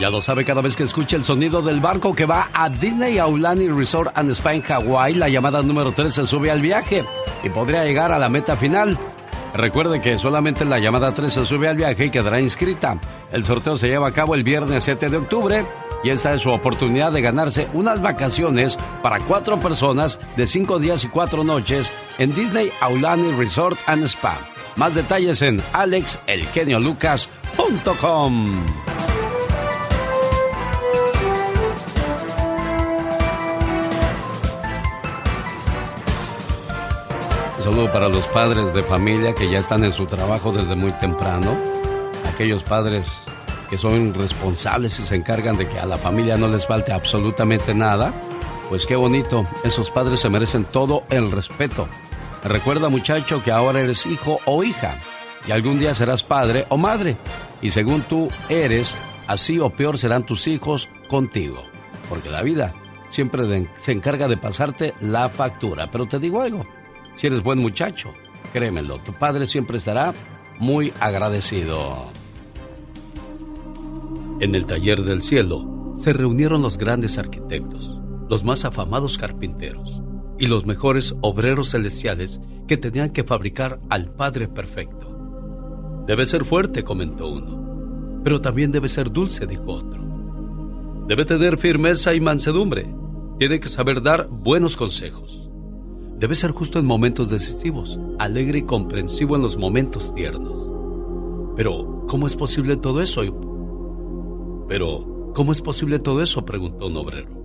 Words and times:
Ya 0.00 0.10
lo 0.10 0.20
sabe 0.20 0.44
cada 0.44 0.60
vez 0.60 0.76
que 0.76 0.82
escuche 0.84 1.14
el 1.14 1.24
sonido 1.24 1.62
del 1.62 1.78
barco 1.78 2.14
que 2.14 2.26
va 2.26 2.48
a 2.52 2.68
Disney 2.68 3.18
Aulani 3.18 3.68
Resort 3.68 4.16
and 4.16 4.30
Spa 4.30 4.54
en 4.54 4.62
Hawái, 4.62 5.14
la 5.14 5.28
llamada 5.28 5.62
número 5.62 5.92
3 5.92 6.12
se 6.12 6.26
sube 6.26 6.50
al 6.50 6.60
viaje 6.60 7.04
y 7.44 7.50
podría 7.50 7.84
llegar 7.84 8.12
a 8.12 8.18
la 8.18 8.28
meta 8.28 8.56
final. 8.56 8.98
Recuerde 9.54 10.00
que 10.00 10.16
solamente 10.16 10.64
la 10.64 10.78
llamada 10.78 11.12
3 11.12 11.32
se 11.32 11.46
sube 11.46 11.68
al 11.68 11.76
viaje 11.76 12.06
y 12.06 12.10
quedará 12.10 12.40
inscrita. 12.40 12.98
El 13.30 13.44
sorteo 13.44 13.76
se 13.78 13.88
lleva 13.88 14.08
a 14.08 14.12
cabo 14.12 14.34
el 14.34 14.42
viernes 14.42 14.84
7 14.84 15.08
de 15.10 15.16
octubre 15.18 15.66
y 16.02 16.10
esta 16.10 16.32
es 16.34 16.40
su 16.40 16.50
oportunidad 16.50 17.12
de 17.12 17.20
ganarse 17.20 17.68
unas 17.74 18.00
vacaciones 18.00 18.76
para 19.02 19.20
cuatro 19.20 19.58
personas 19.58 20.18
de 20.36 20.46
cinco 20.46 20.78
días 20.78 21.04
y 21.04 21.08
cuatro 21.08 21.44
noches 21.44 21.90
en 22.18 22.34
Disney 22.34 22.72
Aulani 22.80 23.32
Resort 23.32 23.78
and 23.86 24.04
Spa. 24.04 24.38
Más 24.76 24.94
detalles 24.94 25.42
en 25.42 25.60
alexelgeniolucas.com. 25.72 28.64
Un 37.58 37.64
saludo 37.64 37.92
para 37.92 38.08
los 38.08 38.26
padres 38.28 38.72
de 38.72 38.82
familia 38.82 39.34
que 39.34 39.50
ya 39.50 39.58
están 39.58 39.84
en 39.84 39.92
su 39.92 40.06
trabajo 40.06 40.52
desde 40.52 40.74
muy 40.74 40.92
temprano. 40.92 41.56
Aquellos 42.32 42.62
padres 42.62 43.06
que 43.68 43.76
son 43.78 44.14
responsables 44.14 44.98
y 44.98 45.04
se 45.04 45.14
encargan 45.14 45.56
de 45.56 45.68
que 45.68 45.78
a 45.78 45.86
la 45.86 45.96
familia 45.96 46.36
no 46.36 46.48
les 46.48 46.66
falte 46.66 46.92
absolutamente 46.92 47.74
nada. 47.74 48.12
Pues 48.68 48.86
qué 48.86 48.96
bonito, 48.96 49.44
esos 49.62 49.90
padres 49.90 50.20
se 50.20 50.28
merecen 50.28 50.64
todo 50.64 51.04
el 51.10 51.30
respeto. 51.30 51.88
Recuerda 52.44 52.88
muchacho 52.88 53.42
que 53.42 53.52
ahora 53.52 53.80
eres 53.80 54.06
hijo 54.06 54.40
o 54.46 54.64
hija 54.64 54.98
y 55.46 55.52
algún 55.52 55.78
día 55.78 55.94
serás 55.94 56.22
padre 56.22 56.64
o 56.70 56.78
madre. 56.78 57.16
Y 57.60 57.70
según 57.70 58.02
tú 58.02 58.28
eres, 58.48 58.94
así 59.26 59.58
o 59.58 59.70
peor 59.70 59.98
serán 59.98 60.24
tus 60.24 60.46
hijos 60.46 60.88
contigo. 61.08 61.62
Porque 62.08 62.30
la 62.30 62.42
vida 62.42 62.72
siempre 63.10 63.68
se 63.80 63.92
encarga 63.92 64.26
de 64.26 64.38
pasarte 64.38 64.94
la 65.00 65.28
factura. 65.28 65.90
Pero 65.90 66.06
te 66.06 66.18
digo 66.18 66.40
algo, 66.40 66.64
si 67.14 67.26
eres 67.26 67.42
buen 67.42 67.58
muchacho, 67.58 68.12
créemelo, 68.52 68.98
tu 68.98 69.12
padre 69.12 69.46
siempre 69.46 69.76
estará 69.76 70.14
muy 70.58 70.92
agradecido. 70.98 72.10
En 74.40 74.54
el 74.54 74.64
taller 74.64 75.02
del 75.02 75.22
cielo 75.22 75.94
se 75.96 76.14
reunieron 76.14 76.62
los 76.62 76.78
grandes 76.78 77.18
arquitectos, 77.18 77.98
los 78.30 78.42
más 78.42 78.64
afamados 78.64 79.18
carpinteros 79.18 80.00
y 80.40 80.46
los 80.46 80.66
mejores 80.66 81.14
obreros 81.20 81.70
celestiales 81.70 82.40
que 82.66 82.78
tenían 82.78 83.10
que 83.10 83.22
fabricar 83.22 83.78
al 83.90 84.10
Padre 84.10 84.48
perfecto. 84.48 86.02
Debe 86.06 86.24
ser 86.24 86.44
fuerte, 86.44 86.82
comentó 86.82 87.28
uno, 87.28 88.20
pero 88.24 88.40
también 88.40 88.72
debe 88.72 88.88
ser 88.88 89.12
dulce, 89.12 89.46
dijo 89.46 89.70
otro. 89.70 90.02
Debe 91.06 91.24
tener 91.26 91.58
firmeza 91.58 92.14
y 92.14 92.20
mansedumbre. 92.20 92.92
Tiene 93.38 93.60
que 93.60 93.68
saber 93.68 94.02
dar 94.02 94.28
buenos 94.28 94.76
consejos. 94.76 95.48
Debe 96.18 96.34
ser 96.34 96.52
justo 96.52 96.78
en 96.78 96.86
momentos 96.86 97.30
decisivos, 97.30 97.98
alegre 98.18 98.60
y 98.60 98.62
comprensivo 98.62 99.36
en 99.36 99.42
los 99.42 99.56
momentos 99.56 100.14
tiernos. 100.14 100.70
Pero, 101.56 102.04
¿cómo 102.08 102.26
es 102.26 102.34
posible 102.34 102.76
todo 102.76 103.02
eso? 103.02 103.22
Pero, 104.68 105.32
¿cómo 105.34 105.52
es 105.52 105.60
posible 105.60 105.98
todo 105.98 106.22
eso? 106.22 106.44
preguntó 106.44 106.86
un 106.86 106.96
obrero. 106.96 107.39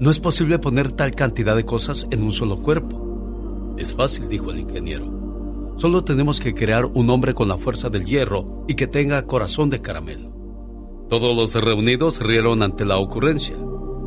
No 0.00 0.10
es 0.10 0.20
posible 0.20 0.58
poner 0.58 0.92
tal 0.92 1.12
cantidad 1.12 1.56
de 1.56 1.64
cosas 1.64 2.06
en 2.10 2.22
un 2.22 2.32
solo 2.32 2.62
cuerpo. 2.62 3.74
Es 3.76 3.94
fácil, 3.94 4.28
dijo 4.28 4.50
el 4.50 4.60
ingeniero. 4.60 5.74
Solo 5.76 6.04
tenemos 6.04 6.40
que 6.40 6.54
crear 6.54 6.86
un 6.86 7.10
hombre 7.10 7.34
con 7.34 7.48
la 7.48 7.58
fuerza 7.58 7.90
del 7.90 8.04
hierro 8.04 8.64
y 8.66 8.74
que 8.74 8.86
tenga 8.86 9.26
corazón 9.26 9.70
de 9.70 9.80
caramelo. 9.80 10.32
Todos 11.08 11.34
los 11.36 11.54
reunidos 11.54 12.20
rieron 12.20 12.62
ante 12.62 12.84
la 12.84 12.98
ocurrencia 12.98 13.56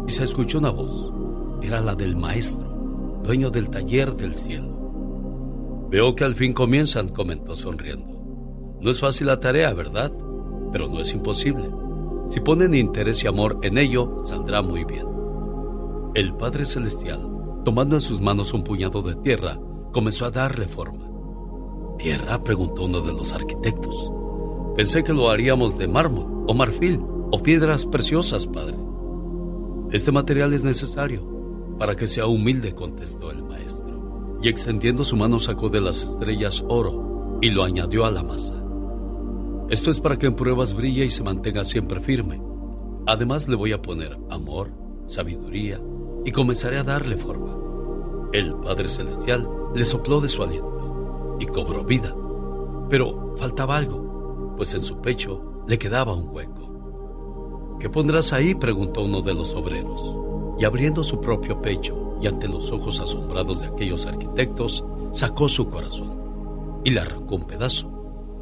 y 0.07 0.11
se 0.11 0.23
escuchó 0.23 0.59
una 0.59 0.69
voz. 0.69 1.11
Era 1.61 1.81
la 1.81 1.95
del 1.95 2.15
maestro 2.15 2.71
dueño 3.23 3.49
del 3.49 3.69
taller 3.69 4.13
del 4.13 4.35
cielo. 4.35 5.87
Veo 5.89 6.15
que 6.15 6.23
al 6.23 6.35
fin 6.35 6.53
comienzan, 6.53 7.09
comentó 7.09 7.55
sonriendo. 7.55 8.07
No 8.79 8.89
es 8.89 8.99
fácil 8.99 9.27
la 9.27 9.39
tarea, 9.39 9.73
¿verdad? 9.73 10.11
Pero 10.71 10.87
no 10.87 11.01
es 11.01 11.13
imposible. 11.13 11.69
Si 12.29 12.39
ponen 12.39 12.73
interés 12.73 13.23
y 13.23 13.27
amor 13.27 13.59
en 13.61 13.77
ello, 13.77 14.23
saldrá 14.23 14.61
muy 14.61 14.85
bien. 14.85 15.05
El 16.13 16.33
Padre 16.33 16.65
Celestial, 16.65 17.25
tomando 17.63 17.95
en 17.95 18.01
sus 18.01 18.19
manos 18.19 18.51
un 18.51 18.65
puñado 18.65 19.01
de 19.01 19.15
tierra, 19.15 19.57
comenzó 19.93 20.25
a 20.25 20.29
darle 20.29 20.67
forma. 20.67 21.09
¿Tierra? 21.97 22.43
preguntó 22.43 22.83
uno 22.83 22.99
de 22.99 23.13
los 23.13 23.31
arquitectos. 23.31 24.11
Pensé 24.75 25.05
que 25.05 25.13
lo 25.13 25.29
haríamos 25.29 25.77
de 25.77 25.87
mármol, 25.87 26.43
o 26.49 26.53
marfil, 26.53 26.99
o 27.31 27.41
piedras 27.41 27.85
preciosas, 27.85 28.45
padre. 28.45 28.75
Este 29.91 30.11
material 30.11 30.51
es 30.51 30.65
necesario 30.65 31.25
para 31.79 31.95
que 31.95 32.07
sea 32.07 32.27
humilde, 32.27 32.75
contestó 32.75 33.31
el 33.31 33.43
maestro. 33.45 34.37
Y 34.43 34.49
extendiendo 34.49 35.05
su 35.05 35.15
mano 35.15 35.39
sacó 35.39 35.69
de 35.69 35.79
las 35.79 36.03
estrellas 36.03 36.61
oro 36.67 37.39
y 37.41 37.51
lo 37.51 37.63
añadió 37.63 38.03
a 38.03 38.11
la 38.11 38.21
masa. 38.21 38.61
Esto 39.69 39.89
es 39.89 40.01
para 40.01 40.17
que 40.17 40.27
en 40.27 40.35
pruebas 40.35 40.73
brille 40.73 41.05
y 41.05 41.09
se 41.09 41.23
mantenga 41.23 41.63
siempre 41.63 42.01
firme. 42.01 42.41
Además 43.07 43.47
le 43.47 43.55
voy 43.55 43.71
a 43.71 43.81
poner 43.81 44.17
amor, 44.29 44.71
sabiduría 45.05 45.79
y 46.25 46.31
comenzaré 46.31 46.77
a 46.77 46.83
darle 46.83 47.17
forma. 47.17 47.57
El 48.33 48.55
Padre 48.55 48.89
Celestial 48.89 49.49
le 49.73 49.85
sopló 49.85 50.21
de 50.21 50.29
su 50.29 50.43
aliento 50.43 51.37
y 51.39 51.45
cobró 51.45 51.83
vida. 51.83 52.15
Pero 52.89 53.35
faltaba 53.37 53.77
algo, 53.77 54.53
pues 54.57 54.73
en 54.73 54.81
su 54.81 55.01
pecho 55.01 55.63
le 55.67 55.77
quedaba 55.77 56.13
un 56.13 56.29
hueco. 56.29 57.77
¿Qué 57.79 57.89
pondrás 57.89 58.31
ahí? 58.33 58.53
preguntó 58.53 59.03
uno 59.03 59.21
de 59.21 59.33
los 59.33 59.53
obreros 59.53 60.15
y 60.59 60.65
abriendo 60.65 61.03
su 61.03 61.19
propio 61.19 61.61
pecho 61.61 62.17
y 62.21 62.27
ante 62.27 62.47
los 62.47 62.71
ojos 62.71 62.99
asombrados 62.99 63.61
de 63.61 63.67
aquellos 63.67 64.05
arquitectos, 64.05 64.83
sacó 65.11 65.49
su 65.49 65.67
corazón 65.67 66.13
y 66.83 66.91
le 66.91 66.99
arrancó 66.99 67.35
un 67.35 67.47
pedazo 67.47 67.89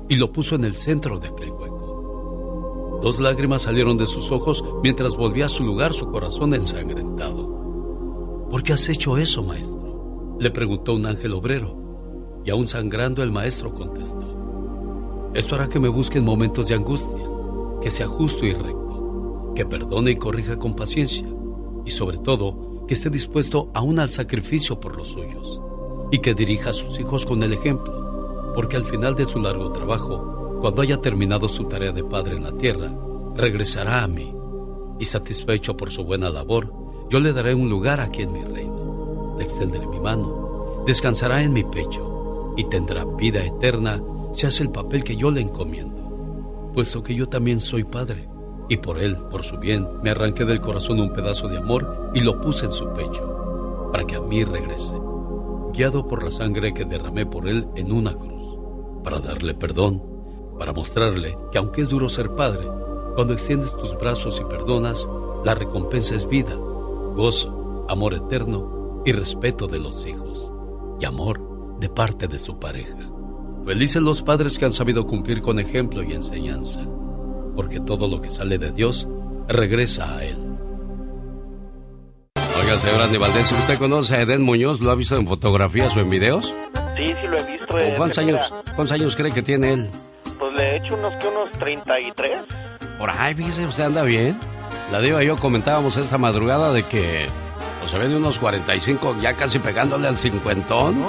y 0.10 0.16
lo 0.16 0.32
puso 0.34 0.56
en 0.56 0.66
el 0.66 0.76
centro 0.76 1.20
de 1.20 1.30
aquel 1.30 1.52
hueco. 1.52 3.00
Dos 3.02 3.20
lágrimas 3.22 3.62
salieron 3.62 3.96
de 3.96 4.08
sus 4.08 4.32
ojos 4.32 4.64
mientras 4.84 5.16
volvía 5.16 5.46
a 5.46 5.50
su 5.50 5.64
lugar 5.64 5.94
su 5.94 6.12
corazón 6.12 6.54
ensangrentado. 6.54 7.59
¿Por 8.50 8.64
qué 8.64 8.74
has 8.74 8.90
hecho 8.90 9.18
eso, 9.18 9.44
maestro? 9.44 9.90
le 10.40 10.52
preguntó 10.52 10.94
un 10.94 11.06
ángel 11.06 11.34
obrero, 11.34 12.42
y 12.46 12.50
aún 12.50 12.66
sangrando 12.66 13.22
el 13.22 13.32
maestro 13.32 13.74
contestó, 13.74 14.40
esto 15.34 15.56
hará 15.56 15.68
que 15.68 15.80
me 15.80 15.90
busque 15.90 16.18
en 16.18 16.24
momentos 16.24 16.68
de 16.68 16.76
angustia, 16.76 17.28
que 17.82 17.90
sea 17.90 18.08
justo 18.08 18.46
y 18.46 18.54
recto, 18.54 19.54
que 19.54 19.66
perdone 19.66 20.12
y 20.12 20.16
corrija 20.16 20.58
con 20.58 20.76
paciencia, 20.76 21.28
y 21.86 21.92
sobre 21.92 22.18
todo 22.18 22.86
que 22.88 22.94
esté 22.94 23.10
dispuesto 23.10 23.70
aún 23.74 24.00
al 24.00 24.10
sacrificio 24.10 24.80
por 24.80 24.98
los 24.98 25.10
suyos 25.10 25.62
y 26.12 26.20
que 26.20 26.34
dirija 26.34 26.72
a 26.72 26.74
sus 26.74 27.00
hijos 27.00 27.26
con 27.26 27.44
el 27.44 27.54
ejemplo, 27.54 28.54
porque 28.56 28.78
al 28.78 28.86
final 28.86 29.16
de 29.16 29.26
su 29.26 29.40
largo 29.40 29.72
trabajo, 29.72 30.58
cuando 30.62 30.82
haya 30.82 31.00
terminado 31.00 31.48
su 31.48 31.66
tarea 31.66 31.92
de 31.92 32.04
padre 32.04 32.36
en 32.36 32.44
la 32.44 32.58
tierra, 32.58 32.92
regresará 33.36 34.04
a 34.04 34.08
mí 34.08 34.34
y 34.98 35.06
satisfecho 35.06 35.78
por 35.78 35.92
su 35.92 36.04
buena 36.04 36.30
labor, 36.30 36.74
yo 37.10 37.20
le 37.20 37.34
daré 37.34 37.56
un 37.56 37.70
lugar 37.70 38.00
aquí 38.00 38.22
en 38.22 38.32
mi 38.32 38.44
reino, 38.44 39.36
le 39.38 39.44
extenderé 39.44 39.88
mi 39.88 40.00
mano, 40.00 40.84
descansará 40.86 41.42
en 41.42 41.54
mi 41.54 41.64
pecho 41.64 42.54
y 42.56 42.66
tendrá 42.66 43.04
vida 43.04 43.44
eterna 43.44 44.02
si 44.32 44.46
hace 44.46 44.64
el 44.64 44.70
papel 44.70 45.04
que 45.04 45.16
yo 45.16 45.32
le 45.32 45.42
encomiendo, 45.42 46.72
puesto 46.74 47.02
que 47.02 47.16
yo 47.16 47.28
también 47.28 47.60
soy 47.60 47.84
padre 47.84 48.30
y 48.70 48.78
por 48.78 49.00
él, 49.00 49.18
por 49.32 49.44
su 49.44 49.58
bien, 49.58 49.88
me 50.04 50.12
arranqué 50.12 50.46
del 50.46 50.62
corazón 50.62 51.00
un 51.00 51.12
pedazo 51.12 51.48
de 51.48 51.58
amor 51.58 52.12
y 52.14 52.20
lo 52.20 52.40
puse 52.40 52.68
en 52.68 52.72
su 52.72 52.88
pecho, 52.94 53.90
para 53.92 54.06
que 54.06 54.16
a 54.16 54.22
mí 54.22 54.44
regrese, 54.44 54.94
guiado 55.74 56.08
por 56.08 56.24
la 56.24 56.30
sangre 56.30 56.76
que 56.76 56.86
derramé 56.86 57.26
por 57.26 57.50
él 57.50 57.68
en 57.76 57.92
una 57.92 58.14
cruz, 58.14 58.60
para 59.04 59.20
darle 59.20 59.56
perdón, 59.56 60.04
para 60.60 60.74
mostrarle 60.74 61.36
que 61.52 61.58
aunque 61.58 61.82
es 61.82 61.90
duro 61.90 62.08
ser 62.08 62.36
padre, 62.36 62.68
cuando 63.16 63.34
extiendes 63.34 63.76
tus 63.76 63.98
brazos 63.98 64.40
y 64.40 64.44
perdonas, 64.44 65.08
la 65.44 65.56
recompensa 65.56 66.14
es 66.14 66.28
vida, 66.28 66.56
gozo, 67.16 67.86
amor 67.90 68.14
eterno 68.14 69.04
y 69.06 69.12
respeto 69.12 69.68
de 69.68 69.80
los 69.80 70.06
hijos, 70.06 70.52
y 71.00 71.06
amor 71.06 71.78
de 71.80 71.90
parte 71.90 72.28
de 72.28 72.40
su 72.40 72.60
pareja. 72.60 73.10
Felices 73.66 74.02
los 74.02 74.22
padres 74.22 74.58
que 74.58 74.66
han 74.66 74.72
sabido 74.72 75.06
cumplir 75.06 75.42
con 75.42 75.60
ejemplo 75.60 76.04
y 76.04 76.14
enseñanza 76.14 76.82
porque 77.60 77.82
todo 77.82 78.08
lo 78.08 78.22
que 78.22 78.30
sale 78.30 78.58
de 78.58 78.72
Dios 78.72 79.06
regresa 79.50 80.16
a 80.16 80.24
Él. 80.24 80.38
Oiga, 82.58 82.78
señor 82.78 83.02
Andy 83.02 83.18
Valdés, 83.18 83.52
¿usted 83.52 83.78
conoce 83.78 84.16
a 84.16 84.22
Eden 84.22 84.44
Muñoz? 84.44 84.80
¿Lo 84.80 84.92
ha 84.92 84.96
visto 84.96 85.18
en 85.18 85.28
fotografías 85.28 85.94
o 85.98 86.00
en 86.00 86.10
videos? 86.10 86.54
Sí, 86.96 87.08
sí 87.08 87.28
lo 87.28 87.38
he 87.38 87.44
visto. 87.44 87.76
¿Cuántos 87.98 88.18
años, 88.18 88.40
¿Cuántos 88.76 88.94
años 88.94 89.14
cree 89.18 89.34
que 89.34 89.42
tiene 89.42 89.74
él? 89.74 89.90
Pues 90.40 90.54
le 90.54 90.64
he 90.64 90.78
hecho 90.78 90.96
unos, 90.96 91.14
que 91.16 91.28
unos 91.28 91.52
33. 91.52 92.46
Por 92.98 93.10
ahí, 93.10 93.36
fíjese, 93.36 93.66
usted 93.66 93.84
anda 93.84 94.04
bien. 94.04 94.40
La 94.92 95.00
diva 95.02 95.24
y 95.24 95.28
yo 95.28 95.36
comentábamos 95.38 95.96
esta 95.98 96.18
madrugada 96.18 96.74
de 96.74 96.84
que 96.84 97.28
pues, 97.80 97.92
se 97.92 97.98
ve 97.98 98.08
de 98.08 98.18
unos 98.18 98.40
45, 98.40 99.18
ya 99.22 99.34
casi 99.34 99.60
pegándole 99.60 100.08
al 100.08 100.18
cincuentón. 100.18 101.04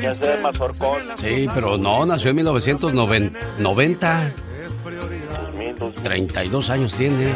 Ya 0.00 0.14
se 0.14 0.26
ve 0.26 0.42
más 0.42 0.56
Sí, 1.18 1.48
pero 1.54 1.76
no, 1.76 2.06
nació 2.06 2.30
en 2.30 2.36
1990. 2.36 4.32
2000, 5.36 5.78
2000. 5.78 6.02
32 6.02 6.70
años 6.70 6.94
tiene. 6.94 7.34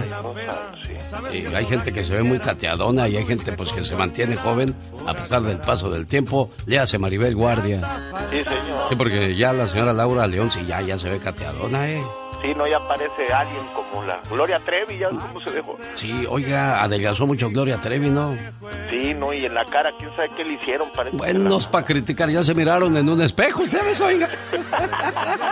Sí. 1.30 1.42
Y 1.42 1.54
hay 1.54 1.66
gente 1.66 1.92
que 1.92 2.04
se 2.04 2.12
ve 2.12 2.22
muy 2.22 2.38
cateadona 2.38 3.08
y 3.08 3.16
hay 3.16 3.26
gente 3.26 3.52
pues 3.52 3.72
que 3.72 3.84
se 3.84 3.96
mantiene 3.96 4.36
joven 4.36 4.74
a 5.06 5.14
pesar 5.14 5.42
del 5.42 5.58
paso 5.58 5.90
del 5.90 6.06
tiempo. 6.06 6.50
Le 6.66 6.78
hace 6.78 6.98
Maribel 6.98 7.34
Guardia. 7.34 7.80
Sí, 8.30 8.38
señor. 8.38 8.88
Sí, 8.88 8.96
porque 8.96 9.36
ya 9.36 9.52
la 9.52 9.68
señora 9.68 9.92
Laura 9.92 10.26
León 10.26 10.50
sí 10.50 10.60
ya, 10.66 10.80
ya 10.80 10.98
se 10.98 11.08
ve 11.08 11.18
cateadona, 11.18 11.90
¿eh? 11.90 12.02
Sí, 12.42 12.54
no, 12.56 12.66
ya 12.66 12.78
parece 12.88 13.32
alguien 13.32 13.62
como 13.74 14.02
la 14.04 14.20
Gloria 14.30 14.58
Trevi, 14.60 14.98
ya 14.98 15.10
cómo 15.10 15.40
se 15.42 15.50
dejó. 15.50 15.76
Sí, 15.94 16.24
oiga, 16.28 16.82
adelgazó 16.82 17.26
mucho 17.26 17.50
Gloria 17.50 17.76
Trevi, 17.76 18.08
¿no? 18.08 18.34
Sí, 18.88 19.12
no, 19.14 19.32
y 19.32 19.44
en 19.44 19.54
la 19.54 19.64
cara, 19.66 19.90
quién 19.98 20.10
sabe 20.16 20.30
qué 20.36 20.44
le 20.44 20.54
hicieron, 20.54 20.88
parece. 20.96 21.16
Buenos 21.16 21.66
para 21.66 21.84
criticar, 21.84 22.30
ya 22.30 22.42
se 22.42 22.54
miraron 22.54 22.96
en 22.96 23.08
un 23.08 23.20
espejo 23.20 23.62
ustedes, 23.62 24.00
oiga. 24.00 24.28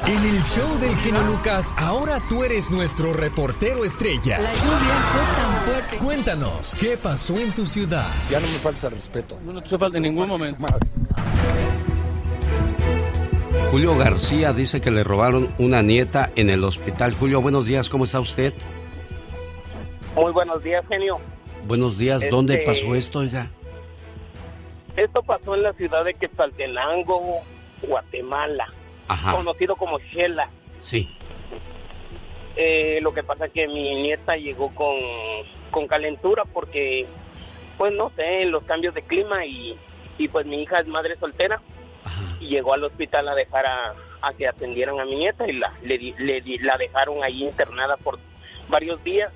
En 0.07 0.25
el 0.25 0.43
show 0.43 0.79
del 0.79 0.97
genio 0.97 1.21
Lucas, 1.25 1.75
ahora 1.77 2.21
tú 2.29 2.43
eres 2.43 2.71
nuestro 2.71 3.13
reportero 3.13 3.85
estrella. 3.85 4.39
La 4.39 4.55
lluvia 4.55 4.95
fue 5.13 5.43
tan 5.43 5.57
fuerte. 5.57 5.97
Cuéntanos, 5.99 6.75
¿qué 6.81 6.97
pasó 6.97 7.37
en 7.37 7.53
tu 7.53 7.67
ciudad? 7.67 8.07
Ya 8.31 8.41
no 8.41 8.47
me 8.47 8.59
falta 8.59 8.87
el 8.87 8.95
respeto. 8.95 9.39
No 9.45 9.63
te 9.63 9.77
falta 9.77 9.99
en 9.99 10.05
ningún 10.05 10.29
momento. 10.29 10.59
Julio 13.71 13.97
García 13.97 14.53
dice 14.53 14.81
que 14.81 14.91
le 14.91 15.05
robaron 15.05 15.55
una 15.59 15.83
nieta 15.83 16.31
en 16.37 16.49
el 16.51 16.65
hospital. 16.65 17.15
Julio, 17.15 17.43
buenos 17.43 17.67
días, 17.67 17.89
¿cómo 17.89 18.05
está 18.05 18.19
usted? 18.21 18.53
Muy 20.17 20.33
buenos 20.33 20.63
días, 20.63 20.85
genio. 20.89 21.19
Buenos 21.67 21.99
días, 21.99 22.23
¿dónde 22.31 22.55
Este- 22.55 22.67
pasó 22.67 22.95
esto, 22.95 23.19
oiga? 23.21 23.51
Esto 24.97 25.23
pasó 25.23 25.55
en 25.55 25.63
la 25.63 25.73
ciudad 25.75 26.05
de 26.05 26.15
Quetzaltenango, 26.15 27.43
Guatemala, 27.83 28.73
Ajá, 29.07 29.33
conocido 29.33 29.77
como 29.77 29.99
Shela. 29.99 30.49
sí. 30.81 31.09
Eh, 32.61 32.99
lo 33.03 33.15
que 33.15 33.23
pasa 33.23 33.47
es 33.47 33.53
que 33.53 33.69
mi 33.69 34.03
nieta 34.03 34.35
llegó 34.37 34.75
con, 34.75 34.97
con 35.71 35.87
calentura 35.87 36.43
porque, 36.53 37.07
pues 37.77 37.93
no 37.93 38.11
sé, 38.17 38.47
los 38.47 38.65
cambios 38.65 38.95
de 38.97 39.03
clima 39.03 39.47
y, 39.47 39.77
y 40.19 40.27
pues 40.27 40.45
mi 40.45 40.63
hija 40.65 40.81
es 40.81 40.89
madre 40.89 41.17
soltera. 41.21 41.61
Y 42.41 42.49
llegó 42.49 42.75
al 42.75 42.85
hospital 42.85 43.29
a 43.29 43.35
dejar 43.35 43.67
a, 43.67 43.95
que 44.37 44.47
atendieran 44.47 45.01
a 45.01 45.05
mi 45.05 45.17
nieta 45.17 45.49
y 45.49 45.53
la, 45.53 45.73
le, 45.83 45.99
le 45.99 46.43
la 46.61 46.77
dejaron 46.77 47.23
ahí 47.23 47.45
internada 47.45 47.97
por 47.97 48.19
varios 48.69 49.03
días. 49.03 49.33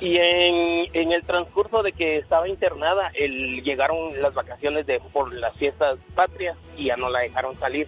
Y 0.00 0.16
en, 0.16 0.88
en 0.94 1.12
el 1.12 1.22
transcurso 1.24 1.82
de 1.82 1.92
que 1.92 2.16
estaba 2.16 2.48
internada, 2.48 3.10
el, 3.14 3.62
llegaron 3.62 4.20
las 4.20 4.32
vacaciones 4.32 4.86
de 4.86 4.98
por 5.12 5.32
las 5.32 5.54
fiestas 5.58 5.98
patrias 6.14 6.56
y 6.76 6.86
ya 6.86 6.96
no 6.96 7.10
la 7.10 7.20
dejaron 7.20 7.54
salir. 7.58 7.86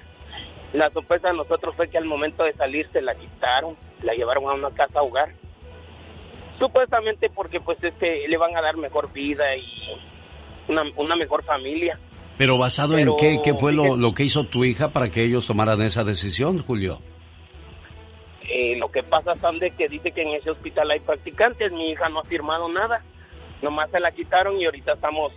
La 0.75 0.91
sorpresa 0.91 1.29
de 1.29 1.35
nosotros 1.35 1.75
fue 1.75 1.89
que 1.89 1.99
al 1.99 2.05
momento 2.05 2.45
de 2.45 2.53
salir 2.53 2.89
se 2.93 3.01
la 3.01 3.15
quitaron, 3.15 3.77
la 4.03 4.13
llevaron 4.13 4.45
a 4.49 4.53
una 4.53 4.71
casa 4.71 5.03
hogar. 5.03 5.31
Supuestamente 6.59 7.31
porque 7.31 7.61
pues 7.61 7.83
este 7.83 8.29
le 8.29 8.37
van 8.37 8.57
a 8.57 8.63
dar 8.63 8.77
mejor 8.77 9.11
vida 9.13 9.57
y 9.57 9.65
una, 10.69 10.83
una 10.97 11.17
mejor 11.17 11.45
familia. 11.45 11.99
Pero 12.43 12.59
basado 12.59 12.95
Pero, 12.95 13.13
en 13.13 13.17
qué, 13.19 13.41
qué 13.41 13.55
fue 13.55 13.73
lo, 13.73 13.97
lo 13.97 14.15
que 14.15 14.25
hizo 14.25 14.43
tu 14.43 14.65
hija 14.65 14.89
para 14.89 15.11
que 15.11 15.23
ellos 15.23 15.47
tomaran 15.47 15.81
esa 15.81 16.03
decisión, 16.03 16.61
Julio. 16.61 16.99
Eh, 18.51 18.75
lo 18.79 18.91
que 18.91 19.05
pasa, 19.05 19.37
Sande, 19.37 19.71
que 19.71 19.89
dice 19.89 20.11
que 20.11 20.23
en 20.23 20.31
ese 20.31 20.51
hospital 20.51 20.91
hay 20.91 20.99
practicantes. 20.99 21.71
Mi 21.71 21.93
hija 21.93 22.09
no 22.09 22.19
ha 22.19 22.25
firmado 22.25 22.69
nada. 22.69 23.05
Nomás 23.63 23.93
se 23.93 24.01
la 24.01 24.11
quitaron 24.11 24.61
y 24.61 24.65
ahorita 24.65 24.95
estamos 24.95 25.33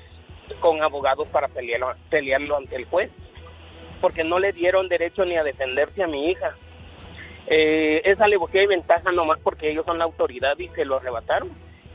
con 0.59 0.81
abogados 0.81 1.27
para 1.27 1.47
pelearlo, 1.47 1.93
pelearlo 2.09 2.57
ante 2.57 2.75
el 2.75 2.85
juez. 2.85 3.11
Porque 4.01 4.23
no 4.23 4.39
le 4.39 4.51
dieron 4.51 4.87
derecho 4.87 5.25
ni 5.25 5.37
a 5.37 5.43
defenderse 5.43 6.01
a 6.01 6.07
mi 6.07 6.31
hija. 6.31 6.55
Eh, 7.45 8.01
esa 8.03 8.27
le 8.27 8.37
busqué 8.37 8.65
ventaja 8.65 9.11
nomás 9.11 9.37
porque 9.43 9.69
ellos 9.69 9.85
son 9.85 9.99
la 9.99 10.05
autoridad 10.05 10.57
y 10.57 10.69
se 10.69 10.85
lo 10.85 10.95
arrebataron. 10.95 11.51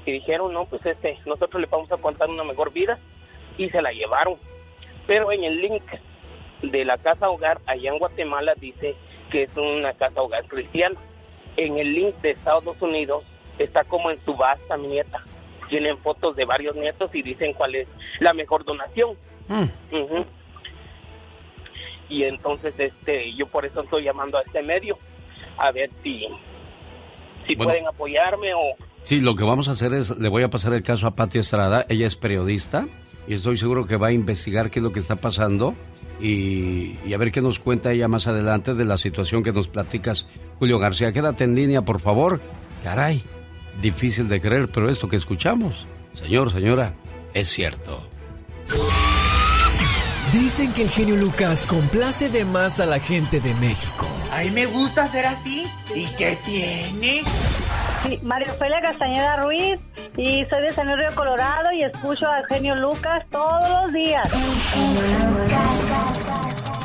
Y 0.06 0.12
dijeron, 0.12 0.52
no, 0.52 0.66
pues 0.66 0.86
este, 0.86 1.18
nosotros 1.26 1.60
le 1.60 1.66
vamos 1.66 1.90
a 1.90 1.96
contar 1.96 2.28
una 2.28 2.44
mejor 2.44 2.72
vida. 2.72 2.96
Y 3.58 3.68
se 3.70 3.82
la 3.82 3.90
llevaron. 3.90 4.38
Pero 5.10 5.32
en 5.32 5.42
el 5.42 5.60
link 5.60 5.82
de 6.62 6.84
la 6.84 6.96
casa 6.96 7.28
hogar 7.30 7.60
allá 7.66 7.90
en 7.90 7.98
Guatemala 7.98 8.54
dice 8.60 8.94
que 9.28 9.42
es 9.42 9.50
una 9.56 9.92
casa 9.94 10.22
hogar 10.22 10.44
cristiana. 10.44 10.94
En 11.56 11.78
el 11.78 11.92
link 11.94 12.14
de 12.22 12.30
Estados 12.30 12.80
Unidos 12.80 13.24
está 13.58 13.82
como 13.82 14.12
en 14.12 14.24
subasta 14.24 14.76
mi 14.76 14.86
nieta. 14.86 15.20
Tienen 15.68 15.98
fotos 15.98 16.36
de 16.36 16.44
varios 16.44 16.76
nietos 16.76 17.12
y 17.12 17.22
dicen 17.22 17.54
cuál 17.54 17.74
es 17.74 17.88
la 18.20 18.32
mejor 18.34 18.64
donación. 18.64 19.16
Ujú. 19.48 20.24
Y 22.08 22.22
entonces 22.22 22.72
este 22.78 23.34
yo 23.34 23.48
por 23.48 23.66
eso 23.66 23.82
estoy 23.82 24.04
llamando 24.04 24.38
a 24.38 24.42
este 24.42 24.62
medio 24.62 24.96
a 25.58 25.72
ver 25.72 25.90
si 26.04 26.28
si 27.48 27.56
Bueno. 27.56 27.72
pueden 27.72 27.88
apoyarme 27.88 28.54
o 28.54 28.60
Sí, 29.02 29.20
lo 29.20 29.34
que 29.34 29.42
vamos 29.42 29.66
a 29.68 29.72
hacer 29.72 29.92
es, 29.92 30.16
le 30.18 30.28
voy 30.28 30.44
a 30.44 30.50
pasar 30.50 30.72
el 30.72 30.84
caso 30.84 31.08
a 31.08 31.16
Pati 31.16 31.40
Estrada, 31.40 31.84
ella 31.88 32.06
es 32.06 32.14
periodista 32.14 32.86
y 33.30 33.34
estoy 33.34 33.56
seguro 33.56 33.86
que 33.86 33.96
va 33.96 34.08
a 34.08 34.12
investigar 34.12 34.72
qué 34.72 34.80
es 34.80 34.82
lo 34.82 34.90
que 34.90 34.98
está 34.98 35.14
pasando 35.14 35.76
y, 36.20 36.98
y 37.06 37.14
a 37.14 37.16
ver 37.16 37.30
qué 37.30 37.40
nos 37.40 37.60
cuenta 37.60 37.92
ella 37.92 38.08
más 38.08 38.26
adelante 38.26 38.74
de 38.74 38.84
la 38.84 38.98
situación 38.98 39.44
que 39.44 39.52
nos 39.52 39.68
platicas. 39.68 40.26
Julio 40.58 40.80
García, 40.80 41.12
quédate 41.12 41.44
en 41.44 41.54
línea, 41.54 41.82
por 41.82 42.00
favor. 42.00 42.40
Caray, 42.82 43.22
difícil 43.80 44.28
de 44.28 44.40
creer, 44.40 44.68
pero 44.72 44.90
esto 44.90 45.08
que 45.08 45.14
escuchamos, 45.14 45.86
señor, 46.14 46.50
señora, 46.50 46.94
es 47.32 47.46
cierto. 47.46 48.02
Dicen 50.32 50.72
que 50.72 50.82
el 50.82 50.88
genio 50.88 51.14
Lucas 51.14 51.66
complace 51.66 52.30
de 52.30 52.44
más 52.44 52.80
a 52.80 52.86
la 52.86 52.98
gente 52.98 53.38
de 53.38 53.54
México. 53.54 54.08
A 54.32 54.40
mí 54.42 54.50
me 54.50 54.66
gusta 54.66 55.06
ser 55.06 55.26
así. 55.26 55.68
¿Y 55.94 56.06
qué 56.16 56.36
tiene? 56.44 57.22
Sí, 58.02 58.18
María 58.22 58.52
Ofelia 58.52 58.80
Castañeda 58.80 59.36
Ruiz 59.36 59.78
y 60.16 60.44
soy 60.46 60.62
de 60.62 60.72
San 60.74 60.86
Luis 60.86 60.98
Río 60.98 61.14
Colorado 61.14 61.72
y 61.72 61.82
escucho 61.82 62.26
a 62.26 62.42
Genio 62.48 62.74
Lucas 62.76 63.24
todos 63.30 63.68
los 63.68 63.92
días. 63.92 64.32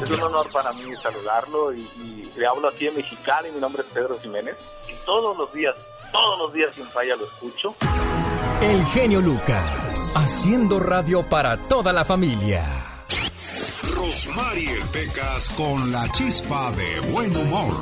Es 0.01 0.11
un 0.11 0.23
honor 0.23 0.45
para 0.51 0.71
mí 0.73 0.83
saludarlo 1.01 1.73
y, 1.73 1.79
y 1.79 2.31
le 2.35 2.47
hablo 2.47 2.67
aquí 2.67 2.87
en 2.87 2.95
Mexicali. 2.95 3.51
Mi 3.51 3.59
nombre 3.59 3.83
es 3.83 3.93
Pedro 3.93 4.19
Jiménez 4.19 4.55
y 4.89 5.05
todos 5.05 5.37
los 5.37 5.53
días, 5.53 5.75
todos 6.11 6.39
los 6.39 6.53
días 6.53 6.75
sin 6.75 6.85
falla 6.85 7.15
lo 7.15 7.25
escucho. 7.25 7.75
El 8.61 8.85
genio 8.87 9.21
Lucas, 9.21 10.13
haciendo 10.15 10.79
radio 10.79 11.23
para 11.23 11.57
toda 11.57 11.93
la 11.93 12.03
familia. 12.03 12.94
Rosmarie 13.93 14.81
Pecas 14.91 15.49
con 15.57 15.91
la 15.91 16.07
chispa 16.11 16.71
de 16.71 17.11
buen 17.11 17.35
humor. 17.35 17.73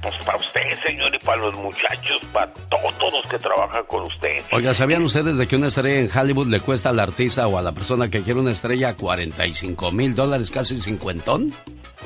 Pues 0.05 0.17
para 0.24 0.38
usted, 0.38 0.62
señor, 0.85 1.15
y 1.15 1.25
para 1.25 1.38
los 1.41 1.55
muchachos, 1.55 2.19
para 2.31 2.53
todos 2.53 3.12
los 3.12 3.27
que 3.27 3.39
trabajan 3.39 3.83
con 3.85 4.03
usted. 4.03 4.38
Oiga, 4.51 4.75
¿sabían 4.75 5.01
ustedes 5.01 5.38
de 5.38 5.47
que 5.47 5.55
una 5.55 5.69
estrella 5.69 6.00
en 6.00 6.15
Hollywood 6.15 6.45
le 6.45 6.59
cuesta 6.59 6.89
al 6.89 7.00
artista 7.00 7.47
o 7.47 7.57
a 7.57 7.63
la 7.63 7.71
persona 7.71 8.07
que 8.07 8.21
quiere 8.21 8.39
una 8.39 8.51
estrella 8.51 8.95
45 8.95 9.91
mil 9.91 10.13
dólares, 10.13 10.51
casi 10.51 10.79
cincuentón? 10.79 11.51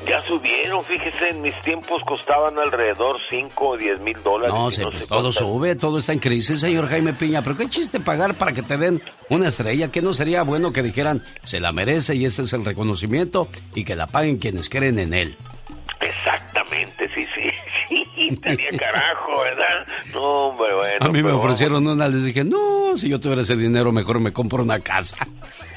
Ya 0.08 0.22
subieron, 0.22 0.82
fíjese, 0.82 1.28
en 1.28 1.42
mis 1.42 1.54
tiempos 1.60 2.02
costaban 2.04 2.58
alrededor 2.58 3.18
5 3.28 3.68
o 3.68 3.76
10 3.76 4.00
mil 4.00 4.16
dólares. 4.22 4.54
No, 4.54 4.70
se, 4.70 4.82
pues 4.82 5.06
todo 5.06 5.30
sube, 5.30 5.74
todo 5.74 5.98
está 5.98 6.14
en 6.14 6.20
crisis, 6.20 6.60
señor 6.60 6.88
Jaime 6.88 7.12
Piña. 7.12 7.42
Pero 7.42 7.58
qué 7.58 7.68
chiste 7.68 8.00
pagar 8.00 8.32
para 8.32 8.52
que 8.52 8.62
te 8.62 8.78
den 8.78 9.02
una 9.28 9.48
estrella. 9.48 9.92
¿Que 9.92 10.00
no 10.00 10.14
sería 10.14 10.42
bueno 10.42 10.72
que 10.72 10.82
dijeran, 10.82 11.22
se 11.42 11.60
la 11.60 11.72
merece 11.72 12.14
y 12.16 12.24
ese 12.24 12.42
es 12.42 12.52
el 12.54 12.64
reconocimiento 12.64 13.48
y 13.74 13.84
que 13.84 13.94
la 13.94 14.06
paguen 14.06 14.38
quienes 14.38 14.70
creen 14.70 14.98
en 14.98 15.12
él? 15.12 15.36
Exactamente, 16.00 17.10
sí, 17.14 17.26
sí, 17.34 17.49
sí, 18.28 18.36
tenía 18.36 18.70
carajo, 18.78 19.40
¿verdad? 19.42 19.86
No, 20.12 20.22
hombre, 20.48 20.74
bueno. 20.74 21.06
A 21.06 21.08
mí 21.08 21.22
me 21.22 21.32
ofrecieron 21.32 21.86
una, 21.86 22.08
les 22.08 22.24
dije, 22.24 22.44
no, 22.44 22.96
si 22.96 23.08
yo 23.08 23.20
tuviera 23.20 23.42
ese 23.42 23.56
dinero, 23.56 23.92
mejor 23.92 24.20
me 24.20 24.32
compro 24.32 24.62
una 24.62 24.80
casa. 24.80 25.16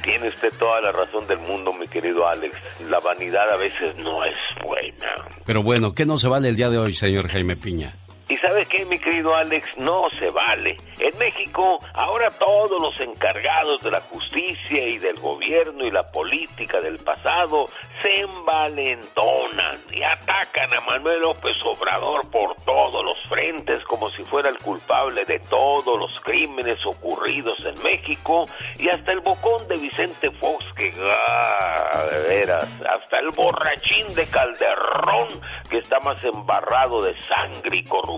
Tiene 0.03 0.29
usted 0.29 0.49
toda 0.59 0.81
la 0.81 0.91
razón 0.91 1.25
del 1.27 1.39
mundo, 1.39 1.73
mi 1.73 1.87
querido 1.87 2.27
Alex. 2.27 2.55
La 2.89 2.99
vanidad 2.99 3.49
a 3.51 3.55
veces 3.55 3.95
no 3.97 4.23
es 4.25 4.37
buena. 4.65 5.13
Pero 5.45 5.63
bueno, 5.63 5.93
¿qué 5.93 6.05
no 6.05 6.17
se 6.17 6.27
vale 6.27 6.49
el 6.49 6.55
día 6.55 6.69
de 6.69 6.77
hoy, 6.77 6.93
señor 6.93 7.29
Jaime 7.29 7.55
Piña? 7.55 7.93
¿Y 8.29 8.37
sabe 8.37 8.65
qué, 8.65 8.85
mi 8.85 8.97
querido 8.97 9.35
Alex? 9.35 9.67
No 9.77 10.03
se 10.17 10.29
vale. 10.29 10.77
En 10.97 11.17
México, 11.17 11.79
ahora 11.93 12.29
todos 12.31 12.81
los 12.81 12.99
encargados 13.01 13.83
de 13.83 13.91
la 13.91 13.99
justicia 13.99 14.87
y 14.87 14.97
del 14.97 15.19
gobierno 15.19 15.85
y 15.85 15.91
la 15.91 16.09
política 16.09 16.79
del 16.79 16.99
pasado 16.99 17.67
se 18.01 18.15
envalentonan 18.21 19.77
y 19.91 20.03
atacan 20.03 20.73
a 20.73 20.81
Manuel 20.81 21.21
López 21.21 21.57
Obrador 21.65 22.29
por 22.31 22.55
todos 22.63 23.03
los 23.03 23.21
frentes 23.23 23.83
como 23.83 24.09
si 24.09 24.23
fuera 24.23 24.49
el 24.49 24.57
culpable 24.57 25.25
de 25.25 25.39
todos 25.39 25.99
los 25.99 26.19
crímenes 26.21 26.85
ocurridos 26.85 27.63
en 27.65 27.83
México 27.83 28.47
y 28.77 28.89
hasta 28.89 29.11
el 29.11 29.19
bocón 29.19 29.67
de 29.67 29.75
Vicente 29.75 30.31
Fox 30.31 30.65
que, 30.75 30.93
ah, 31.01 32.05
de 32.09 32.19
veras, 32.21 32.69
hasta 32.89 33.19
el 33.19 33.31
borrachín 33.35 34.13
de 34.15 34.25
Calderón 34.27 35.41
que 35.69 35.79
está 35.79 35.99
más 35.99 36.23
embarrado 36.23 37.01
de 37.01 37.19
sangre 37.21 37.77
y 37.77 37.83
corrupción 37.83 38.12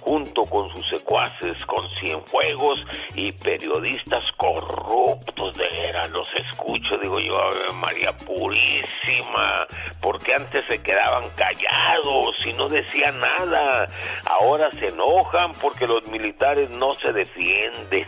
junto 0.00 0.42
con 0.42 0.70
sus 0.70 0.88
secuaces 0.88 1.64
con 1.66 1.88
Cienfuegos 1.90 2.84
y 3.14 3.32
periodistas 3.32 4.30
corruptos 4.36 5.56
de 5.56 5.68
veras. 5.68 6.10
Los 6.10 6.28
escucho 6.34 6.98
digo 6.98 7.18
yo 7.20 7.38
María 7.74 8.16
purísima 8.16 9.66
porque 10.00 10.34
antes 10.34 10.64
se 10.66 10.82
quedaban 10.82 11.24
callados 11.36 12.36
y 12.46 12.52
no 12.52 12.68
decían 12.68 13.18
nada. 13.18 13.86
Ahora 14.24 14.70
se 14.72 14.86
enojan 14.86 15.52
porque 15.60 15.86
los 15.86 16.06
militares 16.08 16.70
no 16.70 16.94
se 16.94 17.12
defienden 17.12 18.06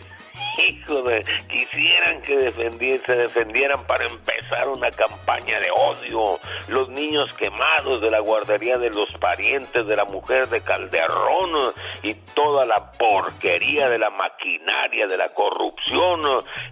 Hijo 0.59 1.03
de, 1.03 1.25
quisieran 1.49 2.23
que 2.23 2.37
defendieran, 2.37 3.07
se 3.07 3.17
defendieran 3.17 3.85
para 3.87 4.07
empezar 4.07 4.69
una 4.69 4.91
campaña 4.91 5.59
de 5.59 5.71
odio. 5.71 6.39
Los 6.69 6.89
niños 6.91 7.33
quemados 7.35 8.01
de 8.01 8.11
la 8.11 8.21
guardería 8.21 8.79
de 8.79 8.91
los 8.91 9.11
parientes 9.15 9.87
de 9.87 9.97
la 9.97 10.05
mujer 10.05 10.49
de 10.49 10.61
Calderón 10.61 11.73
y 12.03 12.15
toda 12.35 12.67
la 12.67 12.91
porquería 12.93 13.89
de 13.89 13.99
la 13.99 14.11
maquinaria 14.11 15.07
de 15.07 15.17
la 15.17 15.33
corrupción 15.33 16.21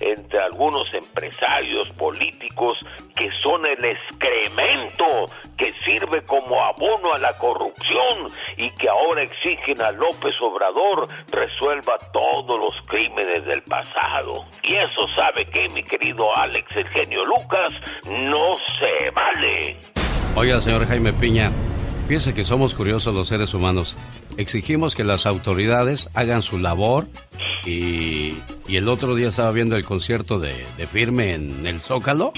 entre 0.01 0.41
algunos 0.41 0.93
empresarios 0.95 1.89
políticos 1.91 2.79
que 3.15 3.31
son 3.43 3.67
el 3.67 3.85
excremento 3.85 5.05
que 5.57 5.73
sirve 5.85 6.25
como 6.25 6.63
abono 6.63 7.13
a 7.13 7.19
la 7.19 7.37
corrupción 7.39 8.29
y 8.57 8.71
que 8.71 8.89
ahora 8.89 9.23
exigen 9.23 9.81
a 9.81 9.91
López 9.91 10.35
Obrador 10.41 11.09
resuelva 11.31 11.97
todos 12.13 12.59
los 12.59 12.75
crímenes 12.87 13.45
del 13.47 13.63
pasado. 13.69 14.45
Y 14.63 14.75
eso 14.75 15.01
sabe 15.17 15.47
que 15.47 15.69
mi 15.75 15.83
querido 15.83 16.25
Alex, 16.37 16.77
el 16.77 16.89
genio 16.89 17.25
Lucas, 17.25 17.73
no 18.07 18.55
se 18.81 19.11
vale. 19.11 19.77
Oiga, 20.35 20.61
señor 20.61 20.87
Jaime 20.87 21.13
Piña, 21.13 21.51
piense 22.09 22.35
que 22.35 22.45
somos 22.45 22.75
curiosos 22.75 23.15
los 23.15 23.29
seres 23.29 23.55
humanos. 23.55 23.97
Exigimos 24.37 24.95
que 24.95 25.05
las 25.05 25.27
autoridades 25.27 26.09
hagan 26.15 26.43
su 26.43 26.59
labor 26.59 27.07
y, 27.65 28.39
y 28.67 28.77
el 28.77 28.89
otro 28.89 29.15
día 29.15 29.29
estaba 29.29 29.51
viendo 29.53 29.77
el 29.77 29.85
concierto 29.85 30.39
de, 30.39 30.65
de 30.77 30.87
Firme 30.87 31.35
en 31.35 31.67
el 31.67 31.81
Zócalo 31.81 32.33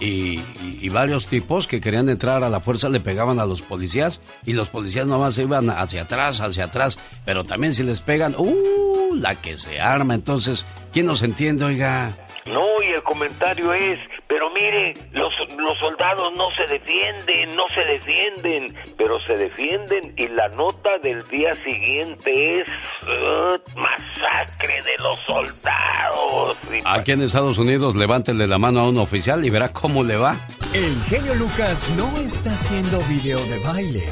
y, 0.00 0.40
y- 0.80 0.88
varios 0.90 1.26
tipos 1.26 1.66
que 1.66 1.80
querían 1.80 2.08
entrar 2.08 2.42
a 2.44 2.48
la 2.48 2.60
fuerza 2.60 2.88
le 2.88 3.00
pegaban 3.00 3.38
a 3.40 3.46
los 3.46 3.60
policías 3.62 4.20
y 4.46 4.52
los 4.52 4.68
policías 4.68 5.06
nomás 5.06 5.34
se 5.34 5.42
iban 5.42 5.68
hacia 5.70 6.02
atrás, 6.02 6.40
hacia 6.40 6.64
atrás, 6.64 6.98
pero 7.24 7.44
también 7.44 7.74
si 7.74 7.82
les 7.82 8.00
pegan, 8.00 8.34
¡uh! 8.38 9.14
La 9.14 9.34
que 9.34 9.56
se 9.56 9.80
arma. 9.80 10.14
Entonces, 10.14 10.64
¿quién 10.92 11.06
nos 11.06 11.22
entiende, 11.22 11.64
oiga? 11.64 12.10
No, 12.46 12.60
y 12.88 12.94
el 12.94 13.02
comentario 13.02 13.72
es, 13.74 13.98
pero 14.28 14.50
mire, 14.50 14.94
los, 15.12 15.34
los 15.56 15.78
soldados 15.78 16.32
no 16.36 16.50
se 16.56 16.66
defienden, 16.66 17.56
no 17.56 17.64
se 17.68 17.80
defienden, 17.90 18.78
pero 18.96 19.18
se 19.20 19.34
defienden 19.36 20.14
y 20.16 20.28
la 20.28 20.48
nota 20.48 20.98
del 21.02 21.20
día 21.28 21.52
siguiente 21.54 22.60
es 22.60 22.68
uh, 23.04 23.78
masacre 23.78 24.74
de 24.84 25.02
los 25.02 25.18
soldados. 25.20 26.56
Aquí 26.84 27.12
en 27.12 27.22
Estados 27.22 27.56
Unidos, 27.58 27.96
levántele 27.96 28.46
la 28.46 28.58
mano 28.58 28.80
a 28.80 28.88
un 28.88 28.98
oficial 28.98 29.44
y 29.44 29.50
verá 29.50 29.72
cómo 29.72 30.04
le 30.04 30.16
va. 30.16 30.36
El 30.74 31.00
genio 31.04 31.34
Lucas 31.34 31.90
no 31.96 32.08
está 32.20 32.50
haciendo 32.50 33.00
video 33.08 33.38
de 33.46 33.58
baile. 33.60 34.08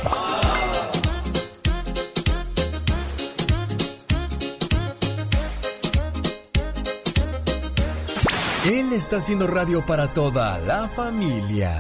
Él 8.69 8.93
está 8.93 9.19
haciendo 9.19 9.47
radio 9.47 9.87
para 9.87 10.13
toda 10.13 10.59
la 10.59 10.89
familia. 10.89 11.73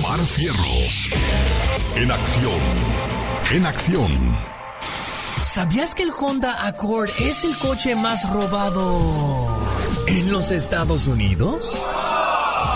Omar 0.00 0.18
Fierros. 0.20 1.10
En 1.94 2.10
acción. 2.10 2.60
En 3.52 3.66
acción. 3.66 4.38
¿Sabías 5.42 5.94
que 5.94 6.04
el 6.04 6.10
Honda 6.18 6.66
Accord 6.66 7.10
es 7.20 7.44
el 7.44 7.54
coche 7.58 7.94
más 7.94 8.32
robado 8.32 9.46
en 10.06 10.32
los 10.32 10.52
Estados 10.52 11.06
Unidos? 11.06 11.70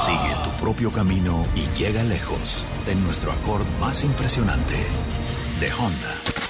Sigue 0.05 0.37
tu 0.45 0.51
propio 0.63 0.93
camino 0.93 1.47
y 1.55 1.67
llega 1.79 2.03
lejos 2.03 2.67
de 2.85 2.95
nuestro 2.95 3.33
Accord 3.33 3.67
más 3.81 4.05
impresionante 4.05 4.77
de 5.61 5.73
Honda. 5.73 6.42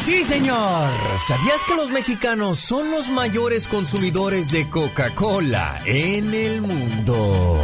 Sí, 0.00 0.22
señor. 0.22 0.90
¿Sabías 1.26 1.64
que 1.66 1.74
los 1.74 1.90
mexicanos 1.90 2.60
son 2.60 2.90
los 2.90 3.08
mayores 3.08 3.66
consumidores 3.66 4.50
de 4.52 4.68
Coca-Cola 4.70 5.80
en 5.84 6.32
el 6.32 6.60
mundo? 6.60 7.60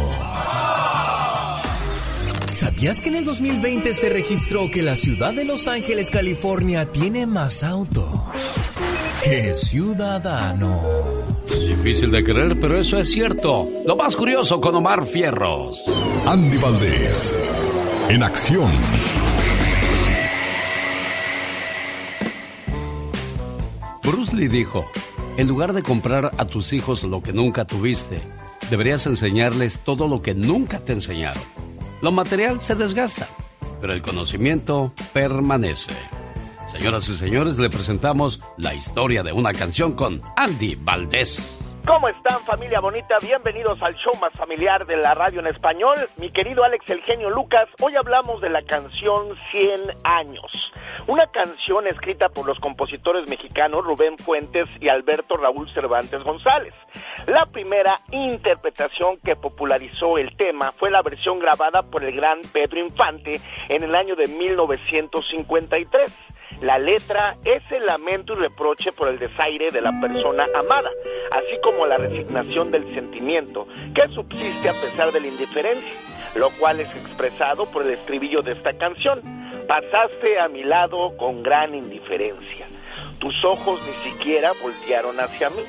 ¿Sabías 2.47 3.01
que 3.01 3.09
en 3.09 3.15
el 3.15 3.25
2020 3.25 3.93
se 3.93 4.09
registró 4.09 4.69
que 4.69 4.83
la 4.83 4.95
ciudad 4.95 5.33
de 5.33 5.43
Los 5.43 5.67
Ángeles, 5.67 6.11
California, 6.11 6.91
tiene 6.91 7.25
más 7.25 7.63
autos 7.63 8.05
que 9.23 9.53
ciudadanos? 9.53 10.81
Difícil 11.67 12.11
de 12.11 12.23
creer, 12.23 12.59
pero 12.59 12.79
eso 12.79 12.97
es 12.97 13.09
cierto. 13.09 13.67
Lo 13.85 13.95
más 13.95 14.15
curioso 14.15 14.61
con 14.61 14.75
Omar 14.75 15.05
Fierros. 15.07 15.81
Andy 16.25 16.57
Valdés. 16.57 17.39
En 18.09 18.23
acción. 18.23 18.69
Lee 24.33 24.47
dijo, 24.47 24.89
en 25.37 25.47
lugar 25.47 25.73
de 25.73 25.83
comprar 25.83 26.31
a 26.37 26.45
tus 26.45 26.73
hijos 26.73 27.03
lo 27.03 27.21
que 27.21 27.33
nunca 27.33 27.65
tuviste, 27.65 28.19
deberías 28.69 29.05
enseñarles 29.05 29.79
todo 29.79 30.07
lo 30.07 30.21
que 30.21 30.33
nunca 30.33 30.79
te 30.79 30.93
enseñaron. 30.93 31.43
Lo 32.01 32.11
material 32.11 32.61
se 32.61 32.75
desgasta, 32.75 33.27
pero 33.79 33.93
el 33.93 34.01
conocimiento 34.01 34.93
permanece. 35.13 35.93
Señoras 36.71 37.07
y 37.09 37.17
señores, 37.17 37.57
le 37.59 37.69
presentamos 37.69 38.39
la 38.57 38.73
historia 38.73 39.21
de 39.21 39.31
una 39.31 39.53
canción 39.53 39.93
con 39.93 40.21
Andy 40.35 40.75
Valdés. 40.75 41.59
¿Cómo 41.85 42.07
están 42.07 42.39
familia 42.45 42.79
bonita? 42.79 43.17
Bienvenidos 43.21 43.81
al 43.81 43.93
show 43.95 44.13
más 44.21 44.31
familiar 44.33 44.85
de 44.85 44.95
la 44.95 45.13
radio 45.15 45.41
en 45.41 45.47
español. 45.47 45.97
Mi 46.15 46.31
querido 46.31 46.63
Alex 46.63 46.89
el 46.89 47.01
genio 47.01 47.29
Lucas, 47.29 47.67
hoy 47.81 47.97
hablamos 47.97 48.39
de 48.39 48.49
la 48.49 48.61
canción 48.61 49.35
100 49.51 49.81
años. 50.05 50.71
Una 51.07 51.27
canción 51.27 51.85
escrita 51.85 52.29
por 52.29 52.47
los 52.47 52.57
compositores 52.59 53.27
mexicanos 53.27 53.83
Rubén 53.83 54.17
Fuentes 54.17 54.69
y 54.79 54.87
Alberto 54.87 55.35
Raúl 55.35 55.69
Cervantes 55.73 56.23
González. 56.23 56.73
La 57.27 57.45
primera 57.51 57.99
interpretación 58.11 59.17
que 59.17 59.35
popularizó 59.35 60.17
el 60.17 60.37
tema 60.37 60.71
fue 60.71 60.89
la 60.89 61.01
versión 61.01 61.39
grabada 61.39 61.83
por 61.83 62.05
el 62.05 62.15
gran 62.15 62.39
Pedro 62.53 62.79
Infante 62.79 63.41
en 63.67 63.83
el 63.83 63.93
año 63.93 64.15
de 64.15 64.27
1953. 64.27 66.17
La 66.63 66.79
letra 66.79 67.35
es 67.43 67.61
el 67.73 67.85
lamento 67.85 68.31
y 68.31 68.35
reproche 68.37 68.93
por 68.93 69.09
el 69.09 69.19
desaire 69.19 69.69
de 69.69 69.81
la 69.81 69.99
persona 69.99 70.47
amada, 70.55 70.89
así 71.31 71.59
como 71.61 71.85
la 71.85 71.97
resignación 71.97 72.71
del 72.71 72.87
sentimiento 72.87 73.67
que 73.93 74.07
subsiste 74.07 74.69
a 74.69 74.71
pesar 74.71 75.11
de 75.11 75.19
la 75.19 75.27
indiferencia, 75.27 75.91
lo 76.35 76.49
cual 76.51 76.79
es 76.79 76.89
expresado 76.95 77.69
por 77.69 77.83
el 77.83 77.91
estribillo 77.91 78.41
de 78.43 78.53
esta 78.53 78.77
canción. 78.77 79.21
Pasaste 79.67 80.39
a 80.39 80.47
mi 80.47 80.63
lado 80.63 81.17
con 81.17 81.43
gran 81.43 81.75
indiferencia. 81.75 82.65
Tus 83.19 83.43
ojos 83.43 83.85
ni 83.85 84.11
siquiera 84.11 84.53
voltearon 84.63 85.19
hacia 85.19 85.49
mí. 85.49 85.63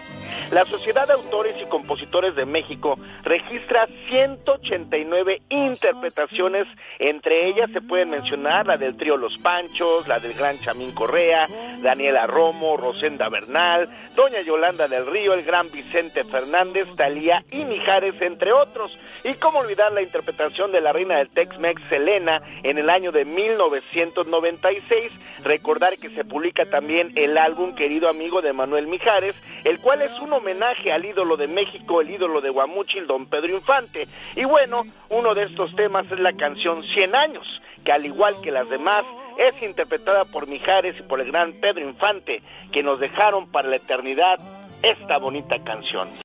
La 0.51 0.65
Sociedad 0.65 1.07
de 1.07 1.15
Autores 1.15 1.57
y 1.61 1.65
Compositores 1.67 2.35
de 2.37 2.47
México 2.47 2.95
registra 3.23 3.87
189 4.09 5.43
interpretaciones, 5.49 6.67
entre 6.99 7.49
ellas 7.49 7.71
se 7.73 7.81
pueden 7.81 8.11
mencionar 8.11 8.67
la 8.67 8.77
del 8.77 8.97
trío 8.97 9.17
Los 9.17 9.37
Panchos, 9.39 10.07
la 10.07 10.21
del 10.21 10.35
gran 10.35 10.59
Chamín 10.59 10.93
Correa, 10.93 11.47
Daniela 11.83 12.27
Romo, 12.27 12.77
Rosenda 12.77 13.29
Bernal, 13.29 13.89
Doña 14.15 14.43
Yolanda 14.43 14.87
del 14.87 15.07
Río, 15.07 15.35
el 15.35 15.45
gran 15.45 15.71
Vicente 15.71 16.25
Fernández, 16.25 16.87
Talía 16.95 17.45
y 17.51 17.65
Mijares, 17.65 18.21
entre 18.23 18.53
otros. 18.53 18.97
Y 19.25 19.35
cómo 19.35 19.59
olvidar 19.61 19.93
la 19.93 20.03
interpretación 20.03 20.71
de 20.73 20.81
la 20.81 20.93
reina 20.93 21.19
del 21.19 21.31
Tex-Mex, 21.31 21.83
Selena, 21.89 22.43
en 22.63 22.79
el 22.79 22.91
año 22.91 23.11
de 23.13 23.25
1996. 23.25 25.13
Recordar 25.45 25.99
que 25.99 26.11
se 26.11 26.25
publica 26.25 26.65
también 26.67 27.11
el 27.17 27.37
álbum 27.37 27.75
Querido 27.75 28.09
Amigo 28.09 28.41
de 28.41 28.53
Manuel 28.53 28.87
Mijares, 28.87 29.35
el 29.65 29.81
cual 29.81 30.03
es 30.03 30.13
un 30.21 30.33
homenaje 30.33 30.93
al 30.93 31.05
ídolo 31.05 31.37
de 31.37 31.49
México, 31.49 32.01
el 32.01 32.11
ídolo 32.11 32.41
de 32.41 32.51
Guamuchil, 32.51 33.07
don 33.07 33.27
Pedro 33.27 33.57
Infante. 33.57 34.07
Y 34.37 34.45
bueno, 34.45 34.83
uno 35.09 35.35
de 35.35 35.45
estos 35.45 35.75
temas 35.75 36.11
es 36.11 36.21
la 36.21 36.33
canción 36.33 36.83
100 36.83 37.15
años, 37.15 37.63
que 37.85 37.93
al 37.93 38.05
igual 38.05 38.41
que 38.43 38.51
las 38.51 38.69
demás, 38.69 39.05
es 39.39 39.63
interpretada 39.63 40.25
por 40.27 40.47
Mijares 40.47 40.97
y 40.99 41.03
por 41.03 41.21
el 41.21 41.33
gran 41.33 41.53
Pedro 41.55 41.81
Infante, 41.89 42.43
que 42.71 42.83
nos 42.83 43.01
dejaron 43.01 43.51
para 43.51 43.69
la 43.69 43.77
eternidad 43.77 44.39
esta 44.83 45.19
bonita 45.19 45.63
canción. 45.65 46.24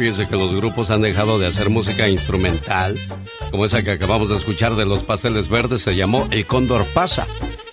Fíjense 0.00 0.28
que 0.28 0.36
los 0.36 0.56
grupos 0.56 0.88
han 0.88 1.02
dejado 1.02 1.38
de 1.38 1.46
hacer 1.46 1.68
música 1.68 2.08
instrumental, 2.08 2.98
como 3.50 3.66
esa 3.66 3.82
que 3.82 3.90
acabamos 3.90 4.30
de 4.30 4.36
escuchar 4.36 4.74
de 4.74 4.86
los 4.86 5.02
pasteles 5.02 5.50
verdes, 5.50 5.82
se 5.82 5.94
llamó 5.94 6.26
El 6.30 6.46
Cóndor 6.46 6.86
Pasa. 6.94 7.26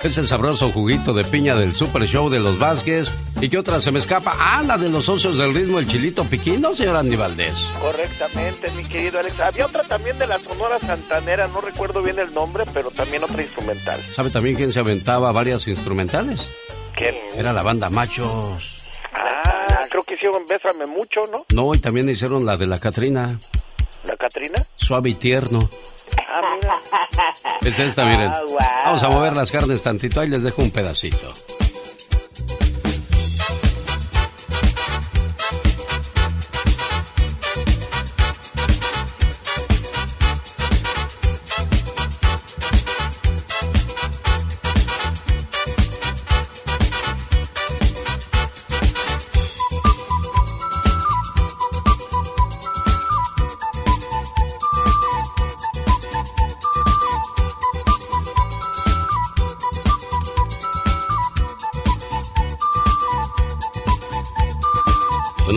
Es 0.03 0.17
el 0.17 0.27
sabroso 0.27 0.69
juguito 0.73 1.13
de 1.13 1.23
piña 1.23 1.55
del 1.55 1.73
Super 1.73 2.05
Show 2.05 2.29
de 2.29 2.41
los 2.41 2.59
Vázquez. 2.59 3.17
¿Y 3.39 3.47
qué 3.47 3.57
otra 3.57 3.79
se 3.79 3.93
me 3.93 3.99
escapa? 3.99 4.33
Ah, 4.37 4.61
la 4.67 4.77
de 4.77 4.89
los 4.89 5.05
socios 5.05 5.37
del 5.37 5.53
ritmo, 5.53 5.79
el 5.79 5.87
chilito 5.87 6.25
piquino, 6.25 6.75
señor 6.75 6.97
Andy 6.97 7.15
Valdés. 7.15 7.55
Correctamente, 7.79 8.71
mi 8.71 8.83
querido 8.83 9.19
Alex. 9.19 9.39
Había 9.39 9.65
otra 9.65 9.83
también 9.83 10.17
de 10.17 10.27
la 10.27 10.37
Sonora 10.37 10.79
Santanera, 10.79 11.47
no 11.47 11.61
recuerdo 11.61 12.01
bien 12.01 12.19
el 12.19 12.33
nombre, 12.33 12.65
pero 12.73 12.91
también 12.91 13.23
otra 13.23 13.41
instrumental. 13.41 14.03
¿Sabe 14.13 14.31
también 14.31 14.57
quién 14.57 14.73
se 14.73 14.81
aventaba 14.81 15.31
varias 15.31 15.65
instrumentales? 15.65 16.49
¿Quién? 16.93 17.15
Era 17.37 17.53
la 17.53 17.63
banda 17.63 17.89
Machos. 17.89 18.73
Ah, 19.13 19.56
creo 19.97 20.03
que 20.03 20.13
hicieron 20.15 20.45
Bésame 20.45 20.85
Mucho, 20.85 21.21
¿no? 21.31 21.45
No, 21.53 21.73
y 21.73 21.79
también 21.79 22.09
hicieron 22.09 22.45
la 22.45 22.57
de 22.57 22.67
la 22.67 22.77
Catrina. 22.77 23.39
¿La 24.03 24.15
Catrina? 24.15 24.63
Suave 24.75 25.09
y 25.09 25.13
tierno. 25.15 25.59
Ah, 26.17 26.41
mira. 26.55 26.79
Es 27.61 27.79
esta, 27.79 28.05
miren. 28.05 28.31
Ah, 28.33 28.41
wow. 28.47 28.57
Vamos 28.85 29.03
a 29.03 29.09
mover 29.09 29.33
las 29.33 29.51
carnes 29.51 29.81
tantito, 29.81 30.19
ahí 30.19 30.29
les 30.29 30.43
dejo 30.43 30.61
un 30.61 30.71
pedacito. 30.71 31.33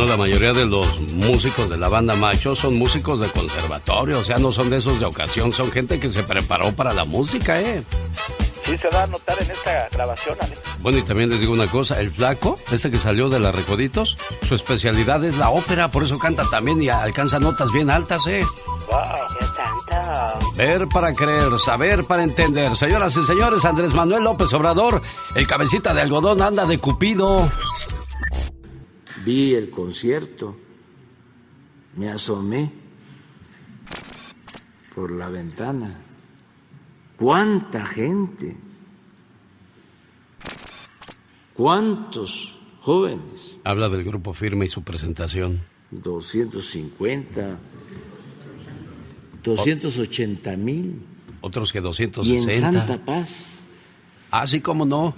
Bueno, 0.01 0.17
la 0.17 0.19
mayoría 0.19 0.55
de 0.55 0.65
los 0.65 0.99
músicos 1.13 1.69
de 1.69 1.77
la 1.77 1.91
banda 1.91 2.17
Macho 2.17 2.57
son 2.57 2.79
músicos 2.79 3.21
de 3.21 3.29
conservatorio, 3.29 4.21
o 4.21 4.25
sea, 4.25 4.39
no 4.39 4.51
son 4.51 4.71
de 4.71 4.79
esos 4.79 4.99
de 4.99 5.05
ocasión, 5.05 5.53
son 5.53 5.71
gente 5.71 6.01
que 6.01 6.11
se 6.11 6.23
preparó 6.23 6.73
para 6.73 6.95
la 6.95 7.05
música, 7.05 7.61
¿eh? 7.61 7.85
Sí 8.65 8.79
se 8.79 8.89
va 8.89 9.03
a 9.03 9.07
notar 9.09 9.37
en 9.43 9.51
esta 9.51 9.89
grabación, 9.93 10.39
Alex. 10.41 10.59
Bueno, 10.79 10.97
y 10.97 11.03
también 11.03 11.29
les 11.29 11.39
digo 11.39 11.53
una 11.53 11.67
cosa, 11.67 12.01
el 12.01 12.15
flaco, 12.15 12.59
este 12.73 12.91
que 12.91 12.99
salió 12.99 13.29
de 13.29 13.41
la 13.41 13.53
Recoditos, 13.53 14.17
su 14.49 14.55
especialidad 14.55 15.23
es 15.23 15.37
la 15.37 15.51
ópera, 15.51 15.91
por 15.91 16.03
eso 16.03 16.19
canta 16.19 16.45
también 16.51 16.81
y 16.81 16.89
alcanza 16.89 17.39
notas 17.39 17.71
bien 17.71 17.91
altas, 17.91 18.27
¿eh? 18.27 18.43
Wow. 18.91 19.03
¿Qué 19.39 19.45
tanto? 19.55 20.57
Ver 20.57 20.89
para 20.89 21.13
creer, 21.13 21.59
saber 21.59 22.05
para 22.05 22.25
entender. 22.25 22.75
Señoras 22.75 23.15
y 23.19 23.25
señores, 23.27 23.67
Andrés 23.67 23.93
Manuel 23.93 24.25
López 24.25 24.51
Obrador, 24.55 25.03
el 25.35 25.47
cabecita 25.47 25.93
de 25.93 26.01
algodón 26.01 26.41
anda 26.41 26.65
de 26.65 26.79
cupido. 26.79 27.47
Vi 29.25 29.55
el 29.55 29.71
concierto, 29.71 30.57
me 31.97 32.09
asomé 32.09 32.73
por 34.95 35.11
la 35.11 35.29
ventana. 35.29 35.95
¿Cuánta 37.17 37.85
gente? 37.85 38.57
¿Cuántos 41.55 42.55
jóvenes? 42.81 43.61
Habla 43.65 43.89
del 43.91 44.05
grupo 44.05 44.33
firme 44.33 44.65
y 44.65 44.69
su 44.69 44.83
presentación. 44.83 45.61
250, 45.91 47.59
280 49.43 50.57
mil. 50.57 51.03
Otros 51.43 51.73
que 51.73 51.79
Y 51.79 51.83
260. 51.83 52.53
en 52.53 52.61
Santa 52.61 53.05
Paz. 53.05 53.63
Así 54.31 54.61
como 54.61 54.87
no. 54.87 55.15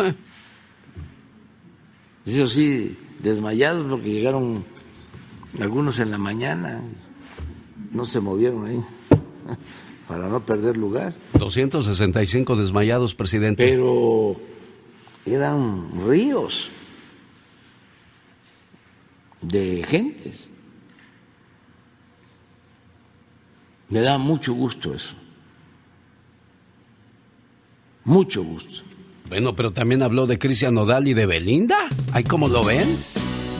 Eso 2.24 2.46
sí, 2.46 2.96
desmayados 3.22 3.86
porque 3.88 4.10
llegaron 4.10 4.64
algunos 5.60 5.98
en 6.00 6.10
la 6.10 6.18
mañana. 6.18 6.82
No 7.92 8.04
se 8.04 8.20
movieron 8.20 8.66
ahí 8.66 8.82
para 10.08 10.28
no 10.28 10.44
perder 10.44 10.76
lugar. 10.76 11.14
265 11.38 12.56
desmayados, 12.56 13.14
presidente. 13.14 13.64
Pero 13.64 14.36
eran 15.24 15.90
ríos 16.06 16.68
de 19.40 19.84
gentes. 19.84 20.50
Me 23.88 24.00
da 24.00 24.16
mucho 24.16 24.54
gusto 24.54 24.94
eso. 24.94 25.14
Mucho 28.04 28.42
gusto. 28.42 28.82
Bueno, 29.32 29.56
pero 29.56 29.72
también 29.72 30.02
habló 30.02 30.26
de 30.26 30.38
Cristian 30.38 30.74
Nodal 30.74 31.08
y 31.08 31.14
de 31.14 31.24
Belinda. 31.24 31.88
¿Ay, 32.12 32.22
cómo 32.22 32.48
lo 32.48 32.62
ven? 32.62 32.86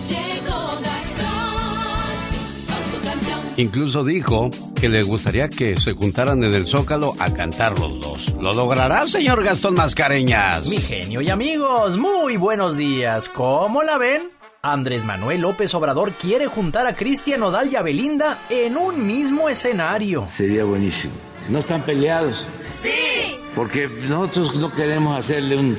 Llegó 0.06 0.78
Gastón 0.82 2.66
con 2.66 2.92
su 2.92 3.02
canción. 3.02 3.40
Incluso 3.56 4.04
dijo 4.04 4.50
que 4.78 4.90
le 4.90 5.02
gustaría 5.02 5.48
que 5.48 5.78
se 5.78 5.94
juntaran 5.94 6.44
en 6.44 6.52
el 6.52 6.66
Zócalo 6.66 7.14
a 7.18 7.32
cantar 7.32 7.78
los 7.78 7.98
dos. 8.00 8.34
¿Lo 8.38 8.52
logrará, 8.52 9.06
señor 9.06 9.42
Gastón 9.42 9.72
Mascareñas? 9.72 10.66
Mi 10.66 10.76
genio 10.76 11.22
y 11.22 11.30
amigos, 11.30 11.96
muy 11.96 12.36
buenos 12.36 12.76
días. 12.76 13.30
¿Cómo 13.30 13.82
la 13.82 13.96
ven? 13.96 14.30
Andrés 14.60 15.06
Manuel 15.06 15.40
López 15.40 15.72
Obrador 15.74 16.12
quiere 16.12 16.48
juntar 16.48 16.86
a 16.86 16.92
Cristian 16.92 17.40
Nodal 17.40 17.72
y 17.72 17.76
a 17.76 17.82
Belinda 17.82 18.38
en 18.50 18.76
un 18.76 19.06
mismo 19.06 19.48
escenario. 19.48 20.26
Sería 20.28 20.64
buenísimo. 20.64 21.14
¿No 21.48 21.58
están 21.58 21.82
peleados? 21.82 22.46
Sí. 22.82 23.36
Porque 23.54 23.86
nosotros 23.86 24.56
no 24.56 24.72
queremos 24.72 25.18
hacerle 25.18 25.56
un, 25.56 25.78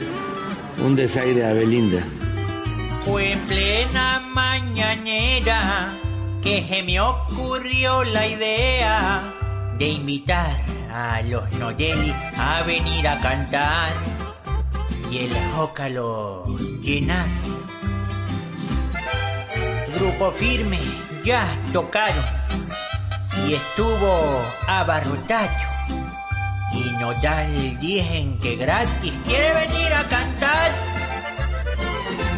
un 0.86 0.96
desaire 0.96 1.46
a 1.46 1.54
Belinda. 1.54 2.04
Fue 3.06 3.34
en 3.34 3.39
plena 3.42 4.20
mañanera 4.34 5.92
que 6.42 6.66
se 6.68 6.84
me 6.84 7.00
ocurrió 7.00 8.04
la 8.04 8.28
idea 8.28 9.24
de 9.78 9.88
invitar 9.88 10.56
a 10.92 11.22
los 11.22 11.52
Noyeli 11.54 12.13
a 12.38 12.63
venir 12.63 13.08
a 13.08 13.20
cantar 13.20 13.92
y 15.10 15.20
el 15.20 15.32
Zócalo 15.56 16.44
llenar. 16.82 17.26
Grupo 19.96 20.32
firme 20.32 20.80
ya 21.24 21.48
tocaron 21.72 22.26
y 23.48 23.54
estuvo 23.54 24.42
abarrotado. 24.68 25.72
Y 26.73 26.91
Nodal 26.99 27.79
dicen 27.79 28.38
que 28.39 28.55
gratis 28.55 29.13
quiere 29.23 29.53
venir 29.53 29.93
a 29.93 30.03
cantar. 30.07 30.71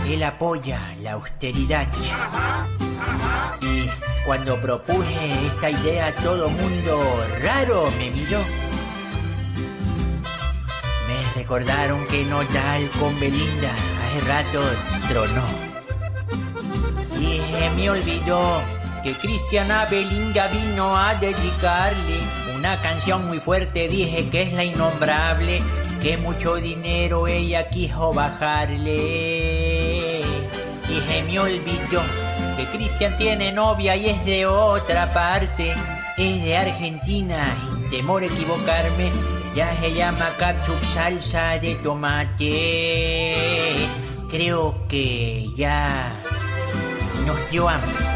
Él 0.07 0.23
apoya 0.23 0.79
la 1.01 1.13
austeridad. 1.13 1.87
Y 3.61 3.89
cuando 4.25 4.59
propuse 4.61 5.47
esta 5.47 5.69
idea, 5.69 6.13
todo 6.15 6.49
mundo 6.49 7.01
raro 7.41 7.89
me 7.97 8.11
miró. 8.11 8.39
Me 11.07 11.41
recordaron 11.41 12.05
que 12.07 12.25
Nodal 12.25 12.89
con 12.99 13.19
Belinda 13.19 13.71
hace 14.03 14.21
rato 14.27 14.61
tronó. 15.09 15.45
Y 17.19 17.37
se 17.37 17.69
me 17.71 17.89
olvidó 17.89 18.61
que 19.05 19.13
Cristiana 19.13 19.85
Belinda 19.85 20.47
vino 20.47 20.97
a 20.97 21.13
dedicarle 21.13 22.17
una 22.57 22.81
canción 22.81 23.27
muy 23.27 23.39
fuerte, 23.39 23.87
dije 23.87 24.27
que 24.29 24.41
es 24.41 24.53
la 24.53 24.63
innombrable, 24.63 25.61
que 26.01 26.17
mucho 26.17 26.55
dinero 26.55 27.27
ella 27.27 27.67
quiso 27.67 28.11
bajarle. 28.13 30.21
Y 30.89 30.99
se 31.07 31.21
me 31.21 31.39
olvidó 31.39 32.01
que 32.57 32.65
Cristian 32.75 33.15
tiene 33.15 33.51
novia 33.51 33.95
y 33.95 34.07
es 34.07 34.25
de 34.25 34.47
otra 34.47 35.11
parte, 35.11 35.71
es 36.17 36.43
de 36.43 36.57
Argentina, 36.57 37.45
y 37.77 37.89
temor 37.91 38.23
a 38.23 38.25
equivocarme, 38.25 39.11
ella 39.53 39.71
se 39.79 39.93
llama 39.93 40.31
ketchup 40.39 40.83
salsa 40.95 41.59
de 41.59 41.75
tomate. 41.75 43.35
Creo 44.31 44.87
que 44.87 45.45
ya 45.55 46.11
nos 47.27 47.51
dio 47.51 47.69
hambre. 47.69 48.15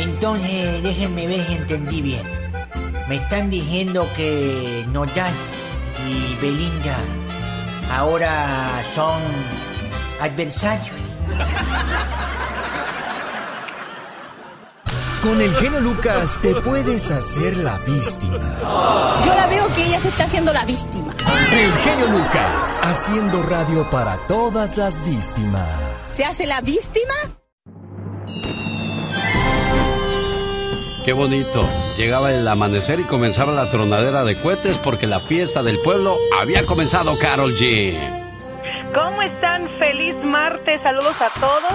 Entonces, 0.00 0.82
déjenme 0.82 1.26
ver 1.26 1.44
si 1.44 1.54
entendí 1.54 2.00
bien. 2.02 2.22
Me 3.08 3.16
están 3.16 3.50
diciendo 3.50 4.08
que 4.16 4.86
Nodal 4.92 5.32
y 6.08 6.36
Belinda 6.40 6.96
ahora 7.92 8.82
son 8.94 9.20
adversarios. 10.20 10.96
Con 15.22 15.38
el 15.38 15.54
genio 15.56 15.80
Lucas 15.80 16.40
te 16.40 16.54
puedes 16.62 17.10
hacer 17.10 17.58
la 17.58 17.76
víctima. 17.78 18.56
Yo 19.22 19.34
la 19.34 19.46
veo 19.48 19.68
que 19.74 19.86
ella 19.86 20.00
se 20.00 20.08
está 20.08 20.24
haciendo 20.24 20.50
la 20.52 20.64
víctima. 20.64 21.12
El 21.52 21.72
genio 21.84 22.08
Lucas, 22.08 22.78
haciendo 22.82 23.42
radio 23.42 23.88
para 23.90 24.16
todas 24.28 24.78
las 24.78 25.04
víctimas. 25.04 25.68
¿Se 26.08 26.24
hace 26.24 26.46
la 26.46 26.62
víctima? 26.62 27.14
Qué 31.10 31.14
bonito. 31.14 31.68
Llegaba 31.96 32.32
el 32.32 32.46
amanecer 32.46 33.00
y 33.00 33.02
comenzaba 33.02 33.50
la 33.52 33.68
tronadera 33.68 34.22
de 34.22 34.40
cohetes 34.40 34.78
porque 34.78 35.08
la 35.08 35.18
fiesta 35.18 35.60
del 35.60 35.80
pueblo 35.80 36.16
había 36.38 36.64
comenzado, 36.64 37.18
Carol 37.18 37.56
G. 37.56 37.98
¿Cómo 38.94 39.20
están? 39.20 39.68
Feliz 39.70 40.14
martes, 40.22 40.80
saludos 40.82 41.20
a 41.20 41.28
todos. 41.40 41.74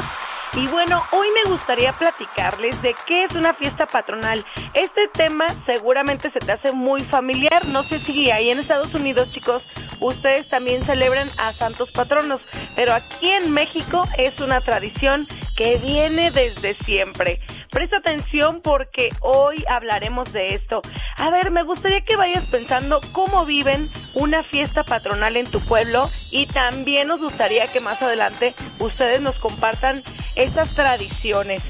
Y 0.53 0.67
bueno, 0.67 1.03
hoy 1.11 1.27
me 1.43 1.51
gustaría 1.51 1.91
platicarles 1.91 2.81
de 2.81 2.95
qué 3.05 3.25
es 3.25 3.35
una 3.35 3.53
fiesta 3.53 3.85
patronal. 3.85 4.45
Este 4.73 5.09
tema 5.11 5.47
seguramente 5.65 6.31
se 6.31 6.39
te 6.39 6.53
hace 6.53 6.71
muy 6.71 7.01
familiar. 7.01 7.67
No 7.67 7.83
sé 7.83 7.99
si 7.99 8.31
ahí 8.31 8.51
en 8.51 8.59
Estados 8.59 8.93
Unidos, 8.93 9.29
chicos, 9.33 9.63
ustedes 9.99 10.47
también 10.47 10.81
celebran 10.83 11.29
a 11.37 11.51
santos 11.51 11.91
patronos. 11.91 12.39
Pero 12.77 12.93
aquí 12.93 13.31
en 13.31 13.51
México 13.51 14.01
es 14.17 14.39
una 14.39 14.61
tradición 14.61 15.27
que 15.57 15.75
viene 15.75 16.31
desde 16.31 16.75
siempre. 16.85 17.41
Presta 17.75 17.97
atención 17.97 18.61
porque 18.61 19.09
hoy 19.19 19.65
hablaremos 19.67 20.31
de 20.31 20.55
esto. 20.55 20.81
A 21.17 21.29
ver, 21.29 21.51
me 21.51 21.63
gustaría 21.63 21.99
que 21.99 22.15
vayas 22.15 22.45
pensando 22.45 23.01
cómo 23.11 23.45
viven 23.45 23.89
una 24.13 24.43
fiesta 24.43 24.83
patronal 24.85 25.35
en 25.35 25.45
tu 25.45 25.59
pueblo 25.59 26.09
y 26.31 26.45
también 26.45 27.09
nos 27.09 27.19
gustaría 27.19 27.67
que 27.67 27.81
más 27.81 28.01
adelante 28.01 28.55
ustedes 28.79 29.19
nos 29.19 29.35
compartan 29.39 30.03
estas 30.37 30.73
tradiciones. 30.73 31.63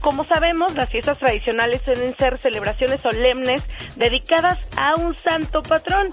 Como 0.00 0.24
sabemos, 0.24 0.74
las 0.76 0.88
fiestas 0.88 1.18
tradicionales 1.18 1.82
suelen 1.84 2.16
ser 2.16 2.38
celebraciones 2.38 3.02
solemnes 3.02 3.62
dedicadas 3.96 4.58
a 4.78 4.94
un 4.94 5.14
santo 5.14 5.62
patrón. 5.62 6.08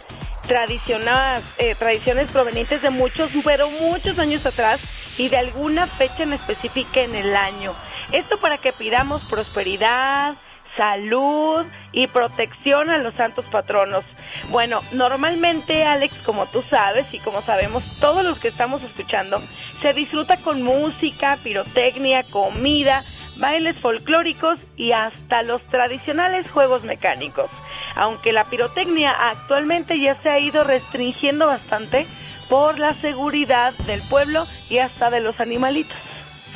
Tradicionadas, 0.45 1.41
eh, 1.57 1.73
tradiciones 1.75 2.31
provenientes 2.33 2.81
de 2.81 2.89
muchos, 2.89 3.31
pero 3.45 3.69
muchos 3.69 4.19
años 4.19 4.45
atrás 4.45 4.81
y 5.17 5.29
de 5.29 5.37
alguna 5.37 5.87
fecha 5.87 6.23
en 6.23 6.33
específica 6.33 7.01
en 7.01 7.15
el 7.15 7.33
año. 7.33 7.73
Esto 8.11 8.37
para 8.37 8.57
que 8.57 8.73
pidamos 8.73 9.21
prosperidad, 9.29 10.35
salud 10.77 11.65
y 11.91 12.07
protección 12.07 12.89
a 12.89 12.99
los 12.99 13.15
santos 13.15 13.45
patronos. 13.45 14.05
Bueno, 14.49 14.81
normalmente 14.93 15.83
Alex, 15.83 16.15
como 16.23 16.45
tú 16.45 16.63
sabes 16.69 17.05
y 17.11 17.19
como 17.19 17.41
sabemos 17.41 17.83
todos 17.99 18.23
los 18.23 18.39
que 18.39 18.47
estamos 18.47 18.83
escuchando, 18.83 19.41
se 19.81 19.93
disfruta 19.93 20.37
con 20.37 20.61
música, 20.61 21.37
pirotecnia, 21.43 22.23
comida, 22.23 23.03
bailes 23.35 23.75
folclóricos 23.77 24.59
y 24.77 24.91
hasta 24.93 25.41
los 25.41 25.61
tradicionales 25.63 26.49
juegos 26.49 26.83
mecánicos. 26.83 27.49
Aunque 27.95 28.31
la 28.31 28.45
pirotecnia 28.45 29.11
actualmente 29.11 29.99
ya 29.99 30.15
se 30.15 30.29
ha 30.29 30.39
ido 30.39 30.63
restringiendo 30.63 31.47
bastante 31.47 32.07
por 32.47 32.79
la 32.79 32.93
seguridad 32.95 33.73
del 33.85 34.01
pueblo 34.03 34.47
y 34.69 34.77
hasta 34.77 35.09
de 35.09 35.19
los 35.19 35.39
animalitos. 35.39 35.97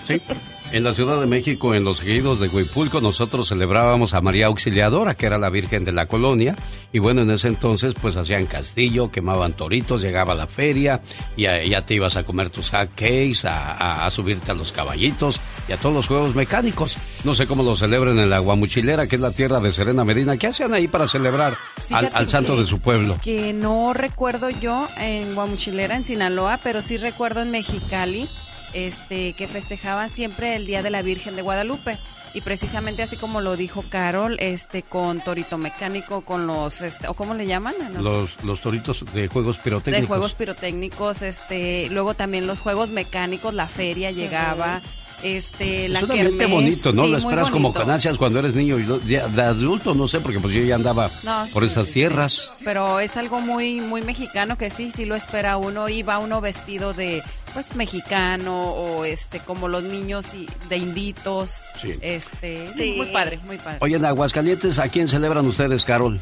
Sí. 0.04 0.22
En 0.72 0.86
la 0.86 0.94
Ciudad 0.94 1.20
de 1.20 1.26
México, 1.26 1.76
en 1.76 1.84
los 1.84 2.02
ejidos 2.02 2.40
de 2.40 2.48
Huipulco, 2.48 3.02
nosotros 3.02 3.50
celebrábamos 3.50 4.14
a 4.14 4.22
María 4.22 4.46
Auxiliadora, 4.46 5.16
que 5.16 5.26
era 5.26 5.38
la 5.38 5.50
Virgen 5.50 5.84
de 5.84 5.92
la 5.92 6.06
colonia. 6.06 6.56
Y 6.94 7.00
bueno, 7.00 7.24
en 7.24 7.32
ese 7.32 7.50
entonces, 7.50 7.94
pues 8.02 8.16
hacían 8.16 8.46
castillo, 8.46 9.12
quemaban 9.12 9.52
toritos, 9.52 10.02
llegaba 10.02 10.34
la 10.34 10.48
feria, 10.48 11.02
y 11.36 11.44
ya 11.44 11.86
te 11.86 11.96
ibas 11.96 12.16
a 12.16 12.24
comer 12.24 12.52
tus 12.52 12.70
hot 12.70 12.90
cakes, 12.96 13.46
a, 13.46 14.06
a, 14.06 14.10
subirte 14.12 14.52
a 14.52 14.54
los 14.54 14.72
caballitos 14.72 15.42
y 15.68 15.74
a 15.74 15.78
todos 15.78 15.94
los 15.94 16.08
juegos 16.08 16.36
mecánicos. 16.36 16.96
No 17.26 17.36
sé 17.36 17.48
cómo 17.48 17.64
lo 17.64 17.76
celebran 17.76 18.18
en 18.18 18.30
la 18.30 18.40
Guamuchilera, 18.40 19.08
que 19.08 19.18
es 19.18 19.22
la 19.22 19.32
tierra 19.32 19.60
de 19.60 19.74
Serena 19.74 20.06
Medina. 20.06 20.38
¿Qué 20.38 20.48
hacían 20.48 20.74
ahí 20.74 20.88
para 20.88 21.10
celebrar 21.10 21.58
al, 21.92 22.10
al, 22.14 22.30
santo 22.30 22.56
de 22.56 22.66
su 22.66 22.80
pueblo? 22.80 23.18
Que 23.22 23.52
no 23.52 23.94
recuerdo 23.94 24.50
yo 24.50 24.88
en 24.98 25.36
Guamuchilera, 25.36 25.98
en 25.98 26.06
Sinaloa, 26.06 26.62
pero 26.64 26.82
sí 26.82 26.96
recuerdo 26.96 27.42
en 27.42 27.52
Mexicali 27.52 28.30
este, 28.74 29.34
que 29.34 29.48
festejaban 29.48 30.10
siempre 30.10 30.56
el 30.56 30.66
Día 30.66 30.84
de 30.84 30.90
la 30.90 31.02
Virgen 31.02 31.36
de 31.36 31.42
Guadalupe. 31.42 31.98
Y 32.34 32.42
precisamente 32.42 33.04
así 33.04 33.18
como 33.18 33.42
lo 33.42 33.58
dijo 33.58 33.84
Carol, 33.90 34.38
este, 34.40 34.84
con 34.84 35.20
torito 35.20 35.58
mecánico, 35.58 36.22
con 36.22 36.48
los, 36.48 36.80
este, 36.80 37.10
o 37.10 37.14
cómo 37.14 37.34
le 37.34 37.46
llaman, 37.46 37.76
los, 38.00 38.42
los 38.46 38.62
toritos 38.62 39.04
de 39.14 39.28
juegos 39.28 39.58
pirotécnicos. 39.58 40.02
De 40.02 40.08
juegos 40.08 40.36
pirotécnicos, 40.36 41.22
este, 41.24 41.90
luego 41.90 42.14
también 42.14 42.48
los 42.48 42.62
juegos 42.62 42.90
mecánicos, 42.90 43.54
la 43.54 43.68
feria 43.68 44.12
llegaba. 44.12 44.82
Este, 45.24 45.88
la 45.90 46.00
es 46.00 46.06
un 46.06 46.12
ambiente 46.12 46.46
bonito, 46.46 46.92
¿no? 46.92 47.08
lo 47.08 47.18
esperas 47.18 47.50
como 47.50 47.74
canasias 47.74 48.18
cuando 48.18 48.40
eres 48.40 48.56
niño. 48.56 48.80
y 48.80 48.84
De, 48.84 49.20
adulto 49.20 49.94
no 49.94 50.08
sé, 50.08 50.20
porque 50.20 50.40
pues 50.40 50.54
yo 50.54 50.64
ya 50.64 50.76
andaba 50.76 51.10
no, 51.24 51.46
por 51.54 51.64
sí, 51.64 51.72
esas 51.72 51.88
sí, 51.88 51.94
tierras. 51.94 52.52
Pero 52.64 53.00
es 53.00 53.18
algo 53.18 53.42
muy, 53.42 53.80
muy 53.80 54.02
mexicano 54.02 54.58
que 54.58 54.70
sí, 54.70 54.92
sí 54.92 55.06
lo 55.06 55.16
espera 55.16 55.58
uno. 55.58 55.90
Y 55.90 56.04
va 56.04 56.20
uno 56.20 56.42
vestido 56.42 56.94
de, 56.94 57.22
pues, 57.54 57.76
mexicano 57.76 58.72
o 58.72 59.06
este, 59.06 59.40
como 59.40 59.68
los 59.68 59.84
niños 59.84 60.28
y, 60.34 60.48
de 60.70 60.78
inditos. 60.78 61.62
Sí. 61.82 61.96
Este, 62.02 62.70
muy 62.76 63.08
padre, 63.08 63.40
muy 63.46 63.58
padre. 63.58 63.78
Oye, 63.82 63.96
en 63.96 64.06
Aguascalientes, 64.06 64.80
¿a 64.80 64.88
quién 64.88 65.08
celebran 65.08 65.46
ustedes, 65.46 65.84
Carol? 65.84 66.20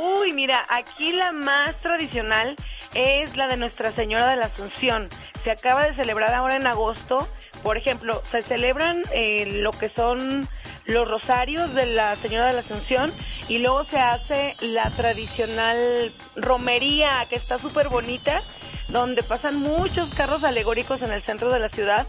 Uy, 0.00 0.32
mira, 0.32 0.64
aquí 0.68 1.10
la 1.10 1.32
más 1.32 1.74
tradicional 1.80 2.54
es 2.94 3.36
la 3.36 3.48
de 3.48 3.56
Nuestra 3.56 3.90
Señora 3.90 4.28
de 4.28 4.36
la 4.36 4.46
Asunción. 4.46 5.08
Se 5.42 5.50
acaba 5.50 5.88
de 5.88 5.96
celebrar 5.96 6.32
ahora 6.34 6.54
en 6.54 6.68
agosto. 6.68 7.28
Por 7.64 7.76
ejemplo, 7.76 8.22
se 8.30 8.42
celebran 8.42 9.02
eh, 9.10 9.60
lo 9.60 9.72
que 9.72 9.88
son 9.88 10.48
los 10.84 11.08
rosarios 11.08 11.74
de 11.74 11.86
la 11.86 12.14
Señora 12.14 12.46
de 12.46 12.52
la 12.52 12.60
Asunción 12.60 13.12
y 13.48 13.58
luego 13.58 13.82
se 13.86 13.98
hace 13.98 14.54
la 14.60 14.88
tradicional 14.90 16.14
romería 16.36 17.26
que 17.28 17.34
está 17.34 17.58
súper 17.58 17.88
bonita, 17.88 18.40
donde 18.88 19.22
pasan 19.22 19.60
muchos 19.60 20.14
carros 20.14 20.44
alegóricos 20.44 21.02
en 21.02 21.12
el 21.12 21.22
centro 21.22 21.52
de 21.52 21.60
la 21.60 21.68
ciudad 21.68 22.06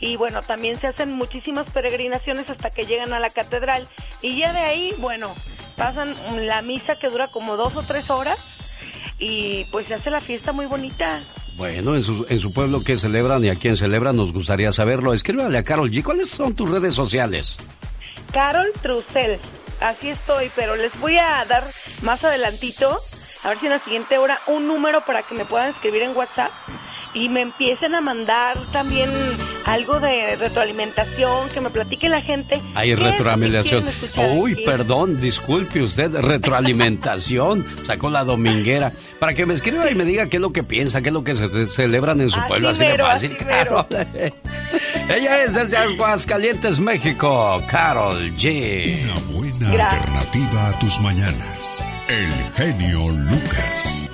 y 0.00 0.16
bueno, 0.16 0.40
también 0.42 0.78
se 0.78 0.86
hacen 0.86 1.12
muchísimas 1.12 1.68
peregrinaciones 1.70 2.48
hasta 2.50 2.70
que 2.70 2.86
llegan 2.86 3.12
a 3.12 3.18
la 3.18 3.30
catedral 3.30 3.88
y 4.22 4.38
ya 4.38 4.52
de 4.52 4.60
ahí, 4.60 4.94
bueno, 4.98 5.34
pasan 5.76 6.14
la 6.46 6.62
misa 6.62 6.96
que 6.96 7.08
dura 7.08 7.28
como 7.28 7.56
dos 7.56 7.74
o 7.76 7.82
tres 7.82 8.10
horas 8.10 8.38
y 9.18 9.64
pues 9.72 9.88
se 9.88 9.94
hace 9.94 10.10
la 10.10 10.20
fiesta 10.20 10.52
muy 10.52 10.66
bonita. 10.66 11.22
Bueno, 11.56 11.96
en 11.96 12.04
su, 12.04 12.24
en 12.28 12.38
su 12.38 12.52
pueblo, 12.52 12.84
¿qué 12.84 12.96
celebran 12.96 13.44
y 13.44 13.48
a 13.48 13.56
quién 13.56 13.76
celebran? 13.76 14.16
Nos 14.16 14.32
gustaría 14.32 14.72
saberlo. 14.72 15.12
Escríbale 15.12 15.58
a 15.58 15.64
Carol 15.64 15.90
G. 15.90 16.04
¿Cuáles 16.04 16.28
son 16.28 16.54
tus 16.54 16.70
redes 16.70 16.94
sociales? 16.94 17.56
Carol 18.32 18.70
Trucel. 18.80 19.40
Así 19.80 20.10
estoy, 20.10 20.50
pero 20.54 20.76
les 20.76 20.98
voy 21.00 21.18
a 21.18 21.44
dar 21.48 21.64
más 22.02 22.22
adelantito, 22.24 22.96
a 23.44 23.48
ver 23.48 23.58
si 23.58 23.66
en 23.66 23.72
la 23.72 23.78
siguiente 23.78 24.18
hora, 24.18 24.38
un 24.46 24.66
número 24.66 25.00
para 25.02 25.22
que 25.22 25.34
me 25.34 25.44
puedan 25.44 25.70
escribir 25.70 26.02
en 26.02 26.16
WhatsApp 26.16 26.50
y 27.14 27.28
me 27.28 27.42
empiecen 27.42 27.94
a 27.94 28.00
mandar 28.00 28.70
también 28.72 29.10
algo 29.64 30.00
de 30.00 30.36
retroalimentación, 30.36 31.48
que 31.50 31.60
me 31.60 31.70
platique 31.70 32.08
la 32.08 32.22
gente. 32.22 32.60
Hay 32.74 32.94
retroalimentación. 32.94 33.86
Uy, 34.34 34.52
aquí. 34.52 34.62
perdón, 34.64 35.20
disculpe 35.20 35.82
usted, 35.82 36.14
retroalimentación. 36.14 37.66
Sacó 37.84 38.08
la 38.10 38.24
dominguera. 38.24 38.92
Para 39.18 39.34
que 39.34 39.46
me 39.46 39.54
escriba 39.54 39.90
y 39.90 39.94
me 39.94 40.04
diga 40.04 40.28
qué 40.28 40.36
es 40.36 40.40
lo 40.40 40.52
que 40.52 40.62
piensa, 40.62 41.02
qué 41.02 41.08
es 41.08 41.14
lo 41.14 41.24
que 41.24 41.34
se 41.34 41.66
celebran 41.66 42.20
en 42.20 42.30
su 42.30 42.38
así 42.38 42.48
pueblo. 42.48 42.68
Así 42.70 42.80
mero, 42.80 43.04
de 43.04 43.10
fácil, 43.10 43.32
así 43.32 43.44
Carol. 43.44 43.86
Ella 45.08 45.42
es 45.42 45.54
desde 45.54 45.76
Aguascalientes, 45.76 46.78
México, 46.78 47.62
Carol 47.70 48.30
G. 48.36 49.02
Una 49.04 49.38
buena 49.38 49.70
Gracias. 49.72 50.08
alternativa 50.08 50.68
a 50.68 50.78
tus 50.78 51.00
mañanas. 51.00 51.97
El 52.08 52.32
genio 52.56 53.10
Lucas. 53.10 54.08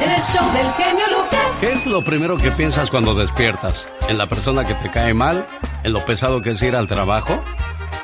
el 0.00 0.20
show 0.20 0.52
del 0.52 0.72
genio 0.72 1.04
Lucas. 1.08 1.46
¿Qué 1.60 1.72
es 1.72 1.86
lo 1.86 2.02
primero 2.02 2.36
que 2.36 2.50
piensas 2.50 2.90
cuando 2.90 3.14
despiertas? 3.14 3.86
¿En 4.08 4.18
la 4.18 4.26
persona 4.26 4.64
que 4.64 4.74
te 4.74 4.90
cae 4.90 5.14
mal? 5.14 5.46
¿En 5.84 5.92
lo 5.92 6.04
pesado 6.04 6.42
que 6.42 6.50
es 6.50 6.62
ir 6.62 6.74
al 6.74 6.88
trabajo? 6.88 7.40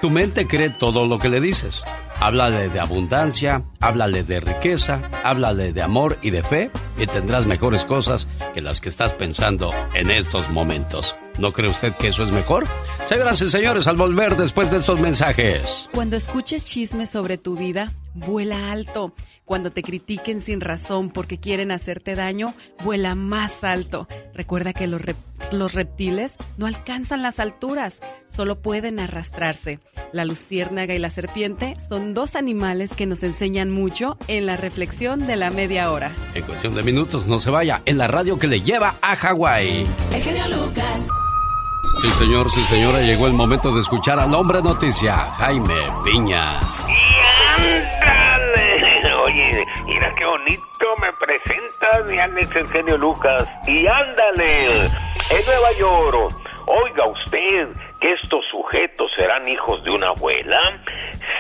Tu 0.00 0.08
mente 0.08 0.46
cree 0.46 0.70
todo 0.70 1.04
lo 1.06 1.18
que 1.18 1.28
le 1.28 1.40
dices. 1.40 1.82
Háblale 2.20 2.68
de 2.68 2.78
abundancia, 2.78 3.64
háblale 3.80 4.22
de 4.22 4.38
riqueza, 4.38 5.00
háblale 5.24 5.72
de 5.72 5.82
amor 5.82 6.18
y 6.22 6.30
de 6.30 6.44
fe 6.44 6.70
y 6.96 7.08
tendrás 7.08 7.46
mejores 7.46 7.84
cosas 7.84 8.28
que 8.54 8.60
las 8.60 8.80
que 8.80 8.88
estás 8.88 9.10
pensando 9.14 9.72
en 9.94 10.12
estos 10.12 10.48
momentos. 10.50 11.16
¿No 11.38 11.52
cree 11.52 11.70
usted 11.70 11.94
que 11.96 12.08
eso 12.08 12.22
es 12.22 12.30
mejor? 12.30 12.64
Señoras 13.06 13.40
y 13.42 13.48
señores, 13.50 13.86
al 13.86 13.96
volver 13.96 14.36
después 14.36 14.70
de 14.70 14.78
estos 14.78 15.00
mensajes. 15.00 15.88
Cuando 15.92 16.16
escuches 16.16 16.64
chismes 16.64 17.10
sobre 17.10 17.38
tu 17.38 17.56
vida, 17.56 17.90
vuela 18.14 18.70
alto. 18.70 19.12
Cuando 19.44 19.72
te 19.72 19.82
critiquen 19.82 20.40
sin 20.40 20.60
razón 20.60 21.10
porque 21.10 21.38
quieren 21.38 21.72
hacerte 21.72 22.14
daño, 22.14 22.54
vuela 22.84 23.14
más 23.16 23.64
alto. 23.64 24.06
Recuerda 24.34 24.72
que 24.72 24.86
los, 24.86 25.02
rep- 25.02 25.16
los 25.50 25.74
reptiles 25.74 26.36
no 26.58 26.66
alcanzan 26.66 27.22
las 27.22 27.40
alturas, 27.40 28.00
solo 28.24 28.62
pueden 28.62 29.00
arrastrarse. 29.00 29.80
La 30.12 30.24
luciérnaga 30.24 30.94
y 30.94 30.98
la 30.98 31.10
serpiente 31.10 31.76
son 31.86 32.14
dos 32.14 32.36
animales 32.36 32.94
que 32.94 33.06
nos 33.06 33.22
enseñan 33.24 33.70
mucho 33.70 34.16
en 34.28 34.46
la 34.46 34.56
reflexión 34.56 35.26
de 35.26 35.36
la 35.36 35.50
media 35.50 35.90
hora. 35.90 36.12
En 36.34 36.44
cuestión 36.44 36.74
de 36.76 36.82
minutos, 36.84 37.26
no 37.26 37.40
se 37.40 37.50
vaya, 37.50 37.82
en 37.84 37.98
la 37.98 38.06
radio 38.06 38.38
que 38.38 38.46
le 38.46 38.60
lleva 38.60 38.94
a 39.02 39.16
Hawái. 39.16 39.86
El 40.14 40.22
genio 40.22 40.44
Lucas. 40.48 41.00
Sí, 42.02 42.10
señor, 42.18 42.50
sí, 42.50 42.60
señora, 42.62 42.98
llegó 42.98 43.28
el 43.28 43.32
momento 43.32 43.72
de 43.72 43.80
escuchar 43.80 44.18
al 44.18 44.34
hombre 44.34 44.60
noticia, 44.60 45.14
Jaime 45.38 45.86
Piña. 46.02 46.58
¡Ándale! 48.02 49.14
Oye, 49.24 49.64
mira 49.86 50.12
qué 50.18 50.26
bonito 50.26 50.86
me 51.00 51.12
presentas, 51.12 52.04
mi 52.06 52.18
Alex 52.18 52.56
el 52.56 52.68
genio 52.70 52.98
Lucas. 52.98 53.48
Y 53.68 53.86
ándale, 53.86 54.66
en 55.30 55.46
Nueva 55.46 55.72
York, 55.78 56.34
oiga 56.66 57.06
usted 57.06 57.68
que 58.00 58.12
estos 58.14 58.44
sujetos 58.50 59.08
serán 59.16 59.48
hijos 59.48 59.84
de 59.84 59.90
una 59.90 60.08
abuela. 60.08 60.58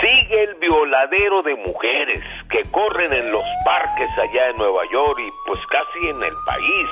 Sigue 0.00 0.44
el 0.44 0.54
violadero 0.60 1.42
de 1.42 1.56
mujeres 1.56 2.22
que 2.52 2.62
corren 2.70 3.12
en 3.14 3.32
los 3.32 3.42
parques 3.64 4.10
allá 4.18 4.50
en 4.50 4.56
Nueva 4.56 4.82
York 4.92 5.18
y 5.18 5.30
pues 5.46 5.58
casi 5.66 6.06
en 6.06 6.22
el 6.22 6.36
país. 6.44 6.88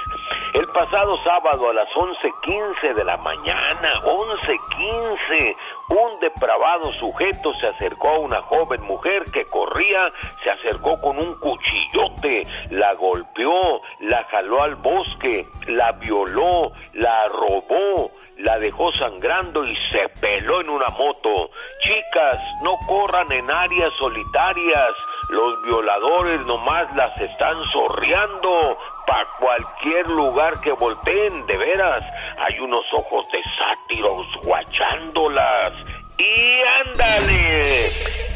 El 0.55 0.67
pasado 0.69 1.17
sábado 1.23 1.69
a 1.69 1.75
las 1.75 1.89
11.15 1.91 2.95
de 2.95 3.05
la 3.05 3.19
mañana, 3.19 4.03
11.15, 4.05 5.57
un 5.91 6.21
depravado 6.21 6.93
sujeto 6.95 7.53
se 7.61 7.67
acercó 7.69 8.09
a 8.09 8.19
una 8.21 8.43
joven 8.43 8.83
mujer 8.83 9.25
que 9.33 9.45
corría, 9.45 10.11
se 10.43 10.51
acercó 10.51 10.95
con 11.01 11.19
un 11.19 11.35
cuchillote, 11.39 12.47
la 12.71 12.95
golpeó, 12.95 13.83
la 14.01 14.25
jaló 14.31 14.63
al 14.63 14.77
bosque, 14.77 15.47
la 15.67 15.93
violó, 15.93 16.73
la 16.95 17.27
robó, 17.27 18.11
la 18.39 18.59
dejó 18.59 18.93
sangrando 18.93 19.65
y 19.65 19.77
se 19.91 20.09
peló 20.21 20.61
en 20.61 20.71
una 20.71 20.89
moto. 20.89 21.51
Chicas, 21.81 22.39
no 22.63 22.77
corran 22.87 23.31
en 23.33 23.51
áreas 23.51 23.93
solitarias. 23.99 24.91
Los 25.31 25.50
violadores 25.63 26.41
nomás 26.47 26.95
las 26.97 27.19
están 27.21 27.65
sorreando 27.67 28.79
para 29.07 29.29
cualquier 29.39 30.09
lugar 30.09 30.61
que 30.61 30.73
volteen, 30.73 31.47
de 31.47 31.57
veras. 31.57 32.05
Hay 32.39 32.59
unos 32.61 32.85
ojos 32.93 33.27
de 33.33 33.43
sátiros 33.59 34.27
guachándolas. 34.43 35.73
Y 36.19 36.61
ándale, 36.87 37.87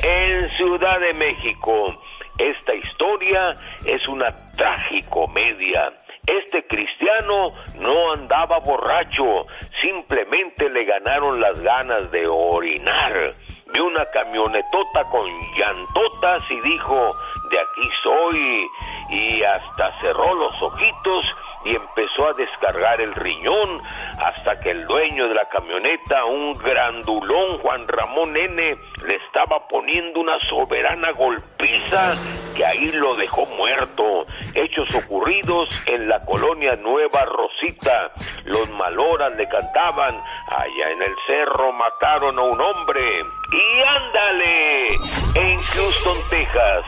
en 0.02 0.50
Ciudad 0.56 1.00
de 1.00 1.12
México, 1.14 1.94
esta 2.38 2.74
historia 2.74 3.54
es 3.84 4.08
una 4.08 4.26
tragicomedia. 4.56 5.92
Este 6.26 6.66
cristiano 6.66 7.52
no 7.78 8.12
andaba 8.14 8.58
borracho, 8.60 9.46
simplemente 9.82 10.70
le 10.70 10.84
ganaron 10.84 11.38
las 11.38 11.60
ganas 11.60 12.10
de 12.10 12.26
orinar. 12.26 13.34
Vio 13.72 13.86
una 13.86 14.04
camionetota 14.10 15.04
con 15.10 15.26
llantotas 15.56 16.50
y 16.50 16.60
dijo, 16.60 17.10
de 17.54 17.60
aquí 17.60 17.88
soy, 18.02 18.70
y 19.10 19.42
hasta 19.44 20.00
cerró 20.00 20.34
los 20.34 20.60
ojitos 20.60 21.34
y 21.64 21.76
empezó 21.76 22.28
a 22.28 22.32
descargar 22.32 23.00
el 23.00 23.14
riñón 23.14 23.80
hasta 24.18 24.58
que 24.60 24.70
el 24.70 24.84
dueño 24.84 25.28
de 25.28 25.34
la 25.34 25.48
camioneta, 25.48 26.24
un 26.24 26.54
grandulón 26.54 27.58
Juan 27.58 27.86
Ramón 27.86 28.36
N, 28.36 28.70
le 29.06 29.16
estaba 29.16 29.66
poniendo 29.68 30.20
una 30.20 30.38
soberana 30.48 31.12
golpiza 31.12 32.14
que 32.56 32.64
ahí 32.64 32.90
lo 32.92 33.14
dejó 33.14 33.46
muerto. 33.46 34.26
Hechos 34.54 34.92
ocurridos 34.94 35.68
en 35.86 36.08
la 36.08 36.24
colonia 36.24 36.76
Nueva 36.76 37.24
Rosita. 37.24 38.12
Los 38.44 38.68
maloras 38.70 39.36
le 39.36 39.48
cantaban, 39.48 40.20
allá 40.48 40.90
en 40.90 41.02
el 41.02 41.14
cerro 41.26 41.72
mataron 41.72 42.38
a 42.38 42.42
un 42.42 42.60
hombre. 42.60 43.22
Y 43.52 43.80
ándale, 43.80 44.86
en 45.34 45.58
Houston, 45.58 46.18
Texas. 46.30 46.84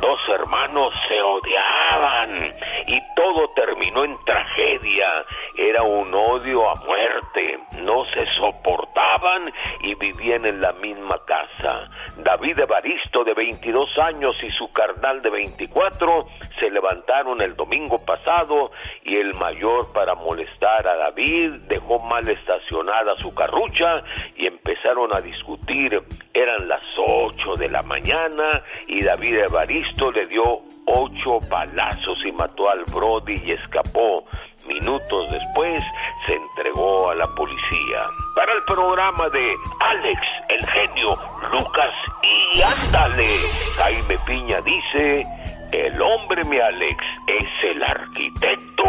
Dos 0.00 0.20
hermanos 0.28 0.92
se 1.08 1.20
odiaban 1.22 2.54
y 2.86 3.00
todo 3.14 3.48
terminó 3.54 4.04
en 4.04 4.16
tragedia. 4.24 5.24
Era 5.56 5.82
un 5.82 6.12
odio 6.14 6.68
a 6.68 6.74
muerte. 6.84 7.58
No 7.82 8.04
se 8.14 8.26
soportaban 8.38 9.52
y 9.82 9.94
vivían 9.94 10.44
en 10.44 10.60
la 10.60 10.72
misma 10.72 11.18
casa. 11.24 11.82
David 12.18 12.58
Evaristo, 12.58 13.24
de 13.24 13.34
22 13.34 13.98
años, 13.98 14.36
y 14.42 14.50
su 14.50 14.70
carnal 14.70 15.20
de 15.22 15.30
24 15.30 16.26
se 16.60 16.70
levantaron 16.70 17.40
el 17.40 17.54
domingo 17.56 17.98
pasado 18.04 18.70
y 19.04 19.16
el 19.16 19.34
mayor 19.34 19.92
para 19.92 20.14
molestar 20.14 20.86
a 20.86 20.96
David 20.96 21.54
dejó 21.68 21.98
mal 22.00 22.28
estacionada 22.28 23.14
su 23.18 23.34
carrucha 23.34 24.02
y 24.36 24.46
empezaron 24.46 25.14
a 25.14 25.20
discutir. 25.20 26.02
Eran 26.32 26.68
las 26.68 26.82
8 26.96 27.56
de 27.56 27.68
la 27.68 27.82
mañana 27.82 28.62
y 28.86 29.02
David 29.02 29.36
Evaristo 29.38 30.10
le 30.12 30.26
dio 30.26 30.60
ocho 30.86 31.40
balazos 31.48 32.22
y 32.24 32.32
mató 32.32 32.70
al 32.70 32.84
Brody 32.84 33.42
y 33.44 33.52
escapó. 33.52 34.24
Minutos 34.66 35.30
después 35.30 35.82
se 36.26 36.34
entregó 36.34 37.10
a 37.10 37.14
la 37.14 37.26
policía. 37.34 38.06
Para 38.34 38.52
el 38.52 38.64
programa 38.64 39.28
de 39.28 39.54
Alex, 39.80 40.20
el 40.48 40.66
genio, 40.66 41.16
Lucas 41.52 41.92
y 42.22 42.62
ándale. 42.62 43.28
Jaime 43.76 44.18
Piña 44.26 44.60
dice, 44.62 45.26
el 45.72 46.00
hombre, 46.02 46.42
mi 46.44 46.58
Alex, 46.58 47.04
es 47.28 47.70
el 47.70 47.82
arquitecto 47.82 48.84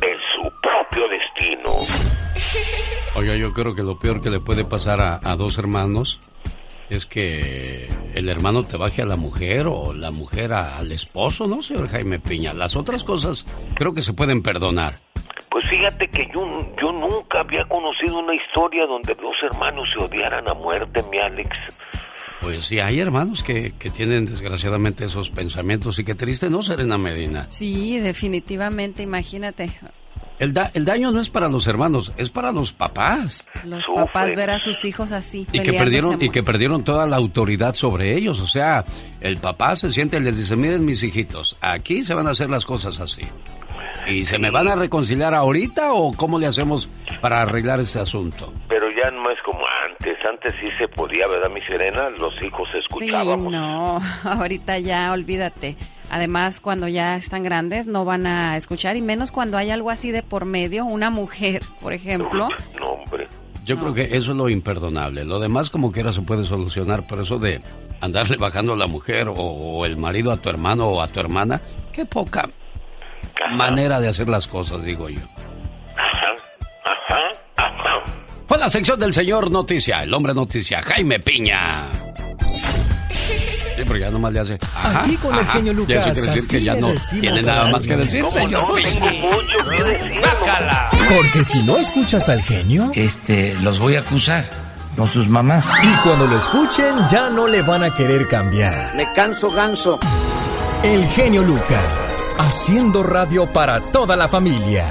de 0.00 0.16
su 0.34 0.50
propio 0.62 1.08
destino. 1.08 1.74
Oiga, 3.16 3.34
yo 3.36 3.52
creo 3.52 3.74
que 3.74 3.82
lo 3.82 3.98
peor 3.98 4.22
que 4.22 4.30
le 4.30 4.40
puede 4.40 4.64
pasar 4.64 5.00
a, 5.00 5.20
a 5.22 5.36
dos 5.36 5.58
hermanos 5.58 6.20
es 6.90 7.04
que 7.04 7.88
el 8.14 8.28
hermano 8.28 8.62
te 8.62 8.76
baje 8.76 9.02
a 9.02 9.06
la 9.06 9.16
mujer 9.16 9.66
o 9.68 9.92
la 9.92 10.10
mujer 10.10 10.52
a- 10.52 10.78
al 10.78 10.92
esposo, 10.92 11.46
¿no, 11.46 11.62
señor 11.62 11.88
Jaime 11.88 12.18
Piña? 12.18 12.54
Las 12.54 12.76
otras 12.76 13.04
cosas 13.04 13.44
creo 13.74 13.92
que 13.92 14.02
se 14.02 14.12
pueden 14.14 14.42
perdonar. 14.42 14.94
Pues 15.50 15.66
fíjate 15.68 16.08
que 16.08 16.26
yo, 16.34 16.46
yo 16.80 16.92
nunca 16.92 17.40
había 17.40 17.64
conocido 17.64 18.18
una 18.18 18.34
historia 18.34 18.86
donde 18.86 19.14
dos 19.14 19.34
hermanos 19.42 19.86
se 19.96 20.04
odiaran 20.04 20.46
a 20.48 20.54
muerte, 20.54 21.02
mi 21.10 21.18
Alex. 21.18 21.50
Pues 22.40 22.66
sí, 22.66 22.78
hay 22.78 23.00
hermanos 23.00 23.42
que, 23.42 23.72
que 23.78 23.90
tienen 23.90 24.24
desgraciadamente 24.24 25.04
esos 25.04 25.28
pensamientos 25.30 25.98
y 25.98 26.04
qué 26.04 26.14
triste, 26.14 26.48
¿no, 26.48 26.62
Serena 26.62 26.96
Medina? 26.96 27.46
Sí, 27.48 27.98
definitivamente, 27.98 29.02
imagínate. 29.02 29.70
El, 30.38 30.52
da- 30.52 30.70
el 30.74 30.84
daño 30.84 31.10
no 31.10 31.18
es 31.20 31.30
para 31.30 31.48
los 31.48 31.66
hermanos, 31.66 32.12
es 32.16 32.30
para 32.30 32.52
los 32.52 32.72
papás. 32.72 33.44
Los 33.64 33.86
papás 33.88 34.36
ver 34.36 34.52
a 34.52 34.60
sus 34.60 34.84
hijos 34.84 35.10
así. 35.10 35.48
Y 35.50 35.58
que 35.60 35.72
perdieron 35.72 36.22
y 36.22 36.30
que 36.30 36.44
perdieron 36.44 36.84
toda 36.84 37.06
la 37.08 37.16
autoridad 37.16 37.74
sobre 37.74 38.16
ellos, 38.16 38.40
o 38.40 38.46
sea, 38.46 38.84
el 39.20 39.38
papá 39.38 39.74
se 39.74 39.90
siente 39.90 40.16
y 40.18 40.20
les 40.20 40.38
dice, 40.38 40.54
"Miren 40.54 40.84
mis 40.84 41.02
hijitos, 41.02 41.56
aquí 41.60 42.04
se 42.04 42.14
van 42.14 42.28
a 42.28 42.30
hacer 42.30 42.50
las 42.50 42.64
cosas 42.64 43.00
así." 43.00 43.22
¿Y 44.06 44.24
se 44.24 44.38
me 44.38 44.50
van 44.50 44.68
a 44.68 44.74
reconciliar 44.76 45.34
ahorita 45.34 45.92
o 45.92 46.12
cómo 46.14 46.38
le 46.38 46.46
hacemos 46.46 46.88
para 47.20 47.42
arreglar 47.42 47.80
ese 47.80 47.98
asunto? 47.98 48.54
Pero 48.68 48.86
ya 48.90 49.10
no 49.10 49.28
es 49.30 49.36
como 49.44 49.57
antes. 49.98 50.16
Antes 50.28 50.54
sí 50.60 50.68
se 50.78 50.88
podía, 50.88 51.26
¿verdad, 51.26 51.50
mi 51.50 51.60
Serena? 51.62 52.10
Los 52.10 52.34
hijos 52.42 52.68
Sí, 52.72 52.78
escuchábamos. 52.78 53.52
no, 53.52 54.00
ahorita 54.24 54.78
ya 54.78 55.12
olvídate. 55.12 55.76
Además, 56.10 56.60
cuando 56.60 56.88
ya 56.88 57.16
están 57.16 57.42
grandes 57.42 57.86
no 57.86 58.04
van 58.04 58.26
a 58.26 58.56
escuchar 58.56 58.96
y 58.96 59.02
menos 59.02 59.30
cuando 59.30 59.58
hay 59.58 59.70
algo 59.70 59.90
así 59.90 60.10
de 60.10 60.22
por 60.22 60.44
medio, 60.46 60.84
una 60.84 61.10
mujer, 61.10 61.62
por 61.82 61.92
ejemplo. 61.92 62.48
No, 62.80 62.86
hombre. 62.88 63.28
Yo 63.64 63.76
creo 63.76 63.92
que 63.92 64.02
eso 64.16 64.30
es 64.30 64.36
lo 64.36 64.48
imperdonable. 64.48 65.24
Lo 65.26 65.38
demás 65.38 65.68
como 65.68 65.92
quiera 65.92 66.10
se 66.12 66.22
puede 66.22 66.44
solucionar, 66.44 67.02
pero 67.06 67.22
eso 67.22 67.38
de 67.38 67.60
andarle 68.00 68.38
bajando 68.38 68.72
a 68.72 68.76
la 68.76 68.86
mujer 68.86 69.28
o, 69.28 69.32
o 69.34 69.84
el 69.84 69.98
marido 69.98 70.32
a 70.32 70.38
tu 70.38 70.48
hermano 70.48 70.86
o 70.88 71.02
a 71.02 71.08
tu 71.08 71.20
hermana, 71.20 71.60
qué 71.92 72.06
poca 72.06 72.48
manera 73.52 74.00
de 74.00 74.08
hacer 74.08 74.26
las 74.28 74.46
cosas, 74.46 74.84
digo 74.84 75.10
yo. 75.10 75.20
Fue 78.48 78.56
la 78.58 78.70
sección 78.70 78.98
del 78.98 79.12
señor 79.12 79.50
Noticia, 79.50 80.02
el 80.02 80.14
hombre 80.14 80.32
noticia, 80.32 80.80
Jaime 80.82 81.20
Piña. 81.20 81.84
Sí, 83.76 83.84
porque 83.86 84.00
ya 84.00 84.10
nomás 84.10 84.32
le 84.32 84.40
hace. 84.40 84.58
Ajá, 84.74 85.00
Aquí 85.00 85.16
con 85.18 85.34
el 85.38 85.46
genio 85.48 85.72
Y 85.72 85.76
Lucas, 85.76 86.06
eso 86.08 86.20
quiere 86.22 86.32
decir 86.34 86.50
que 86.50 86.64
ya 86.64 86.74
le 86.74 86.80
no 86.80 86.88
tiene 87.20 87.42
nada 87.42 87.70
más 87.70 87.86
que 87.86 87.96
decir, 87.96 88.22
¿Cómo 88.24 88.34
señor. 88.36 88.68
no? 88.68 88.74
Tengo 88.74 89.06
mucho 89.06 89.70
que 89.70 89.84
decir. 89.84 90.22
Porque 91.14 91.44
si 91.44 91.62
no 91.62 91.76
escuchas 91.76 92.28
al 92.28 92.42
genio, 92.42 92.90
Este, 92.94 93.54
los 93.62 93.78
voy 93.78 93.96
a 93.96 94.00
acusar 94.00 94.44
con 94.96 95.06
sus 95.08 95.28
mamás. 95.28 95.68
y 95.84 95.94
cuando 96.02 96.26
lo 96.26 96.38
escuchen 96.38 97.06
ya 97.08 97.28
no 97.30 97.46
le 97.46 97.62
van 97.62 97.82
a 97.84 97.94
querer 97.94 98.26
cambiar. 98.28 98.94
Me 98.96 99.12
canso 99.12 99.50
ganso. 99.50 100.00
El 100.82 101.04
genio 101.08 101.42
Lucas, 101.44 102.34
haciendo 102.38 103.02
radio 103.02 103.46
para 103.46 103.80
toda 103.80 104.16
la 104.16 104.26
familia. 104.26 104.86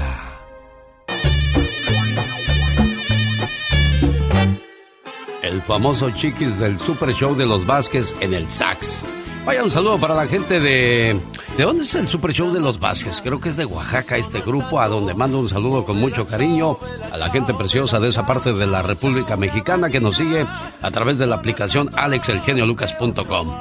El 5.58 5.64
famoso 5.64 6.08
chiquis 6.12 6.60
del 6.60 6.78
Super 6.78 7.12
Show 7.12 7.34
de 7.34 7.44
los 7.44 7.66
Vázquez 7.66 8.14
en 8.20 8.32
el 8.32 8.48
Sax. 8.48 9.02
Vaya, 9.44 9.64
un 9.64 9.72
saludo 9.72 9.98
para 9.98 10.14
la 10.14 10.28
gente 10.28 10.60
de... 10.60 11.18
¿De 11.56 11.64
dónde 11.64 11.82
es 11.82 11.96
el 11.96 12.06
Super 12.06 12.32
Show 12.32 12.52
de 12.52 12.60
los 12.60 12.78
Vázquez? 12.78 13.20
Creo 13.24 13.40
que 13.40 13.48
es 13.48 13.56
de 13.56 13.64
Oaxaca 13.64 14.16
este 14.16 14.40
grupo, 14.40 14.80
a 14.80 14.86
donde 14.86 15.14
mando 15.14 15.40
un 15.40 15.48
saludo 15.48 15.84
con 15.84 15.98
mucho 15.98 16.28
cariño 16.28 16.78
a 17.10 17.16
la 17.16 17.30
gente 17.30 17.54
preciosa 17.54 17.98
de 17.98 18.10
esa 18.10 18.24
parte 18.24 18.52
de 18.52 18.68
la 18.68 18.82
República 18.82 19.36
Mexicana 19.36 19.90
que 19.90 19.98
nos 19.98 20.14
sigue 20.14 20.46
a 20.80 20.90
través 20.92 21.18
de 21.18 21.26
la 21.26 21.34
aplicación 21.34 21.90
alexelgeniolucas.com. 21.92 23.52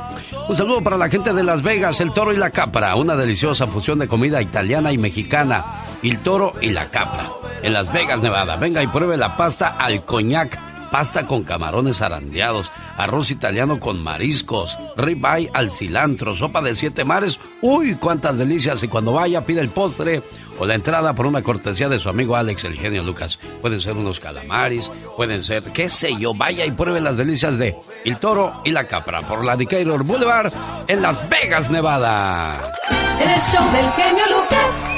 Un 0.50 0.56
saludo 0.56 0.84
para 0.84 1.00
la 1.00 1.10
gente 1.10 1.34
de 1.34 1.44
Las 1.44 1.64
Vegas, 1.64 2.00
el 2.00 2.14
toro 2.14 2.32
y 2.32 2.38
la 2.38 2.52
capra, 2.52 2.96
una 2.96 3.16
deliciosa 3.16 3.66
fusión 3.66 3.98
de 3.98 4.08
comida 4.08 4.40
italiana 4.40 4.92
y 4.92 5.00
mexicana. 5.00 5.84
El 6.04 6.20
toro 6.20 6.54
y 6.62 6.70
la 6.70 6.86
capra, 6.90 7.28
en 7.64 7.74
Las 7.74 7.92
Vegas, 7.92 8.22
Nevada. 8.22 8.56
Venga 8.56 8.84
y 8.84 8.88
pruebe 8.88 9.18
la 9.18 9.36
pasta 9.36 9.78
al 9.80 10.06
coñac 10.06 10.67
pasta 10.92 11.26
con 11.26 11.44
camarones 11.44 12.02
arandeados, 12.02 12.72
arroz 12.98 13.32
italiano 13.32 13.80
con 13.80 14.04
mariscos, 14.04 14.78
ribeye 14.96 15.50
al 15.54 15.72
cilantro, 15.72 16.36
sopa 16.36 16.62
de 16.62 16.76
siete 16.76 17.04
mares. 17.04 17.40
Uy, 17.62 17.96
cuántas 17.96 18.38
delicias. 18.38 18.84
Y 18.84 18.88
cuando 18.88 19.14
vaya, 19.14 19.46
pide 19.46 19.62
el 19.62 19.70
postre 19.70 20.22
o 20.60 20.66
la 20.66 20.76
entrada 20.76 21.14
por 21.14 21.26
una 21.26 21.42
cortesía 21.42 21.90
de 21.90 22.00
su 22.00 22.10
amigo 22.10 22.36
Alex, 22.36 22.64
el 22.64 22.78
genio 22.78 23.04
Lucas. 23.04 23.38
Pueden 23.62 23.80
ser 23.80 23.94
unos 23.94 24.20
calamares, 24.20 24.90
pueden 25.16 25.44
ser, 25.44 25.64
qué 25.64 25.90
sé 25.90 26.16
yo, 26.18 26.34
vaya 26.34 26.66
y 26.66 26.72
pruebe 26.72 27.00
las 27.00 27.18
delicias 27.18 27.58
de 27.58 27.76
El 28.06 28.18
Toro 28.18 28.62
y 28.64 28.72
la 28.72 28.88
Capra 28.88 29.22
por 29.22 29.44
la 29.44 29.56
Decatur 29.56 30.04
Boulevard 30.04 30.52
en 30.88 31.02
Las 31.02 31.28
Vegas, 31.30 31.70
Nevada. 31.70 32.74
El 33.20 33.40
show 33.40 33.72
del 33.72 33.90
genio 33.92 34.24
Lucas. 34.30 34.98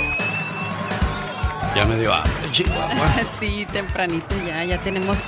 Ya 1.75 1.85
me 1.85 1.97
dio 1.97 2.13
hambre, 2.13 2.51
Chihuahua. 2.51 3.23
sí, 3.39 3.65
tempranito 3.71 4.35
ya, 4.45 4.63
ya 4.63 4.81
tenemos 4.81 5.23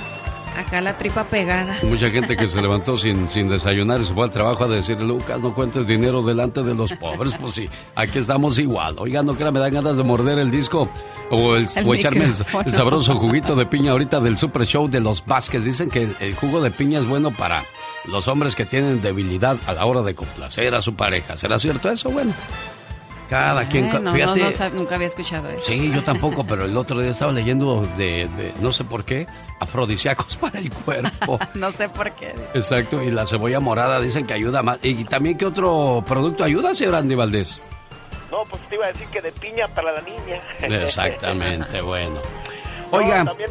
acá 0.56 0.80
la 0.80 0.96
tripa 0.96 1.24
pegada. 1.24 1.76
Mucha 1.82 2.10
gente 2.10 2.36
que 2.36 2.48
se 2.48 2.60
levantó 2.60 2.96
sin, 2.96 3.28
sin 3.28 3.48
desayunar 3.48 4.00
y 4.00 4.04
se 4.04 4.14
fue 4.14 4.24
al 4.24 4.30
trabajo 4.30 4.64
a 4.64 4.68
decir, 4.68 5.00
Lucas, 5.00 5.40
no 5.40 5.54
cuentes 5.54 5.86
dinero 5.86 6.22
delante 6.22 6.62
de 6.62 6.74
los 6.74 6.92
pobres. 6.92 7.32
Pues 7.40 7.54
sí, 7.54 7.64
aquí 7.94 8.18
estamos 8.18 8.58
igual. 8.58 8.96
Oiga, 8.98 9.22
no 9.22 9.34
crea, 9.34 9.50
me 9.50 9.60
dan 9.60 9.72
ganas 9.72 9.96
de 9.96 10.02
morder 10.02 10.38
el 10.38 10.50
disco 10.50 10.88
o, 11.30 11.56
el, 11.56 11.68
El 11.74 11.88
o 11.88 11.94
echarme 11.94 12.26
el, 12.26 12.74
sabroso 12.74 13.16
juguito 13.16 13.54
de 13.54 13.66
piña 13.66 13.92
ahorita 13.92 14.20
del 14.20 14.36
Super 14.36 14.66
Show 14.66 14.88
de 14.88 15.00
los 15.00 15.24
Vázquez. 15.24 15.64
Dicen 15.64 15.88
que 15.88 16.02
el, 16.02 16.16
el 16.20 16.34
jugo 16.34 16.60
de 16.60 16.70
piña 16.70 16.98
es 16.98 17.06
bueno 17.06 17.30
para 17.30 17.64
los 18.06 18.28
hombres 18.28 18.54
que 18.54 18.66
tienen 18.66 19.00
debilidad 19.00 19.56
a 19.66 19.74
la 19.74 19.84
hora 19.84 20.02
de 20.02 20.14
complacer 20.14 20.74
a 20.74 20.82
su 20.82 20.94
pareja. 20.94 21.36
¿Será 21.38 21.58
cierto 21.58 21.90
eso? 21.90 22.10
Bueno, 22.10 22.32
cada 23.28 23.64
quien... 23.68 23.90
No, 24.02 24.12
fíjate, 24.12 24.40
no, 24.40 24.70
nunca 24.70 24.94
había 24.96 25.06
escuchado 25.06 25.48
eso. 25.50 25.64
Sí, 25.66 25.90
yo 25.90 26.02
tampoco, 26.02 26.44
pero 26.44 26.64
el 26.64 26.76
otro 26.76 27.00
día 27.00 27.10
estaba 27.10 27.32
leyendo 27.32 27.82
de, 27.96 28.28
de 28.36 28.52
no 28.60 28.72
sé 28.72 28.84
por 28.84 29.04
qué, 29.04 29.26
afrodisíacos 29.60 30.36
para 30.40 30.58
el 30.58 30.70
cuerpo. 30.70 31.38
no 31.54 31.70
sé 31.72 31.88
por 31.88 32.10
qué. 32.12 32.30
dice. 32.32 32.58
Exacto, 32.58 33.02
y 33.02 33.10
la 33.10 33.26
cebolla 33.26 33.60
morada 33.60 34.00
dicen 34.00 34.26
que 34.26 34.34
ayuda 34.34 34.62
más. 34.62 34.78
¿Y 34.82 35.04
también 35.04 35.38
qué 35.38 35.46
otro 35.46 36.02
producto 36.06 36.44
ayuda, 36.44 36.74
señor 36.74 36.96
Andy 36.96 37.14
Valdés? 37.14 37.60
No, 38.30 38.44
pues 38.48 38.62
te 38.68 38.76
iba 38.76 38.86
a 38.86 38.88
decir 38.88 39.06
que 39.08 39.20
de 39.20 39.30
piña 39.32 39.68
para 39.68 39.92
la 39.92 40.00
niña. 40.00 40.40
Exactamente, 40.60 41.80
bueno. 41.84 42.14
No, 42.90 42.98
Oiga, 42.98 43.24
también, 43.24 43.50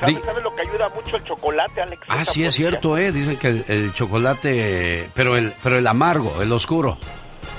¿sabes, 0.00 0.18
¿sabes 0.24 0.42
lo 0.44 0.54
que 0.54 0.62
ayuda 0.62 0.88
mucho 0.94 1.16
el 1.16 1.24
chocolate, 1.24 1.80
Alex? 1.80 2.02
ah, 2.08 2.24
sí 2.24 2.44
es 2.44 2.54
cierto, 2.54 2.96
¿eh? 2.98 3.10
Dicen 3.12 3.36
que 3.36 3.48
el, 3.48 3.64
el 3.68 3.92
chocolate, 3.94 5.10
pero 5.14 5.36
el, 5.36 5.52
pero 5.62 5.78
el 5.78 5.86
amargo, 5.86 6.40
el 6.42 6.52
oscuro, 6.52 6.98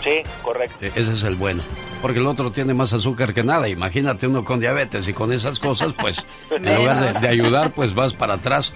Sí, 0.07 0.29
correcto. 0.41 0.77
eh, 0.81 0.91
ese 0.95 1.11
es 1.13 1.23
el 1.23 1.35
bueno. 1.35 1.63
Porque 2.01 2.19
el 2.19 2.27
otro 2.27 2.51
tiene 2.51 2.73
más 2.73 2.93
azúcar 2.93 3.33
que 3.33 3.43
nada. 3.43 3.67
Imagínate 3.67 4.25
uno 4.27 4.45
con 4.45 4.59
diabetes 4.59 5.07
y 5.07 5.13
con 5.13 5.33
esas 5.33 5.59
cosas, 5.59 5.93
pues 5.99 6.23
en 6.51 6.75
lugar 6.75 7.13
de, 7.13 7.19
de 7.19 7.27
ayudar, 7.27 7.71
pues 7.73 7.93
vas 7.93 8.13
para 8.13 8.35
atrás. 8.35 8.73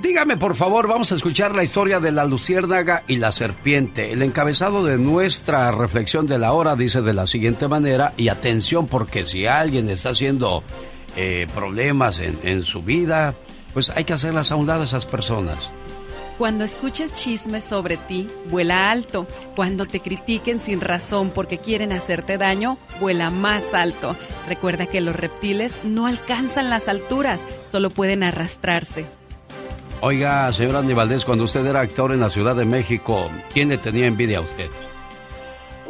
Dígame, 0.00 0.38
por 0.38 0.54
favor, 0.56 0.88
vamos 0.88 1.12
a 1.12 1.16
escuchar 1.16 1.54
la 1.54 1.62
historia 1.62 2.00
de 2.00 2.10
la 2.10 2.24
luciérnaga 2.24 3.02
y 3.06 3.16
la 3.16 3.30
serpiente. 3.32 4.12
El 4.12 4.22
encabezado 4.22 4.82
de 4.82 4.96
nuestra 4.96 5.70
reflexión 5.72 6.26
de 6.26 6.38
la 6.38 6.54
hora 6.54 6.74
dice 6.74 7.02
de 7.02 7.12
la 7.12 7.26
siguiente 7.26 7.68
manera, 7.68 8.14
y 8.16 8.28
atención, 8.28 8.86
porque 8.86 9.26
si 9.26 9.46
alguien 9.46 9.90
está 9.90 10.10
haciendo 10.10 10.62
eh, 11.16 11.46
problemas 11.54 12.18
en, 12.20 12.38
en 12.44 12.62
su 12.62 12.82
vida, 12.82 13.34
pues 13.74 13.90
hay 13.90 14.04
que 14.04 14.14
hacerlas 14.14 14.50
a 14.50 14.56
un 14.56 14.66
lado 14.68 14.80
a 14.82 14.84
esas 14.86 15.04
personas. 15.04 15.70
Cuando 16.40 16.64
escuches 16.64 17.14
chismes 17.14 17.66
sobre 17.66 17.98
ti, 17.98 18.26
vuela 18.46 18.90
alto. 18.90 19.26
Cuando 19.54 19.84
te 19.84 20.00
critiquen 20.00 20.58
sin 20.58 20.80
razón 20.80 21.28
porque 21.34 21.58
quieren 21.58 21.92
hacerte 21.92 22.38
daño, 22.38 22.78
vuela 22.98 23.28
más 23.28 23.74
alto. 23.74 24.16
Recuerda 24.48 24.86
que 24.86 25.02
los 25.02 25.14
reptiles 25.14 25.78
no 25.84 26.06
alcanzan 26.06 26.70
las 26.70 26.88
alturas, 26.88 27.46
solo 27.70 27.90
pueden 27.90 28.22
arrastrarse. 28.22 29.04
Oiga, 30.00 30.50
señor 30.54 30.76
Andy 30.76 30.94
Valdés, 30.94 31.26
cuando 31.26 31.44
usted 31.44 31.66
era 31.66 31.82
actor 31.82 32.10
en 32.10 32.20
la 32.20 32.30
Ciudad 32.30 32.56
de 32.56 32.64
México, 32.64 33.30
¿quién 33.52 33.68
le 33.68 33.76
tenía 33.76 34.06
envidia 34.06 34.38
a 34.38 34.40
usted? 34.40 34.70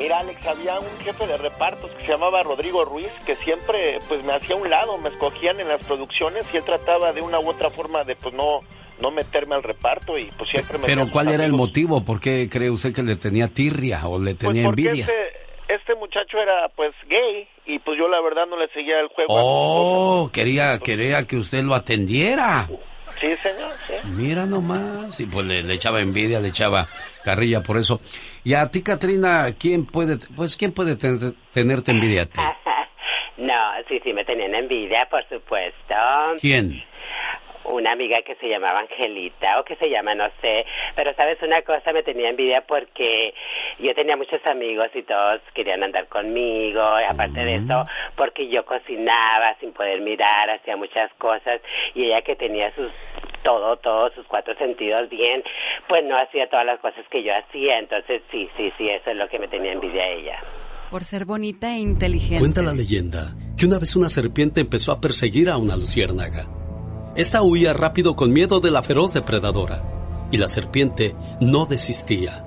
Mira, 0.00 0.18
Alex, 0.18 0.44
había 0.48 0.80
un 0.80 0.98
jefe 1.04 1.28
de 1.28 1.36
repartos 1.36 1.92
que 1.92 2.02
se 2.06 2.08
llamaba 2.08 2.42
Rodrigo 2.42 2.84
Ruiz, 2.84 3.12
que 3.24 3.36
siempre 3.36 4.00
pues 4.08 4.24
me 4.24 4.32
hacía 4.32 4.56
a 4.56 4.58
un 4.58 4.68
lado, 4.68 4.98
me 4.98 5.10
escogían 5.10 5.60
en 5.60 5.68
las 5.68 5.84
producciones 5.84 6.44
y 6.52 6.56
él 6.56 6.64
trataba 6.64 7.12
de 7.12 7.20
una 7.20 7.38
u 7.38 7.48
otra 7.50 7.70
forma 7.70 8.02
de 8.02 8.16
pues 8.16 8.34
no 8.34 8.62
no 9.00 9.10
meterme 9.10 9.54
al 9.54 9.62
reparto 9.62 10.18
y 10.18 10.26
pues 10.36 10.50
siempre 10.50 10.78
me 10.78 10.86
Pero 10.86 11.08
¿cuál 11.10 11.28
era 11.28 11.44
el 11.44 11.52
motivo? 11.52 12.04
¿Por 12.04 12.20
qué 12.20 12.46
cree 12.50 12.70
usted 12.70 12.94
que 12.94 13.02
le 13.02 13.16
tenía 13.16 13.48
tirria 13.48 14.06
o 14.06 14.18
le 14.18 14.34
Pues 14.34 14.38
tenía 14.38 14.64
porque 14.64 14.82
envidia? 14.88 15.04
este, 15.06 15.74
este 15.74 15.94
muchacho 15.94 16.38
era 16.38 16.68
pues 16.76 16.92
gay 17.08 17.48
y 17.66 17.78
pues 17.80 17.98
yo 17.98 18.08
la 18.08 18.20
verdad 18.20 18.46
no 18.48 18.56
le 18.56 18.68
seguía 18.68 18.98
el 19.00 19.08
juego. 19.08 19.32
Oh, 19.34 20.30
quería, 20.32 20.78
quería 20.78 21.26
que 21.26 21.36
usted 21.36 21.62
lo 21.62 21.74
atendiera. 21.74 22.68
Sí, 23.20 23.34
señor, 23.42 23.72
sí. 23.86 23.94
Mira 24.08 24.46
nomás. 24.46 25.18
Y 25.20 25.26
pues 25.26 25.44
le, 25.46 25.62
le 25.62 25.74
echaba 25.74 26.00
envidia, 26.00 26.40
le 26.40 26.48
echaba 26.48 26.86
carrilla 27.24 27.60
por 27.60 27.76
eso. 27.76 28.00
Y 28.44 28.54
a 28.54 28.70
ti, 28.70 28.82
Katrina, 28.82 29.52
¿quién 29.58 29.84
puede, 29.84 30.18
pues, 30.36 30.56
quién 30.56 30.72
puede 30.72 30.96
tener- 30.96 31.34
tenerte 31.52 31.90
envidia 31.92 32.22
a 32.22 32.26
ti? 32.26 32.40
No, 33.36 33.54
sí, 33.88 33.98
sí, 34.04 34.12
me 34.12 34.22
tenían 34.22 34.54
envidia, 34.54 35.08
por 35.10 35.26
supuesto. 35.26 35.94
¿Quién? 36.42 36.84
Una 37.64 37.92
amiga 37.92 38.18
que 38.24 38.34
se 38.36 38.48
llamaba 38.48 38.80
Angelita 38.80 39.60
o 39.60 39.64
que 39.64 39.76
se 39.76 39.90
llama, 39.90 40.14
no 40.14 40.28
sé. 40.40 40.64
Pero 40.96 41.14
sabes 41.14 41.40
una 41.42 41.62
cosa, 41.62 41.92
me 41.92 42.02
tenía 42.02 42.30
envidia 42.30 42.62
porque 42.62 43.34
yo 43.78 43.94
tenía 43.94 44.16
muchos 44.16 44.40
amigos 44.46 44.88
y 44.94 45.02
todos 45.02 45.40
querían 45.54 45.82
andar 45.82 46.08
conmigo. 46.08 46.80
Y 47.00 47.04
aparte 47.04 47.44
de 47.44 47.56
eso, 47.56 47.86
porque 48.16 48.48
yo 48.48 48.64
cocinaba 48.64 49.56
sin 49.60 49.72
poder 49.72 50.00
mirar, 50.00 50.50
hacía 50.50 50.76
muchas 50.76 51.12
cosas. 51.18 51.60
Y 51.94 52.06
ella 52.06 52.22
que 52.22 52.36
tenía 52.36 52.74
sus 52.74 52.90
todo, 53.42 53.76
todos 53.78 54.12
sus 54.14 54.26
cuatro 54.26 54.54
sentidos 54.58 55.08
bien, 55.08 55.42
pues 55.88 56.04
no 56.04 56.16
hacía 56.16 56.48
todas 56.48 56.66
las 56.66 56.80
cosas 56.80 57.04
que 57.10 57.22
yo 57.22 57.32
hacía. 57.34 57.78
Entonces 57.78 58.22
sí, 58.30 58.48
sí, 58.56 58.72
sí, 58.78 58.86
eso 58.88 59.10
es 59.10 59.16
lo 59.16 59.28
que 59.28 59.38
me 59.38 59.48
tenía 59.48 59.72
envidia 59.72 60.02
a 60.02 60.08
ella. 60.08 60.38
Por 60.90 61.04
ser 61.04 61.24
bonita 61.24 61.74
e 61.74 61.78
inteligente. 61.78 62.40
Cuenta 62.40 62.62
la 62.62 62.72
leyenda 62.72 63.34
que 63.56 63.66
una 63.66 63.78
vez 63.78 63.94
una 63.94 64.08
serpiente 64.08 64.60
empezó 64.60 64.92
a 64.92 65.00
perseguir 65.00 65.50
a 65.50 65.58
una 65.58 65.76
luciérnaga. 65.76 66.59
Esta 67.16 67.42
huía 67.42 67.72
rápido 67.72 68.14
con 68.14 68.32
miedo 68.32 68.60
de 68.60 68.70
la 68.70 68.82
feroz 68.82 69.12
depredadora, 69.12 69.82
y 70.30 70.36
la 70.36 70.48
serpiente 70.48 71.14
no 71.40 71.66
desistía. 71.66 72.44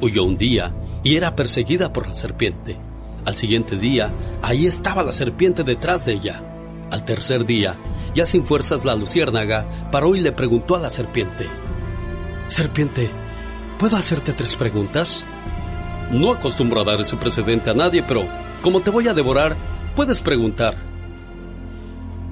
Huyó 0.00 0.24
un 0.24 0.36
día 0.36 0.72
y 1.02 1.16
era 1.16 1.34
perseguida 1.34 1.92
por 1.92 2.06
la 2.06 2.14
serpiente. 2.14 2.76
Al 3.24 3.36
siguiente 3.36 3.76
día, 3.76 4.10
ahí 4.42 4.66
estaba 4.66 5.02
la 5.02 5.12
serpiente 5.12 5.64
detrás 5.64 6.06
de 6.06 6.12
ella. 6.12 6.42
Al 6.90 7.04
tercer 7.04 7.44
día, 7.44 7.74
ya 8.14 8.26
sin 8.26 8.44
fuerzas 8.44 8.84
la 8.84 8.94
luciérnaga 8.94 9.66
paró 9.90 10.14
y 10.14 10.20
le 10.20 10.32
preguntó 10.32 10.76
a 10.76 10.80
la 10.80 10.90
serpiente, 10.90 11.48
Serpiente, 12.48 13.10
¿puedo 13.76 13.96
hacerte 13.96 14.32
tres 14.32 14.54
preguntas? 14.54 15.24
No 16.12 16.30
acostumbro 16.30 16.80
a 16.80 16.84
dar 16.84 17.00
ese 17.00 17.16
precedente 17.16 17.70
a 17.70 17.74
nadie, 17.74 18.04
pero 18.04 18.24
como 18.62 18.80
te 18.80 18.90
voy 18.90 19.08
a 19.08 19.14
devorar, 19.14 19.56
puedes 19.96 20.20
preguntar. 20.20 20.76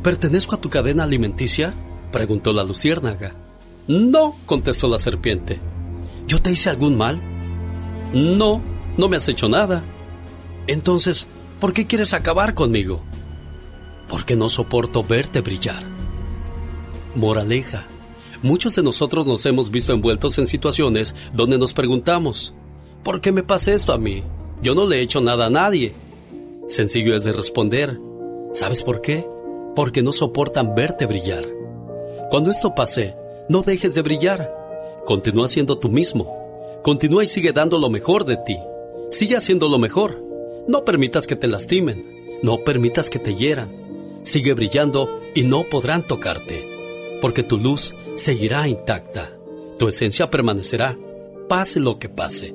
¿Pertenezco 0.04 0.54
a 0.54 0.60
tu 0.60 0.70
cadena 0.70 1.02
alimenticia? 1.02 1.74
preguntó 2.12 2.52
la 2.52 2.62
luciérnaga. 2.62 3.34
No, 3.88 4.36
contestó 4.46 4.86
la 4.86 4.98
serpiente. 4.98 5.58
¿Yo 6.28 6.40
te 6.40 6.52
hice 6.52 6.70
algún 6.70 6.96
mal? 6.96 7.20
No, 8.12 8.62
no 8.96 9.08
me 9.08 9.16
has 9.16 9.28
hecho 9.28 9.48
nada. 9.48 9.82
Entonces, 10.68 11.26
¿por 11.58 11.72
qué 11.72 11.86
quieres 11.86 12.14
acabar 12.14 12.54
conmigo? 12.54 13.00
Porque 14.08 14.36
no 14.36 14.48
soporto 14.48 15.02
verte 15.02 15.40
brillar. 15.40 15.82
Moraleja, 17.16 17.86
Muchos 18.44 18.74
de 18.74 18.82
nosotros 18.82 19.26
nos 19.26 19.46
hemos 19.46 19.70
visto 19.70 19.94
envueltos 19.94 20.38
en 20.38 20.46
situaciones 20.46 21.14
donde 21.32 21.56
nos 21.56 21.72
preguntamos, 21.72 22.52
¿por 23.02 23.22
qué 23.22 23.32
me 23.32 23.42
pasa 23.42 23.72
esto 23.72 23.94
a 23.94 23.96
mí? 23.96 24.22
Yo 24.60 24.74
no 24.74 24.86
le 24.86 24.96
he 24.96 25.00
hecho 25.00 25.22
nada 25.22 25.46
a 25.46 25.50
nadie. 25.50 25.94
Sencillo 26.68 27.16
es 27.16 27.24
de 27.24 27.32
responder, 27.32 27.98
¿sabes 28.52 28.82
por 28.82 29.00
qué? 29.00 29.26
Porque 29.74 30.02
no 30.02 30.12
soportan 30.12 30.74
verte 30.74 31.06
brillar. 31.06 31.44
Cuando 32.30 32.50
esto 32.50 32.74
pase, 32.74 33.16
no 33.48 33.62
dejes 33.62 33.94
de 33.94 34.02
brillar. 34.02 34.54
Continúa 35.04 35.48
siendo 35.48 35.78
tú 35.78 35.88
mismo. 35.88 36.80
Continúa 36.82 37.24
y 37.24 37.26
sigue 37.26 37.52
dando 37.52 37.78
lo 37.78 37.90
mejor 37.90 38.24
de 38.24 38.36
ti. 38.38 38.58
Sigue 39.10 39.36
haciendo 39.36 39.68
lo 39.68 39.78
mejor. 39.78 40.22
No 40.66 40.84
permitas 40.84 41.26
que 41.26 41.36
te 41.36 41.46
lastimen. 41.46 42.38
No 42.42 42.64
permitas 42.64 43.10
que 43.10 43.18
te 43.18 43.34
hieran. 43.34 44.20
Sigue 44.22 44.54
brillando 44.54 45.20
y 45.34 45.44
no 45.44 45.64
podrán 45.68 46.02
tocarte. 46.02 46.68
Porque 47.20 47.42
tu 47.42 47.58
luz 47.58 47.94
seguirá 48.14 48.68
intacta. 48.68 49.36
Tu 49.78 49.88
esencia 49.88 50.30
permanecerá, 50.30 50.96
pase 51.48 51.80
lo 51.80 51.98
que 51.98 52.08
pase. 52.08 52.54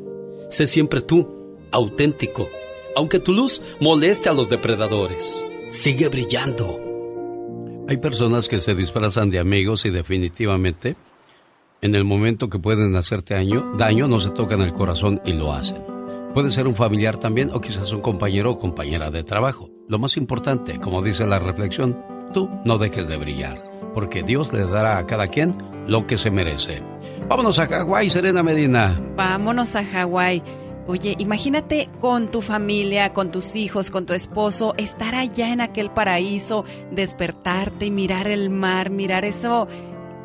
Sé 0.50 0.68
siempre 0.68 1.02
tú, 1.02 1.58
auténtico, 1.72 2.48
aunque 2.96 3.20
tu 3.20 3.34
luz 3.34 3.62
moleste 3.80 4.30
a 4.30 4.34
los 4.34 4.50
depredadores. 4.50 5.46
Sigue 5.70 6.08
brillando. 6.08 6.89
Hay 7.90 7.98
personas 7.98 8.48
que 8.48 8.60
se 8.60 8.76
disfrazan 8.76 9.32
de 9.32 9.40
amigos 9.40 9.84
y 9.84 9.90
definitivamente 9.90 10.96
en 11.82 11.96
el 11.96 12.06
momento 12.06 12.48
que 12.48 12.60
pueden 12.60 12.96
hacerte 12.96 13.34
daño, 13.34 13.74
daño 13.80 14.08
no 14.08 14.20
se 14.20 14.30
tocan 14.30 14.62
el 14.62 14.74
corazón 14.74 15.20
y 15.26 15.34
lo 15.34 15.52
hacen. 15.54 15.84
Puede 16.36 16.52
ser 16.52 16.68
un 16.68 16.76
familiar 16.76 17.18
también 17.18 17.50
o 17.52 17.60
quizás 17.60 17.92
un 17.92 18.02
compañero 18.02 18.52
o 18.52 18.60
compañera 18.60 19.10
de 19.10 19.24
trabajo. 19.24 19.72
Lo 19.88 19.98
más 19.98 20.18
importante, 20.18 20.80
como 20.80 21.02
dice 21.02 21.26
la 21.26 21.40
reflexión, 21.40 21.98
tú 22.32 22.48
no 22.64 22.78
dejes 22.78 23.08
de 23.08 23.18
brillar, 23.18 23.60
porque 23.96 24.22
Dios 24.22 24.54
le 24.54 24.68
dará 24.68 25.00
a 25.00 25.08
cada 25.08 25.28
quien 25.30 25.54
lo 25.88 26.06
que 26.06 26.20
se 26.20 26.30
merece. 26.30 26.84
Vámonos 27.28 27.58
a 27.58 27.66
Hawái, 27.66 28.12
Serena 28.12 28.44
Medina. 28.44 29.02
Vámonos 29.16 29.76
a 29.76 29.84
Hawái. 29.84 30.44
Oye, 30.90 31.14
imagínate 31.20 31.88
con 32.02 32.32
tu 32.32 32.42
familia, 32.42 33.14
con 33.14 33.30
tus 33.30 33.56
hijos, 33.56 33.92
con 33.92 34.08
tu 34.08 34.14
esposo, 34.14 34.74
estar 34.76 35.14
allá 35.14 35.54
en 35.54 35.62
aquel 35.62 35.92
paraíso, 35.92 36.66
despertarte 36.90 37.86
y 37.86 37.92
mirar 37.92 38.28
el 38.28 38.50
mar, 38.50 38.90
mirar 38.90 39.24
eso, 39.24 39.68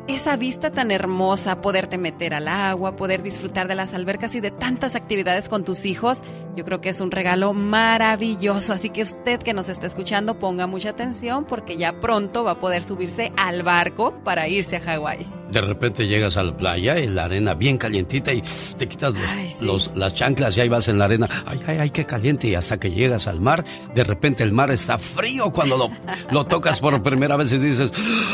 esa 0.07 0.35
vista 0.35 0.71
tan 0.71 0.91
hermosa, 0.91 1.61
poderte 1.61 1.97
meter 1.97 2.33
al 2.33 2.47
agua, 2.47 2.95
poder 2.95 3.23
disfrutar 3.23 3.67
de 3.67 3.75
las 3.75 3.93
albercas 3.93 4.35
y 4.35 4.39
de 4.39 4.51
tantas 4.51 4.95
actividades 4.95 5.49
con 5.49 5.63
tus 5.63 5.85
hijos, 5.85 6.21
yo 6.55 6.63
creo 6.63 6.79
que 6.79 6.89
es 6.89 7.01
un 7.01 7.11
regalo 7.11 7.53
maravilloso. 7.53 8.73
Así 8.73 8.89
que 8.89 9.01
usted 9.01 9.39
que 9.39 9.53
nos 9.53 9.67
está 9.67 9.87
escuchando, 9.87 10.39
ponga 10.39 10.67
mucha 10.67 10.91
atención 10.91 11.45
porque 11.45 11.77
ya 11.77 11.99
pronto 11.99 12.43
va 12.43 12.51
a 12.51 12.59
poder 12.59 12.83
subirse 12.83 13.31
al 13.35 13.63
barco 13.63 14.13
para 14.23 14.47
irse 14.47 14.77
a 14.77 14.81
Hawái. 14.81 15.25
De 15.51 15.61
repente 15.61 16.07
llegas 16.07 16.37
a 16.37 16.43
la 16.43 16.55
playa 16.55 16.99
y 16.99 17.07
la 17.07 17.25
arena 17.25 17.53
bien 17.53 17.77
calientita 17.77 18.33
y 18.33 18.41
te 18.77 18.87
quitas 18.87 19.13
los, 19.61 19.91
las 19.95 20.13
chanclas 20.13 20.57
y 20.57 20.61
ahí 20.61 20.69
vas 20.69 20.87
en 20.87 20.97
la 20.97 21.05
arena. 21.05 21.29
Ay, 21.45 21.61
ay, 21.67 21.77
ay, 21.81 21.89
qué 21.91 22.05
caliente. 22.05 22.47
Y 22.47 22.55
hasta 22.55 22.79
que 22.79 22.91
llegas 22.91 23.27
al 23.27 23.41
mar, 23.41 23.63
de 23.93 24.03
repente 24.03 24.43
el 24.43 24.51
mar 24.51 24.71
está 24.71 24.97
frío 24.97 25.51
cuando 25.51 25.77
lo, 25.77 25.89
lo 26.31 26.45
tocas 26.45 26.79
por 26.79 27.01
primera 27.03 27.35
vez 27.35 27.51
y 27.51 27.57
dices, 27.57 27.91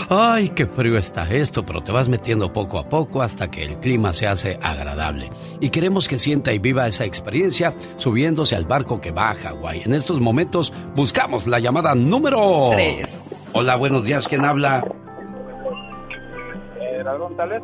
ay, 0.09 0.49
qué 0.49 0.65
frío 0.67 0.97
está 0.97 1.29
esto. 1.29 1.60
Pero 1.65 1.81
te 1.81 1.91
vas 1.91 2.07
metiendo 2.07 2.51
poco 2.51 2.79
a 2.79 2.87
poco 2.87 3.21
hasta 3.21 3.49
que 3.49 3.63
el 3.63 3.77
clima 3.79 4.13
se 4.13 4.27
hace 4.27 4.57
agradable. 4.61 5.29
Y 5.59 5.69
queremos 5.69 6.07
que 6.07 6.17
sienta 6.17 6.53
y 6.53 6.59
viva 6.59 6.87
esa 6.87 7.05
experiencia 7.05 7.73
subiéndose 7.97 8.55
al 8.55 8.65
barco 8.65 8.99
que 9.01 9.11
va 9.11 9.31
a 9.31 9.35
Hawái. 9.35 9.83
En 9.85 9.93
estos 9.93 10.19
momentos 10.19 10.73
buscamos 10.95 11.47
la 11.47 11.59
llamada 11.59 11.95
número 11.95 12.69
3. 12.71 13.51
Hola, 13.53 13.75
buenos 13.75 14.03
días. 14.03 14.27
¿Quién 14.27 14.45
habla? 14.45 14.83
González. 17.17 17.61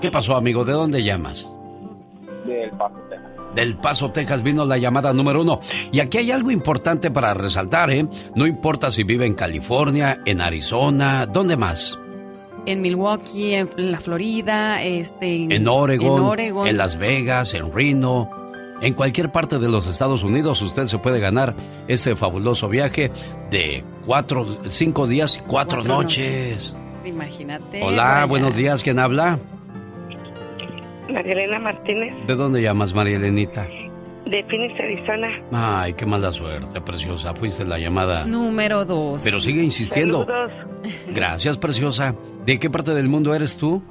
¿Qué 0.00 0.10
pasó, 0.10 0.34
amigo? 0.36 0.64
¿De 0.64 0.72
dónde 0.72 1.02
llamas? 1.02 1.52
Del 2.46 2.70
Paso, 2.70 2.96
Texas. 3.08 3.54
Del 3.54 3.76
Paso, 3.76 4.10
Texas 4.10 4.42
vino 4.42 4.64
la 4.64 4.78
llamada 4.78 5.12
número 5.12 5.42
uno. 5.42 5.60
Y 5.92 6.00
aquí 6.00 6.18
hay 6.18 6.30
algo 6.30 6.50
importante 6.50 7.10
para 7.10 7.34
resaltar, 7.34 7.90
¿eh? 7.90 8.06
No 8.34 8.46
importa 8.46 8.90
si 8.90 9.04
vive 9.04 9.26
en 9.26 9.34
California, 9.34 10.20
en 10.24 10.40
Arizona, 10.40 11.26
¿dónde 11.26 11.56
más? 11.56 11.98
En 12.66 12.80
Milwaukee, 12.82 13.54
en 13.54 13.68
la 13.76 14.00
Florida, 14.00 14.82
este, 14.82 15.54
en, 15.54 15.68
Oregon, 15.68 16.18
en 16.18 16.24
Oregon, 16.24 16.66
en 16.66 16.76
Las 16.76 16.96
Vegas, 16.96 17.54
en 17.54 17.72
Reno. 17.72 18.30
En 18.82 18.94
cualquier 18.94 19.30
parte 19.30 19.58
de 19.58 19.68
los 19.68 19.86
Estados 19.86 20.22
Unidos 20.22 20.62
usted 20.62 20.86
se 20.86 20.98
puede 20.98 21.20
ganar 21.20 21.54
este 21.86 22.16
fabuloso 22.16 22.68
viaje 22.68 23.10
de 23.50 23.84
cuatro, 24.06 24.58
cinco 24.66 25.06
días 25.06 25.36
y 25.36 25.40
cuatro, 25.46 25.84
noches. 25.84 26.74
Imagínate. 27.04 27.82
Hola, 27.82 28.24
buenos 28.26 28.56
días. 28.56 28.82
¿Quién 28.82 28.98
habla? 28.98 29.38
María 31.12 31.32
Elena 31.32 31.58
Martínez. 31.58 32.14
¿De 32.26 32.34
dónde 32.34 32.62
llamas, 32.62 32.94
María 32.94 33.16
Elenita? 33.16 33.66
De 34.26 34.44
Phoenix, 34.44 34.78
Arizona. 34.78 35.28
Ay, 35.50 35.92
qué 35.94 36.06
mala 36.06 36.30
suerte, 36.30 36.80
preciosa. 36.80 37.34
Fuiste 37.34 37.64
la 37.64 37.78
llamada. 37.78 38.24
Número 38.24 38.84
dos. 38.84 39.22
Pero 39.24 39.40
sigue 39.40 39.62
insistiendo. 39.62 40.24
Saludos. 40.24 40.52
Gracias, 41.12 41.58
preciosa. 41.58 42.14
¿De 42.44 42.58
qué 42.58 42.70
parte 42.70 42.94
del 42.94 43.08
mundo 43.08 43.34
eres 43.34 43.56
tú? 43.56 43.82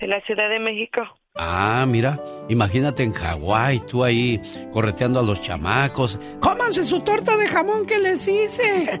De 0.00 0.06
la 0.06 0.20
Ciudad 0.22 0.48
de 0.48 0.58
México. 0.58 1.02
Ah, 1.36 1.84
mira, 1.86 2.18
imagínate 2.48 3.02
en 3.02 3.12
Hawái, 3.12 3.80
tú 3.80 4.02
ahí 4.02 4.40
correteando 4.72 5.20
a 5.20 5.22
los 5.22 5.40
chamacos. 5.40 6.18
¡Cómanse 6.40 6.84
su 6.84 7.00
torta 7.00 7.36
de 7.36 7.46
jamón 7.46 7.86
que 7.86 7.98
les 7.98 8.26
hice! 8.26 9.00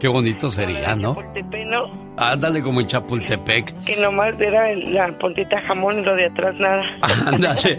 Qué 0.00 0.08
bonito 0.08 0.50
sería, 0.50 0.94
¿no? 0.94 1.14
Chapultepec, 1.14 1.66
¿no? 1.68 2.06
Ándale 2.18 2.62
como 2.62 2.80
en 2.80 2.86
Chapultepec. 2.86 3.84
Que 3.84 3.96
nomás 3.96 4.38
era 4.38 4.74
la 4.74 5.18
puntita 5.18 5.60
jamón 5.62 6.00
y 6.00 6.02
lo 6.02 6.14
de 6.14 6.26
atrás 6.26 6.54
nada. 6.58 6.82
Ándale. 7.26 7.78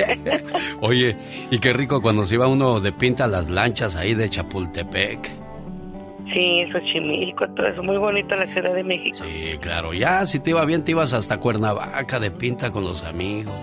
Oye, 0.80 1.16
y 1.50 1.58
qué 1.58 1.72
rico 1.72 2.00
cuando 2.00 2.24
se 2.24 2.34
iba 2.34 2.46
uno 2.46 2.78
de 2.78 2.92
pinta 2.92 3.24
a 3.24 3.28
las 3.28 3.50
lanchas 3.50 3.96
ahí 3.96 4.14
de 4.14 4.30
Chapultepec. 4.30 5.41
Sí, 6.32 6.64
Xochimilco, 6.72 7.46
todo 7.54 7.66
eso. 7.66 7.82
Muy 7.82 7.98
bonito 7.98 8.36
la 8.36 8.46
Ciudad 8.52 8.74
de 8.74 8.82
México. 8.84 9.18
Sí, 9.22 9.58
claro. 9.60 9.92
Ya, 9.92 10.24
si 10.26 10.40
te 10.40 10.50
iba 10.50 10.64
bien, 10.64 10.82
te 10.84 10.92
ibas 10.92 11.12
hasta 11.12 11.38
Cuernavaca 11.38 12.18
de 12.20 12.30
pinta 12.30 12.70
con 12.70 12.84
los 12.84 13.02
amigos. 13.02 13.54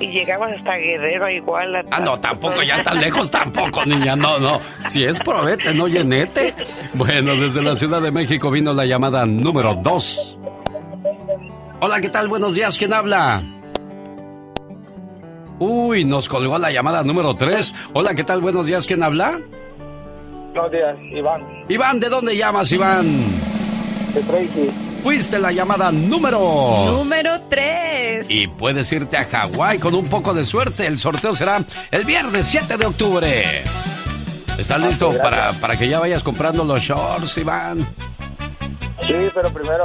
Y 0.00 0.08
llegabas 0.08 0.52
hasta 0.58 0.74
Guerrero 0.76 1.30
igual. 1.30 1.86
Ah, 1.92 2.00
no, 2.00 2.18
tampoco, 2.18 2.60
ya 2.62 2.82
tan 2.82 3.00
lejos 3.00 3.30
tampoco, 3.30 3.84
niña, 3.86 4.16
no, 4.16 4.38
no. 4.38 4.60
Si 4.88 5.04
es 5.04 5.20
probete, 5.20 5.72
no 5.74 5.86
llenete. 5.86 6.54
Bueno, 6.94 7.36
desde 7.36 7.62
la 7.62 7.76
Ciudad 7.76 8.02
de 8.02 8.10
México 8.10 8.50
vino 8.50 8.72
la 8.72 8.84
llamada 8.84 9.24
número 9.26 9.74
dos. 9.76 10.36
Hola, 11.80 12.00
¿qué 12.00 12.08
tal? 12.08 12.28
Buenos 12.28 12.54
días, 12.54 12.76
¿quién 12.76 12.92
habla? 12.92 13.42
Uy, 15.60 16.04
nos 16.04 16.28
colgó 16.28 16.58
la 16.58 16.72
llamada 16.72 17.04
número 17.04 17.34
tres. 17.36 17.72
Hola, 17.92 18.14
¿qué 18.14 18.24
tal? 18.24 18.40
Buenos 18.40 18.66
días, 18.66 18.86
¿quién 18.86 19.02
habla? 19.04 19.38
Buenos 20.52 20.70
días, 20.70 20.96
Iván. 21.10 21.64
Iván, 21.68 21.98
¿de 21.98 22.08
dónde 22.10 22.36
llamas, 22.36 22.70
Iván? 22.72 23.06
De 24.12 24.20
Tracy. 24.22 24.70
Fuiste 25.02 25.38
la 25.38 25.50
llamada 25.50 25.90
número... 25.90 26.74
Número 26.86 27.40
3. 27.48 28.26
Y 28.28 28.46
puedes 28.46 28.92
irte 28.92 29.16
a 29.16 29.24
Hawái 29.24 29.78
con 29.78 29.94
un 29.94 30.06
poco 30.08 30.34
de 30.34 30.44
suerte. 30.44 30.86
El 30.86 30.98
sorteo 30.98 31.34
será 31.34 31.64
el 31.90 32.04
viernes 32.04 32.46
7 32.46 32.76
de 32.76 32.86
octubre. 32.86 33.62
¿Estás 34.58 34.80
listo 34.80 35.12
para, 35.22 35.52
para 35.54 35.78
que 35.78 35.88
ya 35.88 35.98
vayas 35.98 36.22
comprando 36.22 36.64
los 36.64 36.80
shorts, 36.80 37.38
Iván? 37.38 37.86
Sí, 39.00 39.14
pero 39.34 39.50
primero 39.50 39.84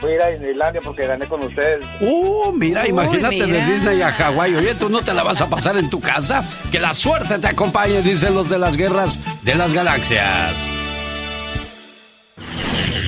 voy 0.00 0.12
a 0.12 0.14
ir 0.14 0.22
a 0.22 0.26
Disneylandia 0.28 0.80
porque 0.84 1.06
gané 1.06 1.26
con 1.26 1.42
ustedes. 1.42 1.84
Uh, 2.00 2.52
mira, 2.52 2.82
Uy, 2.82 2.88
imagínate 2.88 3.46
mira. 3.46 3.66
de 3.66 3.72
Disney 3.72 4.02
a 4.02 4.12
Hawái. 4.12 4.56
Oye, 4.56 4.74
¿tú 4.74 4.88
no 4.88 5.02
te 5.02 5.12
la 5.14 5.22
vas 5.22 5.40
a 5.40 5.48
pasar 5.48 5.76
en 5.76 5.90
tu 5.90 6.00
casa? 6.00 6.42
Que 6.70 6.78
la 6.78 6.94
suerte 6.94 7.38
te 7.38 7.46
acompañe, 7.48 8.02
dicen 8.02 8.34
los 8.34 8.48
de 8.48 8.58
las 8.58 8.76
guerras 8.76 9.18
de 9.42 9.54
las 9.54 9.72
galaxias. 9.72 10.54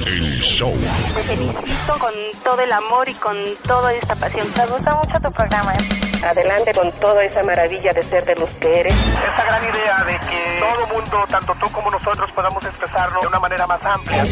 El 0.06 0.40
show. 0.40 0.72
Te 1.14 1.22
felicito 1.22 1.98
con 1.98 2.12
todo 2.42 2.60
el 2.62 2.72
amor 2.72 3.08
y 3.08 3.14
con 3.14 3.36
toda 3.66 3.92
esta 3.94 4.14
pasión. 4.16 4.46
Me 4.56 4.66
gusta 4.66 4.94
mucho 4.96 5.20
tu 5.24 5.32
programa. 5.32 5.72
Adelante 6.24 6.72
con 6.74 6.90
toda 6.92 7.24
esa 7.24 7.42
maravilla 7.42 7.92
de 7.92 8.02
ser 8.02 8.24
de 8.24 8.34
los 8.34 8.50
que 8.56 8.80
eres. 8.80 8.94
Esta 8.94 9.44
gran 9.44 9.62
idea 9.62 10.04
de 10.04 10.18
que 10.26 10.60
todo 10.60 10.86
mundo, 10.98 11.26
tanto 11.30 11.54
tú 11.60 11.70
como 11.72 11.90
nosotros, 11.90 12.30
podamos 12.32 12.64
expresarlo 12.64 13.20
de 13.20 13.26
una 13.28 13.38
manera 13.38 13.66
más 13.66 13.84
amplia. 13.84 14.24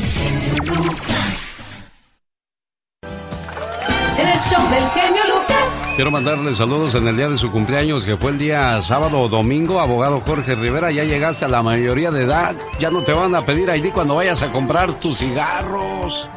El 4.18 4.26
show 4.38 4.60
del 4.70 4.84
genio 4.90 5.22
Lucas. 5.28 5.92
Quiero 5.94 6.10
mandarle 6.10 6.52
saludos 6.52 6.94
en 6.96 7.06
el 7.06 7.16
día 7.16 7.28
de 7.28 7.38
su 7.38 7.52
cumpleaños, 7.52 8.04
que 8.04 8.16
fue 8.16 8.32
el 8.32 8.38
día 8.38 8.82
sábado 8.82 9.20
o 9.20 9.28
domingo. 9.28 9.78
Abogado 9.78 10.20
Jorge 10.26 10.56
Rivera, 10.56 10.90
ya 10.90 11.04
llegaste 11.04 11.44
a 11.44 11.48
la 11.48 11.62
mayoría 11.62 12.10
de 12.10 12.24
edad. 12.24 12.56
Ya 12.80 12.90
no 12.90 13.02
te 13.02 13.12
van 13.12 13.34
a 13.36 13.44
pedir 13.44 13.68
ID 13.68 13.92
cuando 13.92 14.16
vayas 14.16 14.42
a 14.42 14.50
comprar 14.50 14.92
tus 14.98 15.18
cigarros. 15.18 16.28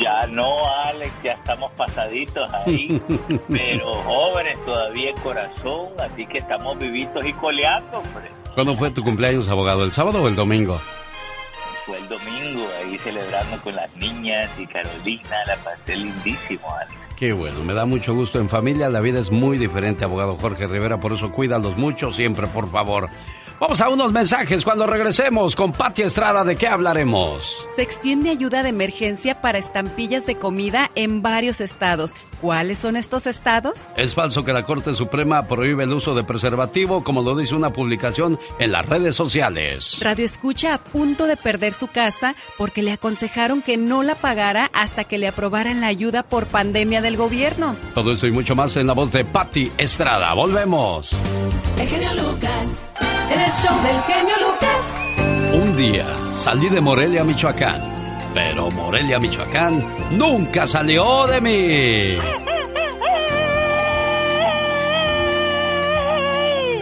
Ya 0.00 0.26
no, 0.28 0.64
Alex, 0.86 1.12
ya 1.22 1.32
estamos 1.32 1.70
pasaditos 1.72 2.52
ahí, 2.52 3.00
pero 3.50 3.92
jóvenes 3.92 4.58
todavía 4.64 5.10
en 5.10 5.16
corazón, 5.18 5.88
así 6.02 6.26
que 6.26 6.38
estamos 6.38 6.78
vivitos 6.78 7.24
y 7.24 7.32
coleando, 7.34 7.98
hombre. 7.98 8.30
¿Cuándo 8.54 8.76
fue 8.76 8.90
tu 8.90 9.04
cumpleaños, 9.04 9.48
abogado? 9.48 9.84
¿El 9.84 9.92
sábado 9.92 10.22
o 10.22 10.28
el 10.28 10.34
domingo? 10.34 10.80
Fue 11.84 11.98
el 11.98 12.08
domingo, 12.08 12.66
ahí 12.80 12.98
celebrando 12.98 13.60
con 13.62 13.74
las 13.74 13.94
niñas 13.96 14.50
y 14.58 14.66
Carolina, 14.66 15.36
la 15.46 15.56
pasé 15.56 15.96
lindísimo, 15.96 16.74
Alex. 16.80 16.94
Qué 17.16 17.32
bueno, 17.32 17.62
me 17.62 17.74
da 17.74 17.84
mucho 17.84 18.14
gusto 18.14 18.40
en 18.40 18.48
familia, 18.48 18.88
la 18.88 19.00
vida 19.00 19.20
es 19.20 19.30
muy 19.30 19.58
diferente, 19.58 20.04
abogado 20.04 20.36
Jorge 20.36 20.66
Rivera, 20.66 20.98
por 20.98 21.12
eso 21.12 21.30
cuídalos 21.30 21.76
mucho 21.76 22.12
siempre, 22.12 22.46
por 22.48 22.70
favor. 22.70 23.08
Vamos 23.60 23.80
a 23.80 23.88
unos 23.88 24.12
mensajes 24.12 24.64
cuando 24.64 24.86
regresemos 24.86 25.54
con 25.54 25.72
Pati 25.72 26.02
Estrada. 26.02 26.42
¿De 26.42 26.56
qué 26.56 26.66
hablaremos? 26.66 27.56
Se 27.76 27.82
extiende 27.82 28.30
ayuda 28.30 28.64
de 28.64 28.70
emergencia 28.70 29.40
para 29.40 29.58
estampillas 29.58 30.26
de 30.26 30.34
comida 30.34 30.90
en 30.96 31.22
varios 31.22 31.60
estados. 31.60 32.14
¿Cuáles 32.40 32.78
son 32.78 32.96
estos 32.96 33.26
estados? 33.26 33.88
Es 33.96 34.14
falso 34.14 34.44
que 34.44 34.52
la 34.52 34.64
Corte 34.64 34.94
Suprema 34.94 35.46
prohíbe 35.46 35.84
el 35.84 35.92
uso 35.92 36.14
de 36.14 36.24
preservativo, 36.24 37.04
como 37.04 37.22
lo 37.22 37.36
dice 37.36 37.54
una 37.54 37.70
publicación 37.70 38.38
en 38.58 38.72
las 38.72 38.86
redes 38.86 39.14
sociales. 39.14 39.96
Radio 40.00 40.24
Escucha 40.24 40.74
a 40.74 40.78
punto 40.78 41.26
de 41.26 41.36
perder 41.36 41.72
su 41.72 41.88
casa 41.88 42.34
porque 42.58 42.82
le 42.82 42.92
aconsejaron 42.92 43.62
que 43.62 43.76
no 43.76 44.02
la 44.02 44.14
pagara 44.14 44.70
hasta 44.72 45.04
que 45.04 45.18
le 45.18 45.28
aprobaran 45.28 45.80
la 45.80 45.88
ayuda 45.88 46.22
por 46.22 46.46
pandemia 46.46 47.02
del 47.02 47.16
gobierno. 47.16 47.76
Todo 47.94 48.12
esto 48.12 48.26
y 48.26 48.30
mucho 48.30 48.54
más 48.54 48.76
en 48.76 48.86
la 48.86 48.92
voz 48.92 49.12
de 49.12 49.24
Patti 49.24 49.70
Estrada. 49.78 50.32
Volvemos. 50.34 51.10
El 51.78 51.86
genio 51.88 52.14
Lucas. 52.14 52.66
En 53.30 53.40
el 53.40 53.50
show 53.50 53.82
del 53.82 54.02
genio 54.02 54.34
Lucas. 54.40 55.04
Un 55.54 55.76
día 55.76 56.16
salí 56.32 56.68
de 56.68 56.80
Morelia, 56.80 57.24
Michoacán. 57.24 58.03
Pero 58.34 58.68
Morelia, 58.72 59.20
Michoacán 59.20 59.82
nunca 60.10 60.66
salió 60.66 61.26
de 61.28 61.40
mí. 61.40 62.18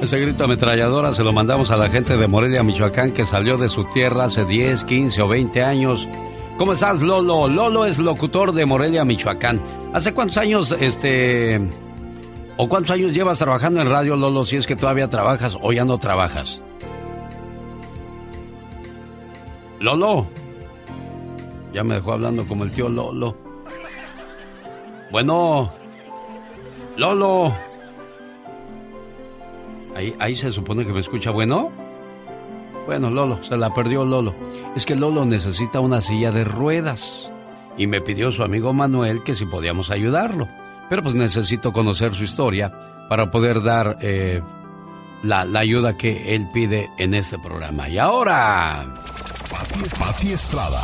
Ese 0.01 0.19
grito 0.19 0.45
ametralladora 0.45 1.15
se 1.15 1.23
lo 1.23 1.33
mandamos 1.33 1.71
a 1.71 1.77
la 1.77 1.89
gente 1.89 2.17
de 2.17 2.27
Morelia, 2.27 2.63
Michoacán, 2.63 3.13
que 3.13 3.25
salió 3.25 3.57
de 3.57 3.69
su 3.69 3.85
tierra 3.85 4.25
hace 4.25 4.45
10, 4.45 4.85
15 4.85 5.23
o 5.23 5.29
20 5.29 5.63
años. 5.63 6.09
¿Cómo 6.59 6.73
estás, 6.73 7.03
Lolo? 7.03 7.47
Lolo 7.47 7.85
es 7.85 7.99
locutor 7.99 8.53
de 8.53 8.67
Morelia, 8.67 9.05
Michoacán. 9.05 9.61
¿Hace 9.93 10.13
cuántos 10.13 10.39
años, 10.39 10.75
este, 10.81 11.61
¿O 12.57 12.69
cuántos 12.69 12.95
años 12.95 13.13
llevas 13.13 13.39
trabajando 13.39 13.81
en 13.81 13.89
radio, 13.89 14.17
Lolo, 14.17 14.45
si 14.45 14.57
es 14.57 14.67
que 14.67 14.77
todavía 14.77 15.09
trabajas 15.09 15.57
o 15.61 15.73
ya 15.73 15.85
no 15.85 15.99
trabajas? 15.99 16.61
Lolo. 19.81 20.27
Ya 21.73 21.83
me 21.85 21.95
dejó 21.95 22.13
hablando 22.13 22.47
como 22.47 22.65
el 22.65 22.71
tío 22.71 22.89
Lolo. 22.89 23.37
Bueno. 25.11 25.73
Lolo. 26.97 27.55
Ahí, 29.97 30.15
ahí 30.19 30.37
se 30.37 30.53
supone 30.53 30.87
que 30.87 30.93
me 30.93 31.01
escucha 31.01 31.31
bueno. 31.31 31.71
Bueno, 32.87 33.11
Lolo, 33.11 33.43
se 33.43 33.57
la 33.57 33.73
perdió 33.73 34.05
Lolo. 34.05 34.35
Es 34.75 34.85
que 34.85 34.97
Lolo 34.97 35.25
necesita 35.25 35.81
una 35.81 36.01
silla 36.01 36.31
de 36.33 36.45
ruedas. 36.45 37.31
Y 37.79 37.87
me 37.87 38.01
pidió 38.01 38.31
su 38.31 38.43
amigo 38.43 38.73
Manuel 38.73 39.23
que 39.23 39.35
si 39.35 39.47
podíamos 39.47 39.91
ayudarlo. 39.91 40.49
Pero 40.89 41.03
pues 41.03 41.15
necesito 41.15 41.73
conocer 41.73 42.15
su 42.15 42.25
historia 42.25 42.73
para 43.09 43.31
poder 43.31 43.63
dar 43.63 43.99
eh, 44.01 44.43
la, 45.23 45.45
la, 45.45 45.61
ayuda 45.61 45.97
que 45.97 46.35
él 46.35 46.49
pide 46.53 46.91
en 46.99 47.15
este 47.15 47.39
programa. 47.39 47.89
Y 47.89 47.99
ahora... 47.99 48.95
Pati, 49.99 50.33
Estrada. 50.33 50.81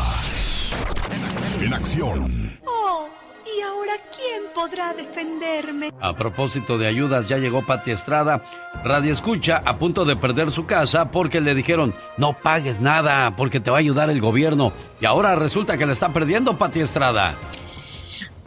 En 1.61 1.75
acción. 1.75 2.59
Oh, 2.67 3.09
¿y 3.45 3.63
ahora 3.63 3.93
quién 4.15 4.43
podrá 4.55 4.95
defenderme? 4.95 5.93
A 6.01 6.15
propósito 6.15 6.79
de 6.79 6.87
ayudas, 6.87 7.27
ya 7.29 7.39
llegó 7.39 7.67
Pati 7.67 7.91
Estrada. 7.91 8.43
Radio 8.85 9.13
Escucha 9.13 9.63
a 9.65 9.77
punto 9.77 10.05
de 10.05 10.17
perder 10.17 10.53
su 10.53 10.67
casa 10.67 11.11
porque 11.11 11.41
le 11.41 11.55
dijeron, 11.55 11.95
no 12.17 12.35
pagues 12.35 12.81
nada 12.81 13.35
porque 13.37 13.61
te 13.61 13.71
va 13.71 13.79
a 13.79 13.81
ayudar 13.81 14.11
el 14.11 14.21
gobierno. 14.21 14.73
Y 15.01 15.07
ahora 15.07 15.35
resulta 15.35 15.77
que 15.77 15.87
le 15.87 15.93
está 15.93 16.13
perdiendo 16.13 16.57
Pati 16.57 16.81
Estrada. 16.81 17.35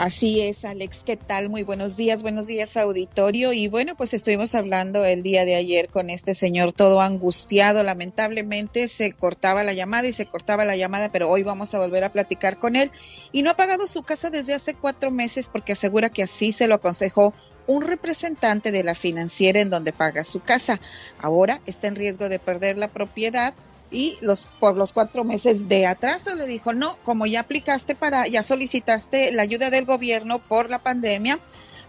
Así 0.02 0.42
es, 0.42 0.66
Alex, 0.66 1.04
¿qué 1.04 1.16
tal? 1.16 1.50
Muy 1.50 1.62
buenos 1.62 1.96
días, 1.96 2.24
buenos 2.24 2.48
días, 2.48 2.76
auditorio. 2.76 3.54
Y 3.54 3.68
bueno, 3.68 3.96
pues 3.96 4.16
estuvimos 4.16 4.56
hablando 4.56 5.06
el 5.06 5.22
día 5.22 5.46
de 5.46 5.54
ayer 5.54 5.90
con 5.90 6.10
este 6.10 6.34
señor 6.34 6.74
todo 6.74 7.02
angustiado. 7.02 7.84
Lamentablemente 7.84 8.88
se 8.88 9.14
cortaba 9.14 9.64
la 9.64 9.74
llamada 9.74 10.08
y 10.08 10.14
se 10.14 10.26
cortaba 10.26 10.66
la 10.66 10.76
llamada, 10.76 11.10
pero 11.10 11.30
hoy 11.30 11.44
vamos 11.44 11.76
a 11.76 11.78
volver 11.78 12.04
a 12.04 12.12
platicar 12.12 12.58
con 12.58 12.76
él. 12.76 12.92
Y 13.32 13.44
no 13.44 13.52
ha 13.52 13.56
pagado 13.56 13.86
su 13.86 14.02
casa 14.02 14.32
desde 14.32 14.56
hace 14.56 14.74
cuatro 14.74 15.12
meses 15.12 15.48
porque 15.48 15.74
asegura 15.74 16.10
que 16.10 16.24
así 16.24 16.52
se 16.52 16.68
lo 16.68 16.74
aconsejó 16.74 17.36
un 17.68 17.84
representante 17.84 18.72
de 18.72 18.84
la 18.84 18.96
financiera 18.96 19.60
en 19.60 19.70
donde 19.70 19.94
paga 19.94 20.24
su 20.24 20.40
casa. 20.40 20.82
Ahora 21.20 21.62
está 21.68 21.86
en 21.86 21.96
riesgo 21.96 22.28
de 22.28 22.40
perder 22.40 22.76
la 22.76 22.88
propiedad 22.88 23.54
y 23.92 24.18
los 24.22 24.50
por 24.60 24.78
los 24.78 24.94
cuatro 24.94 25.24
meses 25.24 25.68
de 25.68 25.86
atraso 25.86 26.34
le 26.36 26.48
dijo 26.48 26.74
no 26.74 26.98
como 27.04 27.26
ya 27.26 27.42
aplicaste 27.42 27.94
para 27.94 28.28
ya 28.28 28.42
solicitaste 28.42 29.32
la 29.34 29.42
ayuda 29.42 29.70
del 29.70 29.86
gobierno 29.86 30.40
por 30.40 30.70
la 30.70 30.80
pandemia 30.80 31.40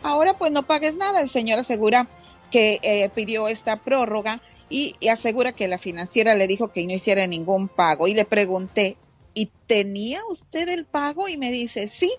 ahora 0.02 0.34
pues 0.34 0.50
no 0.50 0.64
pagues 0.64 0.96
nada 0.96 1.20
el 1.20 1.28
señor 1.28 1.60
asegura 1.60 2.08
que 2.50 2.80
eh, 2.82 3.08
pidió 3.14 3.48
esta 3.48 3.76
prórroga 3.76 4.42
y, 4.68 4.94
y, 5.00 5.08
asegura 5.08 5.52
que 5.52 5.68
la 5.68 5.78
financiera 5.78 6.34
le 6.34 6.46
dijo 6.46 6.68
que 6.68 6.86
no 6.86 6.94
hiciera 6.94 7.26
ningún 7.26 7.68
pago. 7.68 8.08
Y 8.08 8.14
le 8.14 8.24
pregunté 8.24 8.96
y 9.34 9.50
tenía 9.66 10.20
usted 10.30 10.68
el 10.68 10.86
pago 10.86 11.28
y 11.28 11.36
me 11.36 11.50
dice 11.50 11.88
sí 11.88 12.10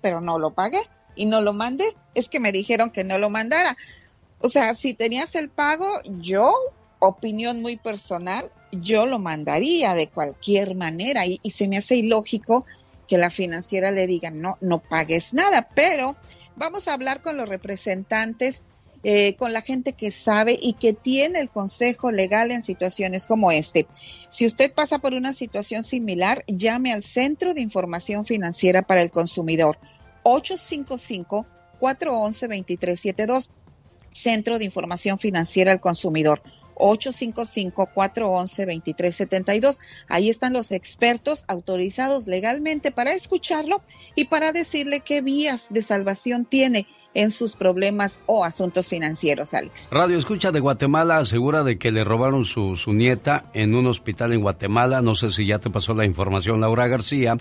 pero 0.00 0.20
no 0.20 0.38
lo 0.38 0.52
pagué 0.52 0.80
y 1.14 1.26
no 1.26 1.40
lo 1.40 1.52
mandé. 1.52 1.84
Es 2.14 2.28
que 2.28 2.40
me 2.40 2.52
dijeron 2.52 2.90
que 2.90 3.04
no 3.04 3.18
lo 3.18 3.30
mandara 3.30 3.76
o 4.40 4.48
sea 4.48 4.74
si 4.74 4.94
tenías 4.94 5.34
el 5.34 5.50
pago 5.50 6.00
yo 6.04 6.52
opinión 7.00 7.60
muy 7.60 7.76
personal, 7.76 8.50
yo 8.72 9.06
lo 9.06 9.18
mandaría 9.18 9.94
de 9.94 10.08
cualquier 10.08 10.74
manera 10.74 11.26
y, 11.26 11.38
se 11.50 11.68
me 11.68 11.78
hace 11.78 11.96
ilógico 11.96 12.64
que 13.08 13.18
la 13.18 13.30
financiera 13.30 13.90
le 13.90 14.06
diga 14.06 14.30
no, 14.30 14.56
no 14.60 14.78
pagues 14.78 15.34
nada, 15.34 15.68
pero 15.74 16.16
vamos 16.56 16.86
a 16.86 16.92
hablar 16.92 17.20
con 17.20 17.36
los 17.36 17.48
representantes, 17.48 18.62
eh, 19.02 19.34
con 19.36 19.52
la 19.52 19.62
gente 19.62 19.94
que 19.94 20.10
sabe 20.10 20.58
y 20.60 20.74
que 20.74 20.92
tiene 20.92 21.40
el 21.40 21.50
consejo 21.50 22.12
legal 22.12 22.50
en 22.50 22.62
situaciones 22.62 23.26
como 23.26 23.50
este. 23.50 23.86
Si 24.28 24.46
usted 24.46 24.72
pasa 24.72 24.98
por 24.98 25.14
una 25.14 25.32
situación 25.32 25.82
similar, 25.82 26.44
llame 26.46 26.92
al 26.92 27.02
Centro 27.02 27.54
de 27.54 27.62
Información 27.62 28.24
Financiera 28.24 28.82
para 28.82 29.02
el 29.02 29.10
Consumidor 29.10 29.78
855 30.22 31.46
411 31.80 32.46
2372 32.46 33.50
Centro 34.10 34.58
de 34.58 34.64
Información 34.64 35.18
Financiera 35.18 35.72
al 35.72 35.80
Consumidor 35.80 36.42
855-411-2372. 36.80 39.78
Ahí 40.08 40.30
están 40.30 40.52
los 40.52 40.72
expertos 40.72 41.44
autorizados 41.48 42.26
legalmente 42.26 42.90
para 42.90 43.12
escucharlo 43.12 43.82
y 44.14 44.26
para 44.26 44.52
decirle 44.52 45.00
qué 45.00 45.20
vías 45.20 45.68
de 45.70 45.82
salvación 45.82 46.44
tiene 46.44 46.86
en 47.14 47.30
sus 47.30 47.56
problemas 47.56 48.22
o 48.26 48.44
asuntos 48.44 48.88
financieros, 48.88 49.54
Alex. 49.54 49.88
Radio 49.90 50.18
Escucha 50.18 50.52
de 50.52 50.60
Guatemala 50.60 51.18
asegura 51.18 51.64
de 51.64 51.78
que 51.78 51.90
le 51.90 52.04
robaron 52.04 52.44
su, 52.44 52.76
su 52.76 52.92
nieta 52.92 53.50
en 53.52 53.74
un 53.74 53.86
hospital 53.86 54.32
en 54.32 54.42
Guatemala. 54.42 55.02
No 55.02 55.14
sé 55.14 55.30
si 55.30 55.46
ya 55.46 55.58
te 55.58 55.70
pasó 55.70 55.94
la 55.94 56.04
información, 56.04 56.60
Laura 56.60 56.86
García, 56.86 57.36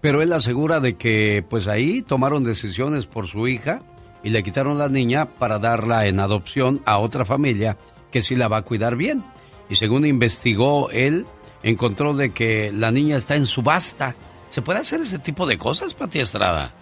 pero 0.00 0.22
él 0.22 0.32
asegura 0.32 0.80
de 0.80 0.96
que 0.96 1.44
pues 1.48 1.68
ahí 1.68 2.02
tomaron 2.02 2.44
decisiones 2.44 3.06
por 3.06 3.28
su 3.28 3.46
hija 3.46 3.80
y 4.22 4.30
le 4.30 4.42
quitaron 4.42 4.78
la 4.78 4.88
niña 4.88 5.26
para 5.26 5.58
darla 5.58 6.06
en 6.06 6.18
adopción 6.18 6.82
a 6.84 6.98
otra 6.98 7.24
familia 7.24 7.76
que 8.14 8.22
sí 8.22 8.36
la 8.36 8.46
va 8.46 8.58
a 8.58 8.62
cuidar 8.62 8.94
bien. 8.94 9.24
Y 9.68 9.74
según 9.74 10.06
investigó 10.06 10.88
él, 10.90 11.26
encontró 11.64 12.14
de 12.14 12.30
que 12.30 12.70
la 12.72 12.92
niña 12.92 13.16
está 13.16 13.34
en 13.34 13.44
subasta. 13.44 14.14
¿Se 14.50 14.62
puede 14.62 14.78
hacer 14.78 15.00
ese 15.00 15.18
tipo 15.18 15.46
de 15.48 15.58
cosas, 15.58 15.94
Pati 15.94 16.20
Estrada? 16.20 16.72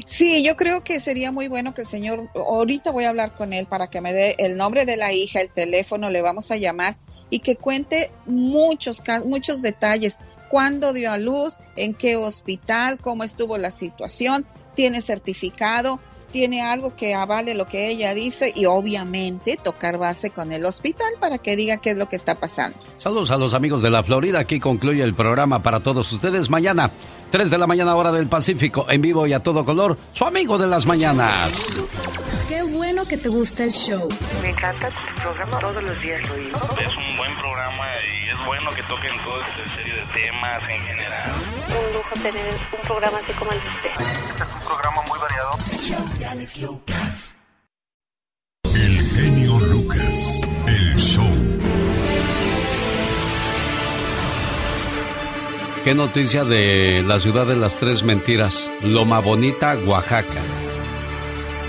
Sí, 0.07 0.43
yo 0.43 0.57
creo 0.57 0.83
que 0.83 1.01
sería 1.01 1.31
muy 1.31 1.49
bueno 1.49 1.75
que 1.75 1.83
el 1.83 1.87
señor, 1.87 2.29
ahorita 2.35 2.91
voy 2.91 3.05
a 3.05 3.11
hablar 3.11 3.35
con 3.35 3.53
él 3.53 3.67
para 3.67 3.89
que 3.89 4.01
me 4.01 4.13
dé 4.13 4.35
el 4.39 4.57
nombre 4.57 4.87
de 4.87 4.97
la 4.97 5.13
hija, 5.13 5.41
el 5.41 5.51
teléfono, 5.51 6.11
le 6.11 6.23
vamos 6.23 6.51
a 6.51 6.57
llamar 6.57 6.97
y 7.31 7.41
que 7.41 7.57
cuente 7.57 8.11
muchos, 8.27 9.03
muchos 9.25 9.63
detalles. 9.63 10.19
¿Cuándo 10.49 10.93
dio 10.93 11.13
a 11.13 11.19
luz? 11.19 11.59
¿En 11.77 11.95
qué 11.95 12.17
hospital? 12.17 12.99
¿Cómo 12.99 13.25
estuvo 13.25 13.59
la 13.59 13.71
situación? 13.71 14.47
¿Tiene 14.75 15.03
certificado? 15.03 16.01
Tiene 16.31 16.63
algo 16.63 16.95
que 16.95 17.15
avale 17.15 17.55
lo 17.55 17.67
que 17.67 17.89
ella 17.89 18.15
dice 18.15 18.53
y 18.55 18.67
obviamente 18.67 19.59
tocar 19.63 19.99
base 19.99 20.31
con 20.31 20.53
el 20.53 20.65
hospital 20.65 21.09
para 21.21 21.39
que 21.39 21.57
diga 21.57 21.79
qué 21.79 21.91
es 21.91 21.97
lo 21.97 22.09
que 22.09 22.17
está 22.17 22.35
pasando. 22.35 22.79
Saludos 22.99 23.31
a 23.31 23.37
los 23.37 23.55
amigos 23.55 23.83
de 23.83 23.91
la 23.91 24.03
Florida. 24.03 24.41
Aquí 24.41 24.61
concluye 24.61 25.03
el 25.03 25.15
programa 25.15 25.63
para 25.63 25.81
todos 25.81 26.13
ustedes. 26.13 26.51
Mañana, 26.51 26.91
3 27.31 27.51
de 27.51 27.59
la 27.59 27.67
mañana 27.67 27.95
hora 27.95 28.13
del 28.13 28.27
Pacífico, 28.29 28.87
en 28.89 29.03
vivo 29.03 29.27
y 29.27 29.33
a 29.33 29.41
todo 29.41 29.65
color, 29.65 29.99
su 30.13 30.25
amigo 30.25 30.59
de 30.59 30.67
las 30.67 30.87
mañanas. 30.87 31.53
Qué 32.49 32.63
bueno 32.63 33.05
que 33.05 33.19
te 33.19 33.29
gusta 33.29 33.65
el 33.65 33.71
show. 33.71 34.09
Me 34.43 34.51
encanta 34.51 34.89
tu 34.89 35.23
programa, 35.23 35.59
todos 35.59 35.83
los 35.83 36.01
días 36.01 36.27
lo 36.29 36.35
oigo. 36.35 36.59
Es 36.81 36.97
un 36.97 37.17
buen 37.19 37.37
programa 37.37 37.85
y 38.03 38.31
es 38.31 38.47
bueno 38.47 38.71
que 38.71 38.83
toquen 38.85 39.19
toda 39.23 39.45
esta 39.47 39.77
serie 39.77 39.95
de 39.95 40.07
temas 40.15 40.63
en 40.63 40.81
general. 40.81 41.33
Un 41.69 41.93
lujo 41.93 42.15
tener 42.23 42.55
un 42.73 42.81
programa 42.81 43.19
así 43.19 43.33
como 43.33 43.53
el 43.53 43.61
de 43.61 43.69
usted. 43.69 43.91
Este 44.31 44.43
es 44.43 44.53
un 44.53 44.61
programa 44.61 45.03
muy 45.09 45.19
variado. 45.19 45.51
Alex 46.31 46.57
Lucas. 46.59 47.39
El 48.65 49.01
genio 49.11 49.59
Lucas, 49.61 50.41
el 50.67 50.97
show. 50.97 51.27
Qué 55.85 55.95
noticia 55.95 56.45
de 56.45 57.03
la 57.07 57.19
ciudad 57.19 57.47
de 57.47 57.57
las 57.57 57.77
tres 57.77 58.03
mentiras, 58.03 58.59
Loma 58.83 59.21
Bonita, 59.21 59.77
Oaxaca. 59.87 60.43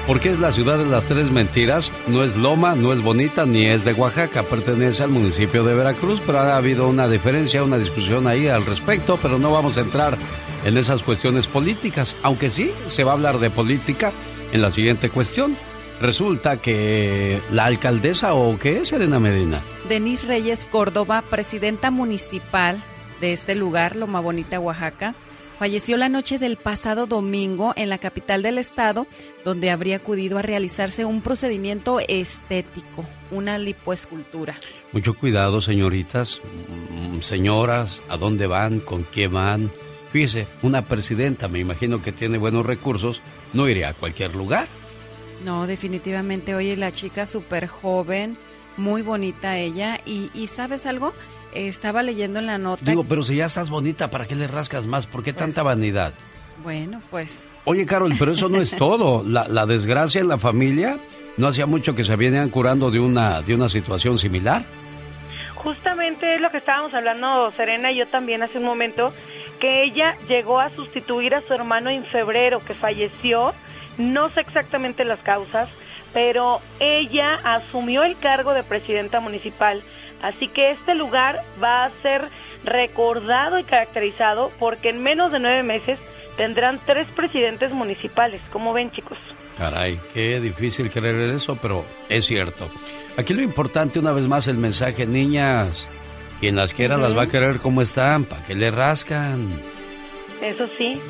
¿Por 0.10 0.22
qué 0.22 0.30
es 0.30 0.40
la 0.40 0.52
ciudad 0.52 0.80
de 0.80 0.88
las 0.88 1.08
tres 1.08 1.30
mentiras? 1.30 1.92
No 2.08 2.24
es 2.24 2.36
Loma, 2.36 2.74
no 2.74 2.94
es 2.94 3.04
Bonita, 3.04 3.46
ni 3.46 3.68
es 3.68 3.86
de 3.86 3.94
Oaxaca. 3.94 4.42
Pertenece 4.42 5.04
al 5.04 5.12
municipio 5.12 5.64
de 5.64 5.76
Veracruz, 5.76 6.20
pero 6.26 6.40
ha 6.40 6.58
habido 6.58 6.88
una 6.88 7.08
diferencia, 7.08 7.64
una 7.64 7.78
discusión 7.78 8.26
ahí 8.26 8.48
al 8.48 8.66
respecto, 8.66 9.20
pero 9.22 9.38
no 9.38 9.52
vamos 9.52 9.78
a 9.78 9.82
entrar 9.82 10.18
en 10.66 10.80
esas 10.80 11.04
cuestiones 11.04 11.46
políticas, 11.46 12.18
aunque 12.24 12.50
sí 12.50 12.72
se 12.90 13.04
va 13.04 13.12
a 13.12 13.14
hablar 13.14 13.38
de 13.38 13.52
política 13.52 14.12
en 14.52 14.64
la 14.64 14.72
siguiente 14.72 15.12
cuestión. 15.12 15.56
Resulta 16.02 16.58
que 16.58 17.40
la 17.52 17.66
alcaldesa 17.66 18.34
o 18.34 18.58
qué 18.58 18.78
es 18.78 18.88
Serena 18.88 19.20
Medina. 19.20 19.62
Denise 19.88 20.26
Reyes 20.26 20.68
Córdoba, 20.72 21.24
presidenta 21.30 21.92
municipal 21.92 22.82
de 23.22 23.34
este 23.34 23.54
lugar, 23.54 23.96
Loma 23.96 24.22
Bonita, 24.22 24.60
Oaxaca, 24.60 25.14
falleció 25.60 25.98
la 25.98 26.08
noche 26.08 26.40
del 26.40 26.56
pasado 26.56 27.06
domingo 27.06 27.74
en 27.76 27.90
la 27.90 27.98
capital 27.98 28.42
del 28.42 28.58
estado, 28.58 29.08
donde 29.44 29.72
habría 29.72 29.98
acudido 29.98 30.38
a 30.38 30.42
realizarse 30.42 31.04
un 31.04 31.22
procedimiento 31.22 32.00
estético, 32.00 33.06
una 33.30 33.58
lipoescultura. 33.58 34.58
Mucho 34.94 35.14
cuidado, 35.14 35.60
señoritas, 35.60 36.40
mm, 36.92 37.20
señoras, 37.20 38.02
¿a 38.08 38.16
dónde 38.16 38.48
van? 38.48 38.80
¿Con 38.80 39.04
qué 39.04 39.28
van? 39.28 39.70
Fíjese, 40.14 40.48
una 40.62 40.86
presidenta, 40.86 41.50
me 41.50 41.60
imagino 41.60 42.02
que 42.02 42.14
tiene 42.14 42.38
buenos 42.38 42.66
recursos, 42.66 43.22
no 43.52 43.68
iría 43.68 43.90
a 43.90 43.94
cualquier 43.94 44.36
lugar. 44.36 44.70
No, 45.44 45.68
definitivamente, 45.68 46.56
oye, 46.56 46.78
la 46.78 46.94
chica 46.94 47.26
súper 47.26 47.68
joven, 47.68 48.38
muy 48.78 49.02
bonita 49.02 49.58
ella, 49.58 50.00
y, 50.06 50.32
y 50.34 50.48
¿sabes 50.48 50.86
algo? 50.86 51.14
Estaba 51.54 52.04
leyendo 52.04 52.40
en 52.40 52.46
la 52.46 52.58
nota. 52.58 52.84
Digo, 52.84 53.04
pero 53.04 53.24
si 53.24 53.36
ya 53.36 53.46
estás 53.46 53.70
bonita, 53.70 54.10
¿para 54.10 54.28
qué 54.28 54.36
le 54.36 54.48
rascas 54.48 54.86
más? 54.86 55.06
¿Por 55.06 55.24
qué 55.24 55.34
tanta 55.34 55.64
vanidad? 55.64 56.14
Bueno, 56.64 57.02
pues. 57.10 57.48
Oye, 57.66 57.86
Carol, 57.86 58.14
pero 58.18 58.34
eso 58.34 58.50
no 58.50 58.62
es 58.62 58.72
todo. 58.78 59.24
La, 59.24 59.48
la, 59.48 59.66
desgracia 59.66 60.22
en 60.22 60.28
la 60.28 60.38
familia 60.38 60.98
no 61.38 61.48
hacía 61.48 61.66
mucho 61.66 61.96
que 61.96 62.04
se 62.04 62.16
venían 62.16 62.50
curando 62.50 62.92
de 62.92 63.00
una, 63.00 63.42
de 63.42 63.56
una 63.56 63.70
situación 63.70 64.18
similar. 64.18 64.64
Justamente 65.56 66.36
es 66.36 66.42
lo 66.42 66.50
que 66.52 66.58
estábamos 66.58 66.94
hablando 66.94 67.52
Serena 67.52 67.92
y 67.92 67.98
yo 67.98 68.08
también 68.08 68.44
hace 68.44 68.58
un 68.60 68.64
momento, 68.64 69.12
que 69.60 69.84
ella 69.84 70.16
llegó 70.28 70.60
a 70.60 70.70
sustituir 70.70 71.36
a 71.36 71.42
su 71.42 71.54
hermano 71.54 71.90
en 71.90 72.06
febrero, 72.06 72.60
que 72.60 72.74
falleció. 72.74 73.54
No 73.98 74.30
sé 74.30 74.42
exactamente 74.42 75.04
las 75.04 75.20
causas, 75.20 75.68
pero 76.14 76.62
ella 76.80 77.36
asumió 77.44 78.04
el 78.04 78.18
cargo 78.18 78.54
de 78.54 78.64
presidenta 78.64 79.20
municipal 79.20 79.84
Así 80.22 80.48
que 80.48 80.72
este 80.72 80.96
lugar 80.96 81.44
va 81.62 81.86
a 81.86 81.92
ser 82.02 82.28
recordado 82.64 83.58
y 83.60 83.64
caracterizado 83.64 84.52
porque 84.60 84.90
en 84.90 85.02
menos 85.02 85.32
de 85.32 85.40
nueve 85.40 85.64
meses 85.64 86.00
tendrán 86.38 86.80
tres 86.86 87.08
presidentes 87.16 87.72
municipales. 87.72 88.42
¿Cómo 88.52 88.74
ven, 88.74 88.92
chicos? 88.92 89.18
Caray, 89.58 90.00
qué 90.14 90.40
difícil 90.40 90.90
creer 90.90 91.16
en 91.16 91.36
eso, 91.36 91.58
pero 91.62 91.86
es 92.08 92.26
cierto. 92.26 92.70
Aquí 93.18 93.34
lo 93.34 93.42
importante, 93.42 94.00
una 94.00 94.14
vez 94.14 94.24
más, 94.26 94.48
el 94.48 94.58
mensaje, 94.58 95.06
niñas, 95.06 95.88
quien 96.40 96.56
las 96.56 96.74
quiera 96.74 96.98
las 96.98 97.18
va 97.18 97.24
a 97.24 97.28
querer 97.28 97.60
como 97.60 97.82
están, 97.82 98.24
¿para 98.24 98.46
qué 98.46 98.56
le 98.56 98.72
rascan? 98.72 99.50
Eso 100.42 100.68
sí. 100.78 101.02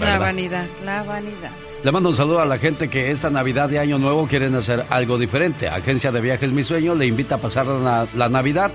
La 0.00 0.18
vanidad, 0.18 0.66
la 0.84 1.02
vanidad. 1.02 1.52
Le 1.84 1.90
mando 1.90 2.10
un 2.10 2.16
saludo 2.16 2.40
a 2.40 2.46
la 2.46 2.58
gente 2.58 2.86
que 2.86 3.10
esta 3.10 3.28
Navidad 3.28 3.68
de 3.68 3.80
Año 3.80 3.98
Nuevo 3.98 4.28
quieren 4.28 4.54
hacer 4.54 4.86
algo 4.88 5.18
diferente. 5.18 5.68
Agencia 5.68 6.12
de 6.12 6.20
Viajes 6.20 6.52
Mi 6.52 6.62
Sueño 6.62 6.94
le 6.94 7.06
invita 7.06 7.34
a 7.34 7.38
pasar 7.38 7.66
la, 7.66 8.28
Navidad 8.28 8.70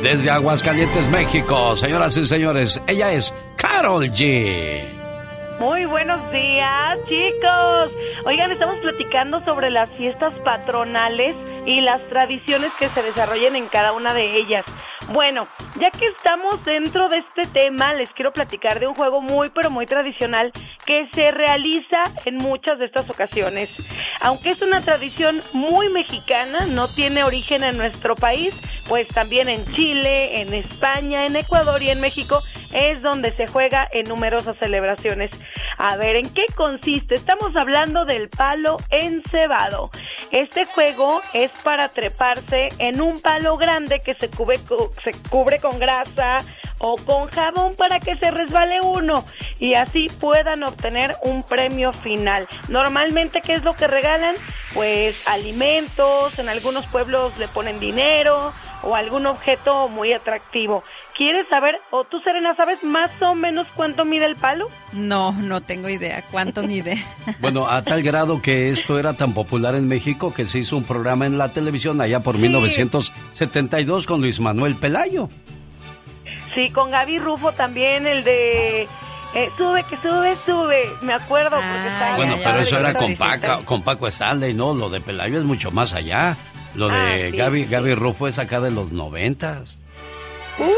desde 0.02 0.30
Aguascalientes, 0.30 1.08
México. 1.10 1.76
Señoras 1.76 2.16
y 2.16 2.26
señores, 2.26 2.82
ella 2.86 3.12
es 3.12 3.32
Carol 3.56 4.04
G. 4.10 4.84
Muy 5.60 5.84
buenos 5.84 6.20
días, 6.32 6.98
chicos. 7.08 7.92
Oigan, 8.24 8.50
estamos 8.50 8.78
platicando 8.78 9.44
sobre 9.44 9.70
las 9.70 9.88
fiestas 9.92 10.34
patronales 10.44 11.36
y 11.66 11.80
las 11.80 12.02
tradiciones 12.08 12.72
que 12.78 12.88
se 12.88 13.02
desarrollan 13.02 13.54
en 13.54 13.66
cada 13.68 13.92
una 13.92 14.12
de 14.12 14.36
ellas. 14.36 14.64
Bueno, 15.12 15.46
ya 15.78 15.90
que 15.90 16.06
estamos 16.06 16.64
dentro 16.64 17.10
de 17.10 17.18
este 17.18 17.42
tema, 17.52 17.92
les 17.92 18.10
quiero 18.12 18.32
platicar 18.32 18.80
de 18.80 18.86
un 18.86 18.94
juego 18.94 19.20
muy 19.20 19.50
pero 19.50 19.70
muy 19.70 19.84
tradicional 19.84 20.50
que 20.86 21.06
se 21.12 21.30
realiza 21.30 22.02
en 22.24 22.38
muchas 22.38 22.78
de 22.78 22.86
estas 22.86 23.10
ocasiones. 23.10 23.68
Aunque 24.22 24.50
es 24.50 24.62
una 24.62 24.80
tradición 24.80 25.42
muy 25.52 25.90
mexicana, 25.90 26.64
no 26.64 26.88
tiene 26.94 27.24
origen 27.24 27.62
en 27.62 27.76
nuestro 27.76 28.14
país, 28.14 28.54
pues 28.88 29.06
también 29.08 29.50
en 29.50 29.66
Chile, 29.74 30.40
en 30.40 30.54
España, 30.54 31.26
en 31.26 31.36
Ecuador 31.36 31.82
y 31.82 31.90
en 31.90 32.00
México 32.00 32.42
es 32.72 33.02
donde 33.02 33.32
se 33.32 33.46
juega 33.46 33.86
en 33.92 34.08
numerosas 34.08 34.56
celebraciones. 34.58 35.30
A 35.78 35.96
ver, 35.96 36.16
¿en 36.16 36.32
qué 36.32 36.46
consiste? 36.54 37.14
Estamos 37.14 37.54
hablando 37.56 38.04
del 38.04 38.28
palo 38.28 38.78
encebado. 38.90 39.90
Este 40.30 40.64
juego 40.64 41.20
es 41.34 41.50
para 41.62 41.90
treparse 41.90 42.68
en 42.78 43.00
un 43.00 43.20
palo 43.20 43.56
grande 43.56 44.00
que 44.00 44.14
se 44.14 44.30
cubre, 44.30 44.56
se 45.02 45.12
cubre 45.28 45.58
con 45.58 45.78
grasa 45.78 46.38
o 46.78 46.96
con 46.96 47.28
jabón 47.28 47.74
para 47.76 48.00
que 48.00 48.16
se 48.16 48.30
resbale 48.30 48.80
uno 48.82 49.24
y 49.58 49.74
así 49.74 50.08
puedan 50.20 50.64
obtener 50.64 51.14
un 51.22 51.42
premio 51.42 51.92
final. 51.92 52.48
Normalmente, 52.68 53.40
¿qué 53.40 53.54
es 53.54 53.62
lo 53.62 53.74
que 53.74 53.86
regalan? 53.86 54.34
Pues 54.74 55.16
alimentos, 55.26 56.38
en 56.38 56.48
algunos 56.48 56.86
pueblos 56.86 57.36
le 57.38 57.48
ponen 57.48 57.78
dinero 57.78 58.52
o 58.82 58.94
algún 58.96 59.26
objeto 59.26 59.88
muy 59.88 60.12
atractivo. 60.12 60.82
¿Quieres 61.16 61.46
saber, 61.48 61.78
o 61.90 62.04
tú 62.04 62.20
Serena, 62.20 62.54
sabes 62.56 62.82
más 62.82 63.10
o 63.20 63.34
menos 63.34 63.66
cuánto 63.76 64.04
mide 64.04 64.24
el 64.24 64.36
palo? 64.36 64.68
No, 64.92 65.32
no 65.32 65.60
tengo 65.60 65.88
idea 65.88 66.22
cuánto 66.30 66.62
mide. 66.62 67.02
Bueno, 67.40 67.68
a 67.68 67.82
tal 67.82 68.02
grado 68.02 68.40
que 68.42 68.70
esto 68.70 68.98
era 68.98 69.14
tan 69.14 69.34
popular 69.34 69.74
en 69.74 69.88
México 69.88 70.32
que 70.34 70.44
se 70.46 70.58
hizo 70.60 70.76
un 70.76 70.84
programa 70.84 71.26
en 71.26 71.38
la 71.38 71.52
televisión 71.52 72.00
allá 72.00 72.20
por 72.20 72.38
1972 72.38 74.06
con 74.06 74.20
Luis 74.20 74.40
Manuel 74.40 74.74
Pelayo. 74.76 75.28
Sí, 76.54 76.70
con 76.70 76.90
Gaby 76.90 77.18
Rufo 77.18 77.52
también, 77.52 78.06
el 78.06 78.24
de 78.24 78.82
eh, 79.34 79.50
sube, 79.56 79.82
que 79.84 79.96
sube, 79.96 80.36
sube. 80.44 80.82
Me 81.02 81.14
acuerdo 81.14 81.50
porque 81.50 81.66
Ah, 81.68 81.92
estaba 81.92 82.16
Bueno, 82.16 82.36
ya, 82.36 82.44
pero 82.44 82.56
ya, 82.58 82.62
eso 82.62 82.70
ya, 82.72 82.78
era 82.80 82.92
con, 82.94 83.06
sí, 83.08 83.16
sí, 83.16 83.22
Paca, 83.22 83.58
sí. 83.58 83.64
con 83.64 83.82
Paco 83.82 84.06
Stanley, 84.08 84.52
¿no? 84.54 84.74
Lo 84.74 84.90
de 84.90 85.00
Pelayo 85.00 85.38
es 85.38 85.44
mucho 85.44 85.70
más 85.70 85.94
allá. 85.94 86.36
Lo 86.74 86.88
de 86.88 86.94
Ah, 86.96 87.30
sí, 87.30 87.36
Gaby, 87.36 87.64
sí. 87.64 87.70
Gaby 87.70 87.94
Rufo 87.94 88.28
es 88.28 88.38
acá 88.38 88.60
de 88.60 88.70
los 88.70 88.92
noventas. 88.92 89.78
Uh, 90.58 90.70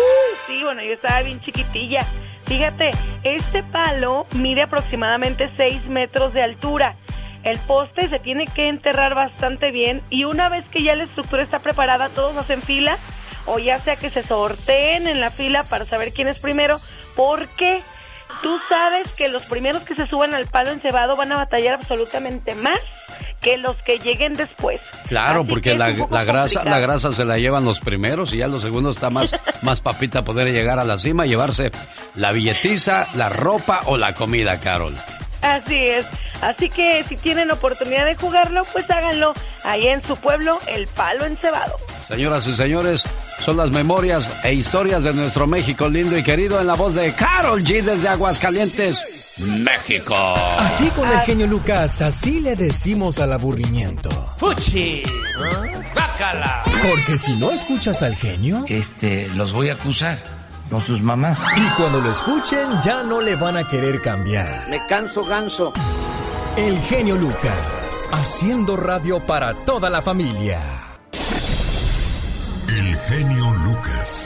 sí, 0.47 0.63
bueno, 0.63 0.83
yo 0.83 0.93
estaba 0.93 1.23
bien 1.23 1.41
chiquitilla. 1.41 2.05
Fíjate, 2.47 2.91
este 3.23 3.63
palo 3.63 4.27
mide 4.35 4.63
aproximadamente 4.63 5.51
6 5.57 5.87
metros 5.87 6.35
de 6.35 6.43
altura. 6.43 6.97
El 7.43 7.59
poste 7.61 8.09
se 8.09 8.19
tiene 8.19 8.47
que 8.47 8.69
enterrar 8.69 9.15
bastante 9.15 9.71
bien 9.71 10.03
y 10.11 10.25
una 10.25 10.49
vez 10.49 10.65
que 10.71 10.83
ya 10.83 10.95
la 10.95 11.05
estructura 11.05 11.43
está 11.43 11.59
preparada, 11.59 12.09
todos 12.09 12.37
hacen 12.37 12.63
fila 12.63 12.99
o 13.47 13.59
ya 13.59 13.79
sea 13.79 13.97
que 13.97 14.09
se 14.11 14.23
sorteen 14.23 15.07
en 15.07 15.21
la 15.21 15.31
fila 15.31 15.63
para 15.65 15.85
saber 15.85 16.13
quién 16.15 16.29
es 16.29 16.39
primero, 16.39 16.81
porque 17.15 17.83
tú 18.43 18.59
sabes 18.69 19.15
que 19.15 19.29
los 19.29 19.45
primeros 19.45 19.83
que 19.83 19.95
se 19.95 20.07
suban 20.07 20.33
al 20.35 20.47
palo 20.47 20.71
encebado 20.71 21.17
van 21.17 21.33
a 21.33 21.37
batallar 21.37 21.75
absolutamente 21.75 22.55
más 22.55 22.81
que 23.45 23.59
los 23.59 23.77
que 23.83 23.99
lleguen 23.99 24.33
después. 24.33 24.81
Claro, 25.07 25.41
Así 25.41 25.51
porque 25.51 25.75
la, 25.75 25.91
grasa, 25.91 26.01
complicado. 26.01 26.71
la 26.71 26.81
grasa 26.81 27.13
se 27.13 27.25
la 27.25 27.39
llevan 27.39 27.65
los 27.65 27.79
primeros 27.81 28.33
y 28.33 28.39
ya 28.39 28.49
los 28.49 28.63
segundos 28.63 28.97
está 28.97 29.11
más, 29.11 29.33
más 29.63 29.81
papita 29.81 30.25
poder 30.25 30.51
llegar 30.53 30.81
a 30.81 30.85
la 30.85 30.99
cima, 30.99 31.27
llevarse 31.27 31.71
la 32.15 32.33
billetiza, 32.33 33.07
la 33.15 33.29
ropa 33.29 33.81
o 33.87 33.97
la 33.97 34.15
comida, 34.15 34.59
Carol. 34.61 34.95
Así 35.43 35.77
es. 35.77 36.07
Así 36.41 36.69
que 36.71 37.05
si 37.05 37.17
tienen 37.17 37.51
oportunidad 37.51 38.07
de 38.07 38.15
jugarlo, 38.17 38.65
pues 38.73 38.91
háganlo 38.91 39.35
ahí 39.63 39.87
en 39.87 40.03
su 40.03 40.17
pueblo, 40.17 40.59
el 40.67 40.87
palo 40.89 41.25
encebado. 41.27 41.77
Señoras 42.09 42.47
y 42.47 42.55
señores, 42.55 43.03
son 43.41 43.57
las 43.57 43.71
memorias 43.71 44.31
e 44.45 44.53
historias 44.55 45.03
de 45.03 45.13
nuestro 45.15 45.47
México 45.47 45.89
lindo 45.89 46.17
y 46.19 46.23
querido 46.23 46.61
en 46.61 46.67
la 46.67 46.75
voz 46.75 46.95
de 46.95 47.13
Carol 47.13 47.63
G 47.63 47.83
desde 47.83 48.09
Aguascalientes, 48.09 49.24
México. 49.39 50.15
Aquí 50.59 50.89
con 50.91 51.09
el 51.09 51.19
genio 51.21 51.47
Lucas, 51.47 52.03
así 52.03 52.41
le 52.41 52.55
decimos 52.55 53.19
al 53.19 53.33
aburrimiento. 53.33 54.09
¡Fuchi! 54.39 55.03
¡Bácala! 55.95 56.63
Porque 56.89 57.19
si 57.19 57.37
no 57.37 57.51
escuchas 57.51 58.03
al 58.03 58.15
genio, 58.15 58.65
Este, 58.69 59.29
los 59.35 59.53
voy 59.53 59.71
a 59.71 59.75
acusar. 59.75 60.19
Con 60.71 60.81
sus 60.81 61.03
mamás. 61.03 61.41
y 61.57 61.69
cuando 61.77 62.01
lo 62.01 62.11
escuchen 62.11 62.81
ya 62.83 63.03
no 63.03 63.21
le 63.21 63.37
van 63.37 63.57
a 63.57 63.67
querer 63.69 64.01
cambiar. 64.01 64.69
Me 64.69 64.85
canso 64.87 65.25
ganso. 65.25 65.73
El 66.57 66.79
genio 66.83 67.17
Lucas, 67.17 68.09
haciendo 68.13 68.77
radio 68.77 69.21
para 69.21 69.55
toda 69.55 69.91
la 69.91 70.01
familia. 70.01 70.61
El 72.69 72.97
genio 72.97 73.51
Lucas. 73.65 74.24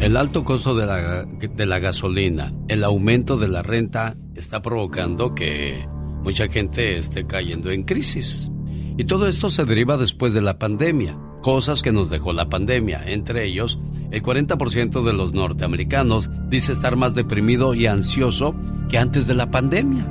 El 0.00 0.16
alto 0.16 0.42
costo 0.42 0.74
de 0.74 0.86
la, 0.86 1.24
de 1.24 1.66
la 1.66 1.78
gasolina, 1.78 2.54
el 2.68 2.82
aumento 2.82 3.36
de 3.36 3.48
la 3.48 3.62
renta 3.62 4.16
está 4.34 4.62
provocando 4.62 5.34
que 5.34 5.86
mucha 6.22 6.48
gente 6.48 6.96
esté 6.96 7.26
cayendo 7.26 7.70
en 7.70 7.82
crisis. 7.84 8.50
Y 8.96 9.04
todo 9.04 9.28
esto 9.28 9.50
se 9.50 9.66
deriva 9.66 9.98
después 9.98 10.32
de 10.32 10.40
la 10.40 10.58
pandemia, 10.58 11.18
cosas 11.42 11.82
que 11.82 11.92
nos 11.92 12.08
dejó 12.08 12.32
la 12.32 12.48
pandemia. 12.48 13.02
Entre 13.06 13.44
ellos, 13.44 13.78
el 14.10 14.22
40% 14.22 15.04
de 15.04 15.12
los 15.12 15.34
norteamericanos 15.34 16.30
dice 16.48 16.72
estar 16.72 16.96
más 16.96 17.14
deprimido 17.14 17.74
y 17.74 17.86
ansioso 17.86 18.54
que 18.88 18.96
antes 18.96 19.26
de 19.26 19.34
la 19.34 19.50
pandemia. 19.50 20.06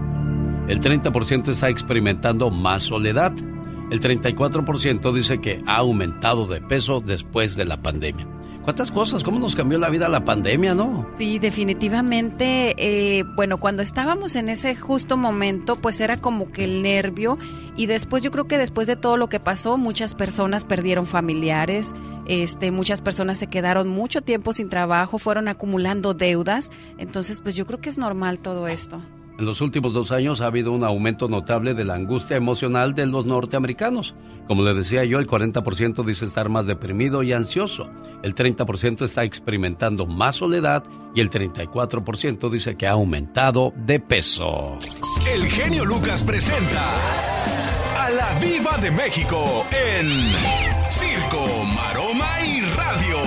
El 0.68 0.80
30% 0.80 1.50
está 1.50 1.70
experimentando 1.70 2.52
más 2.52 2.84
soledad. 2.84 3.34
El 3.90 4.00
34% 4.00 5.14
dice 5.14 5.40
que 5.40 5.64
ha 5.66 5.78
aumentado 5.78 6.46
de 6.46 6.62
peso 6.62 7.02
después 7.02 7.56
de 7.56 7.66
la 7.66 7.82
pandemia. 7.82 8.37
¿Cuántas 8.68 8.92
cosas? 8.92 9.24
¿Cómo 9.24 9.40
nos 9.40 9.56
cambió 9.56 9.80
la 9.80 9.88
vida 9.88 10.10
la 10.10 10.26
pandemia, 10.26 10.76
no? 10.76 11.08
Sí, 11.18 11.40
definitivamente. 11.40 12.76
eh, 12.78 13.24
bueno, 13.24 13.62
cuando 13.62 13.82
estábamos 13.82 14.36
en 14.36 14.50
ese 14.50 14.76
justo 14.76 15.16
momento, 15.16 15.78
pues 15.78 16.02
era 16.02 16.18
como 16.20 16.52
que 16.52 16.66
el 16.66 16.82
nervio 16.82 17.38
y 17.78 17.86
después 17.86 18.24
yo 18.24 18.32
creo 18.32 18.46
que 18.50 18.58
después 18.58 18.86
de 18.86 18.98
todo 18.98 19.16
lo 19.16 19.30
que 19.30 19.40
pasó, 19.40 19.78
muchas 19.78 20.16
personas 20.16 20.66
perdieron 20.66 21.06
familiares, 21.06 21.94
este, 22.26 22.72
muchas 22.72 23.00
personas 23.00 23.40
se 23.40 23.48
quedaron 23.48 23.88
mucho 23.88 24.22
tiempo 24.22 24.52
sin 24.52 24.68
trabajo, 24.68 25.18
fueron 25.18 25.48
acumulando 25.48 26.14
deudas, 26.14 26.70
entonces 26.98 27.40
pues 27.40 27.56
yo 27.56 27.66
creo 27.66 27.80
que 27.80 27.88
es 27.90 27.98
normal 27.98 28.40
todo 28.40 28.68
esto. 28.68 29.02
En 29.38 29.46
los 29.46 29.62
últimos 29.62 29.94
dos 29.94 30.12
años 30.12 30.42
ha 30.42 30.48
habido 30.48 30.72
un 30.72 30.84
aumento 30.84 31.30
notable 31.30 31.76
de 31.76 31.86
la 31.86 31.94
angustia 31.94 32.36
emocional 32.38 32.96
de 32.96 33.06
los 33.06 33.28
norteamericanos. 33.28 34.16
Como 34.48 34.64
le 34.64 34.74
decía 34.74 35.04
yo, 35.04 35.20
el 35.20 35.28
40% 35.28 36.04
dice 36.04 36.26
estar 36.26 36.50
más 36.50 36.66
deprimido 36.66 37.22
y 37.22 37.34
ansioso, 37.34 37.88
el 38.24 38.34
30% 38.34 39.06
está 39.06 39.24
experimentando 39.24 40.08
más 40.08 40.38
soledad 40.38 40.84
y 41.14 41.22
el 41.22 41.30
34% 41.30 42.50
dice 42.50 42.78
que 42.78 42.88
ha 42.88 42.94
aumentado 42.94 43.74
de 43.76 44.00
peso. 44.00 44.78
El 45.32 45.46
genio 45.46 45.86
Lucas 45.86 46.24
presenta 46.24 46.96
a 47.96 48.10
la 48.10 48.40
Viva 48.40 48.78
de 48.78 48.90
México 48.90 49.68
en 49.72 50.10
Circo, 50.90 51.64
Maroma 51.76 52.42
y 52.44 52.62
Radio. 52.62 53.18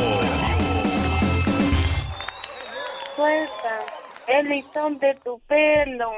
Suelta 3.15 4.00
el 4.39 4.49
listón 4.49 4.99
de 4.99 5.15
tu 5.25 5.41
pelo. 5.49 6.11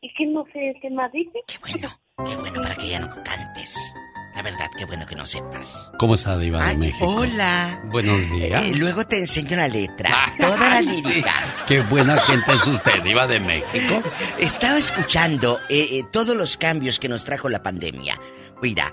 ¿Y 0.00 0.12
qué 0.14 0.26
no 0.26 0.44
sé 0.52 0.74
qué 0.80 0.90
más 0.90 1.12
dice? 1.12 1.38
Qué 1.46 1.58
bueno, 1.60 1.88
qué 2.26 2.36
bueno 2.36 2.60
para 2.62 2.74
que 2.74 2.88
ya 2.88 3.00
no 3.00 3.08
cantes. 3.22 3.76
La 4.34 4.40
verdad, 4.42 4.70
qué 4.78 4.86
bueno 4.86 5.04
que 5.06 5.14
no 5.14 5.26
sepas. 5.26 5.92
¿Cómo 5.98 6.14
está 6.14 6.38
Diva 6.38 6.60
de 6.64 6.70
Ay, 6.70 6.76
México? 6.78 7.06
hola. 7.06 7.82
Buenos 7.92 8.18
días. 8.30 8.66
Eh, 8.66 8.72
luego 8.76 9.04
te 9.06 9.18
enseño 9.18 9.56
la 9.58 9.68
letra, 9.68 10.10
toda 10.40 10.56
la 10.70 10.76
Ay, 10.78 10.88
sí. 10.88 11.08
lírica. 11.08 11.34
Qué 11.68 11.82
buena 11.82 12.16
gente 12.18 12.50
es 12.50 12.66
usted, 12.66 13.02
Diva 13.02 13.26
de 13.26 13.38
México. 13.40 14.02
Estaba 14.38 14.78
escuchando 14.78 15.58
eh, 15.68 15.86
eh, 15.98 16.04
todos 16.10 16.34
los 16.34 16.56
cambios 16.56 16.98
que 16.98 17.08
nos 17.10 17.24
trajo 17.24 17.50
la 17.50 17.62
pandemia. 17.62 18.18
Mira, 18.62 18.90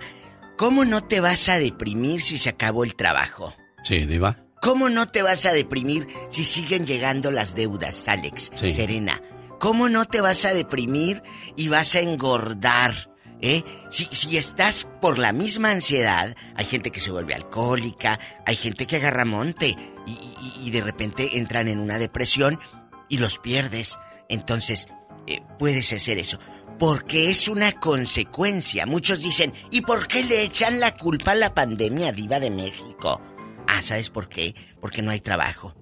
¿cómo 0.57 0.84
no 0.84 1.01
te 1.05 1.22
vas 1.22 1.47
a 1.47 1.57
deprimir 1.57 2.20
si 2.22 2.38
se 2.38 2.49
acabó 2.49 2.84
el 2.84 2.95
trabajo? 2.95 3.53
Sí, 3.84 4.05
Diva. 4.05 4.38
¿Cómo 4.62 4.89
no 4.89 5.07
te 5.07 5.22
vas 5.22 5.45
a 5.45 5.53
deprimir 5.53 6.07
si 6.30 6.43
siguen 6.43 6.86
llegando 6.86 7.32
las 7.32 7.55
deudas, 7.55 8.07
Alex? 8.07 8.51
Sí. 8.55 8.72
Serena. 8.74 9.22
¿Cómo 9.60 9.89
no 9.89 10.05
te 10.05 10.22
vas 10.22 10.45
a 10.45 10.53
deprimir 10.53 11.22
y 11.55 11.68
vas 11.70 11.95
a 11.95 12.01
engordar? 12.01 12.93
¿Eh? 13.41 13.64
Si, 13.89 14.05
si 14.12 14.36
estás 14.38 14.86
por 15.01 15.18
la 15.18 15.32
misma 15.32 15.72
ansiedad, 15.72 16.36
hay 16.55 16.66
gente 16.66 16.91
que 16.91 16.99
se 16.99 17.10
vuelve 17.12 17.34
alcohólica, 17.34 18.20
hay 18.45 18.57
gente 18.57 18.86
que 18.86 18.97
agarra 18.97 19.24
monte 19.24 19.78
y, 20.05 20.12
y- 20.12 20.53
y 20.68 20.72
de 20.72 20.82
repente 20.82 21.38
entran 21.38 21.70
en 21.70 21.80
una 21.80 21.97
depresión 21.99 22.60
y 23.07 23.18
los 23.18 23.38
pierdes. 23.39 23.97
Entonces, 24.28 24.88
eh, 25.26 25.41
puedes 25.57 25.93
hacer 25.93 26.18
eso. 26.18 26.38
Porque 26.78 27.30
es 27.30 27.47
una 27.47 27.72
consecuencia. 27.74 28.86
Muchos 28.86 29.22
dicen, 29.22 29.53
¿y 29.72 29.82
por 29.82 30.07
qué 30.07 30.24
le 30.24 30.41
echan 30.43 30.80
la 30.82 30.95
culpa 30.95 31.32
a 31.32 31.36
la 31.36 31.53
pandemia 31.53 32.12
diva 32.12 32.39
de 32.41 32.51
México? 32.51 33.22
Ah, 33.70 33.84
¿sabes 33.84 34.09
por 34.09 34.30
qué? 34.30 34.55
Porque 34.82 35.03
no 35.03 35.11
hay 35.11 35.20
trabajo. 35.20 35.76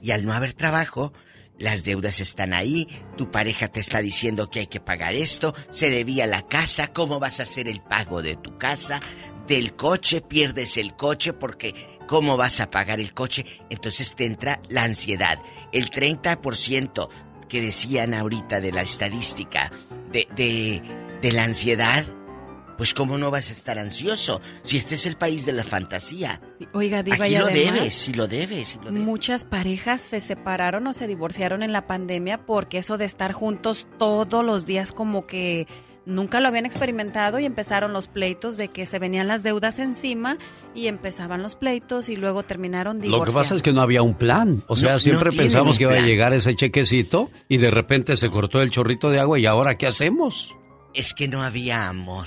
Y 0.00 0.10
al 0.10 0.24
no 0.26 0.34
haber 0.34 0.52
trabajo, 0.52 1.12
las 1.58 1.84
deudas 1.84 2.20
están 2.20 2.52
ahí, 2.52 2.86
tu 3.16 3.30
pareja 3.30 3.68
te 3.68 3.80
está 3.80 4.00
diciendo 4.00 4.50
que 4.50 4.60
hay 4.60 4.66
que 4.66 4.80
pagar 4.80 5.14
esto, 5.14 5.54
se 5.70 5.90
debía 5.90 6.26
la 6.26 6.42
casa, 6.42 6.92
¿cómo 6.92 7.18
vas 7.18 7.40
a 7.40 7.44
hacer 7.44 7.66
el 7.66 7.80
pago 7.80 8.20
de 8.20 8.36
tu 8.36 8.58
casa? 8.58 9.00
Del 9.48 9.74
coche, 9.74 10.20
pierdes 10.20 10.76
el 10.76 10.94
coche 10.94 11.32
porque 11.32 11.74
¿cómo 12.06 12.36
vas 12.36 12.60
a 12.60 12.70
pagar 12.70 13.00
el 13.00 13.14
coche? 13.14 13.46
Entonces 13.70 14.14
te 14.14 14.26
entra 14.26 14.60
la 14.68 14.84
ansiedad. 14.84 15.38
El 15.72 15.90
30% 15.90 17.08
que 17.48 17.60
decían 17.62 18.14
ahorita 18.14 18.60
de 18.60 18.72
la 18.72 18.82
estadística 18.82 19.72
de, 20.12 20.28
de, 20.36 20.82
de 21.22 21.32
la 21.32 21.44
ansiedad, 21.44 22.04
pues 22.82 22.94
¿cómo 22.94 23.16
no 23.16 23.30
vas 23.30 23.48
a 23.50 23.52
estar 23.52 23.78
ansioso 23.78 24.40
si 24.64 24.76
este 24.76 24.96
es 24.96 25.06
el 25.06 25.14
país 25.14 25.46
de 25.46 25.52
la 25.52 25.62
fantasía? 25.62 26.40
Oiga, 26.72 27.04
Diva, 27.04 27.26
Aquí 27.26 27.36
y 27.36 27.38
lo 27.38 27.46
además, 27.46 27.74
debes, 27.74 27.94
si 27.94 28.12
lo 28.12 28.26
debes, 28.26 28.68
si 28.70 28.78
lo 28.78 28.86
debes. 28.86 29.00
Muchas 29.00 29.44
parejas 29.44 30.00
se 30.00 30.20
separaron 30.20 30.84
o 30.88 30.92
se 30.92 31.06
divorciaron 31.06 31.62
en 31.62 31.70
la 31.70 31.86
pandemia 31.86 32.44
porque 32.44 32.78
eso 32.78 32.98
de 32.98 33.04
estar 33.04 33.30
juntos 33.34 33.86
todos 34.00 34.44
los 34.44 34.66
días 34.66 34.90
como 34.90 35.28
que 35.28 35.68
nunca 36.06 36.40
lo 36.40 36.48
habían 36.48 36.66
experimentado 36.66 37.38
y 37.38 37.44
empezaron 37.44 37.92
los 37.92 38.08
pleitos 38.08 38.56
de 38.56 38.66
que 38.66 38.84
se 38.84 38.98
venían 38.98 39.28
las 39.28 39.44
deudas 39.44 39.78
encima 39.78 40.36
y 40.74 40.88
empezaban 40.88 41.40
los 41.40 41.54
pleitos 41.54 42.08
y 42.08 42.16
luego 42.16 42.42
terminaron 42.42 42.96
Lo 42.96 43.02
divorciados. 43.02 43.32
que 43.32 43.38
pasa 43.38 43.54
es 43.54 43.62
que 43.62 43.70
no 43.70 43.80
había 43.80 44.02
un 44.02 44.14
plan. 44.14 44.64
O 44.66 44.74
sea, 44.74 44.94
No, 44.94 44.98
siempre 44.98 45.30
pensamos 45.30 45.78
que 45.78 45.84
iba 45.84 45.94
a 45.94 46.00
llegar 46.00 46.32
ese 46.32 46.56
chequecito 46.56 47.30
y 47.48 47.58
de 47.58 47.70
repente 47.70 48.16
se 48.16 48.28
cortó 48.28 48.60
el 48.60 48.70
chorrito 48.70 49.08
de 49.08 49.20
agua 49.20 49.38
y 49.38 49.46
ahora 49.46 49.76
¿qué 49.78 49.86
hacemos? 49.86 50.52
Es 50.94 51.14
que 51.14 51.28
no 51.28 51.44
había 51.44 51.86
amor. 51.88 52.26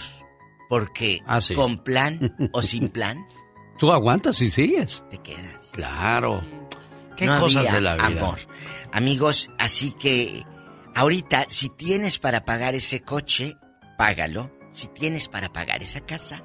Porque 0.70 1.22
Ah, 1.26 1.41
sí. 1.41 1.53
con 1.55 1.84
plan 1.84 2.36
o 2.53 2.61
sin 2.63 2.89
plan, 2.89 3.26
Tú 3.78 3.91
aguantas 3.91 4.39
y 4.41 4.49
sigues. 4.49 5.03
Te 5.09 5.18
quedas. 5.18 5.72
Claro. 5.74 6.41
Qué 7.18 7.26
no 7.26 7.39
cosas 7.41 7.57
había 7.68 7.74
de 7.74 7.82
la 7.82 7.95
vida. 7.95 8.05
amor. 8.05 8.39
Amigos, 8.93 9.49
así 9.59 9.91
que 9.91 10.43
ahorita 10.95 11.45
si 11.49 11.68
tienes 11.70 12.18
para 12.20 12.45
pagar 12.45 12.74
ese 12.76 13.01
coche, 13.01 13.57
págalo. 13.97 14.49
Si 14.72 14.88
tienes 14.88 15.28
para 15.28 15.51
pagar 15.51 15.84
esa 15.84 15.99
casa, 16.01 16.43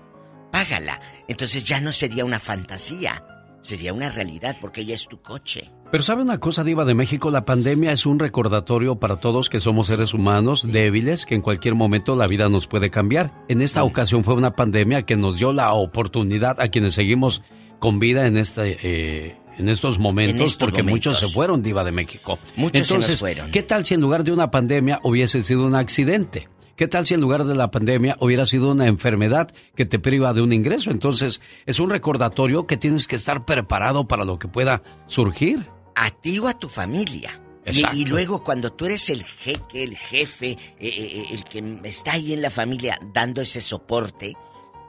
págala. 0.52 1.00
Entonces 1.28 1.62
ya 1.64 1.80
no 1.80 1.92
sería 1.92 2.24
una 2.24 2.40
fantasía, 2.40 3.24
sería 3.62 3.92
una 3.92 4.10
realidad 4.10 4.56
porque 4.60 4.84
ya 4.84 4.94
es 4.94 5.06
tu 5.08 5.20
coche. 5.22 5.70
Pero 5.90 6.04
sabe 6.04 6.22
una 6.22 6.38
cosa, 6.38 6.62
Diva 6.62 6.84
de 6.84 6.94
México, 6.94 7.32
la 7.32 7.44
pandemia 7.44 7.90
es 7.90 8.06
un 8.06 8.20
recordatorio 8.20 9.00
para 9.00 9.16
todos 9.16 9.48
que 9.48 9.58
somos 9.58 9.88
seres 9.88 10.14
humanos 10.14 10.70
débiles, 10.70 11.26
que 11.26 11.34
en 11.34 11.42
cualquier 11.42 11.74
momento 11.74 12.14
la 12.14 12.28
vida 12.28 12.48
nos 12.48 12.68
puede 12.68 12.90
cambiar. 12.90 13.32
En 13.48 13.60
esta 13.60 13.82
ocasión 13.82 14.22
fue 14.22 14.34
una 14.34 14.52
pandemia 14.52 15.02
que 15.02 15.16
nos 15.16 15.36
dio 15.36 15.52
la 15.52 15.72
oportunidad 15.72 16.60
a 16.60 16.68
quienes 16.68 16.94
seguimos 16.94 17.42
con 17.80 17.98
vida 17.98 18.28
en 18.28 18.36
este 18.36 18.78
eh, 18.82 19.36
en 19.58 19.68
estos 19.68 19.98
momentos, 19.98 20.36
En 20.36 20.42
estos 20.42 20.58
porque 20.58 20.84
momentos. 20.84 21.14
muchos 21.14 21.28
se 21.28 21.34
fueron, 21.34 21.60
Diva 21.60 21.82
de 21.82 21.90
México. 21.90 22.38
Muchos 22.54 22.86
se 22.86 23.16
fueron. 23.16 23.50
¿qué 23.50 23.64
tal 23.64 23.84
si 23.84 23.94
en 23.94 24.00
lugar 24.00 24.22
de 24.22 24.32
una 24.32 24.50
pandemia 24.50 25.00
hubiese 25.02 25.42
sido 25.42 25.66
un 25.66 25.74
accidente? 25.74 26.48
¿Qué 26.76 26.86
tal 26.86 27.04
si 27.04 27.14
en 27.14 27.20
lugar 27.20 27.44
de 27.44 27.56
la 27.56 27.70
pandemia 27.70 28.16
hubiera 28.20 28.46
sido 28.46 28.70
una 28.70 28.86
enfermedad 28.86 29.52
que 29.74 29.84
te 29.84 29.98
priva 29.98 30.32
de 30.32 30.40
un 30.40 30.52
ingreso? 30.52 30.90
Entonces, 30.90 31.40
es 31.66 31.78
un 31.78 31.90
recordatorio 31.90 32.66
que 32.66 32.78
tienes 32.78 33.06
que 33.06 33.16
estar 33.16 33.44
preparado 33.44 34.08
para 34.08 34.24
lo 34.24 34.38
que 34.38 34.48
pueda 34.48 34.82
surgir. 35.06 35.66
A 35.94 36.10
ti 36.10 36.38
o 36.38 36.48
a 36.48 36.58
tu 36.58 36.68
familia. 36.68 37.40
Y, 37.66 37.84
y 37.92 38.04
luego 38.06 38.42
cuando 38.42 38.72
tú 38.72 38.86
eres 38.86 39.10
el 39.10 39.22
jeque, 39.22 39.84
el 39.84 39.96
jefe, 39.96 40.50
eh, 40.50 40.58
eh, 40.80 41.26
el 41.30 41.44
que 41.44 41.80
está 41.84 42.12
ahí 42.12 42.32
en 42.32 42.42
la 42.42 42.50
familia 42.50 42.98
dando 43.12 43.42
ese 43.42 43.60
soporte, 43.60 44.34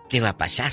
¿qué 0.09 0.21
va 0.21 0.29
a 0.29 0.37
pasar? 0.37 0.71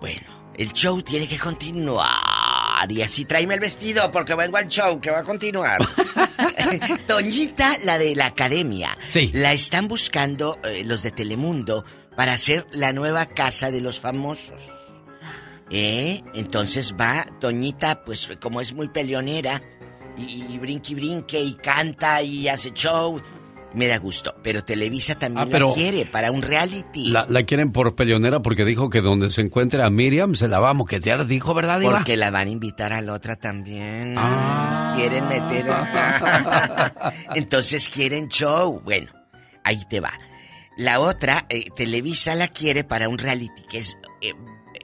Bueno, 0.00 0.52
el 0.56 0.72
show 0.72 1.00
tiene 1.02 1.26
que 1.26 1.38
continuar. 1.38 2.90
Y 2.90 3.02
así 3.02 3.24
tráeme 3.24 3.54
el 3.54 3.60
vestido 3.60 4.10
porque 4.10 4.34
vengo 4.34 4.56
al 4.56 4.68
show 4.68 5.00
que 5.00 5.10
va 5.10 5.20
a 5.20 5.24
continuar. 5.24 5.80
Doñita, 7.08 7.78
la 7.84 7.98
de 7.98 8.14
la 8.14 8.26
academia. 8.26 8.96
Sí. 9.08 9.30
La 9.32 9.52
están 9.52 9.88
buscando 9.88 10.58
eh, 10.64 10.84
los 10.84 11.02
de 11.02 11.10
Telemundo 11.10 11.84
para 12.16 12.34
hacer 12.34 12.66
la 12.72 12.92
nueva 12.92 13.26
casa 13.26 13.70
de 13.70 13.80
los 13.80 14.00
famosos. 14.00 14.62
¿Eh? 15.70 16.22
Entonces 16.34 16.94
va 16.98 17.26
Toñita, 17.40 18.04
pues 18.04 18.28
como 18.40 18.60
es 18.60 18.72
muy 18.72 18.88
peleonera, 18.88 19.60
y, 20.16 20.44
y 20.48 20.58
brinque 20.58 20.92
y 20.92 20.94
brinque, 20.94 21.40
y 21.40 21.54
canta, 21.54 22.22
y 22.22 22.48
hace 22.48 22.70
show. 22.72 23.20
Me 23.74 23.88
da 23.88 23.98
gusto. 23.98 24.34
Pero 24.42 24.64
Televisa 24.64 25.16
también 25.16 25.48
Ah, 25.48 25.50
pero- 25.52 25.68
la 25.68 25.74
quiere 25.74 26.06
para 26.06 26.30
un 26.30 26.40
reality. 26.40 27.08
La, 27.10 27.26
la 27.28 27.42
quieren 27.42 27.72
por 27.72 27.94
peleonera 27.94 28.40
porque 28.40 28.64
dijo 28.64 28.88
que 28.88 29.02
donde 29.02 29.28
se 29.28 29.42
encuentre 29.42 29.82
a 29.82 29.90
Miriam 29.90 30.34
se 30.34 30.48
la 30.48 30.60
va 30.60 30.70
a 30.70 30.72
moquetear, 30.72 31.26
dijo, 31.26 31.52
¿verdad, 31.52 31.80
Diva? 31.80 31.96
Porque 31.98 32.16
la 32.16 32.30
van 32.30 32.46
a 32.48 32.50
invitar 32.50 32.94
a 32.94 33.02
la 33.02 33.12
otra 33.12 33.36
también. 33.36 34.14
Ah. 34.16 34.94
Quieren 34.96 35.28
meter. 35.28 35.66
Entonces 37.34 37.88
quieren 37.88 38.28
show. 38.28 38.80
Bueno, 38.82 39.10
ahí 39.64 39.82
te 39.90 40.00
va. 40.00 40.12
La 40.78 41.00
otra, 41.00 41.44
eh, 41.48 41.66
Televisa 41.74 42.34
la 42.34 42.48
quiere 42.48 42.84
para 42.84 43.08
un 43.08 43.18
reality 43.18 43.62
que 43.68 43.78
es. 43.78 43.98
eh, 44.22 44.32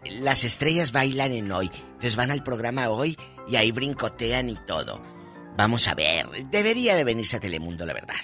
las 0.05 0.45
estrellas 0.45 0.93
bailan 0.93 1.33
en 1.33 1.51
hoy. 1.53 1.71
Entonces 1.75 2.17
van 2.17 2.31
al 2.31 2.43
programa 2.43 2.91
hoy 2.91 3.17
y 3.49 3.57
ahí 3.57 3.73
brincotean 3.73 4.51
y 4.51 4.55
todo. 4.67 5.03
Vamos 5.57 5.87
a 5.89 5.95
ver. 5.95 6.27
Debería 6.51 6.95
de 6.97 7.05
venirse 7.05 7.37
a 7.37 7.41
Telemundo, 7.41 7.85
la 7.87 7.93
verdad. 7.93 8.15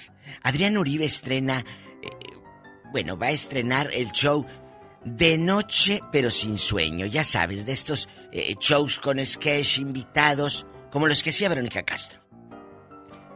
Adrián 0.43 0.77
Uribe 0.77 1.05
estrena. 1.05 1.59
eh, 2.01 2.09
bueno, 2.91 3.17
va 3.17 3.27
a 3.27 3.31
estrenar 3.31 3.89
el 3.93 4.11
show 4.11 4.45
de 5.05 5.37
noche, 5.37 6.01
pero 6.11 6.31
sin 6.31 6.57
sueño. 6.57 7.05
Ya 7.05 7.23
sabes, 7.23 7.65
de 7.65 7.71
estos 7.71 8.09
eh, 8.31 8.55
shows 8.59 8.99
con 8.99 9.23
sketch, 9.25 9.77
invitados, 9.77 10.65
como 10.91 11.07
los 11.07 11.21
que 11.23 11.29
hacía 11.29 11.49
Verónica 11.49 11.83
Castro. 11.83 12.19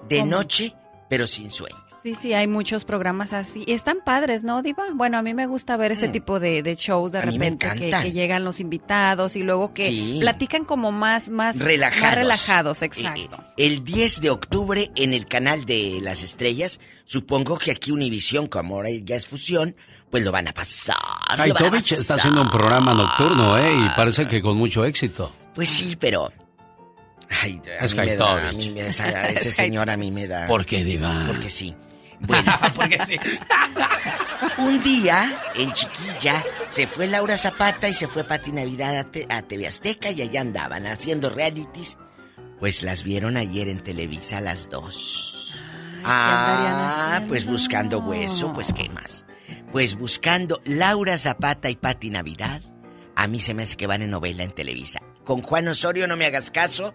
De 0.09 0.19
¿Cómo? 0.19 0.31
noche, 0.31 0.75
pero 1.09 1.27
sin 1.27 1.51
sueño. 1.51 1.82
Sí, 2.03 2.15
sí, 2.15 2.33
hay 2.33 2.47
muchos 2.47 2.83
programas 2.83 3.31
así. 3.31 3.63
Están 3.65 3.99
padres, 4.03 4.43
¿no, 4.43 4.61
Diva? 4.61 4.83
Bueno, 4.93 5.17
a 5.17 5.21
mí 5.21 5.33
me 5.33 5.47
gusta 5.47 5.77
ver 5.77 5.93
ese 5.93 6.09
Mm. 6.09 6.11
tipo 6.11 6.39
de, 6.41 6.61
de 6.61 6.75
shows 6.75 7.13
de 7.13 7.19
A 7.19 7.21
mí 7.25 7.39
me 7.39 7.45
repente 7.51 7.91
que, 8.01 8.11
llegan 8.11 8.43
los 8.43 8.59
invitados 8.59 9.37
y 9.37 9.41
luego 9.41 9.73
que 9.73 9.87
Sí. 9.87 10.17
platican 10.19 10.65
como 10.65 10.91
más, 10.91 11.29
más 11.29 11.57
Relajados. 11.57 12.01
Más 12.03 12.15
relajados, 12.15 12.81
exacto. 12.81 13.37
El 13.55 13.85
10 13.85 14.19
de 14.19 14.31
octubre 14.31 14.91
en 14.97 15.13
el 15.13 15.27
canal 15.27 15.63
de 15.65 15.99
las 16.01 16.23
estrellas, 16.23 16.81
supongo 17.05 17.57
que 17.57 17.71
aquí 17.71 17.91
Univisión, 17.91 18.47
como 18.47 18.75
ahora 18.75 18.89
ya 18.89 19.15
es 19.15 19.25
fusión, 19.25 19.77
pues 20.11 20.25
lo 20.25 20.33
van 20.33 20.49
a 20.49 20.53
pasar. 20.53 20.97
Kaitovich 21.37 21.93
está 21.93 22.15
haciendo 22.15 22.41
un 22.41 22.49
programa 22.49 22.93
nocturno, 22.93 23.57
¿eh? 23.57 23.73
Y 23.73 23.89
parece 23.95 24.27
que 24.27 24.41
con 24.41 24.57
mucho 24.57 24.83
éxito. 24.83 25.31
Pues 25.55 25.69
sí, 25.69 25.95
pero... 25.97 26.33
Ay, 27.41 27.61
a 27.79 27.85
Es 27.85 27.95
mí 27.95 28.01
me 28.01 28.15
da, 28.17 28.25
a 28.25 28.35
Kaitovich. 28.41 28.57
mí 28.57 28.69
me 28.71 28.81
da, 28.81 28.87
esa- 28.89 29.29
ese 29.29 29.51
señor 29.51 29.89
a 29.89 29.95
mí 29.95 30.11
me 30.11 30.27
da... 30.27 30.47
¿Por 30.47 30.65
qué, 30.65 30.83
Diva? 30.83 31.23
Porque 31.27 31.49
sí. 31.49 31.73
Bueno, 32.25 32.53
un 34.57 34.81
día, 34.81 35.41
en 35.55 35.71
Chiquilla, 35.73 36.43
se 36.67 36.87
fue 36.87 37.07
Laura 37.07 37.37
Zapata 37.37 37.87
y 37.89 37.93
se 37.93 38.07
fue 38.07 38.23
Pati 38.23 38.51
Navidad 38.51 38.97
a, 38.97 39.03
Te- 39.11 39.27
a 39.29 39.41
TV 39.41 39.67
Azteca 39.67 40.11
y 40.11 40.21
allá 40.21 40.41
andaban 40.41 40.87
haciendo 40.87 41.29
realities. 41.29 41.97
Pues 42.59 42.83
las 42.83 43.03
vieron 43.03 43.37
ayer 43.37 43.67
en 43.67 43.81
Televisa 43.83 44.39
las 44.41 44.69
dos. 44.69 45.53
Ah, 46.05 47.21
pues 47.27 47.45
buscando 47.45 47.99
hueso, 47.99 48.53
pues 48.53 48.73
qué 48.73 48.89
más. 48.89 49.25
Pues 49.71 49.95
buscando 49.95 50.61
Laura 50.65 51.17
Zapata 51.17 51.69
y 51.69 51.75
Pati 51.75 52.09
Navidad. 52.09 52.61
A 53.15 53.27
mí 53.27 53.39
se 53.39 53.53
me 53.53 53.63
hace 53.63 53.75
que 53.77 53.87
van 53.87 54.01
en 54.01 54.09
novela 54.11 54.43
en 54.43 54.51
Televisa. 54.51 54.99
Con 55.23 55.41
Juan 55.41 55.67
Osorio 55.67 56.07
no 56.07 56.17
me 56.17 56.25
hagas 56.25 56.51
caso, 56.51 56.93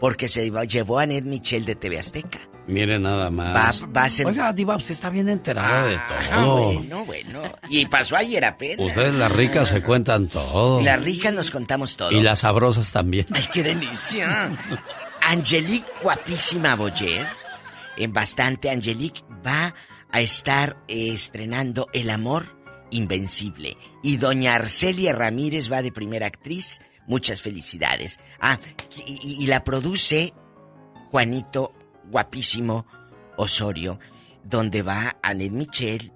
porque 0.00 0.28
se 0.28 0.50
llevó 0.66 0.98
a 0.98 1.06
Ned 1.06 1.24
Michel 1.24 1.64
de 1.64 1.74
TV 1.74 1.98
Azteca. 1.98 2.38
Mire 2.66 2.98
nada 2.98 3.28
más. 3.30 3.82
Va- 3.82 3.86
va 3.88 4.04
a 4.04 4.10
ser- 4.10 4.26
Oiga, 4.26 4.52
Diva, 4.52 4.76
usted 4.76 4.92
está 4.92 5.10
bien 5.10 5.28
enterada 5.28 5.86
de 5.86 5.96
Ah, 5.96 6.30
todo. 6.36 6.72
bueno, 6.74 7.04
bueno. 7.04 7.42
Y 7.68 7.86
pasó 7.86 8.16
ayer 8.16 8.44
apenas. 8.44 8.86
Ustedes 8.88 9.14
las 9.14 9.32
ricas 9.32 9.68
se 9.68 9.82
cuentan 9.82 10.28
todo. 10.28 10.80
Las 10.80 11.02
ricas 11.02 11.32
nos 11.34 11.50
contamos 11.50 11.96
todo. 11.96 12.12
Y 12.12 12.22
las 12.22 12.40
sabrosas 12.40 12.92
también. 12.92 13.26
¡Ay, 13.34 13.44
qué 13.52 13.62
delicia! 13.64 14.52
Angelique, 15.22 15.86
guapísima 16.02 16.74
Boyer, 16.76 17.26
en 17.96 18.12
bastante, 18.12 18.70
Angelique 18.70 19.22
va 19.46 19.74
a 20.10 20.20
estar 20.20 20.76
eh, 20.88 21.10
estrenando 21.12 21.88
El 21.92 22.10
Amor 22.10 22.44
Invencible. 22.90 23.76
Y 24.02 24.18
doña 24.18 24.54
Arcelia 24.54 25.12
Ramírez 25.12 25.70
va 25.72 25.82
de 25.82 25.90
primera 25.92 26.26
actriz. 26.26 26.80
Muchas 27.06 27.42
felicidades. 27.42 28.20
Ah, 28.40 28.58
y 29.06 29.46
la 29.48 29.64
produce 29.64 30.32
Juanito, 31.10 31.72
guapísimo 32.12 32.86
Osorio, 33.36 33.98
donde 34.44 34.82
va 34.82 35.16
Anel 35.22 35.50
Michel. 35.50 36.12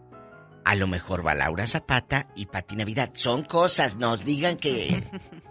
A 0.65 0.75
lo 0.77 0.87
mejor 0.87 1.27
va 1.27 1.35
Laura 1.35 1.67
Zapata 1.67 2.29
y 2.37 2.47
Pati 2.47 2.77
Navidad. 2.77 3.11
Son 3.15 3.43
cosas, 3.43 3.97
nos 3.97 4.25
digan 4.25 4.57
que... 4.57 5.05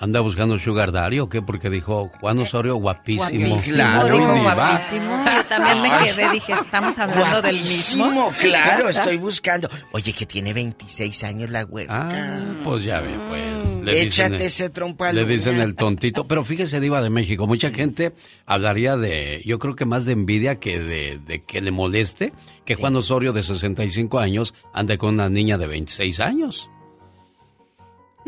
¿Anda 0.00 0.20
buscando 0.20 0.56
Sugar 0.58 0.92
Daddy 0.92 1.18
o 1.18 1.28
qué? 1.28 1.42
Porque 1.42 1.68
dijo 1.70 2.10
Juan 2.20 2.38
Osorio 2.38 2.76
guapísimo. 2.76 3.48
Guapísimo, 3.48 3.74
Claro, 3.74 4.16
dijo 4.16 4.32
Diva. 4.32 4.54
guapísimo. 4.54 5.24
Yo 5.24 5.44
también 5.46 5.82
me 5.82 5.90
quedé, 6.06 6.30
dije, 6.30 6.52
estamos 6.52 6.98
hablando 6.98 7.42
del 7.42 7.56
mismo. 7.60 8.04
Guapísimo, 8.12 8.32
claro, 8.40 8.88
estoy 8.88 9.16
buscando. 9.16 9.68
Oye, 9.92 10.12
que 10.12 10.24
tiene 10.24 10.52
26 10.52 11.24
años 11.24 11.50
la 11.50 11.64
güera. 11.64 11.92
Ah, 11.92 12.60
pues 12.62 12.84
ya 12.84 13.00
ve, 13.00 13.10
pues. 13.28 13.84
Le 13.84 14.02
Échate 14.02 14.34
dicen, 14.34 14.46
ese 14.46 14.70
trompo 14.70 15.04
a 15.04 15.12
Le 15.12 15.24
dicen 15.24 15.60
el 15.60 15.74
tontito. 15.74 16.28
Pero 16.28 16.44
fíjese, 16.44 16.78
Diva 16.78 17.00
de 17.00 17.10
México, 17.10 17.46
mucha 17.46 17.70
gente 17.70 18.12
hablaría 18.46 18.96
de, 18.96 19.42
yo 19.46 19.58
creo 19.58 19.74
que 19.74 19.84
más 19.84 20.04
de 20.04 20.12
envidia 20.12 20.60
que 20.60 20.78
de, 20.78 21.18
de 21.26 21.42
que 21.44 21.60
le 21.60 21.70
moleste 21.70 22.32
que 22.64 22.74
Juan 22.76 22.94
Osorio 22.96 23.32
de 23.32 23.42
65 23.42 24.18
años 24.18 24.54
ande 24.74 24.96
con 24.98 25.14
una 25.14 25.28
niña 25.28 25.58
de 25.58 25.66
26 25.66 26.20
años. 26.20 26.68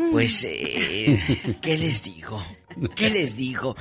Pues, 0.09 0.43
eh, 0.43 1.57
¿qué 1.61 1.77
les 1.77 2.03
digo? 2.03 2.43
¿Qué 2.95 3.09
les 3.09 3.35
digo? 3.35 3.75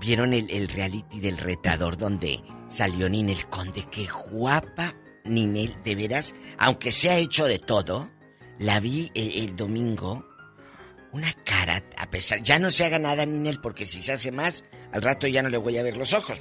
¿Vieron 0.00 0.32
el, 0.32 0.50
el 0.50 0.68
reality 0.68 1.20
del 1.20 1.38
retador 1.38 1.96
donde 1.96 2.40
salió 2.68 3.08
Ninel 3.08 3.46
Conde? 3.48 3.84
¡Qué 3.90 4.06
guapa 4.30 4.94
Ninel! 5.24 5.76
De 5.84 5.94
veras, 5.94 6.34
aunque 6.58 6.92
se 6.92 7.10
ha 7.10 7.16
hecho 7.18 7.46
de 7.46 7.58
todo, 7.58 8.10
la 8.58 8.80
vi 8.80 9.10
el, 9.14 9.32
el 9.38 9.56
domingo. 9.56 10.24
Una 11.10 11.32
cara, 11.44 11.82
a 11.96 12.10
pesar, 12.10 12.42
ya 12.42 12.58
no 12.58 12.70
se 12.70 12.84
haga 12.84 12.98
nada 12.98 13.24
Ninel, 13.24 13.60
porque 13.60 13.86
si 13.86 14.02
se 14.02 14.12
hace 14.12 14.30
más, 14.30 14.64
al 14.92 15.00
rato 15.02 15.26
ya 15.26 15.42
no 15.42 15.48
le 15.48 15.56
voy 15.56 15.78
a 15.78 15.82
ver 15.82 15.96
los 15.96 16.12
ojos. 16.12 16.38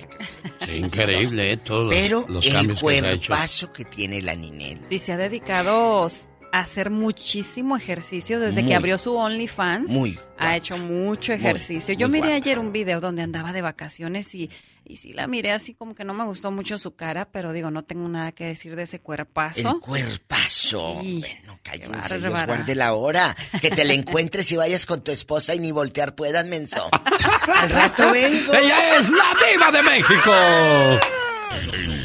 Sí, 0.65 0.73
increíble, 0.73 1.53
¿eh? 1.53 1.57
Todos 1.57 1.85
los- 1.85 1.93
Pero 1.95 2.25
los, 2.27 2.45
el 2.45 2.51
cambios 2.53 2.81
que 2.81 2.87
se 2.89 3.05
ha 3.05 3.11
hecho. 3.13 3.27
cuerpazo 3.29 3.71
que 3.73 3.85
tiene 3.85 4.21
la 4.21 4.35
Ninel. 4.35 4.81
Sí, 4.89 4.99
se 4.99 5.13
ha 5.13 5.17
dedicado 5.17 6.11
hacer 6.59 6.89
muchísimo 6.89 7.75
ejercicio 7.77 8.39
desde 8.39 8.61
Muy. 8.61 8.69
que 8.69 8.75
abrió 8.75 8.97
su 8.97 9.15
OnlyFans. 9.15 9.91
Muy 9.91 10.19
Ha 10.37 10.55
hecho 10.55 10.77
mucho 10.77 11.31
Muy, 11.33 11.41
ejercicio. 11.41 11.93
Yo 11.95 12.07
muy 12.09 12.19
miré 12.19 12.27
guapa. 12.33 12.43
ayer 12.45 12.59
un 12.59 12.71
video 12.71 12.99
donde 13.01 13.21
andaba 13.23 13.53
de 13.53 13.61
vacaciones 13.61 14.33
y, 14.35 14.49
y 14.85 14.97
sí 14.97 15.13
la 15.13 15.27
miré 15.27 15.51
así 15.51 15.73
como 15.73 15.95
que 15.95 16.03
no 16.03 16.13
me 16.13 16.23
gustó 16.25 16.51
mucho 16.51 16.77
su 16.77 16.95
cara, 16.95 17.25
pero 17.31 17.51
digo, 17.53 17.71
no 17.71 17.83
tengo 17.83 18.07
nada 18.07 18.31
que 18.31 18.45
decir 18.45 18.75
de 18.75 18.83
ese 18.83 18.99
cuerpazo. 18.99 19.59
El 19.75 19.79
cuerpazo. 19.79 20.99
Sí. 21.01 21.19
Bueno, 21.19 21.59
cállense. 21.63 22.19
Dios 22.19 22.45
guarde 22.45 22.75
la 22.75 22.93
hora. 22.93 23.35
Que 23.61 23.69
te 23.69 23.83
la 23.85 23.93
encuentres 23.93 24.51
y 24.51 24.55
vayas 24.57 24.85
con 24.85 25.03
tu 25.03 25.11
esposa 25.11 25.55
y 25.55 25.59
ni 25.59 25.71
voltear 25.71 26.15
puedan, 26.15 26.49
menso. 26.49 26.87
Al 27.55 27.69
rato 27.69 28.11
vengo. 28.11 28.53
Ella 28.53 28.97
es 28.97 29.09
la 29.09 29.33
diva 29.51 29.71
de 29.71 29.83
México. 29.83 30.31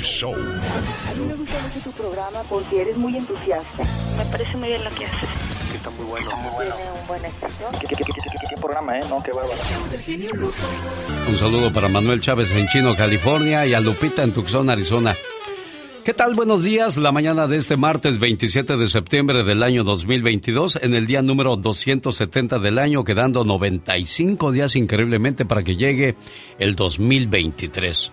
Show. 0.03 0.34
A 0.34 1.14
mí 1.14 1.26
me 1.28 1.34
gusta 1.34 1.59
mucho 1.62 1.90
tu 1.90 1.92
programa 1.92 2.42
porque 2.48 2.82
eres 2.82 2.96
muy 2.96 3.16
entusiasta. 3.16 3.82
Me 4.18 4.24
parece 4.30 4.57
muy 4.57 4.68
bien 4.68 4.84
lo 4.84 4.90
que 4.90 5.07
haces. 5.07 5.28
Está 5.74 5.90
muy 5.90 6.05
bueno. 6.07 6.28
Tiene 6.28 7.00
un 7.00 7.07
buen 7.09 7.24
éxito. 7.24 7.48
¿Qué, 7.80 7.86
qué, 7.86 7.96
qué, 7.96 8.05
qué, 8.05 8.12
qué- 8.14 8.46
qué 8.55 8.61
programa, 8.61 8.98
eh? 8.98 9.00
No, 9.09 9.22
qué 9.22 9.30
bárbaro. 9.32 9.55
Un 11.28 11.38
saludo 11.38 11.72
para 11.72 11.88
Manuel 11.88 12.20
Chávez 12.20 12.50
en 12.50 12.68
Chino, 12.68 12.94
California 12.96 13.66
y 13.66 13.74
a 13.74 13.80
Lupita 13.80 14.22
en 14.22 14.32
Tucson, 14.32 14.68
Arizona. 14.70 15.16
¿Qué 16.05 16.14
tal? 16.14 16.34
Buenos 16.34 16.64
días. 16.64 16.96
La 16.96 17.12
mañana 17.12 17.46
de 17.46 17.57
este 17.57 17.76
martes 17.76 18.18
27 18.18 18.76
de 18.76 18.88
septiembre 18.88 19.44
del 19.44 19.62
año 19.62 19.84
2022, 19.84 20.80
en 20.82 20.94
el 20.94 21.07
día 21.07 21.22
número 21.22 21.57
270 21.57 22.59
del 22.59 22.78
año, 22.78 23.05
quedando 23.05 23.44
95 23.44 24.50
días 24.50 24.74
increíblemente 24.74 25.44
para 25.46 25.62
que 25.62 25.76
llegue 25.76 26.16
el 26.59 26.74
2023. 26.74 28.11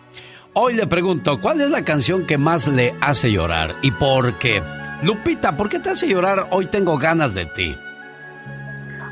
Hoy 0.54 0.74
le 0.74 0.88
pregunto, 0.88 1.40
¿cuál 1.40 1.62
es 1.62 1.70
la 1.70 1.84
canción 1.86 2.26
que 2.26 2.38
más 2.38 2.68
le 2.68 2.94
hace 3.02 3.32
llorar 3.32 3.76
y 3.82 3.92
por 3.92 4.38
qué? 4.40 4.62
Lupita, 5.04 5.56
¿por 5.56 5.70
qué 5.70 5.80
te 5.80 5.92
hace 5.92 6.08
llorar? 6.08 6.48
Hoy 6.52 6.66
tengo 6.68 6.98
ganas 6.98 7.34
de 7.34 7.46
ti. 7.46 7.76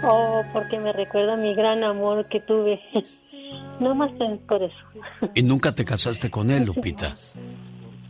Oh, 0.04 0.44
porque 0.54 0.80
me 0.80 0.92
recuerda 0.94 1.36
mi 1.38 1.54
gran 1.56 1.84
amor 1.84 2.28
que 2.30 2.40
tuve. 2.42 2.80
No 3.80 3.96
más 3.96 4.12
por 4.48 4.62
eso. 4.64 4.76
Y 5.34 5.42
nunca 5.44 5.72
te 5.72 5.86
casaste 5.86 6.30
con 6.30 6.50
él, 6.52 6.66
Lupita. 6.66 7.14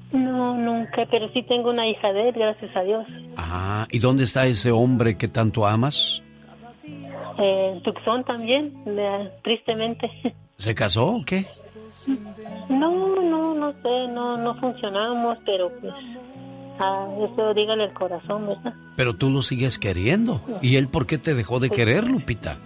No, 0.10 0.56
nunca, 0.56 1.06
pero 1.12 1.28
sí 1.34 1.44
tengo 1.44 1.70
una 1.70 1.86
hija 1.86 2.14
de 2.14 2.30
él, 2.30 2.36
gracias 2.36 2.74
a 2.78 2.82
Dios. 2.82 3.06
Ah, 3.36 3.88
¿y 3.92 4.00
dónde 4.00 4.24
está 4.24 4.46
ese 4.46 4.72
hombre 4.72 5.18
que 5.18 5.28
tanto 5.28 5.68
amas? 5.68 6.24
Eh, 7.38 7.72
en 7.74 7.84
Tucson 7.84 8.24
también, 8.24 8.74
me- 8.86 9.30
tristemente. 9.44 10.10
¿Se 10.58 10.74
casó 10.74 11.08
o 11.08 11.26
qué? 11.26 11.46
No, 12.70 13.22
no, 13.22 13.54
no 13.56 13.72
sé, 13.84 14.08
no, 14.14 14.38
no 14.38 14.56
funcionamos, 14.56 15.38
pero 15.46 15.72
pues, 15.82 15.94
ah, 16.80 17.08
eso 17.32 17.54
dígale 17.54 17.86
el 17.86 17.94
corazón, 17.94 18.48
¿verdad? 18.48 18.74
Pero 18.96 19.16
tú 19.16 19.30
lo 19.30 19.42
sigues 19.42 19.78
queriendo. 19.80 20.42
¿Y 20.62 20.76
él 20.78 20.88
por 20.88 21.06
qué 21.08 21.18
te 21.18 21.34
dejó 21.34 21.60
de 21.60 21.70
querer, 21.70 22.06
Lupita? 22.08 22.58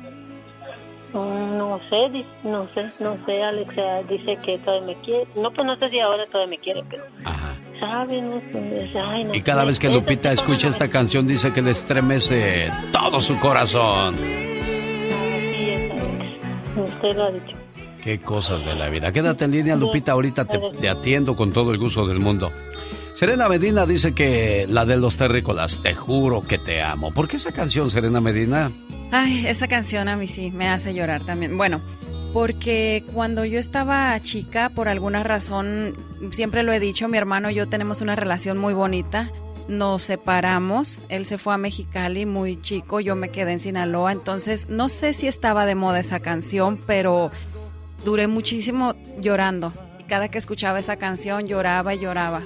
Mm, 1.13 1.57
No 1.57 1.79
sé, 1.89 2.25
no 2.43 2.67
sé, 2.73 3.03
no 3.03 3.17
sé, 3.25 3.43
Alex 3.43 3.75
dice 4.09 4.37
que 4.45 4.57
todavía 4.59 4.87
me 4.87 4.95
quiere. 5.01 5.27
No, 5.35 5.51
pues 5.51 5.65
no 5.67 5.75
sé 5.77 5.89
si 5.89 5.99
ahora 5.99 6.25
todavía 6.27 6.49
me 6.51 6.57
quiere, 6.59 6.83
pero, 6.89 7.03
¿sabe? 7.79 8.21
No, 8.21 8.41
Pues, 8.51 8.95
ay, 8.95 9.23
no 9.25 9.35
Y 9.35 9.41
cada 9.41 9.61
sé. 9.61 9.67
vez 9.67 9.79
que 9.79 9.89
Lupita 9.89 10.31
escucha 10.31 10.67
esta 10.69 10.89
canción 10.89 11.25
dice 11.27 11.51
que 11.53 11.61
le 11.61 11.71
estremece 11.71 12.69
todo 12.91 13.19
su 13.21 13.37
corazón. 13.39 14.15
Así 14.15 15.69
es, 15.69 15.91
Alex. 15.91 16.87
Usted 16.95 17.15
lo 17.15 17.23
ha 17.25 17.31
dicho. 17.31 17.57
Qué 18.01 18.19
cosas 18.19 18.65
de 18.65 18.73
la 18.73 18.89
vida. 18.89 19.11
Quédate 19.11 19.45
en 19.45 19.51
línea, 19.51 19.75
Lupita, 19.75 20.13
ahorita 20.13 20.45
te, 20.45 20.89
atiendo 20.89 21.35
con 21.35 21.53
todo 21.53 21.71
el 21.71 21.77
gusto 21.77 22.07
del 22.07 22.19
mundo. 22.19 22.51
Serena 23.13 23.47
Medina 23.47 23.85
dice 23.85 24.13
que 24.15 24.65
la 24.67 24.85
de 24.85 24.97
los 24.97 25.17
terrícolas, 25.17 25.81
te 25.81 25.93
juro 25.93 26.41
que 26.41 26.57
te 26.57 26.81
amo. 26.81 27.13
¿Por 27.13 27.27
qué 27.27 27.37
esa 27.37 27.51
canción, 27.51 27.91
Serena 27.91 28.19
Medina? 28.19 28.71
Ay, 29.11 29.45
esa 29.45 29.67
canción 29.67 30.07
a 30.07 30.15
mí 30.15 30.25
sí 30.25 30.49
me 30.49 30.67
hace 30.67 30.95
llorar 30.95 31.23
también. 31.23 31.55
Bueno, 31.57 31.79
porque 32.33 33.03
cuando 33.13 33.45
yo 33.45 33.59
estaba 33.59 34.19
chica, 34.19 34.69
por 34.69 34.87
alguna 34.87 35.21
razón, 35.21 35.95
siempre 36.31 36.63
lo 36.63 36.73
he 36.73 36.79
dicho, 36.79 37.07
mi 37.07 37.19
hermano 37.19 37.51
y 37.51 37.55
yo 37.55 37.67
tenemos 37.67 38.01
una 38.01 38.15
relación 38.15 38.57
muy 38.57 38.73
bonita. 38.73 39.29
Nos 39.67 40.01
separamos, 40.01 41.03
él 41.09 41.27
se 41.27 41.37
fue 41.37 41.53
a 41.53 41.57
Mexicali 41.57 42.25
muy 42.25 42.59
chico, 42.59 42.99
yo 42.99 43.15
me 43.15 43.29
quedé 43.29 43.51
en 43.53 43.59
Sinaloa, 43.59 44.11
entonces 44.11 44.69
no 44.69 44.89
sé 44.89 45.13
si 45.13 45.27
estaba 45.27 45.65
de 45.65 45.75
moda 45.75 45.99
esa 45.99 46.19
canción, 46.19 46.81
pero 46.87 47.31
duré 48.05 48.27
muchísimo 48.27 48.95
llorando. 49.19 49.73
Y 49.99 50.03
cada 50.03 50.27
que 50.29 50.37
escuchaba 50.37 50.79
esa 50.79 50.97
canción 50.97 51.47
lloraba 51.47 51.93
y 51.93 51.99
lloraba. 51.99 52.41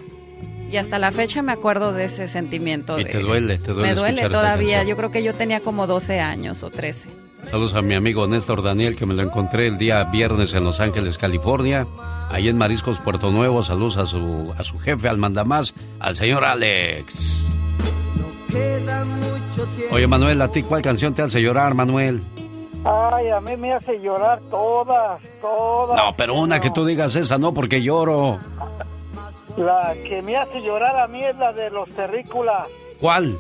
Y 0.72 0.78
hasta 0.78 0.98
la 1.00 1.12
fecha 1.12 1.42
me 1.42 1.52
acuerdo 1.52 1.94
de 1.94 2.06
ese 2.06 2.28
sentimiento. 2.28 3.00
Y 3.00 3.04
de- 3.04 3.12
te 3.12 3.20
duele, 3.20 3.58
te 3.60 3.72
duele 3.72 3.90
Me 3.90 3.96
duele 3.96 4.28
todavía. 4.30 4.84
Yo 4.84 4.98
creo 4.98 5.12
que 5.12 5.24
yo 5.24 5.34
tenía 5.34 5.60
como 5.62 5.86
12 5.88 6.20
años 6.20 6.64
o 6.64 6.70
13. 6.72 7.08
Saludos 7.46 7.76
a 7.76 7.82
mi 7.84 7.94
amigo 7.94 8.26
Néstor 8.28 8.64
Daniel, 8.64 8.96
que 8.96 9.06
me 9.06 9.14
lo 9.14 9.22
encontré 9.22 9.68
el 9.68 9.78
día 9.78 10.04
viernes 10.06 10.54
en 10.56 10.64
Los 10.64 10.80
Ángeles, 10.80 11.20
California. 11.20 11.86
Ahí 12.32 12.50
en 12.50 12.58
Mariscos, 12.58 12.98
Puerto 12.98 13.30
Nuevo. 13.30 13.64
Saludos 13.64 13.98
a 13.98 14.06
su, 14.08 14.52
a 14.58 14.64
su 14.64 14.80
jefe, 14.80 15.08
al 15.08 15.20
mandamás, 15.20 15.76
al 16.00 16.16
señor 16.16 16.44
Alex. 16.44 17.44
Oye, 19.92 20.08
Manuel, 20.08 20.42
¿a 20.42 20.52
ti 20.52 20.64
cuál 20.64 20.82
canción 20.82 21.14
te 21.14 21.22
hace 21.22 21.40
llorar, 21.42 21.76
Manuel? 21.76 22.22
Ay, 22.86 23.30
a 23.30 23.42
mí 23.42 23.58
me 23.58 23.74
hace 23.74 24.00
llorar 24.00 24.40
todas, 24.52 25.20
todas. 25.42 26.02
No, 26.02 26.16
pero 26.16 26.36
una 26.36 26.60
que 26.60 26.70
tú 26.70 26.86
digas 26.86 27.16
esa, 27.16 27.40
no, 27.40 27.52
porque 27.52 27.82
lloro. 27.82 28.38
La 29.58 29.94
que 30.08 30.22
me 30.22 30.38
hace 30.38 30.62
llorar 30.62 30.96
a 31.00 31.08
mí 31.08 31.24
es 31.24 31.36
la 31.38 31.52
de 31.52 31.72
los 31.72 31.90
terrícolas. 31.90 32.68
¿Cuál? 33.00 33.40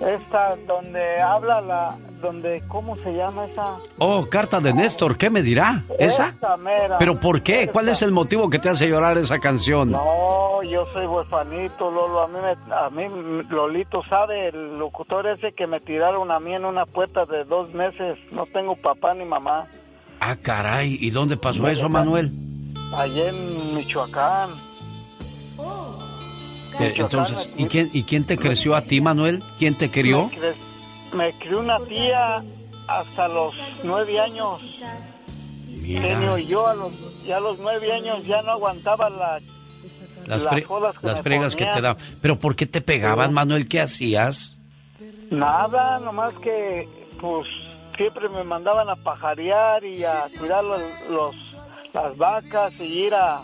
Esta 0.00 0.56
donde 0.66 1.20
habla 1.20 1.60
la, 1.60 1.96
donde, 2.20 2.62
¿cómo 2.68 2.96
se 2.96 3.12
llama 3.12 3.46
esa? 3.46 3.76
Oh, 3.98 4.26
carta 4.26 4.60
de 4.60 4.72
Néstor, 4.72 5.16
¿qué 5.16 5.30
me 5.30 5.42
dirá? 5.42 5.84
¿Esa? 5.98 6.28
Esa 6.36 6.56
mera. 6.56 6.98
¿Pero 6.98 7.18
por 7.20 7.42
qué? 7.42 7.68
¿Cuál 7.68 7.88
es 7.88 8.02
el 8.02 8.12
motivo 8.12 8.48
que 8.50 8.58
te 8.58 8.68
hace 8.68 8.88
llorar 8.88 9.16
esa 9.18 9.38
canción? 9.38 9.90
No, 9.92 10.62
yo 10.62 10.86
soy 10.92 11.06
huerfanito, 11.06 11.90
Lolo. 11.90 12.20
A 12.22 12.28
mí, 12.28 12.38
me- 12.42 12.74
a 12.74 12.90
mí, 12.90 13.44
Lolito 13.50 14.02
sabe, 14.08 14.48
el 14.48 14.78
locutor 14.78 15.26
ese 15.26 15.52
que 15.52 15.66
me 15.66 15.80
tiraron 15.80 16.30
a 16.30 16.40
mí 16.40 16.54
en 16.54 16.64
una 16.64 16.86
puerta 16.86 17.24
de 17.26 17.44
dos 17.44 17.72
meses. 17.74 18.18
No 18.32 18.46
tengo 18.46 18.74
papá 18.76 19.14
ni 19.14 19.24
mamá. 19.24 19.66
Ah, 20.20 20.36
caray, 20.40 20.96
¿y 21.00 21.10
dónde 21.10 21.36
pasó 21.36 21.68
eso, 21.68 21.88
Manuel? 21.88 22.30
Allá 22.94 23.28
en 23.28 23.74
Michoacán. 23.74 24.50
Que- 26.78 26.94
Entonces, 27.00 27.54
¿y 27.56 27.66
quién, 27.66 27.88
¿y 27.92 28.02
quién 28.02 28.24
te 28.24 28.36
creció 28.36 28.74
a 28.76 28.82
ti, 28.82 29.00
Manuel? 29.00 29.42
¿Quién 29.58 29.76
te 29.76 29.90
crió? 29.90 30.28
Me, 30.28 30.36
cre- 30.38 30.54
me 31.16 31.32
crió 31.34 31.60
una 31.60 31.78
tía 31.80 32.42
hasta 32.88 33.28
los 33.28 33.54
nueve 33.82 34.20
años. 34.20 34.60
Genio, 35.84 36.38
y 36.38 36.46
yo 36.46 36.66
a 36.66 36.74
los, 36.74 36.92
ya 37.24 37.36
a 37.36 37.40
los 37.40 37.58
nueve 37.58 37.92
años 37.92 38.24
ya 38.26 38.42
no 38.42 38.52
aguantaba 38.52 39.08
la, 39.10 39.40
las, 40.26 40.42
las 40.42 40.64
jodas 40.64 40.98
que 40.98 41.06
las 41.06 41.16
me 41.16 41.22
fregas 41.22 41.54
que 41.56 41.64
te 41.66 41.80
daban. 41.80 41.96
¿Pero 42.20 42.36
por 42.38 42.56
qué 42.56 42.66
te 42.66 42.80
pegaban, 42.80 43.32
Manuel? 43.32 43.68
¿Qué 43.68 43.80
hacías? 43.80 44.56
Nada, 45.30 45.98
nomás 46.00 46.32
que 46.34 46.88
pues 47.20 47.46
siempre 47.96 48.28
me 48.28 48.44
mandaban 48.44 48.88
a 48.88 48.96
pajarear 48.96 49.84
y 49.84 50.04
a 50.04 50.24
cuidar 50.38 50.64
los, 50.64 50.80
los- 51.10 51.36
las 51.94 52.14
vacas 52.18 52.74
y 52.78 52.84
ir 52.84 53.14
a, 53.14 53.42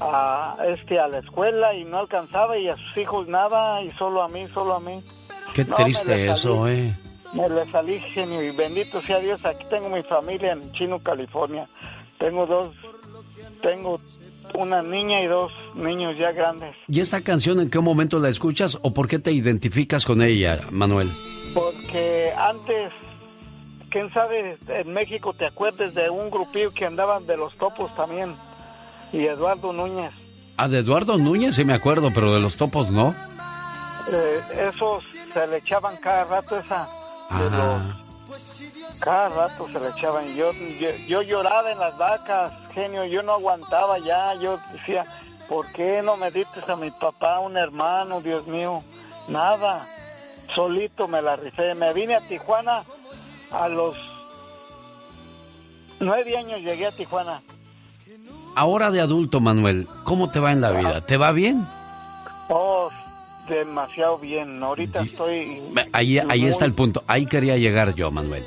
a 0.00 0.56
este 0.68 1.00
a 1.00 1.08
la 1.08 1.18
escuela 1.18 1.74
y 1.74 1.84
no 1.84 1.98
alcanzaba 1.98 2.56
y 2.56 2.68
a 2.68 2.76
sus 2.76 2.96
hijos 2.98 3.26
nada 3.26 3.82
y 3.82 3.90
solo 3.92 4.22
a 4.22 4.28
mí, 4.28 4.46
solo 4.54 4.76
a 4.76 4.80
mí. 4.80 5.02
Qué 5.54 5.64
No, 5.64 5.76
triste 5.76 6.30
eso. 6.30 6.68
¿eh? 6.68 6.94
Me 7.32 7.70
salí 7.70 8.00
genio 8.00 8.42
y 8.42 8.50
bendito 8.50 9.00
sea 9.02 9.20
Dios, 9.20 9.44
aquí 9.44 9.64
tengo 9.70 9.88
mi 9.88 10.02
familia 10.02 10.52
en 10.52 10.72
Chino, 10.72 10.98
California. 10.98 11.68
Tengo 12.18 12.44
dos, 12.46 12.74
tengo 13.62 14.00
una 14.54 14.82
niña 14.82 15.22
y 15.22 15.26
dos 15.26 15.52
niños 15.74 16.16
ya 16.18 16.32
grandes. 16.32 16.74
¿Y 16.88 17.00
esta 17.00 17.20
canción 17.20 17.60
en 17.60 17.70
qué 17.70 17.78
momento 17.78 18.18
la 18.18 18.28
escuchas 18.28 18.78
o 18.82 18.92
por 18.92 19.06
qué 19.06 19.18
te 19.18 19.32
identificas 19.32 20.04
con 20.04 20.22
ella, 20.22 20.60
Manuel? 20.70 21.08
Porque 21.54 22.32
antes, 22.36 22.92
quién 23.90 24.12
sabe, 24.12 24.58
en 24.68 24.92
México 24.92 25.32
te 25.32 25.46
acuerdes 25.46 25.94
de 25.94 26.10
un 26.10 26.30
grupillo 26.30 26.72
que 26.72 26.84
andaban 26.86 27.26
de 27.26 27.36
los 27.36 27.56
topos 27.56 27.94
también. 27.94 28.34
Y 29.12 29.26
Eduardo 29.26 29.72
Núñez. 29.72 30.12
Ah, 30.56 30.68
de 30.68 30.78
Eduardo 30.78 31.16
Núñez 31.16 31.54
sí 31.54 31.64
me 31.64 31.72
acuerdo, 31.74 32.10
pero 32.14 32.34
de 32.34 32.40
los 32.40 32.56
topos 32.56 32.90
no. 32.90 33.14
Eh, 34.12 34.40
esos 34.68 35.04
se 35.32 35.46
le 35.46 35.56
echaban 35.58 35.96
cada 35.98 36.24
rato 36.24 36.58
esa. 36.58 36.88
de 37.38 37.46
Ajá. 37.46 37.56
los- 38.28 39.00
cada 39.00 39.28
rato 39.28 39.66
se 39.72 39.78
le 39.80 39.88
echaban. 39.88 40.26
Y 40.28 40.34
Yo, 40.34 40.50
yo, 40.80 40.90
yo 41.06 41.22
lloraba 41.22 41.70
en 41.70 41.78
las 41.78 41.96
vacas, 41.98 42.52
genio. 42.74 43.04
Yo 43.04 43.22
no 43.22 43.32
aguantaba 43.34 43.98
ya. 43.98 44.34
Yo 44.34 44.58
decía, 44.72 45.04
¿por 45.48 45.66
qué 45.72 46.02
no 46.02 46.16
me 46.16 46.30
diste 46.30 46.60
a 46.66 46.76
mi 46.76 46.90
papá, 46.90 47.38
un 47.40 47.56
hermano, 47.56 48.20
Dios 48.20 48.46
mío? 48.46 48.82
Nada. 49.28 49.86
Solito 50.54 51.06
me 51.06 51.22
la 51.22 51.36
rifé. 51.36 51.74
Me 51.74 51.92
vine 51.92 52.16
a 52.16 52.20
Tijuana 52.20 52.82
a 53.52 53.68
los 53.68 53.96
nueve 56.00 56.36
años. 56.36 56.60
Llegué 56.60 56.86
a 56.86 56.92
Tijuana. 56.92 57.40
Ahora 58.56 58.90
de 58.90 59.00
adulto, 59.00 59.40
Manuel, 59.40 59.86
¿cómo 60.04 60.30
te 60.30 60.40
va 60.40 60.50
en 60.52 60.60
la 60.60 60.72
vida? 60.72 61.00
¿Te 61.06 61.16
va 61.16 61.30
bien? 61.30 61.64
Oh, 62.48 62.90
demasiado 63.50 64.18
bien. 64.18 64.62
Ahorita 64.62 65.02
estoy... 65.02 65.60
Ahí, 65.92 66.18
ahí 66.18 66.46
está 66.46 66.64
el 66.64 66.72
punto. 66.72 67.02
Ahí 67.06 67.26
quería 67.26 67.56
llegar 67.56 67.94
yo, 67.94 68.10
Manuel. 68.10 68.44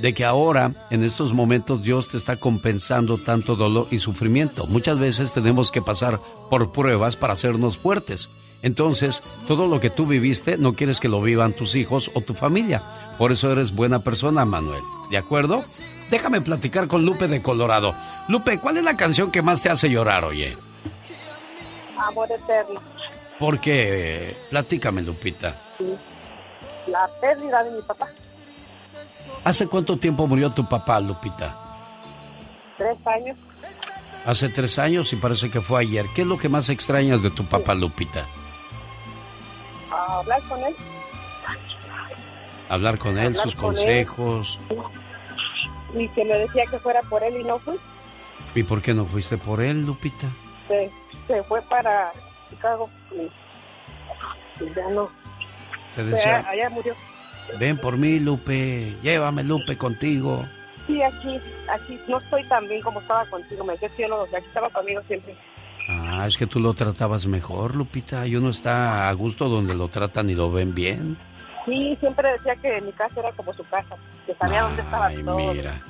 De 0.00 0.12
que 0.14 0.24
ahora, 0.24 0.86
en 0.90 1.02
estos 1.02 1.32
momentos, 1.32 1.82
Dios 1.82 2.08
te 2.08 2.18
está 2.18 2.36
compensando 2.36 3.18
tanto 3.18 3.56
dolor 3.56 3.88
y 3.90 3.98
sufrimiento. 3.98 4.66
Muchas 4.66 4.98
veces 4.98 5.32
tenemos 5.32 5.70
que 5.70 5.82
pasar 5.82 6.20
por 6.50 6.72
pruebas 6.72 7.16
para 7.16 7.32
hacernos 7.32 7.78
fuertes. 7.78 8.28
Entonces, 8.62 9.22
todo 9.46 9.68
lo 9.68 9.80
que 9.80 9.90
tú 9.90 10.06
viviste 10.06 10.58
no 10.58 10.74
quieres 10.74 11.00
que 11.00 11.08
lo 11.08 11.22
vivan 11.22 11.52
tus 11.52 11.74
hijos 11.74 12.10
o 12.14 12.20
tu 12.20 12.34
familia. 12.34 12.82
Por 13.18 13.32
eso 13.32 13.50
eres 13.50 13.74
buena 13.74 14.00
persona, 14.00 14.44
Manuel. 14.44 14.82
¿De 15.10 15.18
acuerdo? 15.18 15.64
Déjame 16.10 16.40
platicar 16.40 16.88
con 16.88 17.04
Lupe 17.04 17.28
de 17.28 17.42
Colorado. 17.42 17.94
Lupe, 18.28 18.58
¿cuál 18.58 18.76
es 18.76 18.84
la 18.84 18.96
canción 18.96 19.30
que 19.30 19.42
más 19.42 19.62
te 19.62 19.70
hace 19.70 19.88
llorar, 19.88 20.24
oye? 20.24 20.56
Amor 21.98 22.28
eterno. 22.30 22.80
¿Por 23.38 23.60
qué? 23.60 24.34
Platícame, 24.50 25.02
Lupita. 25.02 25.54
La 26.86 27.08
pérdida 27.20 27.62
de 27.64 27.70
mi 27.72 27.82
papá. 27.82 28.08
¿Hace 29.44 29.66
cuánto 29.66 29.98
tiempo 29.98 30.26
murió 30.26 30.50
tu 30.50 30.66
papá, 30.66 31.00
Lupita? 31.00 31.54
Tres 32.78 32.96
años. 33.06 33.36
Hace 34.24 34.48
tres 34.48 34.78
años 34.78 35.12
y 35.12 35.16
parece 35.16 35.50
que 35.50 35.60
fue 35.60 35.82
ayer. 35.82 36.06
¿Qué 36.14 36.22
es 36.22 36.26
lo 36.26 36.38
que 36.38 36.48
más 36.48 36.68
extrañas 36.68 37.22
de 37.22 37.30
tu 37.30 37.44
papá, 37.44 37.74
Lupita? 37.74 38.24
hablar 39.90 40.42
con 40.42 40.60
él. 40.62 40.74
Hablar 42.68 42.98
con 42.98 43.18
él, 43.18 43.36
sus 43.36 43.54
consejos. 43.54 44.58
Y 45.94 46.08
que 46.08 46.24
me 46.24 46.34
decía 46.34 46.64
que 46.66 46.78
fuera 46.78 47.02
por 47.02 47.22
él 47.22 47.36
y 47.40 47.44
no 47.44 47.58
fui. 47.58 47.76
¿Y 48.54 48.62
por 48.62 48.82
qué 48.82 48.94
no 48.94 49.06
fuiste 49.06 49.36
por 49.36 49.60
él, 49.60 49.86
Lupita? 49.86 50.26
Se, 50.68 50.90
se 51.28 51.42
fue 51.44 51.62
para 51.62 52.12
Chicago 52.50 52.90
y, 53.12 54.74
ya 54.74 54.88
no. 54.90 55.08
Te 55.94 56.04
decía, 56.04 56.44
allá 56.48 56.70
murió. 56.70 56.94
Ven 57.58 57.78
por 57.78 57.96
mí, 57.96 58.18
Lupe. 58.18 58.94
Llévame, 59.02 59.44
Lupe, 59.44 59.76
contigo. 59.76 60.44
Sí, 60.86 61.02
aquí, 61.02 61.40
aquí. 61.68 61.98
No 62.08 62.18
estoy 62.18 62.44
tan 62.44 62.66
bien 62.68 62.80
como 62.82 63.00
estaba 63.00 63.24
contigo. 63.26 63.64
Me 63.64 63.74
decepciono. 63.74 64.22
Aquí 64.22 64.46
estaba 64.46 64.68
conmigo 64.70 65.02
siempre. 65.06 65.34
Ah, 65.88 66.24
es 66.26 66.36
que 66.36 66.46
tú 66.46 66.58
lo 66.58 66.74
tratabas 66.74 67.26
mejor, 67.26 67.76
Lupita. 67.76 68.26
Y 68.26 68.36
uno 68.36 68.50
está 68.50 69.08
a 69.08 69.12
gusto 69.12 69.48
donde 69.48 69.74
lo 69.74 69.88
tratan 69.88 70.30
y 70.30 70.34
lo 70.34 70.50
ven 70.50 70.74
bien. 70.74 71.16
Sí, 71.64 71.96
siempre 71.98 72.32
decía 72.32 72.54
que 72.56 72.80
mi 72.80 72.92
casa 72.92 73.20
era 73.20 73.32
como 73.32 73.52
su 73.52 73.64
casa, 73.64 73.96
que 74.24 74.34
sabía 74.34 74.62
dónde 74.62 74.82
estaba 74.82 75.10
todo. 75.10 75.36
Mira. 75.52 75.80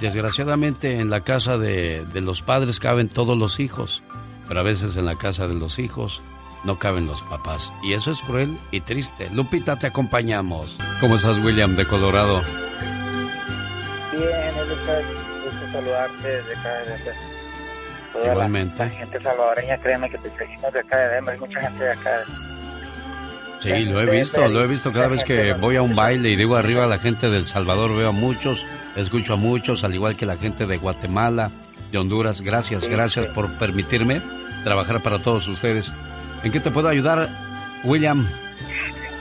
Desgraciadamente 0.00 0.98
en 0.98 1.10
la 1.10 1.20
casa 1.20 1.58
de, 1.58 2.04
de 2.06 2.20
los 2.20 2.42
padres 2.42 2.80
caben 2.80 3.08
todos 3.08 3.38
los 3.38 3.60
hijos, 3.60 4.02
pero 4.48 4.60
a 4.60 4.62
veces 4.62 4.96
en 4.96 5.06
la 5.06 5.16
casa 5.16 5.46
de 5.46 5.54
los 5.54 5.78
hijos 5.78 6.22
no 6.64 6.78
caben 6.78 7.06
los 7.06 7.22
papás. 7.22 7.72
Y 7.82 7.94
eso 7.94 8.10
es 8.10 8.20
cruel 8.20 8.56
y 8.70 8.80
triste. 8.80 9.28
Lupita, 9.32 9.76
te 9.76 9.86
acompañamos. 9.86 10.76
¿Cómo 11.00 11.16
estás, 11.16 11.38
William, 11.44 11.76
de 11.76 11.86
Colorado? 11.86 12.42
Bien, 14.12 14.68
Lucas. 14.68 15.04
Gusto 15.44 15.72
saludarte 15.72 16.28
desde 16.28 16.54
acá 16.54 16.72
de 16.78 17.12
Toda 18.12 18.32
Igualmente. 18.32 18.78
La, 18.78 18.90
gente 18.90 19.20
salvadoreña, 19.20 19.78
créeme 19.78 20.10
que 20.10 20.18
te 20.18 20.30
seguimos 20.36 20.72
de 20.72 20.80
acá 20.80 20.98
de 20.98 21.14
Denver. 21.14 21.34
Hay 21.34 21.40
mucha 21.40 21.60
gente 21.60 21.84
de 21.84 21.92
acá. 21.92 22.20
Sí, 23.62 23.84
lo 23.84 24.02
he 24.02 24.06
visto, 24.06 24.48
lo 24.48 24.64
he 24.64 24.66
visto 24.66 24.92
cada 24.92 25.06
vez 25.06 25.22
que 25.24 25.52
voy 25.52 25.76
a 25.76 25.82
un 25.82 25.94
baile 25.94 26.30
y 26.30 26.36
digo 26.36 26.56
arriba 26.56 26.84
a 26.84 26.88
la 26.88 26.98
gente 26.98 27.30
del 27.30 27.46
Salvador, 27.46 27.96
veo 27.96 28.08
a 28.08 28.12
muchos, 28.12 28.60
escucho 28.96 29.34
a 29.34 29.36
muchos, 29.36 29.84
al 29.84 29.94
igual 29.94 30.16
que 30.16 30.26
la 30.26 30.36
gente 30.36 30.66
de 30.66 30.78
Guatemala, 30.78 31.52
de 31.92 31.98
Honduras. 31.98 32.40
Gracias, 32.40 32.88
gracias 32.88 33.26
por 33.26 33.52
permitirme 33.58 34.20
trabajar 34.64 35.00
para 35.00 35.18
todos 35.20 35.46
ustedes. 35.46 35.86
¿En 36.42 36.50
qué 36.50 36.58
te 36.58 36.70
puedo 36.70 36.88
ayudar, 36.88 37.28
William? 37.84 38.26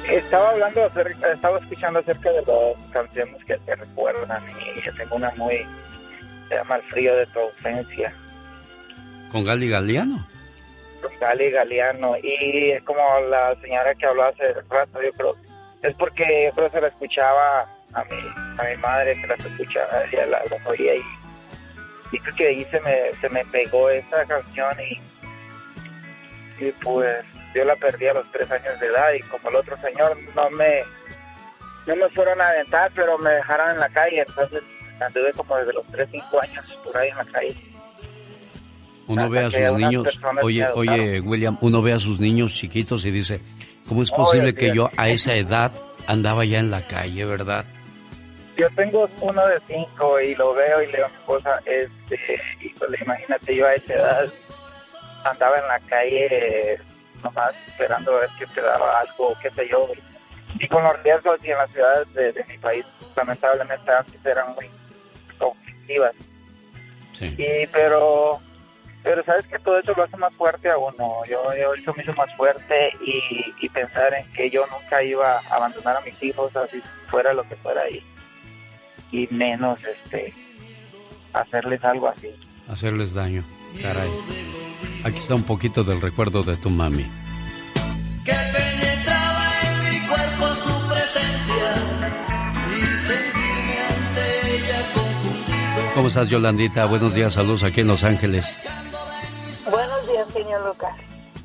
Estaba 0.09 0.49
hablando, 0.49 0.89
estaba 1.31 1.59
escuchando 1.59 1.99
acerca 1.99 2.31
de 2.31 2.41
las 2.41 2.91
canciones 2.91 3.43
que 3.45 3.57
te 3.57 3.75
recuerdan 3.75 4.43
y 4.59 4.81
yo 4.81 4.93
tengo 4.95 5.15
una 5.15 5.31
muy, 5.37 5.65
se 6.49 6.55
llama 6.55 6.77
El 6.77 6.81
frío 6.83 7.15
de 7.15 7.27
tu 7.27 7.39
ausencia. 7.39 8.13
¿Con 9.31 9.43
Gali 9.43 9.69
Galeano? 9.69 10.25
Con 11.01 11.11
Gali 11.19 11.51
Galeano 11.51 12.15
y 12.17 12.71
es 12.71 12.83
como 12.83 13.01
la 13.29 13.55
señora 13.61 13.93
que 13.95 14.05
habló 14.05 14.23
hace 14.23 14.53
rato, 14.69 15.01
yo 15.01 15.11
creo, 15.13 15.35
es 15.83 15.95
porque 15.95 16.45
yo 16.45 16.55
creo 16.55 16.69
que 16.69 16.75
se 16.77 16.81
la 16.81 16.87
escuchaba 16.87 17.61
a 17.93 18.03
mi, 18.05 18.19
a 18.57 18.69
mi 18.69 18.77
madre, 18.81 19.15
que 19.19 19.27
la 19.27 19.35
escuchaba, 19.35 20.03
ella 20.11 20.25
la, 20.25 20.41
la 20.49 20.69
oía 20.69 20.95
y, 20.95 21.01
y 22.11 22.19
creo 22.19 22.35
que 22.35 22.47
ahí 22.47 22.65
se 22.65 22.79
me, 22.81 23.11
se 23.19 23.29
me 23.29 23.45
pegó 23.45 23.89
esa 23.89 24.25
canción 24.25 24.75
y 24.79 24.99
y 26.61 26.71
pues 26.83 27.25
yo 27.55 27.65
la 27.65 27.75
perdí 27.75 28.07
a 28.07 28.13
los 28.13 28.31
tres 28.31 28.49
años 28.51 28.79
de 28.79 28.87
edad 28.87 29.13
y 29.13 29.21
como 29.23 29.49
el 29.49 29.55
otro 29.55 29.75
señor 29.77 30.17
no 30.35 30.49
me 30.51 30.83
no 31.87 31.95
me 31.95 32.09
fueron 32.09 32.39
a 32.39 32.49
aventar 32.49 32.91
pero 32.95 33.17
me 33.17 33.31
dejaron 33.31 33.71
en 33.71 33.79
la 33.79 33.89
calle 33.89 34.23
entonces 34.27 34.61
anduve 34.99 35.33
como 35.33 35.57
desde 35.57 35.73
los 35.73 35.85
tres 35.87 36.07
cinco 36.11 36.39
años 36.41 36.65
por 36.83 36.95
ahí 36.95 37.09
en 37.09 37.17
la 37.17 37.25
calle. 37.25 37.55
Uno 39.07 39.29
ve 39.29 39.39
a 39.39 39.51
sus 39.51 39.79
niños 39.79 40.19
oye 40.41 40.67
oye 40.75 41.19
William 41.21 41.57
uno 41.61 41.81
ve 41.81 41.93
a 41.93 41.99
sus 41.99 42.19
niños 42.19 42.53
chiquitos 42.53 43.03
y 43.05 43.11
dice 43.11 43.41
cómo 43.87 44.03
es 44.03 44.11
posible 44.11 44.53
que 44.53 44.73
yo 44.75 44.89
a 44.95 45.09
esa 45.09 45.33
edad 45.35 45.71
andaba 46.07 46.45
ya 46.45 46.59
en 46.59 46.69
la 46.69 46.85
calle 46.87 47.25
verdad 47.25 47.65
yo 48.57 48.69
tengo 48.75 49.09
uno 49.21 49.47
de 49.47 49.59
cinco 49.67 50.19
y 50.19 50.35
lo 50.35 50.53
veo 50.53 50.81
y 50.81 50.87
le 50.87 50.93
digo 50.93 51.05
a 51.05 51.09
mi 51.09 51.15
esposa 51.15 51.59
este 51.65 52.41
híjole 52.59 52.97
imagínate 53.01 53.55
yo 53.55 53.65
a 53.65 53.73
esa 53.73 53.93
edad 53.93 54.33
andaba 55.23 55.59
en 55.59 55.67
la 55.67 55.79
calle 55.81 56.79
nomás 57.23 57.53
esperando 57.67 58.15
a 58.15 58.21
ver 58.21 58.29
si 58.37 58.45
te 58.53 58.61
daba 58.61 58.99
algo, 58.99 59.35
qué 59.41 59.49
sé 59.51 59.67
yo. 59.67 59.89
Y 60.59 60.67
con 60.67 60.83
los 60.83 61.01
riesgos 61.03 61.39
y 61.43 61.51
en 61.51 61.57
las 61.57 61.71
ciudades 61.71 62.13
de, 62.13 62.45
mi 62.47 62.57
país, 62.57 62.85
lamentablemente 63.15 63.91
antes 63.91 64.25
eran 64.25 64.53
muy 64.53 64.69
conflictivas. 65.37 66.13
Sí. 67.13 67.33
Y, 67.37 67.67
pero, 67.67 68.39
pero 69.03 69.23
sabes 69.23 69.45
que 69.47 69.59
todo 69.59 69.79
eso 69.79 69.93
lo 69.95 70.03
hace 70.03 70.17
más 70.17 70.33
fuerte 70.33 70.69
a 70.69 70.77
uno. 70.77 71.21
Yo, 71.27 71.55
yo 71.55 71.73
eso 71.73 71.93
me 71.93 72.03
hizo 72.03 72.13
más 72.13 72.35
fuerte 72.35 72.91
y, 73.05 73.53
y 73.61 73.69
pensar 73.69 74.13
en 74.13 74.31
que 74.33 74.49
yo 74.49 74.65
nunca 74.67 75.01
iba 75.01 75.39
a 75.39 75.55
abandonar 75.55 75.97
a 75.97 76.01
mis 76.01 76.21
hijos 76.21 76.55
así 76.55 76.81
fuera 77.09 77.33
lo 77.33 77.43
que 77.43 77.55
fuera 77.57 77.83
ahí. 77.83 78.03
Y 79.11 79.27
menos 79.31 79.79
este 79.83 80.33
hacerles 81.33 81.83
algo 81.83 82.07
así. 82.07 82.29
Hacerles 82.67 83.13
daño, 83.13 83.43
caray. 83.81 84.09
Aquí 85.03 85.17
está 85.17 85.35
un 85.35 85.43
poquito 85.43 85.83
del 85.83 85.99
recuerdo 86.01 86.43
de 86.43 86.55
tu 86.57 86.69
mami. 86.69 87.05
Que 88.23 88.31
penetraba 88.31 89.51
en 89.63 89.83
mi 89.83 90.07
cuerpo 90.07 90.55
su 90.55 90.87
presencia 90.87 91.75
y 92.69 92.97
sentirme 92.97 93.79
ante 93.89 94.55
ella 94.55 94.93
confundido. 94.93 95.93
¿Cómo 95.95 96.07
estás, 96.07 96.29
Yolandita? 96.29 96.85
Buenos 96.85 97.13
días, 97.13 97.33
saludos 97.33 97.63
aquí 97.63 97.81
en 97.81 97.87
Los 97.87 98.03
Ángeles. 98.03 98.55
Buenos 99.69 100.07
días, 100.07 100.27
señor 100.31 100.65
Lucas. 100.65 100.95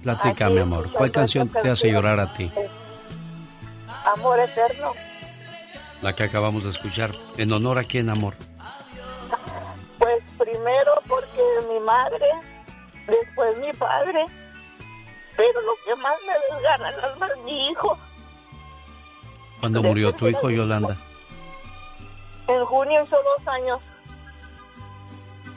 Platícame, 0.02 0.60
amor. 0.60 0.92
¿Cuál 0.92 1.10
canción 1.10 1.48
te 1.48 1.70
hace 1.70 1.90
llorar 1.90 2.20
a 2.20 2.32
ti? 2.32 2.50
Amor 4.14 4.38
eterno. 4.38 4.92
La 6.02 6.14
que 6.14 6.24
acabamos 6.24 6.64
de 6.64 6.70
escuchar. 6.70 7.10
¿En 7.36 7.52
honor 7.52 7.78
a 7.78 7.84
quién, 7.84 8.10
amor? 8.10 8.34
Pues 9.98 10.22
primero 10.38 10.92
porque 11.08 11.42
mi 11.68 11.80
madre 11.80 12.26
después 13.06 13.56
mi 13.58 13.72
padre, 13.72 14.26
pero 15.36 15.60
lo 15.62 15.74
que 15.84 16.02
más 16.02 16.14
me 16.26 16.56
desgana 16.56 16.90
es 16.90 17.44
mi 17.44 17.70
hijo. 17.70 17.98
¿Cuándo 19.60 19.82
murió 19.82 20.12
tu 20.12 20.28
hijo, 20.28 20.50
Yolanda? 20.50 20.96
En 22.48 22.64
junio 22.64 23.02
hizo 23.04 23.16
dos 23.16 23.48
años. 23.48 23.80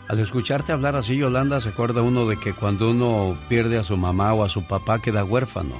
Al 0.07 0.19
escucharte 0.19 0.71
hablar 0.71 0.95
así, 0.95 1.17
Yolanda, 1.17 1.61
se 1.61 1.69
acuerda 1.69 2.01
uno 2.01 2.26
de 2.26 2.39
que 2.39 2.53
cuando 2.53 2.89
uno 2.89 3.38
pierde 3.47 3.77
a 3.77 3.84
su 3.84 3.95
mamá 3.95 4.34
o 4.34 4.43
a 4.43 4.49
su 4.49 4.65
papá 4.65 4.99
queda 4.99 5.23
huérfano. 5.23 5.76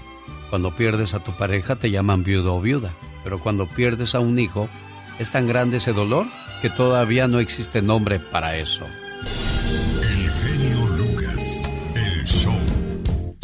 Cuando 0.49 0.71
pierdes 0.71 1.13
a 1.13 1.23
tu 1.23 1.31
pareja 1.31 1.75
te 1.75 1.89
llaman 1.89 2.23
viudo 2.23 2.55
o 2.55 2.61
viuda. 2.61 2.91
Pero 3.23 3.39
cuando 3.39 3.67
pierdes 3.67 4.15
a 4.15 4.19
un 4.19 4.39
hijo, 4.39 4.69
es 5.19 5.31
tan 5.31 5.47
grande 5.47 5.77
ese 5.77 5.93
dolor 5.93 6.25
que 6.61 6.69
todavía 6.69 7.27
no 7.27 7.39
existe 7.39 7.81
nombre 7.81 8.19
para 8.19 8.57
eso. 8.57 8.85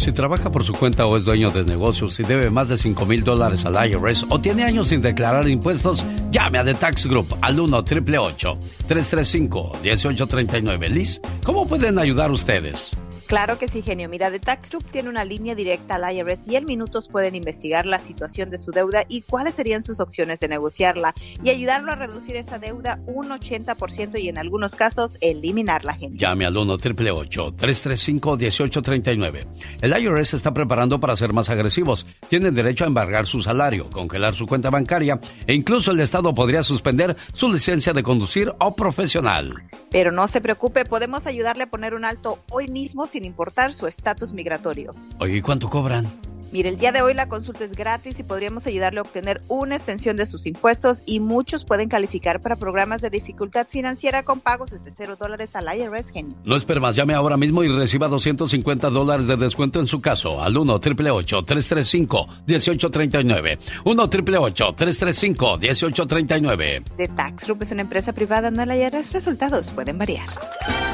Si 0.05 0.11
trabaja 0.11 0.51
por 0.51 0.63
su 0.63 0.73
cuenta 0.73 1.07
o 1.07 1.17
es 1.17 1.25
dueño 1.25 1.49
de 1.49 1.63
negocios 1.63 2.19
y 2.19 2.23
debe 2.23 2.51
más 2.51 2.69
de 2.69 2.77
5 2.77 3.07
mil 3.07 3.23
dólares 3.23 3.65
al 3.65 3.89
IRS 3.89 4.27
o 4.29 4.39
tiene 4.39 4.63
años 4.63 4.89
sin 4.89 5.01
declarar 5.01 5.47
impuestos, 5.47 6.05
llame 6.29 6.59
a 6.59 6.63
The 6.63 6.75
Tax 6.75 7.07
Group 7.07 7.35
al 7.41 7.59
1 7.59 7.77
888 7.77 8.59
335 8.87 9.79
1839 9.81 10.89
Liz, 10.89 11.19
¿cómo 11.43 11.67
pueden 11.67 11.97
ayudar 11.97 12.29
ustedes? 12.29 12.91
Claro 13.27 13.57
que 13.57 13.67
sí, 13.67 13.81
genio. 13.81 14.07
Mira, 14.07 14.29
The 14.29 14.39
Tax 14.39 14.69
Group 14.69 14.85
tiene 14.91 15.09
una 15.09 15.25
línea 15.25 15.55
directa 15.55 15.95
al 15.95 16.15
IRS 16.15 16.47
y 16.47 16.57
en 16.57 16.65
minutos 16.65 17.09
pueden 17.09 17.33
investigar 17.33 17.87
la 17.87 17.97
situación 17.99 18.51
de 18.51 18.59
su 18.59 18.71
deuda 18.71 19.03
y 19.07 19.21
cuáles 19.21 19.55
serían 19.55 19.81
sus 19.81 19.99
opciones 19.99 20.39
de 20.39 20.47
negociarla 20.47 21.15
y 21.43 21.49
ayudarlo 21.49 21.91
a 21.91 21.95
reducir 21.95 22.35
esa 22.35 22.59
deuda 22.59 22.99
un 23.07 23.29
80% 23.29 24.21
y 24.21 24.29
en 24.29 24.37
algunos 24.37 24.75
casos 24.75 25.17
eliminarla, 25.21 25.95
genio. 25.95 26.19
Llame 26.19 26.45
al 26.45 26.55
1 26.55 26.73
888 26.73 27.55
335 27.57 28.37
1839 28.37 29.47
El 29.81 30.03
IRS 30.03 30.35
está 30.35 30.53
preparando 30.53 30.99
para 30.99 31.15
ser 31.15 31.33
más 31.33 31.49
agresivos. 31.49 32.05
Tienen 32.27 32.53
derecho 32.53 32.83
a 32.83 32.87
embargar 32.87 33.25
su 33.25 33.41
salario, 33.41 33.89
congelar 33.89 34.35
su 34.35 34.45
cuenta 34.45 34.69
bancaria 34.69 35.19
e 35.47 35.53
incluso 35.55 35.89
el 35.89 35.99
Estado 35.99 36.35
podría 36.35 36.61
suspender 36.61 37.15
su 37.33 37.51
licencia 37.51 37.91
de 37.93 38.03
conducir 38.03 38.53
o 38.59 38.75
profesional. 38.75 39.49
Pero 39.89 40.11
no 40.11 40.27
se 40.27 40.41
preocupe, 40.41 40.85
podemos 40.85 41.25
ayudarle 41.25 41.63
a 41.63 41.69
poner 41.69 41.93
un 41.93 42.05
alto 42.05 42.39
hoy 42.51 42.67
mismo 42.67 43.07
sin 43.15 43.23
importar 43.23 43.71
su 43.71 43.87
estatus 43.87 44.33
migratorio. 44.33 44.93
Oye, 45.19 45.37
¿y 45.37 45.41
cuánto 45.41 45.69
cobran? 45.69 46.11
Mire, 46.55 46.69
el 46.69 46.77
día 46.77 46.93
de 46.93 47.01
hoy 47.01 47.13
la 47.13 47.27
consulta 47.27 47.65
es 47.65 47.73
gratis 47.73 48.17
y 48.17 48.23
podríamos 48.23 48.65
ayudarle 48.65 48.99
a 48.99 49.01
obtener 49.01 49.41
una 49.49 49.75
extensión 49.75 50.15
de 50.15 50.25
sus 50.25 50.45
impuestos 50.45 51.01
y 51.05 51.19
muchos 51.19 51.65
pueden 51.65 51.89
calificar 51.89 52.39
para 52.39 52.55
programas 52.55 53.01
de 53.01 53.09
dificultad 53.09 53.67
financiera 53.67 54.23
con 54.23 54.39
pagos 54.39 54.71
desde 54.71 54.89
cero 54.93 55.17
dólares 55.19 55.53
al 55.57 55.65
IRS 55.77 56.11
Genio. 56.11 56.33
No 56.45 56.55
espere 56.55 56.79
más, 56.79 56.95
llame 56.95 57.13
ahora 57.13 57.35
mismo 57.35 57.61
y 57.65 57.67
reciba 57.67 58.07
250 58.07 58.89
dólares 58.89 59.27
de 59.27 59.35
descuento 59.35 59.81
en 59.81 59.87
su 59.87 59.99
caso 59.99 60.41
al 60.41 60.55
1 60.55 60.79
335 60.79 62.25
1839 62.47 63.59
1 63.83 64.09
335 64.09 65.57
1839 65.57 66.83
The 66.95 67.07
Tax 67.09 67.47
Group 67.47 67.63
es 67.63 67.71
una 67.71 67.81
empresa 67.81 68.13
privada, 68.13 68.49
no 68.49 68.63
el 68.63 68.71
IRS. 68.71 69.13
Resultados 69.13 69.73
pueden 69.73 69.97
variar. 69.97 70.29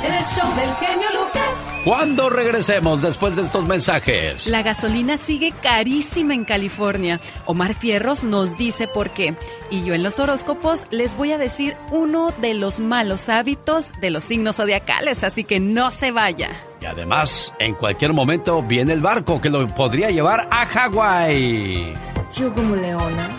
El 0.04 0.24
show 0.24 0.56
del 0.56 0.74
genio 0.78 1.08
Lucas. 1.14 1.72
Cuando 1.84 2.30
regresemos 2.30 3.02
después 3.02 3.36
de 3.36 3.42
estos 3.42 3.68
mensajes? 3.68 4.48
La 4.48 4.62
gasolina 4.62 5.18
sigue 5.18 5.51
carísima 5.52 6.34
en 6.34 6.46
California. 6.46 7.20
Omar 7.46 7.74
Fierros 7.74 8.24
nos 8.24 8.58
dice 8.58 8.88
por 8.88 9.12
qué. 9.12 9.36
Y 9.70 9.84
yo 9.84 9.94
en 9.94 10.04
los 10.04 10.20
horóscopos 10.20 10.86
les 10.92 11.16
voy 11.16 11.32
a 11.32 11.38
decir 11.38 11.76
uno 11.92 12.32
de 12.42 12.54
los 12.54 12.80
malos 12.80 13.30
hábitos 13.30 13.92
de 14.02 14.10
los 14.10 14.24
signos 14.24 14.58
zodiacales, 14.58 15.24
así 15.24 15.44
que 15.44 15.60
no 15.60 15.92
se 15.92 16.12
vaya. 16.12 16.50
Y 16.82 16.86
además, 16.86 17.54
en 17.60 17.76
cualquier 17.76 18.14
momento 18.14 18.62
viene 18.64 18.94
el 18.94 19.02
barco 19.02 19.40
que 19.40 19.50
lo 19.50 19.66
podría 19.68 20.10
llevar 20.10 20.48
a 20.52 20.66
Hawái. 20.66 21.94
Yo 22.34 22.54
como 22.54 22.76
leona 22.76 23.30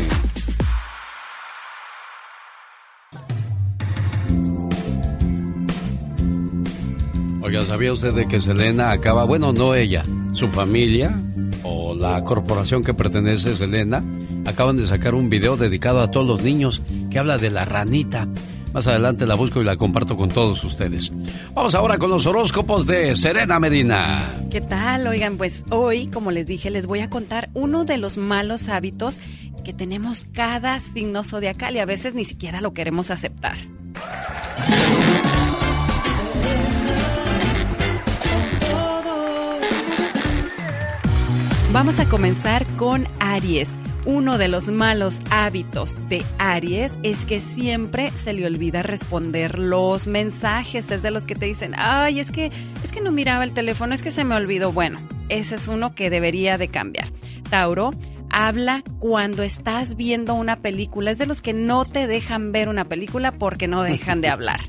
Oiga, 7.41 7.61
¿sabía 7.63 7.93
usted 7.93 8.13
de 8.13 8.27
que 8.27 8.41
Selena 8.41 8.91
acaba, 8.91 9.25
bueno, 9.25 9.51
no 9.53 9.73
ella, 9.73 10.03
su 10.33 10.49
familia 10.49 11.17
o 11.63 11.95
la 11.95 12.23
corporación 12.23 12.83
que 12.83 12.93
pertenece 12.93 13.55
Selena, 13.55 14.03
acaban 14.45 14.77
de 14.77 14.87
sacar 14.87 15.15
un 15.15 15.29
video 15.29 15.57
dedicado 15.57 16.01
a 16.01 16.11
todos 16.11 16.27
los 16.27 16.43
niños 16.43 16.81
que 17.09 17.19
habla 17.19 17.37
de 17.37 17.49
la 17.49 17.65
ranita. 17.65 18.27
Más 18.73 18.85
adelante 18.85 19.25
la 19.25 19.35
busco 19.35 19.61
y 19.61 19.65
la 19.65 19.77
comparto 19.77 20.15
con 20.15 20.29
todos 20.29 20.63
ustedes. 20.63 21.11
Vamos 21.55 21.73
ahora 21.73 21.97
con 21.97 22.11
los 22.11 22.25
horóscopos 22.25 22.85
de 22.85 23.15
Serena 23.15 23.59
Medina. 23.59 24.23
¿Qué 24.51 24.61
tal? 24.61 25.07
Oigan, 25.07 25.37
pues 25.37 25.65
hoy, 25.71 26.07
como 26.07 26.29
les 26.29 26.45
dije, 26.45 26.69
les 26.69 26.85
voy 26.85 26.99
a 26.99 27.09
contar 27.09 27.49
uno 27.55 27.83
de 27.83 27.97
los 27.97 28.17
malos 28.17 28.69
hábitos 28.69 29.19
que 29.63 29.73
tenemos 29.73 30.25
cada 30.33 30.79
signo 30.79 31.23
zodiacal 31.23 31.75
y 31.75 31.79
a 31.79 31.85
veces 31.85 32.13
ni 32.13 32.25
siquiera 32.25 32.61
lo 32.61 32.73
queremos 32.73 33.09
aceptar. 33.09 33.57
Vamos 41.71 41.99
a 41.99 42.09
comenzar 42.09 42.65
con 42.77 43.07
Aries. 43.19 43.75
Uno 44.07 44.39
de 44.39 44.47
los 44.47 44.69
malos 44.69 45.21
hábitos 45.29 45.99
de 46.09 46.25
Aries 46.39 46.97
es 47.03 47.27
que 47.27 47.41
siempre 47.41 48.09
se 48.09 48.33
le 48.33 48.47
olvida 48.47 48.81
responder 48.81 49.59
los 49.59 50.07
mensajes. 50.07 50.89
Es 50.89 51.03
de 51.03 51.11
los 51.11 51.27
que 51.27 51.35
te 51.35 51.45
dicen, 51.45 51.75
ay, 51.77 52.19
es 52.19 52.31
que, 52.31 52.51
es 52.83 52.91
que 52.91 53.01
no 53.01 53.11
miraba 53.11 53.43
el 53.43 53.53
teléfono, 53.53 53.93
es 53.93 54.01
que 54.01 54.09
se 54.09 54.23
me 54.23 54.33
olvidó. 54.33 54.71
Bueno, 54.71 54.99
ese 55.29 55.55
es 55.55 55.67
uno 55.67 55.93
que 55.93 56.09
debería 56.09 56.57
de 56.57 56.69
cambiar. 56.69 57.11
Tauro, 57.51 57.91
habla 58.31 58.83
cuando 58.97 59.43
estás 59.43 59.95
viendo 59.95 60.33
una 60.33 60.61
película. 60.61 61.11
Es 61.11 61.19
de 61.19 61.27
los 61.27 61.43
que 61.43 61.53
no 61.53 61.85
te 61.85 62.07
dejan 62.07 62.51
ver 62.51 62.67
una 62.67 62.85
película 62.85 63.31
porque 63.31 63.67
no 63.67 63.83
dejan 63.83 64.21
de 64.21 64.29
hablar. 64.29 64.61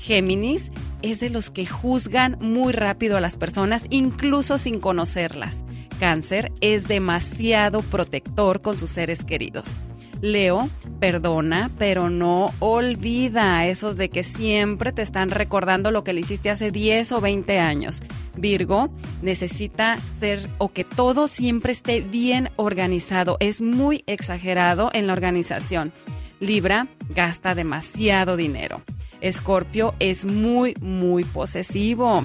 Géminis 0.00 0.70
es 1.02 1.20
de 1.20 1.28
los 1.28 1.50
que 1.50 1.66
juzgan 1.66 2.38
muy 2.40 2.72
rápido 2.72 3.18
a 3.18 3.20
las 3.20 3.36
personas, 3.36 3.86
incluso 3.90 4.56
sin 4.56 4.80
conocerlas. 4.80 5.62
Cáncer 5.96 6.52
es 6.60 6.88
demasiado 6.88 7.82
protector 7.82 8.62
con 8.62 8.78
sus 8.78 8.90
seres 8.90 9.24
queridos. 9.24 9.76
Leo, 10.20 10.68
perdona, 10.98 11.70
pero 11.78 12.08
no 12.08 12.52
olvida 12.58 13.58
a 13.58 13.66
esos 13.66 13.96
de 13.96 14.08
que 14.08 14.22
siempre 14.22 14.92
te 14.92 15.02
están 15.02 15.30
recordando 15.30 15.90
lo 15.90 16.04
que 16.04 16.12
le 16.12 16.20
hiciste 16.20 16.50
hace 16.50 16.70
10 16.70 17.12
o 17.12 17.20
20 17.20 17.58
años. 17.58 18.00
Virgo 18.36 18.90
necesita 19.22 19.98
ser 20.18 20.48
o 20.58 20.72
que 20.72 20.84
todo 20.84 21.28
siempre 21.28 21.72
esté 21.72 22.00
bien 22.00 22.50
organizado. 22.56 23.36
Es 23.40 23.60
muy 23.60 24.04
exagerado 24.06 24.90
en 24.92 25.06
la 25.06 25.12
organización. 25.12 25.92
Libra 26.40 26.88
gasta 27.14 27.54
demasiado 27.54 28.36
dinero. 28.36 28.82
Escorpio 29.20 29.94
es 29.98 30.24
muy, 30.24 30.74
muy 30.80 31.24
posesivo. 31.24 32.24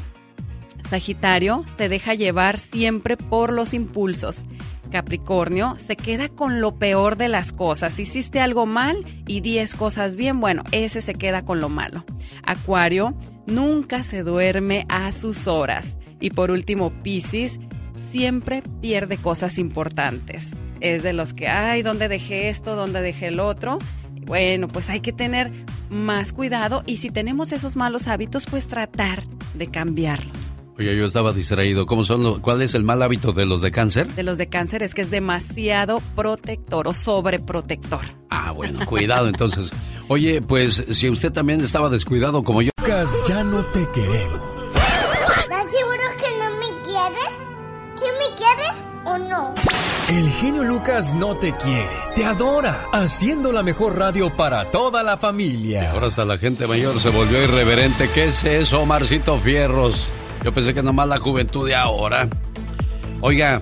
Sagitario 0.89 1.63
se 1.77 1.89
deja 1.89 2.13
llevar 2.13 2.57
siempre 2.57 3.17
por 3.17 3.51
los 3.51 3.73
impulsos. 3.73 4.45
Capricornio 4.91 5.75
se 5.77 5.95
queda 5.95 6.29
con 6.29 6.61
lo 6.61 6.75
peor 6.75 7.15
de 7.17 7.29
las 7.29 7.51
cosas. 7.51 7.97
Hiciste 7.97 8.39
algo 8.39 8.65
mal 8.65 9.05
y 9.25 9.41
10 9.41 9.75
cosas 9.75 10.15
bien, 10.15 10.39
bueno, 10.39 10.63
ese 10.71 11.01
se 11.01 11.15
queda 11.15 11.43
con 11.43 11.59
lo 11.59 11.69
malo. 11.69 12.03
Acuario 12.43 13.15
nunca 13.47 14.03
se 14.03 14.23
duerme 14.23 14.85
a 14.89 15.11
sus 15.11 15.47
horas. 15.47 15.97
Y 16.19 16.29
por 16.31 16.51
último, 16.51 16.91
Piscis 17.01 17.59
siempre 17.95 18.61
pierde 18.81 19.17
cosas 19.17 19.57
importantes. 19.57 20.51
Es 20.81 21.03
de 21.03 21.13
los 21.13 21.33
que, 21.33 21.47
ay, 21.47 21.81
¿dónde 21.81 22.07
dejé 22.07 22.49
esto? 22.49 22.75
¿Dónde 22.75 23.01
dejé 23.01 23.27
el 23.27 23.39
otro? 23.39 23.79
Bueno, 24.25 24.67
pues 24.67 24.89
hay 24.89 24.99
que 24.99 25.13
tener 25.13 25.51
más 25.89 26.33
cuidado 26.33 26.83
y 26.85 26.97
si 26.97 27.09
tenemos 27.09 27.51
esos 27.51 27.75
malos 27.75 28.07
hábitos, 28.07 28.45
pues 28.45 28.67
tratar 28.67 29.23
de 29.53 29.67
cambiarlos. 29.67 30.53
Oye, 30.77 30.95
yo 30.97 31.05
estaba 31.05 31.33
distraído. 31.33 31.85
¿Cómo 31.85 32.03
son 32.03 32.23
los, 32.23 32.39
¿Cuál 32.39 32.61
es 32.61 32.73
el 32.73 32.83
mal 32.83 33.01
hábito 33.01 33.33
de 33.33 33.45
los 33.45 33.61
de 33.61 33.71
cáncer? 33.71 34.07
De 34.13 34.23
los 34.23 34.37
de 34.37 34.47
cáncer 34.47 34.83
es 34.83 34.95
que 34.95 35.01
es 35.01 35.11
demasiado 35.11 36.01
protector 36.15 36.87
o 36.87 36.93
sobreprotector. 36.93 38.01
Ah, 38.29 38.51
bueno, 38.51 38.85
cuidado 38.85 39.27
entonces. 39.27 39.69
Oye, 40.07 40.41
pues 40.41 40.83
si 40.91 41.09
usted 41.09 41.31
también 41.31 41.61
estaba 41.61 41.89
descuidado 41.89 42.43
como 42.43 42.61
yo. 42.61 42.71
Lucas, 42.79 43.21
ya 43.27 43.43
no 43.43 43.65
te 43.67 43.85
queremos. 43.91 44.41
¿Estás 44.73 45.65
seguro 45.71 46.03
que 46.17 46.39
no 46.39 46.49
me 46.57 46.81
quieres? 46.83 47.31
¿Sí 47.95 48.05
me 48.19 48.35
quieres 48.35 48.71
o 49.05 49.17
no? 49.29 49.55
El 50.09 50.29
genio 50.31 50.63
Lucas 50.63 51.13
no 51.13 51.35
te 51.37 51.53
quiere, 51.53 51.87
te 52.15 52.25
adora, 52.25 52.87
haciendo 52.91 53.53
la 53.53 53.63
mejor 53.63 53.97
radio 53.97 54.29
para 54.29 54.65
toda 54.65 55.03
la 55.03 55.15
familia. 55.15 55.83
Y 55.83 55.85
ahora 55.85 56.07
hasta 56.07 56.25
la 56.25 56.37
gente 56.37 56.67
mayor 56.67 56.99
se 56.99 57.09
volvió 57.11 57.41
irreverente. 57.41 58.09
¿Qué 58.13 58.25
es 58.25 58.43
eso, 58.43 58.85
Marcito 58.85 59.39
Fierros? 59.39 60.09
Yo 60.43 60.51
pensé 60.51 60.73
que 60.73 60.81
nomás 60.81 61.07
la 61.07 61.17
juventud 61.17 61.67
de 61.67 61.75
ahora. 61.75 62.27
Oiga, 63.21 63.61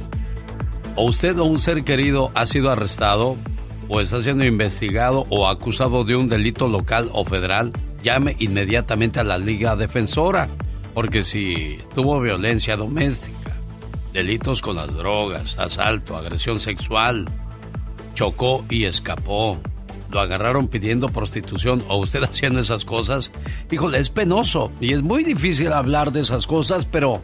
¿o 0.95 1.05
usted 1.05 1.37
o 1.39 1.45
un 1.45 1.59
ser 1.59 1.83
querido 1.83 2.31
ha 2.35 2.45
sido 2.45 2.71
arrestado 2.71 3.35
o 3.89 3.99
está 3.99 4.21
siendo 4.21 4.45
investigado 4.45 5.25
o 5.29 5.47
acusado 5.47 6.03
de 6.03 6.15
un 6.15 6.27
delito 6.27 6.67
local 6.67 7.09
o 7.11 7.25
federal, 7.25 7.71
llame 8.03 8.35
inmediatamente 8.39 9.19
a 9.19 9.23
la 9.23 9.37
Liga 9.37 9.75
Defensora, 9.75 10.47
porque 10.93 11.23
si 11.23 11.79
tuvo 11.95 12.21
violencia 12.21 12.77
doméstica, 12.77 13.57
delitos 14.13 14.61
con 14.61 14.75
las 14.75 14.93
drogas, 14.93 15.57
asalto, 15.57 16.15
agresión 16.15 16.59
sexual, 16.59 17.27
chocó 18.13 18.63
y 18.69 18.85
escapó, 18.85 19.57
lo 20.11 20.19
agarraron 20.19 20.67
pidiendo 20.67 21.09
prostitución 21.09 21.83
o 21.87 21.97
usted 21.97 22.23
haciendo 22.29 22.59
esas 22.59 22.85
cosas, 22.85 23.31
híjole, 23.71 23.99
es 23.99 24.09
penoso 24.09 24.71
y 24.79 24.93
es 24.93 25.01
muy 25.01 25.23
difícil 25.23 25.73
hablar 25.73 26.11
de 26.11 26.21
esas 26.21 26.47
cosas, 26.47 26.85
pero 26.85 27.21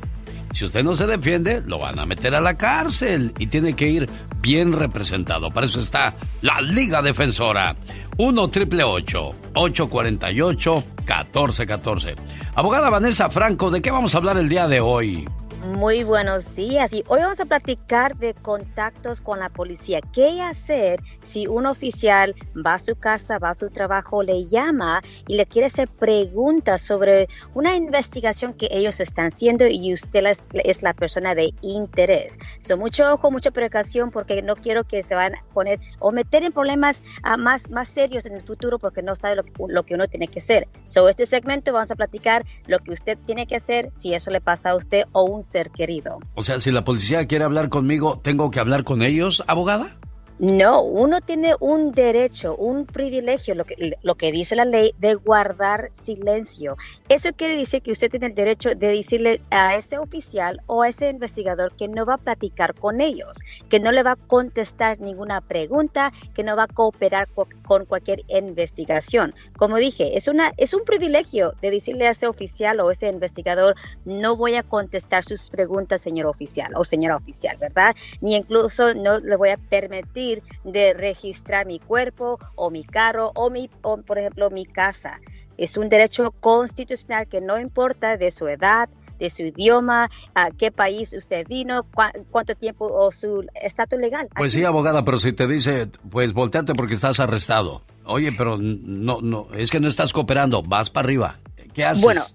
si 0.55 0.63
usted 0.63 0.83
no 0.83 0.95
se 0.95 1.05
defiende, 1.05 1.61
lo 1.65 1.79
van 1.79 1.99
a 1.99 2.05
meter 2.05 2.33
a 2.33 2.39
la 2.39 2.57
cárcel 2.57 3.33
y 3.37 3.47
tiene 3.47 3.75
que 3.75 3.89
ir 3.89 4.09
bien 4.39 4.71
representado. 4.71 5.51
Para 5.51 5.65
eso 5.65 5.81
está 5.81 6.15
la 6.41 6.61
Liga 6.61 7.01
Defensora. 7.01 7.75
1 8.17 8.47
triple 8.47 8.83
848 8.85 10.83
1414. 11.05 12.15
Abogada 12.55 12.89
Vanessa 12.89 13.29
Franco, 13.29 13.69
¿de 13.69 13.81
qué 13.81 13.91
vamos 13.91 14.15
a 14.15 14.19
hablar 14.19 14.37
el 14.37 14.47
día 14.47 14.69
de 14.69 14.79
hoy? 14.79 15.27
Muy 15.65 16.03
buenos 16.03 16.53
días 16.53 16.93
y 16.93 17.03
hoy 17.07 17.21
vamos 17.21 17.39
a 17.39 17.45
platicar 17.45 18.15
de 18.17 18.35
contactos 18.35 19.19
con 19.19 19.39
la 19.39 19.49
policía. 19.49 19.99
¿Qué 20.13 20.39
hacer 20.39 20.99
si 21.21 21.47
un 21.47 21.65
oficial 21.65 22.35
va 22.55 22.75
a 22.75 22.79
su 22.79 22.95
casa, 22.95 23.39
va 23.39 23.49
a 23.49 23.55
su 23.55 23.69
trabajo, 23.71 24.21
le 24.21 24.45
llama 24.45 25.01
y 25.27 25.37
le 25.37 25.47
quiere 25.47 25.65
hacer 25.65 25.87
preguntas 25.87 26.83
sobre 26.83 27.29
una 27.55 27.75
investigación 27.75 28.53
que 28.53 28.67
ellos 28.69 28.99
están 28.99 29.27
haciendo 29.27 29.65
y 29.65 29.91
usted 29.91 30.23
es 30.53 30.83
la 30.83 30.93
persona 30.93 31.33
de 31.33 31.51
interés? 31.61 32.37
So, 32.59 32.77
mucho 32.77 33.11
ojo, 33.11 33.31
mucha 33.31 33.49
precaución 33.49 34.11
porque 34.11 34.43
no 34.43 34.55
quiero 34.55 34.83
que 34.83 35.01
se 35.01 35.15
van 35.15 35.33
a 35.33 35.43
poner 35.51 35.79
o 35.97 36.11
meter 36.11 36.43
en 36.43 36.51
problemas 36.51 37.01
uh, 37.23 37.39
más, 37.39 37.71
más 37.71 37.89
serios 37.89 38.27
en 38.27 38.33
el 38.33 38.41
futuro 38.41 38.77
porque 38.77 39.01
no 39.01 39.15
sabe 39.15 39.37
lo 39.37 39.43
lo 39.67 39.83
que 39.83 39.95
uno 39.95 40.07
tiene 40.07 40.27
que 40.27 40.39
hacer. 40.39 40.67
So, 40.85 41.09
este 41.09 41.25
segmento 41.25 41.73
vamos 41.73 41.89
a 41.89 41.95
platicar 41.95 42.45
lo 42.67 42.77
que 42.77 42.91
usted 42.91 43.17
tiene 43.25 43.47
que 43.47 43.55
hacer 43.55 43.89
si 43.95 44.13
eso 44.13 44.29
le 44.29 44.41
pasa 44.41 44.69
a 44.69 44.75
usted 44.75 45.05
o 45.11 45.23
un 45.23 45.41
querido. 45.63 46.19
O 46.35 46.43
sea, 46.43 46.59
si 46.59 46.71
la 46.71 46.83
policía 46.83 47.25
quiere 47.27 47.45
hablar 47.45 47.69
conmigo, 47.69 48.19
¿tengo 48.19 48.51
que 48.51 48.59
hablar 48.59 48.83
con 48.83 49.01
ellos, 49.01 49.43
abogada? 49.47 49.95
No, 50.37 50.81
uno 50.81 51.21
tiene 51.21 51.55
un 51.61 51.93
derecho, 51.93 52.57
un 52.57 52.85
privilegio, 52.85 53.55
lo 53.55 53.63
que, 53.63 53.97
lo 54.01 54.15
que 54.15 54.33
dice 54.33 54.57
la 54.57 54.65
ley, 54.65 54.93
de 54.99 55.15
guardar 55.15 55.91
silencio. 55.93 56.75
Eso 57.07 57.29
quiere 57.37 57.55
decir 57.55 57.81
que 57.81 57.93
usted 57.93 58.11
tiene 58.11 58.25
el 58.25 58.35
derecho 58.35 58.75
de 58.75 58.89
decirle 58.89 59.41
a 59.49 59.77
ese 59.77 59.97
oficial 59.97 60.59
o 60.65 60.81
a 60.81 60.89
ese 60.89 61.09
investigador 61.09 61.73
que 61.77 61.87
no 61.87 62.05
va 62.05 62.15
a 62.15 62.17
platicar 62.17 62.75
con 62.75 62.99
ellos, 62.99 63.37
que 63.69 63.79
no 63.79 63.93
le 63.93 64.03
va 64.03 64.11
a 64.11 64.15
contestar 64.17 64.99
ninguna 64.99 65.39
pregunta, 65.39 66.11
que 66.33 66.43
no 66.43 66.57
va 66.57 66.63
a 66.63 66.67
cooperar 66.67 67.29
con 67.29 67.85
cualquier 67.85 68.23
investigación. 68.27 69.33
Como 69.55 69.77
dije, 69.77 70.17
es, 70.17 70.27
una, 70.27 70.51
es 70.57 70.73
un 70.73 70.83
privilegio 70.83 71.53
de 71.61 71.71
decirle 71.71 72.07
a 72.07 72.11
ese 72.11 72.27
oficial 72.27 72.81
o 72.81 72.91
ese 72.91 73.07
investigador, 73.07 73.77
no 74.03 74.35
voy 74.35 74.55
a 74.55 74.63
contestar 74.63 75.23
sus 75.23 75.49
preguntas, 75.49 76.01
señor 76.01 76.25
oficial 76.25 76.73
o 76.75 76.83
señora 76.83 77.15
oficial, 77.15 77.55
¿verdad? 77.57 77.95
Ni 78.19 78.35
incluso 78.35 78.93
no 78.93 79.19
le 79.21 79.37
voy 79.37 79.51
a 79.51 79.57
permitir 79.57 80.24
de 80.63 80.93
registrar 80.93 81.65
mi 81.65 81.79
cuerpo 81.79 82.39
o 82.55 82.69
mi 82.69 82.83
carro 82.83 83.31
o, 83.35 83.49
mi, 83.49 83.69
por 83.81 84.17
ejemplo, 84.17 84.49
mi 84.49 84.65
casa. 84.65 85.19
Es 85.57 85.77
un 85.77 85.89
derecho 85.89 86.31
constitucional 86.31 87.27
que 87.27 87.41
no 87.41 87.59
importa 87.59 88.17
de 88.17 88.31
su 88.31 88.47
edad, 88.47 88.89
de 89.19 89.29
su 89.29 89.43
idioma, 89.43 90.09
a 90.33 90.51
qué 90.51 90.71
país 90.71 91.13
usted 91.13 91.47
vino, 91.47 91.85
cuánto 92.31 92.55
tiempo 92.55 92.87
o 92.87 93.11
su 93.11 93.45
estatus 93.61 93.99
legal. 93.99 94.27
Pues 94.35 94.53
sí, 94.53 94.63
abogada, 94.63 95.03
pero 95.03 95.19
si 95.19 95.33
te 95.33 95.47
dice, 95.47 95.87
pues 96.09 96.33
volteate 96.33 96.73
porque 96.75 96.95
estás 96.95 97.19
arrestado. 97.19 97.83
Oye, 98.05 98.31
pero 98.31 98.57
no, 98.57 99.21
no, 99.21 99.47
es 99.55 99.71
que 99.71 99.79
no 99.79 99.87
estás 99.87 100.13
cooperando, 100.13 100.61
vas 100.61 100.89
para 100.89 101.05
arriba. 101.05 101.39
¿Qué 101.73 101.85
haces? 101.85 102.03
Bueno, 102.03 102.25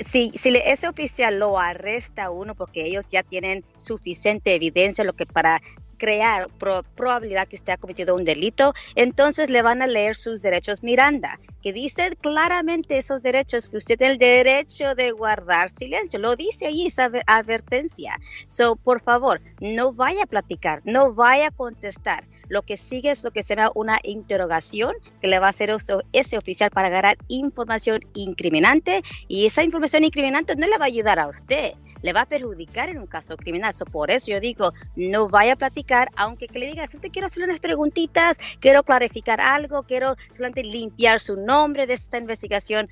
si, 0.00 0.30
si 0.34 0.56
ese 0.56 0.88
oficial 0.88 1.38
lo 1.38 1.58
arresta 1.58 2.24
a 2.24 2.30
uno 2.30 2.54
porque 2.54 2.86
ellos 2.86 3.10
ya 3.10 3.22
tienen 3.22 3.64
suficiente 3.76 4.54
evidencia 4.54 5.04
lo 5.04 5.12
que 5.12 5.26
para 5.26 5.60
crear 6.02 6.48
probabilidad 6.96 7.46
que 7.46 7.54
usted 7.54 7.74
ha 7.74 7.76
cometido 7.76 8.16
un 8.16 8.24
delito, 8.24 8.74
entonces 8.96 9.50
le 9.50 9.62
van 9.62 9.82
a 9.82 9.86
leer 9.86 10.16
sus 10.16 10.42
derechos 10.42 10.82
Miranda, 10.82 11.38
que 11.62 11.72
dice 11.72 12.16
claramente 12.20 12.98
esos 12.98 13.22
derechos, 13.22 13.70
que 13.70 13.76
usted 13.76 13.96
tiene 13.96 14.14
el 14.14 14.18
derecho 14.18 14.94
de 14.94 15.12
guardar 15.12 15.70
silencio. 15.70 16.18
Lo 16.18 16.36
dice 16.36 16.66
ahí 16.66 16.86
esa 16.86 17.10
advertencia. 17.26 18.18
So, 18.48 18.76
por 18.76 19.00
favor, 19.00 19.40
no 19.60 19.92
vaya 19.92 20.24
a 20.24 20.26
platicar, 20.26 20.82
no 20.84 21.12
vaya 21.12 21.48
a 21.48 21.50
contestar. 21.50 22.24
Lo 22.48 22.62
que 22.62 22.76
sigue 22.76 23.10
es 23.10 23.24
lo 23.24 23.30
que 23.30 23.42
se 23.42 23.56
llama 23.56 23.70
una 23.74 23.98
interrogación 24.02 24.94
que 25.20 25.28
le 25.28 25.38
va 25.38 25.46
a 25.46 25.50
hacer 25.50 25.74
ese 26.12 26.36
oficial 26.36 26.70
para 26.70 26.88
agarrar 26.88 27.16
información 27.28 28.00
incriminante 28.14 29.02
y 29.28 29.46
esa 29.46 29.62
información 29.62 30.04
incriminante 30.04 30.56
no 30.56 30.66
le 30.66 30.76
va 30.76 30.84
a 30.84 30.88
ayudar 30.88 31.18
a 31.18 31.28
usted 31.28 31.72
le 32.02 32.12
va 32.12 32.22
a 32.22 32.26
perjudicar 32.26 32.88
en 32.88 32.98
un 32.98 33.06
caso 33.06 33.36
criminal. 33.36 33.72
por 33.90 34.10
eso 34.10 34.30
yo 34.30 34.40
digo, 34.40 34.72
no 34.96 35.28
vaya 35.28 35.54
a 35.54 35.56
platicar, 35.56 36.10
aunque 36.16 36.48
que 36.48 36.58
le 36.58 36.66
diga, 36.66 36.86
si 36.86 36.96
usted 36.96 37.10
quiere 37.10 37.26
hacer 37.26 37.44
unas 37.44 37.60
preguntitas, 37.60 38.38
quiero 38.60 38.82
clarificar 38.82 39.40
algo, 39.40 39.84
quiero 39.84 40.16
solamente 40.36 40.64
limpiar 40.64 41.20
su 41.20 41.36
nombre 41.36 41.51
de 41.52 41.92
esta 41.92 42.16
investigación. 42.16 42.88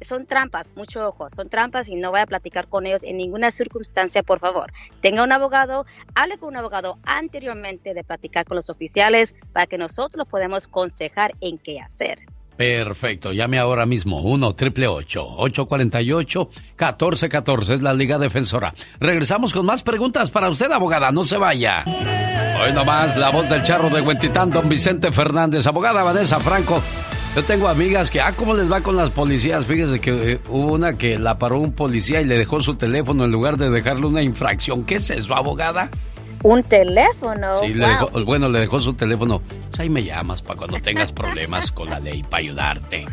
son 0.00 0.26
trampas, 0.26 0.72
mucho 0.76 1.08
ojo, 1.08 1.26
son 1.34 1.48
trampas 1.48 1.88
y 1.88 1.96
no 1.96 2.12
vaya 2.12 2.22
a 2.22 2.26
platicar 2.26 2.68
con 2.68 2.86
ellos 2.86 3.02
en 3.02 3.16
ninguna 3.16 3.50
circunstancia, 3.50 4.22
por 4.22 4.38
favor. 4.38 4.72
Tenga 5.00 5.24
un 5.24 5.32
abogado, 5.32 5.86
hable 6.14 6.38
con 6.38 6.50
un 6.50 6.56
abogado 6.56 6.98
anteriormente 7.02 7.94
de 7.94 8.04
platicar 8.04 8.44
con 8.44 8.54
los 8.54 8.70
oficiales 8.70 9.34
para 9.52 9.66
que 9.66 9.76
nosotros 9.76 10.24
podamos 10.28 10.68
aconsejar 10.68 11.34
en 11.40 11.58
qué 11.58 11.80
hacer. 11.80 12.20
Perfecto, 12.56 13.32
llame 13.32 13.58
ahora 13.58 13.86
mismo 13.86 14.22
1 14.22 14.54
triple 14.54 14.86
848 14.86 16.48
1414 16.78 17.74
es 17.74 17.82
la 17.82 17.92
Liga 17.92 18.18
Defensora. 18.18 18.72
Regresamos 19.00 19.52
con 19.52 19.66
más 19.66 19.82
preguntas 19.82 20.30
para 20.30 20.48
usted, 20.48 20.70
abogada, 20.70 21.10
no 21.10 21.24
se 21.24 21.36
vaya. 21.38 21.84
Hoy 22.62 22.72
nomás 22.72 23.16
la 23.16 23.30
voz 23.30 23.48
del 23.48 23.64
charro 23.64 23.90
de 23.90 24.00
Huentitán, 24.00 24.50
don 24.50 24.68
Vicente 24.68 25.10
Fernández, 25.10 25.66
abogada 25.66 26.04
Vanessa 26.04 26.38
Franco. 26.38 26.80
Yo 27.36 27.42
tengo 27.42 27.68
amigas 27.68 28.10
que, 28.10 28.18
ah, 28.18 28.32
¿cómo 28.34 28.54
les 28.54 28.72
va 28.72 28.80
con 28.80 28.96
las 28.96 29.10
policías? 29.10 29.66
Fíjese 29.66 30.00
que 30.00 30.32
eh, 30.32 30.40
hubo 30.48 30.72
una 30.72 30.96
que 30.96 31.18
la 31.18 31.36
paró 31.36 31.60
un 31.60 31.72
policía 31.72 32.22
y 32.22 32.24
le 32.24 32.38
dejó 32.38 32.62
su 32.62 32.76
teléfono 32.76 33.26
en 33.26 33.30
lugar 33.30 33.58
de 33.58 33.68
dejarle 33.68 34.06
una 34.06 34.22
infracción. 34.22 34.84
¿Qué 34.84 34.94
es 34.94 35.10
eso, 35.10 35.34
abogada? 35.34 35.90
Un 36.42 36.62
teléfono. 36.62 37.60
Sí, 37.60 37.74
bueno, 38.24 38.48
le 38.48 38.60
dejó 38.60 38.80
su 38.80 38.94
teléfono. 38.94 39.42
Pues 39.68 39.80
ahí 39.80 39.90
me 39.90 40.02
llamas 40.02 40.40
para 40.40 40.56
cuando 40.56 40.80
tengas 40.80 41.12
problemas 41.12 41.70
con 41.72 41.90
la 41.90 42.00
ley, 42.00 42.22
para 42.22 42.40
ayudarte. 42.40 43.04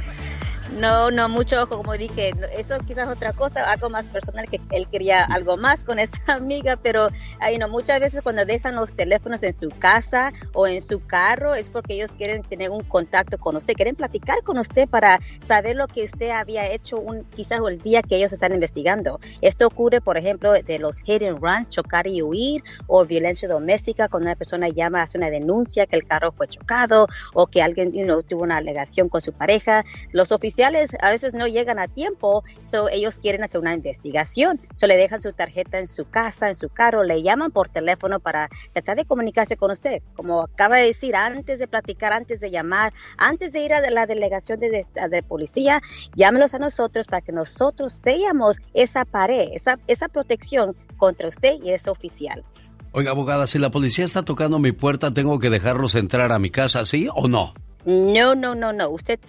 No, 0.78 1.12
no, 1.12 1.30
mucho 1.30 1.62
ojo, 1.62 1.78
como 1.78 1.94
dije, 1.94 2.34
eso 2.58 2.80
quizás 2.88 3.08
otra 3.08 3.32
cosa, 3.34 3.70
algo 3.72 3.92
más 3.92 4.08
personal, 4.08 4.50
que 4.50 4.60
él 4.72 4.88
quería 4.88 5.24
algo 5.24 5.56
más 5.56 5.86
con 5.86 6.00
esa 6.00 6.18
amiga, 6.34 6.78
pero 6.78 7.10
ahí 7.40 7.60
no, 7.60 7.70
muchas 7.70 8.00
veces 8.00 8.22
cuando 8.24 8.44
dejan 8.44 8.76
los 8.76 8.94
teléfonos 8.94 9.44
en 9.44 9.54
su 9.54 9.70
casa 9.70 10.34
o 10.54 10.66
en 10.66 10.82
su 10.82 11.06
carro 11.06 11.54
es 11.54 11.70
porque 11.70 11.94
ellos 11.94 12.14
quieren 12.14 12.42
tener 12.42 12.72
un 12.72 12.84
contacto 12.84 13.38
con 13.38 13.56
usted, 13.56 13.76
quieren 13.76 13.96
platicar 13.96 14.42
con 14.42 14.58
usted 14.58 14.90
para 14.90 15.20
saber 15.42 15.76
lo 15.76 15.88
que 15.88 16.06
usted 16.06 16.32
había 16.32 16.68
hecho 16.68 16.98
un, 16.98 17.24
quizás 17.36 17.60
el 17.70 17.80
día 17.80 18.02
que 18.02 18.16
ellos 18.16 18.34
están 18.34 18.52
investigando. 18.52 19.20
Esto 19.42 19.68
ocurre, 19.68 20.02
por 20.02 20.18
ejemplo, 20.18 20.54
de 20.54 20.80
los 20.80 21.00
hit 21.02 21.22
and 21.22 21.40
runs, 21.40 21.70
chocar 21.70 22.08
y 22.08 22.24
huir, 22.24 22.64
o 22.88 23.06
violencia 23.06 23.48
doméstica, 23.48 24.10
cuando 24.10 24.28
una 24.28 24.36
persona 24.36 24.70
llama, 24.70 25.04
hace 25.04 25.20
una 25.20 25.30
denuncia 25.30 25.86
que 25.86 25.98
el 25.98 26.06
carro 26.06 26.32
fue 26.32 26.48
chocado 26.48 27.08
o 27.36 27.46
que 27.46 27.62
alguien 27.62 27.92
tuvo 28.28 28.42
una 28.42 28.58
alegación 28.58 29.08
con 29.08 29.22
su 29.22 29.34
pareja. 29.34 29.86
Los 30.12 30.32
oficiales 30.32 30.63
a 30.66 31.12
veces 31.12 31.34
no 31.34 31.48
llegan 31.48 31.80
a 31.80 31.88
tiempo, 31.88 32.44
so 32.62 32.90
ellos 32.90 33.20
quieren 33.20 33.44
hacer 33.44 33.60
una 33.60 33.74
investigación, 33.74 34.60
so 34.74 34.88
le 34.88 34.98
dejan 34.98 35.22
su 35.22 35.34
tarjeta 35.34 35.80
en 35.80 35.88
su 35.88 36.10
casa, 36.10 36.48
en 36.48 36.56
su 36.56 36.70
carro, 36.70 37.04
le 37.04 37.22
llaman 37.22 37.52
por 37.52 37.70
teléfono 37.70 38.20
para 38.20 38.50
tratar 38.74 38.98
de 38.98 39.06
comunicarse 39.06 39.58
con 39.58 39.72
usted. 39.72 40.02
Como 40.16 40.42
acaba 40.42 40.78
de 40.78 40.88
decir, 40.88 41.16
antes 41.16 41.60
de 41.60 41.68
platicar, 41.68 42.14
antes 42.14 42.40
de 42.40 42.52
llamar, 42.52 42.94
antes 43.18 43.52
de 43.52 43.60
ir 43.60 43.74
a 43.74 43.82
la 43.90 44.06
delegación 44.06 44.60
de, 44.60 44.84
de, 45.10 45.24
policía, 45.24 45.82
llámenos 46.16 46.54
a 46.54 46.60
nosotros 46.60 47.08
para 47.08 47.22
que 47.22 47.32
nosotros 47.32 47.94
seamos 47.94 48.58
esa 48.74 49.06
pared, 49.06 49.50
esa, 49.54 49.80
esa 49.88 50.08
protección 50.10 50.76
contra 50.98 51.28
usted 51.28 51.60
y 51.64 51.72
ese 51.72 51.90
oficial. 51.90 52.44
Oiga, 52.92 53.12
abogada, 53.12 53.48
si 53.48 53.58
la 53.58 53.72
policía 53.72 54.06
está 54.06 54.24
tocando 54.24 54.60
mi 54.60 54.72
puerta, 54.72 55.10
¿tengo 55.10 55.40
que 55.40 55.50
dejarlos 55.50 55.96
entrar 55.96 56.32
a 56.32 56.38
mi 56.38 56.52
casa, 56.52 56.86
sí 56.86 57.08
o 57.14 57.28
no? 57.28 57.54
No, 57.86 58.34
no, 58.34 58.56
no, 58.56 58.72
no. 58.72 58.90
Usted, 58.90 59.20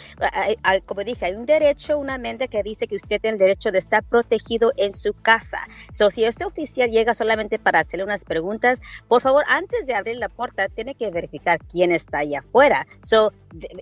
como 0.87 1.03
dije, 1.03 1.27
hay 1.27 1.35
un 1.35 1.45
derecho, 1.45 1.99
una 1.99 2.19
mente 2.19 2.47
que 2.47 2.63
dice 2.63 2.87
que 2.87 2.95
usted 2.95 3.21
tiene 3.21 3.35
el 3.35 3.39
derecho 3.39 3.73
de 3.73 3.79
estar 3.79 4.05
protegido 4.05 4.71
en 4.77 4.95
su 4.95 5.13
casa. 5.13 5.59
So, 5.91 6.11
si 6.11 6.25
ese 6.25 6.45
oficial 6.45 6.89
llega 6.91 7.15
solamente 7.15 7.59
para 7.59 7.81
hacerle 7.81 8.05
unas 8.05 8.25
preguntas, 8.25 8.81
por 9.09 9.23
favor, 9.23 9.45
antes 9.49 9.87
de 9.87 9.95
abrir 9.95 10.19
la 10.19 10.29
puerta, 10.29 10.69
tiene 10.69 10.95
que 10.95 11.11
verificar 11.11 11.59
quién 11.67 11.91
está 11.91 12.19
ahí 12.19 12.37
afuera. 12.37 12.87
So, 13.03 13.33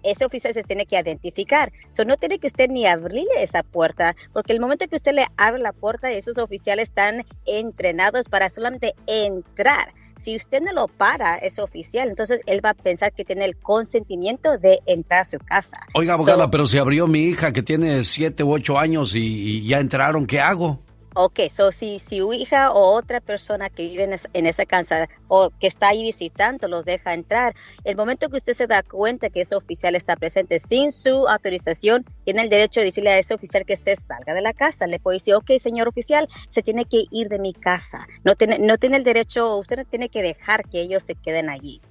ese 0.03 0.24
oficial 0.24 0.55
se 0.55 0.62
tiene 0.62 0.86
que 0.86 0.99
identificar. 0.99 1.70
So, 1.89 2.07
no 2.07 2.16
tiene 2.16 2.39
que 2.39 2.47
usted 2.47 2.70
ni 2.70 2.86
abrirle 2.86 3.43
esa 3.43 3.62
puerta, 3.62 4.16
porque 4.32 4.55
el 4.55 4.61
momento 4.61 4.89
que 4.89 4.97
usted 4.97 5.12
le 5.12 5.27
abre 5.36 5.61
la 5.61 5.73
puerta, 5.73 6.11
esos 6.11 6.39
oficiales 6.39 6.89
están 6.89 7.27
entrenados 7.44 8.31
para 8.31 8.49
solamente 8.49 8.94
entrar. 9.07 9.93
Si 10.16 10.36
usted 10.36 10.62
no 10.62 10.72
lo 10.72 10.89
para, 10.89 11.36
es 11.36 11.59
oficial, 11.59 12.09
entonces 12.09 12.40
él 12.47 12.64
va 12.64 12.70
a 12.70 12.74
pensar 12.74 13.12
que 13.12 13.24
tiene 13.24 13.44
el 13.44 13.56
consentimiento 13.56 14.59
de 14.59 14.80
entrar 14.86 15.20
a 15.20 15.24
su 15.24 15.39
casa. 15.39 15.78
Oiga, 15.94 16.14
abogada, 16.14 16.51
pero 16.51 16.66
si 16.66 16.78
abrió 16.78 17.06
mi 17.06 17.24
hija 17.24 17.52
que 17.52 17.62
tiene 17.62 18.05
siete 18.05 18.44
u 18.44 18.52
ocho 18.52 18.78
años 18.78 19.12
y 19.14 19.66
ya 19.66 19.78
entraron, 19.78 20.26
¿qué 20.26 20.40
hago? 20.40 20.80
Ok, 21.14 21.40
so 21.51 21.72
si, 21.72 21.98
su 21.98 22.32
hija 22.32 22.70
o 22.72 22.94
otra 22.94 23.20
persona 23.20 23.68
que 23.68 23.82
vive 23.82 24.18
en, 24.32 24.47
esa 24.47 24.64
casa 24.64 25.09
o 25.28 25.51
que 25.51 25.66
está 25.66 25.89
ahí 25.89 26.02
visitando 26.02 26.68
los 26.68 26.86
deja 26.86 27.12
entrar, 27.12 27.55
el 27.84 27.97
momento 27.97 28.30
que 28.30 28.39
usted 28.39 28.55
se 28.55 28.66
da 28.66 28.82
cuenta 28.82 29.28
que 29.28 29.43
ese 29.43 29.55
oficial 29.55 29.94
está 29.94 30.16
presente 30.16 30.59
sin 30.59 30.90
su 30.90 31.28
autorización, 31.28 32.06
tiene 32.24 32.43
el 32.43 32.48
derecho 32.48 32.80
de 32.80 32.86
decirle 32.86 33.10
a 33.10 33.18
ese 33.18 33.34
oficial 33.34 33.66
que 33.66 33.76
se 33.76 33.94
salga 33.94 34.32
de 34.32 34.40
la 34.40 34.55
casa. 34.55 34.86
Le 34.86 34.98
puede 34.98 35.16
decir, 35.16 35.34
ok, 35.34 35.51
señor 35.59 35.86
oficial, 35.86 36.26
se 36.48 36.62
tiene 36.62 36.86
que 36.86 37.05
ir 37.10 37.28
de 37.28 37.39
mi 37.39 37.52
casa. 37.52 38.06
No 38.24 38.34
tiene, 38.34 38.59
no 38.59 38.78
tiene 38.78 38.97
el 38.97 39.05
derecho, 39.05 39.56
usted 39.59 39.76
no 39.76 39.84
tiene 39.84 40.09
que 40.09 40.22
dejar 40.22 40.66
que 40.68 40.80
ellos 40.80 41.02
se 41.02 41.14
queden 41.14 41.51
allí. 41.51 41.82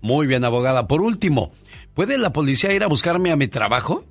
Muy 0.00 0.26
bien, 0.26 0.44
abogada. 0.44 0.84
Por 0.84 1.02
último, 1.02 1.52
¿puede 1.92 2.16
la 2.16 2.32
policía 2.32 2.72
ir 2.72 2.84
a 2.84 2.86
buscarme 2.86 3.32
a 3.32 3.36
mi 3.36 3.48
trabajo? 3.48 4.04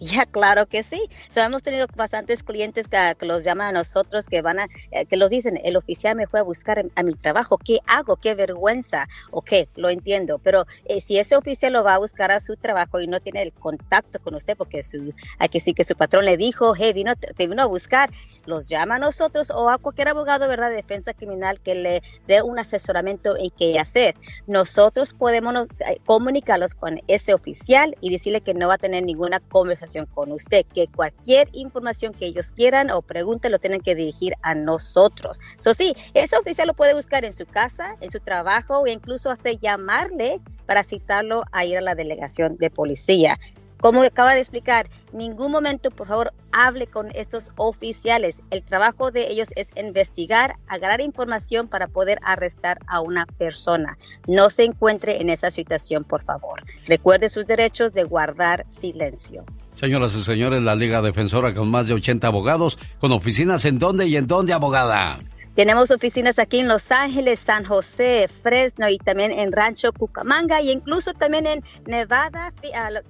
Ya, 0.00 0.24
claro 0.30 0.66
que 0.66 0.82
sí. 0.82 1.08
hemos 1.36 1.62
tenido 1.62 1.86
bastantes 1.94 2.42
clientes 2.42 2.88
que, 2.88 3.14
los 3.26 3.44
llaman 3.44 3.68
a 3.68 3.72
nosotros, 3.72 4.26
que 4.26 4.40
van 4.40 4.60
a, 4.60 4.66
eh, 4.90 5.04
que 5.04 5.16
los 5.16 5.28
dicen, 5.28 5.60
el 5.62 5.76
oficial 5.76 6.16
me 6.16 6.26
fue 6.26 6.40
a 6.40 6.42
buscar 6.42 6.84
a 6.94 7.02
mi 7.02 7.12
trabajo, 7.14 7.58
¿qué 7.58 7.80
hago? 7.86 8.16
¿Qué 8.16 8.34
vergüenza? 8.34 9.08
Ok, 9.30 9.52
lo 9.76 9.90
entiendo, 9.90 10.38
pero 10.38 10.64
eh, 10.86 11.00
si 11.00 11.18
ese 11.18 11.36
oficial 11.36 11.74
lo 11.74 11.84
va 11.84 11.94
a 11.94 11.98
buscar 11.98 12.32
a 12.32 12.40
su 12.40 12.56
trabajo 12.56 13.00
y 13.00 13.06
no 13.06 13.20
tiene 13.20 13.42
el 13.42 13.52
contacto 13.52 14.18
con 14.20 14.34
usted, 14.34 14.56
porque 14.56 14.82
su, 14.82 15.12
hay 15.38 15.48
que 15.50 15.60
sí 15.60 15.74
que 15.74 15.84
su 15.84 15.94
patrón 15.94 16.24
le 16.24 16.38
dijo, 16.38 16.74
hey, 16.74 16.92
vino, 16.94 17.14
te 17.16 17.46
vino 17.46 17.62
a 17.62 17.66
buscar, 17.66 18.10
los 18.46 18.68
llama 18.68 18.96
a 18.96 18.98
nosotros 18.98 19.50
o 19.50 19.68
a 19.68 19.78
cualquier 19.78 20.08
abogado, 20.08 20.48
¿verdad?, 20.48 20.70
de 20.70 20.76
defensa 20.76 21.12
criminal 21.12 21.60
que 21.60 21.74
le 21.74 22.02
dé 22.26 22.40
un 22.42 22.58
asesoramiento 22.58 23.36
en 23.36 23.50
qué 23.50 23.78
hacer. 23.78 24.14
Nosotros 24.46 25.12
podemos 25.12 25.68
eh, 25.80 25.98
comunicarlos 26.06 26.74
con 26.74 27.00
ese 27.06 27.34
oficial 27.34 27.94
y 28.00 28.10
decirle 28.10 28.40
que 28.40 28.54
no 28.54 28.68
va 28.68 28.74
a 28.74 28.78
tener 28.78 29.04
ninguna 29.04 29.40
conversación 29.40 29.89
con 30.12 30.32
usted, 30.32 30.64
que 30.72 30.88
cualquier 30.88 31.48
información 31.52 32.12
que 32.12 32.26
ellos 32.26 32.52
quieran 32.52 32.90
o 32.90 33.02
pregunten 33.02 33.52
lo 33.52 33.58
tienen 33.58 33.80
que 33.80 33.94
dirigir 33.94 34.34
a 34.42 34.54
nosotros. 34.54 35.40
Eso 35.58 35.74
sí, 35.74 35.94
ese 36.14 36.36
oficial 36.36 36.68
lo 36.68 36.74
puede 36.74 36.94
buscar 36.94 37.24
en 37.24 37.32
su 37.32 37.46
casa, 37.46 37.96
en 38.00 38.10
su 38.10 38.20
trabajo 38.20 38.80
o 38.80 38.86
incluso 38.86 39.30
hasta 39.30 39.52
llamarle 39.52 40.40
para 40.66 40.84
citarlo 40.84 41.44
a 41.52 41.64
ir 41.64 41.78
a 41.78 41.82
la 41.82 41.94
delegación 41.94 42.56
de 42.56 42.70
policía. 42.70 43.38
Como 43.80 44.02
acaba 44.02 44.34
de 44.34 44.40
explicar, 44.40 44.90
ningún 45.12 45.50
momento, 45.50 45.90
por 45.90 46.06
favor, 46.06 46.34
hable 46.52 46.86
con 46.86 47.10
estos 47.14 47.50
oficiales. 47.56 48.42
El 48.50 48.62
trabajo 48.62 49.10
de 49.10 49.30
ellos 49.30 49.48
es 49.56 49.70
investigar, 49.74 50.56
agarrar 50.68 51.00
información 51.00 51.66
para 51.66 51.88
poder 51.88 52.18
arrestar 52.22 52.78
a 52.86 53.00
una 53.00 53.24
persona. 53.24 53.96
No 54.26 54.50
se 54.50 54.64
encuentre 54.64 55.22
en 55.22 55.30
esa 55.30 55.50
situación, 55.50 56.04
por 56.04 56.22
favor. 56.22 56.60
Recuerde 56.86 57.30
sus 57.30 57.46
derechos 57.46 57.94
de 57.94 58.04
guardar 58.04 58.66
silencio. 58.68 59.46
Señoras 59.74 60.14
y 60.14 60.22
señores, 60.22 60.64
la 60.64 60.74
Liga 60.74 61.00
Defensora 61.00 61.54
con 61.54 61.70
más 61.70 61.86
de 61.86 61.94
80 61.94 62.26
abogados, 62.26 62.78
con 62.98 63.12
oficinas 63.12 63.64
en 63.64 63.78
dónde 63.78 64.06
y 64.06 64.16
en 64.16 64.26
dónde, 64.26 64.52
abogada. 64.52 65.18
Tenemos 65.54 65.90
oficinas 65.90 66.38
aquí 66.38 66.60
en 66.60 66.68
Los 66.68 66.90
Ángeles, 66.92 67.40
San 67.40 67.64
José, 67.64 68.28
Fresno 68.28 68.88
y 68.88 68.98
también 68.98 69.32
en 69.32 69.52
Rancho 69.52 69.92
Cucamonga 69.92 70.62
y 70.62 70.70
incluso 70.70 71.12
también 71.12 71.46
en 71.46 71.62
Nevada, 71.86 72.52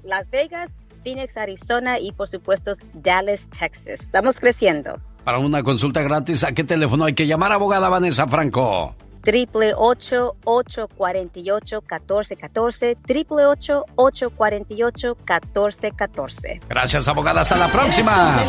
Las 0.04 0.30
Vegas, 0.30 0.74
Phoenix, 1.04 1.36
Arizona 1.36 1.98
y 1.98 2.12
por 2.12 2.28
supuesto 2.28 2.72
Dallas, 2.94 3.48
Texas. 3.56 4.00
Estamos 4.00 4.40
creciendo. 4.40 5.00
Para 5.24 5.38
una 5.38 5.62
consulta 5.62 6.02
gratis, 6.02 6.42
¿a 6.44 6.52
qué 6.52 6.64
teléfono 6.64 7.04
hay 7.04 7.14
que 7.14 7.26
llamar, 7.26 7.52
abogada 7.52 7.88
Vanessa 7.88 8.26
Franco? 8.26 8.94
Triple 9.22 9.72
ocho 9.76 10.36
ocho 10.44 10.88
cuarenta 10.88 11.38
y 11.38 11.50
ocho 11.50 11.82
catorce 11.82 12.36
catorce 12.36 12.96
triple 13.06 13.46
ocho 13.46 13.84
ocho 13.96 14.30
cuarenta 14.30 14.74
y 14.74 14.82
ocho 14.82 15.16
catorce 15.24 15.92
catorce. 15.92 16.60
Gracias 16.68 17.08
abogada 17.08 17.42
hasta 17.42 17.56
la 17.56 17.68
próxima. 17.68 18.42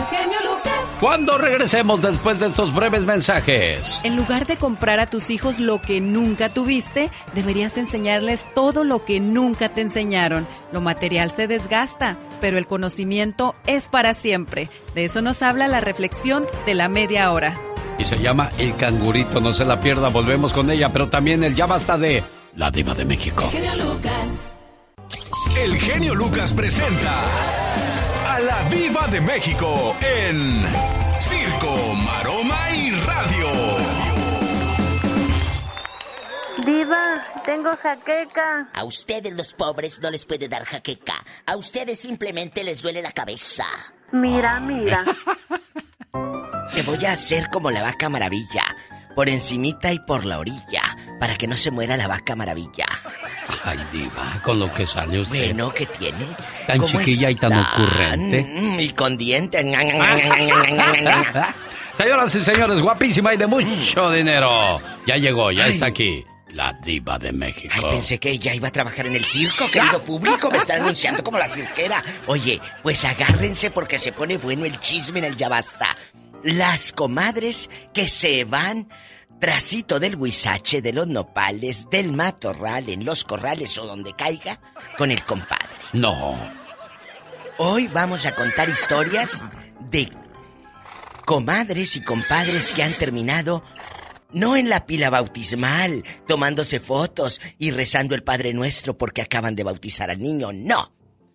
Cuando 0.99 1.39
regresemos 1.39 1.99
después 1.99 2.39
de 2.39 2.47
estos 2.47 2.75
breves 2.75 3.03
mensajes. 3.03 4.01
En 4.03 4.15
lugar 4.15 4.45
de 4.45 4.57
comprar 4.57 4.99
a 4.99 5.09
tus 5.09 5.31
hijos 5.31 5.59
lo 5.59 5.81
que 5.81 5.99
nunca 5.99 6.49
tuviste, 6.49 7.09
deberías 7.33 7.79
enseñarles 7.79 8.45
todo 8.53 8.83
lo 8.83 9.03
que 9.03 9.19
nunca 9.19 9.69
te 9.69 9.81
enseñaron. 9.81 10.47
Lo 10.71 10.79
material 10.79 11.31
se 11.31 11.47
desgasta, 11.47 12.17
pero 12.39 12.59
el 12.59 12.67
conocimiento 12.67 13.55
es 13.65 13.89
para 13.89 14.13
siempre. 14.13 14.69
De 14.93 15.05
eso 15.05 15.23
nos 15.23 15.41
habla 15.41 15.67
la 15.67 15.81
reflexión 15.81 16.45
de 16.67 16.75
la 16.75 16.87
media 16.87 17.31
hora 17.31 17.59
y 18.01 18.05
se 18.05 18.17
llama 18.17 18.49
El 18.57 18.75
Cangurito. 18.75 19.39
No 19.39 19.53
se 19.53 19.63
la 19.63 19.79
pierda, 19.79 20.09
volvemos 20.09 20.51
con 20.51 20.69
ella, 20.71 20.89
pero 20.89 21.07
también 21.07 21.43
el 21.43 21.55
ya 21.55 21.67
basta 21.67 21.97
de 21.97 22.23
La 22.55 22.71
Diva 22.71 22.95
de 22.95 23.05
México. 23.05 23.43
El 23.45 23.51
genio 23.51 23.75
Lucas. 23.85 24.27
El 25.55 25.77
genio 25.77 26.15
Lucas 26.15 26.53
presenta 26.53 27.23
a 28.27 28.39
la 28.39 28.69
Diva 28.69 29.07
de 29.07 29.21
México 29.21 29.95
en 30.01 30.63
Circo, 31.19 31.93
Maroma 31.93 32.71
y 32.71 32.91
Radio. 32.91 33.47
Diva, 36.65 37.23
tengo 37.45 37.69
jaqueca. 37.77 38.69
A 38.73 38.83
ustedes 38.83 39.35
los 39.35 39.53
pobres 39.53 40.01
no 40.01 40.09
les 40.09 40.25
puede 40.25 40.47
dar 40.47 40.65
jaqueca. 40.65 41.23
A 41.45 41.55
ustedes 41.55 41.99
simplemente 41.99 42.63
les 42.63 42.81
duele 42.81 43.01
la 43.01 43.11
cabeza. 43.11 43.65
Mira, 44.11 44.59
mira. 44.59 45.05
Te 46.73 46.83
voy 46.83 47.05
a 47.05 47.13
hacer 47.13 47.49
como 47.49 47.69
la 47.71 47.81
vaca 47.81 48.09
maravilla, 48.09 48.63
por 49.15 49.27
encimita 49.29 49.91
y 49.91 49.99
por 49.99 50.25
la 50.25 50.39
orilla, 50.39 50.97
para 51.19 51.35
que 51.35 51.47
no 51.47 51.57
se 51.57 51.69
muera 51.69 51.97
la 51.97 52.07
vaca 52.07 52.35
maravilla. 52.35 52.85
Ay, 53.63 53.79
diva, 53.91 54.39
con 54.43 54.59
lo 54.59 54.73
que 54.73 54.85
sale 54.85 55.19
usted. 55.19 55.47
Bueno, 55.53 55.73
¿qué 55.73 55.85
tiene? 55.85 56.25
Tan 56.65 56.81
chiquilla 56.85 57.29
y 57.29 57.35
tan 57.35 57.53
ocurrente. 57.53 58.77
Y 58.79 58.89
con 58.93 59.17
dientes. 59.17 59.65
Señoras 61.93 62.33
y 62.35 62.43
señores, 62.43 62.81
guapísima 62.81 63.33
y 63.33 63.37
de 63.37 63.47
mucho 63.47 64.09
dinero. 64.11 64.79
Ya 65.05 65.15
llegó, 65.15 65.51
ya 65.51 65.67
está 65.67 65.87
aquí. 65.87 66.25
La 66.53 66.73
diva 66.73 67.17
de 67.17 67.31
México. 67.31 67.73
Ay, 67.75 67.83
pensé 67.91 68.19
que 68.19 68.29
ella 68.31 68.53
iba 68.53 68.67
a 68.67 68.71
trabajar 68.71 69.07
en 69.07 69.15
el 69.15 69.23
circo, 69.23 69.69
querido 69.71 70.03
público. 70.03 70.51
Me 70.51 70.57
está 70.57 70.75
anunciando 70.75 71.23
como 71.23 71.37
la 71.37 71.47
cirquera. 71.47 72.03
Oye, 72.27 72.59
pues 72.83 73.05
agárrense 73.05 73.71
porque 73.71 73.97
se 73.97 74.11
pone 74.11 74.37
bueno 74.37 74.65
el 74.65 74.77
chisme 74.79 75.19
en 75.19 75.25
el 75.25 75.37
ya 75.37 75.47
basta 75.47 75.95
las 76.43 76.91
comadres 76.91 77.69
que 77.93 78.07
se 78.07 78.43
van 78.43 78.89
trasito 79.39 79.99
del 79.99 80.15
huizache, 80.15 80.81
de 80.81 80.93
los 80.93 81.07
nopales, 81.07 81.89
del 81.89 82.13
matorral, 82.13 82.89
en 82.89 83.03
los 83.03 83.23
corrales 83.23 83.77
o 83.79 83.87
donde 83.87 84.13
caiga, 84.13 84.61
con 84.97 85.11
el 85.11 85.23
compadre. 85.25 85.67
No. 85.93 86.37
Hoy 87.57 87.87
vamos 87.87 88.25
a 88.25 88.35
contar 88.35 88.69
historias 88.69 89.43
de 89.89 90.11
comadres 91.25 91.95
y 91.95 92.03
compadres 92.03 92.71
que 92.71 92.83
han 92.83 92.93
terminado 92.93 93.63
no 94.31 94.55
en 94.55 94.69
la 94.69 94.85
pila 94.85 95.09
bautismal, 95.09 96.03
tomándose 96.27 96.79
fotos 96.79 97.41
y 97.57 97.71
rezando 97.71 98.15
el 98.15 98.23
Padre 98.23 98.53
Nuestro 98.53 98.97
porque 98.97 99.21
acaban 99.21 99.55
de 99.55 99.63
bautizar 99.63 100.09
al 100.09 100.21
niño, 100.21 100.53
no. 100.53 100.93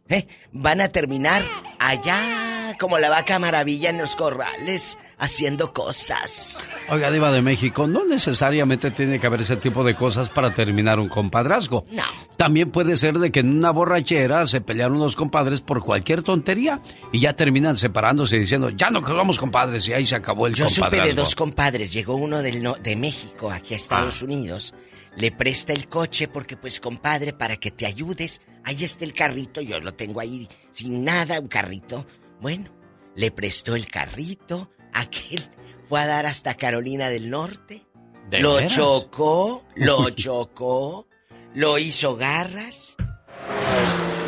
¿Eh? 0.09 0.27
Van 0.53 0.81
a 0.81 0.89
terminar 0.89 1.43
allá 1.79 2.75
como 2.79 2.99
la 2.99 3.09
vaca 3.09 3.39
maravilla 3.39 3.91
en 3.91 3.99
los 3.99 4.17
corrales, 4.17 4.99
haciendo 5.19 5.73
cosas. 5.73 6.69
Oiga, 6.89 7.11
Diva 7.11 7.33
de 7.33 7.43
México, 7.43 7.87
no 7.87 8.05
necesariamente 8.05 8.91
tiene 8.91 9.19
que 9.19 9.27
haber 9.27 9.41
ese 9.41 9.57
tipo 9.57 9.83
de 9.83 9.95
cosas 9.95 10.29
para 10.29 10.53
terminar 10.53 10.99
un 10.99 11.09
compadrazgo. 11.09 11.85
No. 11.91 12.03
También 12.37 12.71
puede 12.71 12.97
ser 12.97 13.15
de 13.15 13.33
que 13.33 13.41
en 13.41 13.57
una 13.57 13.71
borrachera 13.71 14.47
se 14.47 14.61
pelearon 14.61 14.99
los 14.99 15.17
compadres 15.17 15.61
por 15.61 15.83
cualquier 15.83 16.23
tontería 16.23 16.81
y 17.13 17.21
ya 17.21 17.33
terminan 17.33 17.77
separándose 17.77 18.37
y 18.37 18.41
diciendo, 18.41 18.71
ya 18.71 18.91
no 18.91 19.03
quedamos 19.03 19.39
compadres 19.39 19.89
y 19.89 19.95
ahí 19.95 20.05
se 20.05 20.17
acabó 20.17 20.47
el 20.47 20.55
Yo 20.55 20.67
compadrazgo. 20.67 20.97
Yo 20.97 21.03
supe 21.03 21.09
de 21.09 21.15
dos 21.15 21.35
compadres. 21.35 21.93
Llegó 21.93 22.17
uno 22.17 22.43
del 22.43 22.63
no, 22.63 22.75
de 22.75 22.95
México 22.97 23.51
aquí 23.51 23.75
a 23.75 23.79
Estados 23.79 24.21
ah. 24.21 24.25
Unidos 24.27 24.75
le 25.17 25.33
presta 25.33 25.73
el 25.73 25.89
coche 25.89 26.29
porque 26.29 26.57
pues 26.57 26.81
compadre 26.81 27.33
para 27.33 27.57
que 27.57 27.71
te 27.71 27.87
ayudes. 27.87 28.43
Ahí 28.65 28.85
está 28.85 29.05
el 29.05 29.13
carrito, 29.13 29.61
yo 29.61 29.81
lo 29.81 29.95
tengo 29.95 30.21
ahí 30.21 30.49
sin 30.71 31.05
nada, 31.05 31.41
un 31.41 31.49
carrito. 31.49 32.07
Bueno, 32.41 32.71
le 33.15 33.31
prestó 33.31 33.75
el 33.75 33.87
carrito, 33.87 34.71
aquel 34.93 35.41
fue 35.89 36.01
a 36.01 36.07
dar 36.07 36.27
hasta 36.27 36.55
Carolina 36.55 37.09
del 37.09 37.31
Norte. 37.31 37.87
lo 38.31 38.67
chocó, 38.67 39.65
lo 39.77 40.11
chocó, 40.15 41.09
lo 41.55 41.79
hizo 41.79 42.17
garras. 42.17 42.97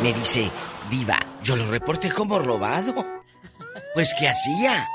Me 0.01 0.13
dice, 0.13 0.49
diva, 0.89 1.19
yo 1.43 1.55
lo 1.55 1.69
reporté 1.69 2.11
como 2.11 2.39
robado. 2.39 3.05
Pues, 3.93 4.13
¿qué 4.17 4.29
hacía? 4.29 4.87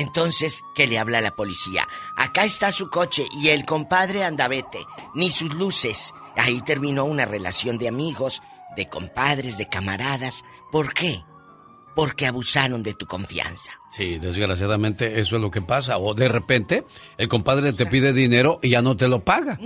Entonces, 0.00 0.64
¿qué 0.74 0.86
le 0.86 0.98
habla 0.98 1.18
a 1.18 1.20
la 1.20 1.36
policía? 1.36 1.86
Acá 2.16 2.46
está 2.46 2.72
su 2.72 2.88
coche 2.88 3.26
y 3.32 3.50
el 3.50 3.66
compadre 3.66 4.24
anda 4.24 4.48
vete, 4.48 4.86
ni 5.14 5.30
sus 5.30 5.52
luces. 5.52 6.14
Ahí 6.36 6.62
terminó 6.62 7.04
una 7.04 7.26
relación 7.26 7.76
de 7.76 7.88
amigos, 7.88 8.40
de 8.78 8.88
compadres, 8.88 9.58
de 9.58 9.68
camaradas. 9.68 10.42
¿Por 10.72 10.94
qué? 10.94 11.22
porque 11.94 12.26
abusaron 12.26 12.82
de 12.82 12.94
tu 12.94 13.04
confianza. 13.04 13.72
Sí, 13.90 14.18
desgraciadamente 14.18 15.20
eso 15.20 15.36
es 15.36 15.42
lo 15.42 15.50
que 15.50 15.60
pasa. 15.60 15.98
O 15.98 16.14
de 16.14 16.28
repente 16.28 16.86
el 17.18 17.28
compadre 17.28 17.74
te 17.74 17.84
pide 17.84 18.14
dinero 18.14 18.58
y 18.62 18.70
ya 18.70 18.80
no 18.80 18.96
te 18.96 19.08
lo 19.08 19.22
paga. 19.22 19.58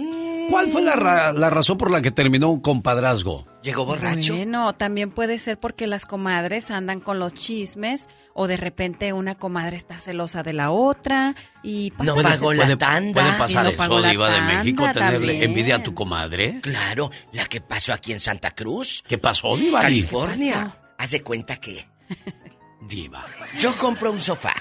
¿Cuál 0.50 0.70
fue 0.70 0.82
la, 0.82 0.94
ra- 0.96 1.32
la 1.32 1.50
razón 1.50 1.78
por 1.78 1.90
la 1.90 2.00
que 2.02 2.10
terminó 2.10 2.50
un 2.50 2.60
compadrazgo? 2.60 3.44
¿Llegó 3.62 3.84
borracho? 3.86 4.34
Bueno, 4.36 4.74
también 4.74 5.10
puede 5.10 5.38
ser 5.38 5.58
porque 5.58 5.86
las 5.86 6.04
comadres 6.06 6.70
andan 6.70 7.00
con 7.00 7.18
los 7.18 7.32
chismes 7.34 8.08
o 8.34 8.46
de 8.46 8.56
repente 8.56 9.12
una 9.12 9.36
comadre 9.36 9.76
está 9.76 9.98
celosa 9.98 10.42
de 10.42 10.52
la 10.52 10.70
otra 10.70 11.34
y 11.62 11.90
pasa 11.92 12.04
No 12.04 12.22
pagó 12.22 12.52
la 12.52 12.76
tanda. 12.76 13.22
¿Puede 13.22 13.32
pasar 13.38 13.64
no 13.64 13.70
eso, 13.70 14.08
Diva 14.10 14.30
de 14.30 14.40
México, 14.42 14.84
tenerle 14.92 15.18
también. 15.18 15.42
envidia 15.42 15.76
a 15.76 15.82
tu 15.82 15.94
comadre? 15.94 16.60
Claro, 16.60 17.10
la 17.32 17.46
que 17.46 17.60
pasó 17.60 17.92
aquí 17.92 18.12
en 18.12 18.20
Santa 18.20 18.50
Cruz. 18.50 19.02
¿Qué 19.08 19.18
pasó, 19.18 19.56
Diva? 19.56 19.80
California. 19.80 20.76
Haz 20.98 21.10
de 21.12 21.22
cuenta 21.22 21.56
que 21.56 21.84
Diva. 22.88 23.24
yo 23.58 23.76
compro 23.78 24.10
un 24.12 24.20
sofá. 24.20 24.54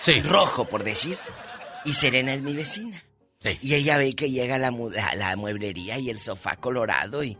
Sí. 0.00 0.20
Rojo, 0.22 0.66
por 0.66 0.84
decir. 0.84 1.16
Y 1.84 1.94
Serena 1.94 2.34
es 2.34 2.42
mi 2.42 2.54
vecina. 2.54 3.02
Sí. 3.42 3.58
Y 3.60 3.74
ella 3.74 3.98
ve 3.98 4.12
que 4.14 4.30
llega 4.30 4.56
la, 4.58 4.70
mu- 4.70 4.90
la, 4.90 5.14
la 5.14 5.34
mueblería 5.36 5.98
y 5.98 6.10
el 6.10 6.18
sofá 6.20 6.56
colorado 6.56 7.24
y... 7.24 7.36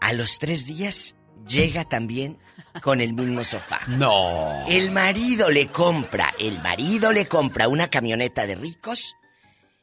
A 0.00 0.12
los 0.12 0.38
tres 0.38 0.64
días 0.64 1.16
llega 1.46 1.84
también 1.88 2.38
con 2.82 3.00
el 3.00 3.14
mismo 3.14 3.42
sofá. 3.42 3.80
No. 3.88 4.64
El 4.68 4.90
marido 4.92 5.50
le 5.50 5.66
compra, 5.68 6.32
el 6.38 6.60
marido 6.62 7.12
le 7.12 7.26
compra 7.26 7.66
una 7.68 7.88
camioneta 7.90 8.46
de 8.46 8.54
ricos 8.54 9.16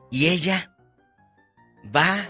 y 0.09 0.27
ella 0.27 0.73
va, 1.93 2.25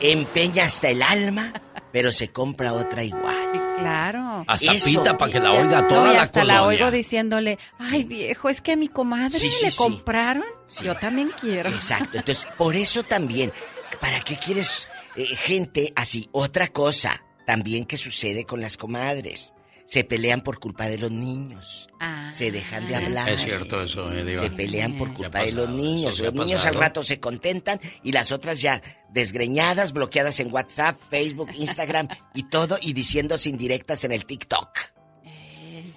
empeña 0.00 0.64
hasta 0.64 0.88
el 0.88 1.02
alma, 1.02 1.52
pero 1.92 2.10
se 2.12 2.32
compra 2.32 2.72
otra 2.72 3.04
igual. 3.04 3.61
Claro. 3.82 4.44
Hasta 4.46 4.72
Eso. 4.72 4.86
pita 4.86 5.18
para 5.18 5.30
que 5.32 5.40
la 5.40 5.52
oiga 5.52 5.86
toda 5.88 6.04
No, 6.06 6.12
y 6.12 6.16
la 6.16 6.22
hasta 6.22 6.44
la 6.44 6.62
oigo 6.64 6.90
diciéndole, 6.90 7.58
ay 7.78 8.04
viejo, 8.04 8.48
es 8.48 8.60
que 8.60 8.72
a 8.72 8.76
mi 8.76 8.88
comadre 8.88 9.38
Sí, 9.38 9.50
sí, 9.50 9.64
le 9.66 9.70
sí. 9.70 9.76
compraron. 9.76 10.44
Yo 10.82 10.94
también 10.96 11.30
quiero. 11.40 11.68
Exacto. 11.70 12.10
Entonces, 12.18 12.46
por 12.56 12.76
eso 12.76 13.02
también, 13.02 13.52
¿para 14.00 14.20
qué 14.20 14.36
quieres 14.36 14.88
eh, 15.16 15.26
gente 15.36 15.92
así? 15.96 16.28
Otra 16.32 16.68
cosa 16.68 17.22
también 17.46 17.84
que 17.84 17.96
sucede 17.96 18.44
con 18.44 18.60
las 18.60 18.76
comadres. 18.76 19.52
Se 19.86 20.04
pelean 20.04 20.40
por 20.40 20.58
culpa 20.58 20.86
de 20.86 20.98
los 20.98 21.10
niños. 21.10 21.88
Se 22.32 22.50
dejan 22.50 22.86
de 22.86 22.96
hablar. 22.96 23.28
Es 23.28 23.42
cierto 23.42 23.82
eso, 23.82 24.10
eh. 24.12 24.36
Se 24.38 24.50
pelean 24.50 24.96
por 24.96 25.12
culpa 25.12 25.42
de 25.42 25.52
los 25.52 25.68
niños. 25.68 26.18
Los 26.20 26.32
niños 26.32 26.64
al 26.66 26.74
rato 26.74 27.02
se 27.02 27.20
contentan 27.20 27.80
y 28.02 28.12
las 28.12 28.32
otras 28.32 28.60
ya 28.60 28.80
desgreñadas, 29.10 29.92
bloqueadas 29.92 30.40
en 30.40 30.52
WhatsApp, 30.52 30.98
Facebook, 30.98 31.50
Instagram 31.58 32.08
y 32.34 32.44
todo 32.44 32.78
y 32.80 32.92
diciéndose 32.92 33.50
indirectas 33.50 34.04
en 34.04 34.12
el 34.12 34.24
TikTok. 34.24 34.70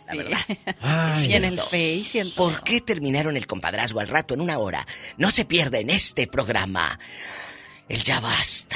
La 0.08 0.16
verdad. 0.16 0.40
Y 1.28 1.34
en 1.34 1.46
el. 1.46 1.60
Face 1.60 2.12
y 2.14 2.20
en 2.20 2.32
¿Por 2.32 2.64
qué 2.64 2.82
terminaron 2.82 3.38
el 3.38 3.48
compadrazgo 3.48 4.00
al 4.00 4.08
rato 4.08 4.34
en 4.34 4.42
una 4.42 4.60
hora? 4.60 4.86
No 5.18 5.32
se 5.32 5.46
pierda 5.46 5.80
en 5.80 5.90
este 5.90 6.28
programa. 6.28 7.00
El 7.88 8.04
ya 8.04 8.20
basta. 8.20 8.76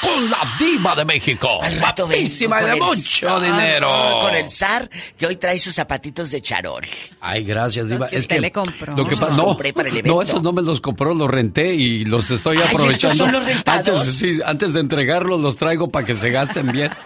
Con 0.00 0.30
la 0.30 0.38
diva 0.58 0.94
de 0.94 1.04
México. 1.04 1.60
Al 1.62 1.80
rato 1.80 2.06
Guapísima 2.06 2.58
de 2.60 2.62
con 2.62 2.72
el 2.72 2.78
mucho 2.80 3.26
zar, 3.28 3.40
dinero. 3.42 4.18
Con 4.20 4.34
el 4.34 4.50
zar 4.50 4.88
que 5.16 5.26
hoy 5.26 5.36
trae 5.36 5.58
sus 5.58 5.74
zapatitos 5.74 6.30
de 6.30 6.40
charol. 6.42 6.86
Ay, 7.20 7.42
gracias, 7.42 7.88
Diva. 7.88 8.00
Los 8.00 8.10
que 8.10 8.16
es 8.16 8.20
usted 8.22 8.36
que 8.36 8.40
le 8.40 8.52
compró. 8.52 8.94
Lo 8.96 9.04
que 9.06 9.16
pasa, 9.16 9.38
no, 9.38 9.44
compré 9.46 9.72
para 9.72 9.88
el 9.88 9.96
evento. 9.96 10.14
no, 10.14 10.22
esos 10.22 10.42
no 10.42 10.52
me 10.52 10.62
los 10.62 10.80
compró, 10.80 11.14
los 11.14 11.28
renté 11.28 11.74
y 11.74 12.04
los 12.04 12.30
estoy 12.30 12.58
Ay, 12.58 12.62
¿estos 12.64 12.74
aprovechando. 12.74 13.16
son 13.16 13.32
los 13.32 13.44
rentados? 13.44 14.00
Antes, 14.00 14.14
sí, 14.14 14.40
antes 14.44 14.72
de 14.74 14.80
entregarlos 14.80 15.40
los 15.40 15.56
traigo 15.56 15.88
para 15.88 16.04
que 16.06 16.14
se 16.14 16.30
gasten 16.30 16.70
bien. 16.70 16.92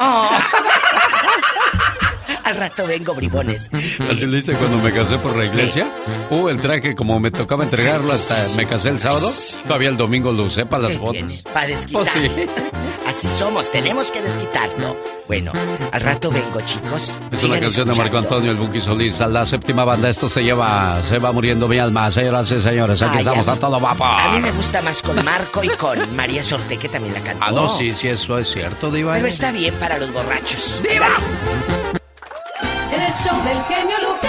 Al 2.49 2.57
rato 2.57 2.87
vengo, 2.87 3.15
bribones. 3.15 3.69
Así 4.11 4.27
le 4.27 4.39
hice 4.39 4.55
cuando 4.55 4.79
me 4.79 4.91
casé 4.91 5.19
por 5.19 5.37
la 5.37 5.45
iglesia. 5.45 5.87
Uh, 6.31 6.49
el 6.49 6.57
traje, 6.57 6.95
como 6.95 7.21
me 7.21 7.31
tocaba 7.31 7.65
entregarlo 7.65 8.11
hasta 8.11 8.35
me 8.57 8.67
casé 8.67 8.89
el 8.89 8.99
sábado, 9.01 9.31
todavía 9.67 9.91
el 9.91 9.99
domingo 9.99 10.33
lo 10.33 10.45
usé 10.45 10.65
para 10.65 10.85
las 10.85 10.97
fotos. 10.97 11.43
Para 11.53 11.67
desquitar. 11.67 12.03
Pues 12.05 12.11
sí. 12.11 12.31
Así 13.07 13.27
somos, 13.29 13.71
tenemos 13.71 14.11
que 14.11 14.21
desquitarlo. 14.21 14.97
Bueno, 15.27 15.53
al 15.93 16.01
rato 16.01 16.31
vengo, 16.31 16.61
chicos. 16.63 17.19
Es 17.31 17.43
una 17.45 17.59
canción 17.61 17.87
de 17.89 17.95
Marco 17.95 18.19
escuchando. 18.19 18.37
Antonio 18.37 18.51
El 18.51 18.57
Buki 18.59 18.81
Solís. 18.81 19.21
A 19.21 19.27
la 19.29 19.45
séptima 19.47 19.85
banda, 19.85 20.09
esto 20.11 20.29
se 20.29 20.43
lleva, 20.45 21.01
se 21.09 21.19
va 21.19 21.33
muriendo 21.33 21.69
mi 21.69 21.79
alma. 21.79 22.11
Señoras 22.11 22.51
y 22.51 22.61
señores, 22.63 23.01
aquí 23.03 23.13
Ay, 23.15 23.19
estamos 23.21 23.49
a 23.49 23.53
a, 23.53 23.55
mí- 23.55 23.61
todo 23.61 23.81
vapor. 23.81 24.07
A 24.09 24.29
mí 24.35 24.41
me 24.41 24.51
gusta 24.53 24.81
más 24.83 25.03
con 25.03 25.23
Marco 25.25 25.65
y 25.65 25.69
con 25.69 26.17
María 26.17 26.43
Sorte, 26.43 26.77
que 26.79 26.89
también 26.89 27.15
la 27.15 27.21
cantó. 27.21 27.45
Ah, 27.45 27.51
no, 27.51 27.69
sí, 27.79 27.93
sí, 27.95 28.09
eso 28.09 28.39
es 28.39 28.51
cierto, 28.51 28.91
Diva. 28.91 29.15
Pero 29.15 29.27
está 29.27 29.53
bien 29.53 29.75
para 29.75 29.99
los 29.99 30.13
borrachos. 30.13 30.81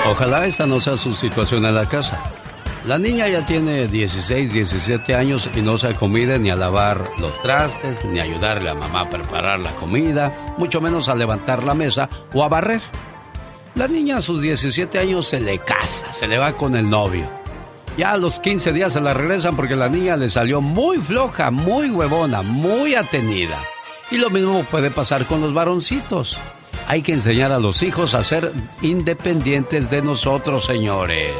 Ojalá 0.08 0.46
esta 0.46 0.66
no 0.66 0.80
sea 0.80 0.96
su 0.96 1.14
situación 1.14 1.66
en 1.66 1.76
la 1.76 1.86
casa. 1.86 2.18
La 2.86 2.98
niña 2.98 3.28
ya 3.28 3.46
tiene 3.46 3.88
16, 3.88 4.54
17 4.54 5.14
años 5.14 5.50
y 5.54 5.62
no 5.62 5.78
sabe 5.78 5.96
comida 5.96 6.38
ni 6.38 6.50
a 6.50 6.56
lavar 6.56 7.10
los 7.20 7.42
trastes, 7.42 8.06
ni 8.06 8.20
a 8.20 8.24
ayudarle 8.24 8.70
a 8.70 8.76
mamá 8.76 9.02
a 9.02 9.10
preparar 9.10 9.60
la 9.60 9.76
comida, 9.76 10.46
mucho 10.58 10.80
menos 10.80 11.10
a 11.10 11.16
levantar 11.16 11.64
la 11.64 11.74
mesa 11.74 12.08
o 12.34 12.44
a 12.44 12.48
barrer. 12.48 12.82
La 13.76 13.88
niña 13.88 14.18
a 14.18 14.22
sus 14.22 14.42
17 14.42 14.98
años 14.98 15.28
se 15.28 15.42
le 15.42 15.60
casa, 15.60 16.12
se 16.14 16.28
le 16.28 16.38
va 16.38 16.54
con 16.54 16.76
el 16.76 16.90
novio. 16.90 17.30
Ya 17.98 18.14
a 18.14 18.18
los 18.18 18.40
15 18.40 18.72
días 18.72 18.94
se 18.94 19.02
la 19.02 19.14
regresan 19.14 19.58
porque 19.58 19.76
la 19.76 19.90
niña 19.90 20.16
le 20.16 20.30
salió 20.30 20.62
muy 20.62 21.00
floja, 21.00 21.52
muy 21.52 21.92
huevona, 21.92 22.42
muy 22.42 22.96
atenida. 22.96 23.58
Y 24.10 24.18
lo 24.18 24.30
mismo 24.30 24.64
puede 24.64 24.90
pasar 24.90 25.26
con 25.26 25.42
los 25.42 25.54
varoncitos. 25.54 26.38
Hay 26.90 27.04
que 27.04 27.14
enseñar 27.14 27.52
a 27.52 27.60
los 27.60 27.84
hijos 27.84 28.16
a 28.16 28.24
ser 28.24 28.52
independientes 28.82 29.92
de 29.92 30.02
nosotros, 30.02 30.66
señores. 30.66 31.36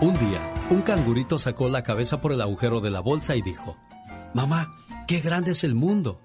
Un 0.00 0.18
día, 0.18 0.40
un 0.70 0.80
cangurito 0.80 1.38
sacó 1.38 1.68
la 1.68 1.82
cabeza 1.82 2.18
por 2.22 2.32
el 2.32 2.40
agujero 2.40 2.80
de 2.80 2.88
la 2.88 3.00
bolsa 3.00 3.36
y 3.36 3.42
dijo, 3.42 3.76
Mamá, 4.32 4.70
qué 5.06 5.20
grande 5.20 5.50
es 5.50 5.64
el 5.64 5.74
mundo. 5.74 6.22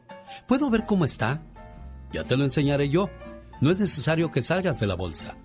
¿Puedo 0.48 0.70
ver 0.70 0.86
cómo 0.86 1.04
está? 1.04 1.42
Ya 2.14 2.24
te 2.24 2.38
lo 2.38 2.46
enseñaré 2.46 2.88
yo. 2.88 3.10
No 3.60 3.72
es 3.72 3.82
necesario 3.82 4.32
que 4.32 4.42
salgas 4.42 4.80
de 4.80 4.88
la 4.88 4.96
bolsa. 4.96 5.36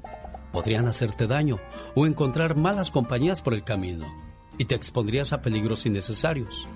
Podrían 0.52 0.86
hacerte 0.86 1.26
daño 1.26 1.59
o 1.96 2.06
encontrar 2.06 2.54
malas 2.54 2.92
compañías 2.92 3.42
por 3.42 3.54
el 3.54 3.64
camino 3.64 4.06
y 4.56 4.66
te 4.66 4.76
expondrías 4.76 5.32
a 5.32 5.42
peligros 5.42 5.84
innecesarios. 5.84 6.68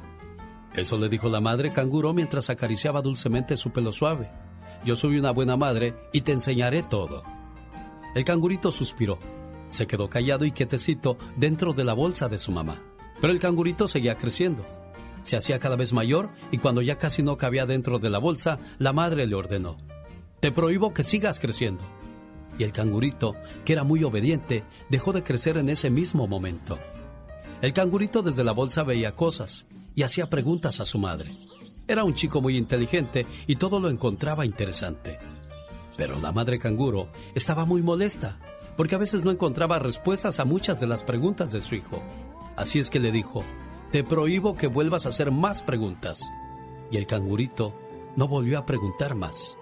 Eso 0.75 0.99
le 0.99 1.09
dijo 1.09 1.29
la 1.29 1.41
madre 1.41 1.73
canguro 1.73 2.13
mientras 2.13 2.51
acariciaba 2.51 3.03
dulcemente 3.03 3.57
su 3.57 3.71
pelo 3.71 3.93
suave. 3.93 4.46
Yo 4.87 4.95
soy 4.95 5.19
una 5.19 5.33
buena 5.33 5.57
madre 5.57 5.97
y 6.13 6.21
te 6.21 6.31
enseñaré 6.31 6.85
todo. 6.85 7.25
El 8.15 8.25
cangurito 8.25 8.71
suspiró. 8.71 9.19
Se 9.69 9.89
quedó 9.89 10.09
callado 10.09 10.45
y 10.45 10.53
quietecito 10.53 11.19
dentro 11.37 11.73
de 11.73 11.83
la 11.83 11.93
bolsa 11.93 12.29
de 12.29 12.39
su 12.39 12.53
mamá. 12.53 12.81
Pero 13.21 13.33
el 13.33 13.41
cangurito 13.41 13.89
seguía 13.89 14.17
creciendo. 14.17 14.65
Se 15.23 15.37
hacía 15.37 15.59
cada 15.59 15.75
vez 15.75 15.93
mayor 15.93 16.31
y 16.53 16.59
cuando 16.59 16.83
ya 16.83 16.99
casi 16.99 17.25
no 17.25 17.37
cabía 17.37 17.67
dentro 17.67 17.99
de 17.99 18.11
la 18.11 18.19
bolsa, 18.19 18.61
la 18.79 18.93
madre 18.93 19.27
le 19.27 19.35
ordenó, 19.35 19.77
Te 20.39 20.53
prohíbo 20.53 20.95
que 20.95 21.03
sigas 21.03 21.41
creciendo. 21.41 21.83
Y 22.57 22.63
el 22.63 22.71
cangurito, 22.71 23.35
que 23.65 23.73
era 23.73 23.83
muy 23.83 24.05
obediente, 24.05 24.63
dejó 24.89 25.13
de 25.13 25.25
crecer 25.25 25.57
en 25.59 25.69
ese 25.69 25.91
mismo 25.91 26.29
momento. 26.29 26.79
El 27.61 27.73
cangurito 27.73 28.23
desde 28.23 28.45
la 28.45 28.53
bolsa 28.53 28.85
veía 28.85 29.17
cosas 29.17 29.67
y 29.97 30.05
hacía 30.05 30.31
preguntas 30.31 30.79
a 30.79 30.85
su 30.85 31.01
madre. 31.01 31.37
Era 31.89 32.05
un 32.05 32.15
chico 32.15 32.41
muy 32.41 32.57
inteligente 32.57 33.27
y 33.47 33.57
todo 33.57 33.79
lo 33.79 33.89
encontraba 33.89 34.45
interesante. 34.45 35.19
Pero 35.97 36.19
la 36.19 36.33
madre 36.33 36.59
canguro 36.59 37.09
estaba 37.35 37.65
muy 37.65 37.83
molesta, 37.83 38.39
porque 38.77 38.97
a 38.97 38.99
veces 38.99 39.25
no 39.25 39.31
encontraba 39.31 39.79
respuestas 39.79 40.41
a 40.41 40.45
muchas 40.45 40.81
de 40.81 40.87
las 40.87 41.05
preguntas 41.05 41.53
de 41.53 41.61
su 41.61 41.75
hijo. 41.75 42.03
Así 42.57 42.79
es 42.79 42.91
que 42.91 42.99
le 42.99 43.13
dijo, 43.13 43.45
te 43.93 44.03
prohíbo 44.03 44.57
que 44.57 44.67
vuelvas 44.67 45.07
a 45.07 45.11
hacer 45.11 45.31
más 45.31 45.63
preguntas. 45.63 46.21
Y 46.91 46.97
el 46.97 47.07
cangurito 47.07 47.75
no 48.17 48.27
volvió 48.27 48.59
a 48.59 48.67
preguntar 48.67 49.15
más. 49.15 49.57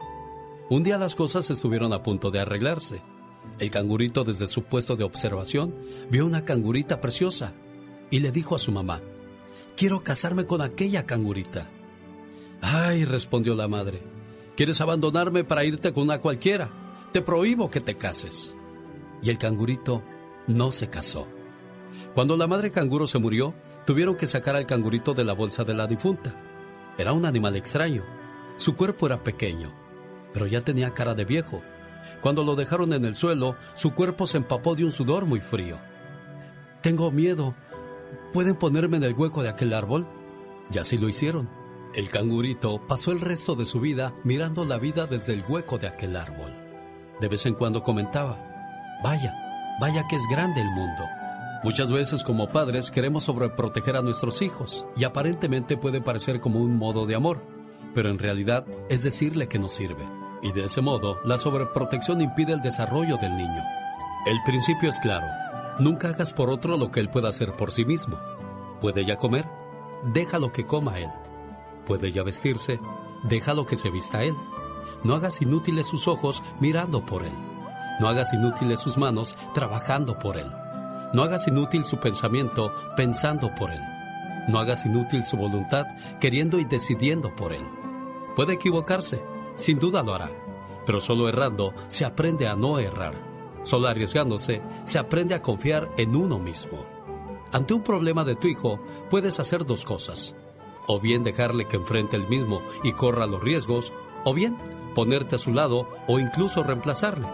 Un 0.70 0.82
día 0.82 0.96
las 0.96 1.14
cosas 1.14 1.50
estuvieron 1.50 1.92
a 1.92 2.02
punto 2.02 2.30
de 2.30 2.40
arreglarse. 2.40 3.02
El 3.58 3.70
cangurito 3.70 4.24
desde 4.24 4.46
su 4.46 4.62
puesto 4.62 4.96
de 4.96 5.04
observación 5.04 5.74
vio 6.10 6.26
una 6.26 6.44
cangurita 6.44 7.00
preciosa 7.00 7.52
y 8.10 8.20
le 8.20 8.32
dijo 8.32 8.56
a 8.56 8.58
su 8.58 8.72
mamá, 8.72 9.02
quiero 9.76 10.02
casarme 10.02 10.46
con 10.46 10.62
aquella 10.62 11.04
cangurita. 11.04 11.68
Ay, 12.66 13.04
respondió 13.04 13.54
la 13.54 13.68
madre, 13.68 14.02
¿quieres 14.56 14.80
abandonarme 14.80 15.44
para 15.44 15.64
irte 15.64 15.92
con 15.92 16.04
una 16.04 16.22
cualquiera? 16.22 16.70
Te 17.12 17.20
prohíbo 17.20 17.70
que 17.70 17.82
te 17.82 17.98
cases. 17.98 18.56
Y 19.20 19.28
el 19.28 19.36
cangurito 19.36 20.02
no 20.46 20.72
se 20.72 20.88
casó. 20.88 21.28
Cuando 22.14 22.38
la 22.38 22.46
madre 22.46 22.70
canguro 22.70 23.06
se 23.06 23.18
murió, 23.18 23.54
tuvieron 23.84 24.16
que 24.16 24.26
sacar 24.26 24.56
al 24.56 24.64
cangurito 24.64 25.12
de 25.12 25.24
la 25.24 25.34
bolsa 25.34 25.62
de 25.64 25.74
la 25.74 25.86
difunta. 25.86 26.34
Era 26.96 27.12
un 27.12 27.26
animal 27.26 27.54
extraño. 27.54 28.02
Su 28.56 28.76
cuerpo 28.76 29.06
era 29.08 29.22
pequeño, 29.22 29.70
pero 30.32 30.46
ya 30.46 30.62
tenía 30.62 30.94
cara 30.94 31.14
de 31.14 31.26
viejo. 31.26 31.60
Cuando 32.22 32.44
lo 32.44 32.56
dejaron 32.56 32.94
en 32.94 33.04
el 33.04 33.14
suelo, 33.14 33.56
su 33.74 33.92
cuerpo 33.92 34.26
se 34.26 34.38
empapó 34.38 34.74
de 34.74 34.84
un 34.84 34.92
sudor 34.92 35.26
muy 35.26 35.40
frío. 35.40 35.78
Tengo 36.80 37.10
miedo. 37.10 37.54
¿Pueden 38.32 38.56
ponerme 38.56 38.96
en 38.96 39.04
el 39.04 39.12
hueco 39.12 39.42
de 39.42 39.50
aquel 39.50 39.74
árbol? 39.74 40.06
Y 40.72 40.78
así 40.78 40.96
lo 40.96 41.10
hicieron. 41.10 41.63
El 41.94 42.10
cangurito 42.10 42.84
pasó 42.88 43.12
el 43.12 43.20
resto 43.20 43.54
de 43.54 43.66
su 43.66 43.78
vida 43.78 44.12
mirando 44.24 44.64
la 44.64 44.78
vida 44.78 45.06
desde 45.06 45.32
el 45.32 45.44
hueco 45.48 45.78
de 45.78 45.86
aquel 45.86 46.16
árbol. 46.16 46.52
De 47.20 47.28
vez 47.28 47.46
en 47.46 47.54
cuando 47.54 47.84
comentaba, 47.84 48.36
vaya, 49.04 49.32
vaya 49.80 50.04
que 50.08 50.16
es 50.16 50.22
grande 50.28 50.60
el 50.60 50.70
mundo. 50.72 51.04
Muchas 51.62 51.92
veces 51.92 52.24
como 52.24 52.48
padres 52.48 52.90
queremos 52.90 53.22
sobreproteger 53.24 53.96
a 53.96 54.02
nuestros 54.02 54.42
hijos 54.42 54.84
y 54.96 55.04
aparentemente 55.04 55.76
puede 55.76 56.00
parecer 56.00 56.40
como 56.40 56.58
un 56.58 56.76
modo 56.76 57.06
de 57.06 57.14
amor, 57.14 57.46
pero 57.94 58.08
en 58.08 58.18
realidad 58.18 58.66
es 58.88 59.04
decirle 59.04 59.46
que 59.46 59.60
no 59.60 59.68
sirve. 59.68 60.04
Y 60.42 60.50
de 60.50 60.64
ese 60.64 60.80
modo, 60.80 61.20
la 61.24 61.38
sobreprotección 61.38 62.20
impide 62.20 62.54
el 62.54 62.60
desarrollo 62.60 63.18
del 63.18 63.36
niño. 63.36 63.62
El 64.26 64.42
principio 64.44 64.90
es 64.90 64.98
claro. 64.98 65.28
Nunca 65.78 66.08
hagas 66.08 66.32
por 66.32 66.50
otro 66.50 66.76
lo 66.76 66.90
que 66.90 66.98
él 66.98 67.08
pueda 67.08 67.28
hacer 67.28 67.54
por 67.54 67.70
sí 67.70 67.84
mismo. 67.84 68.18
¿Puede 68.80 69.06
ya 69.06 69.16
comer? 69.16 69.46
Déjalo 70.12 70.50
que 70.50 70.66
coma 70.66 70.98
él. 70.98 71.10
¿Puede 71.86 72.10
ya 72.12 72.22
vestirse? 72.22 72.80
Déjalo 73.22 73.66
que 73.66 73.76
se 73.76 73.90
vista 73.90 74.22
él. 74.22 74.34
No 75.02 75.14
hagas 75.14 75.42
inútiles 75.42 75.86
sus 75.86 76.08
ojos 76.08 76.42
mirando 76.60 77.04
por 77.04 77.24
él. 77.24 77.32
No 78.00 78.08
hagas 78.08 78.32
inútiles 78.32 78.80
sus 78.80 78.98
manos 78.98 79.36
trabajando 79.52 80.18
por 80.18 80.36
él. 80.36 80.50
No 81.12 81.22
hagas 81.22 81.46
inútil 81.46 81.84
su 81.84 81.98
pensamiento 81.98 82.72
pensando 82.96 83.54
por 83.54 83.70
él. 83.70 83.80
No 84.48 84.58
hagas 84.58 84.84
inútil 84.84 85.24
su 85.24 85.36
voluntad 85.36 85.86
queriendo 86.20 86.58
y 86.58 86.64
decidiendo 86.64 87.34
por 87.34 87.52
él. 87.52 87.66
Puede 88.34 88.54
equivocarse, 88.54 89.22
sin 89.56 89.78
duda 89.78 90.02
lo 90.02 90.14
hará, 90.14 90.30
pero 90.84 91.00
solo 91.00 91.28
errando 91.28 91.72
se 91.88 92.04
aprende 92.04 92.48
a 92.48 92.56
no 92.56 92.78
errar. 92.78 93.14
Solo 93.62 93.88
arriesgándose 93.88 94.60
se 94.84 94.98
aprende 94.98 95.34
a 95.34 95.40
confiar 95.40 95.90
en 95.96 96.16
uno 96.16 96.38
mismo. 96.38 96.84
Ante 97.52 97.72
un 97.72 97.82
problema 97.82 98.24
de 98.24 98.34
tu 98.34 98.48
hijo 98.48 98.80
puedes 99.08 99.38
hacer 99.38 99.64
dos 99.64 99.84
cosas. 99.84 100.34
O 100.86 101.00
bien 101.00 101.24
dejarle 101.24 101.66
que 101.66 101.76
enfrente 101.76 102.16
el 102.16 102.28
mismo 102.28 102.62
y 102.82 102.92
corra 102.92 103.26
los 103.26 103.42
riesgos, 103.42 103.92
o 104.24 104.34
bien 104.34 104.56
ponerte 104.94 105.36
a 105.36 105.38
su 105.38 105.52
lado 105.52 105.88
o 106.06 106.18
incluso 106.18 106.62
reemplazarle, 106.62 107.26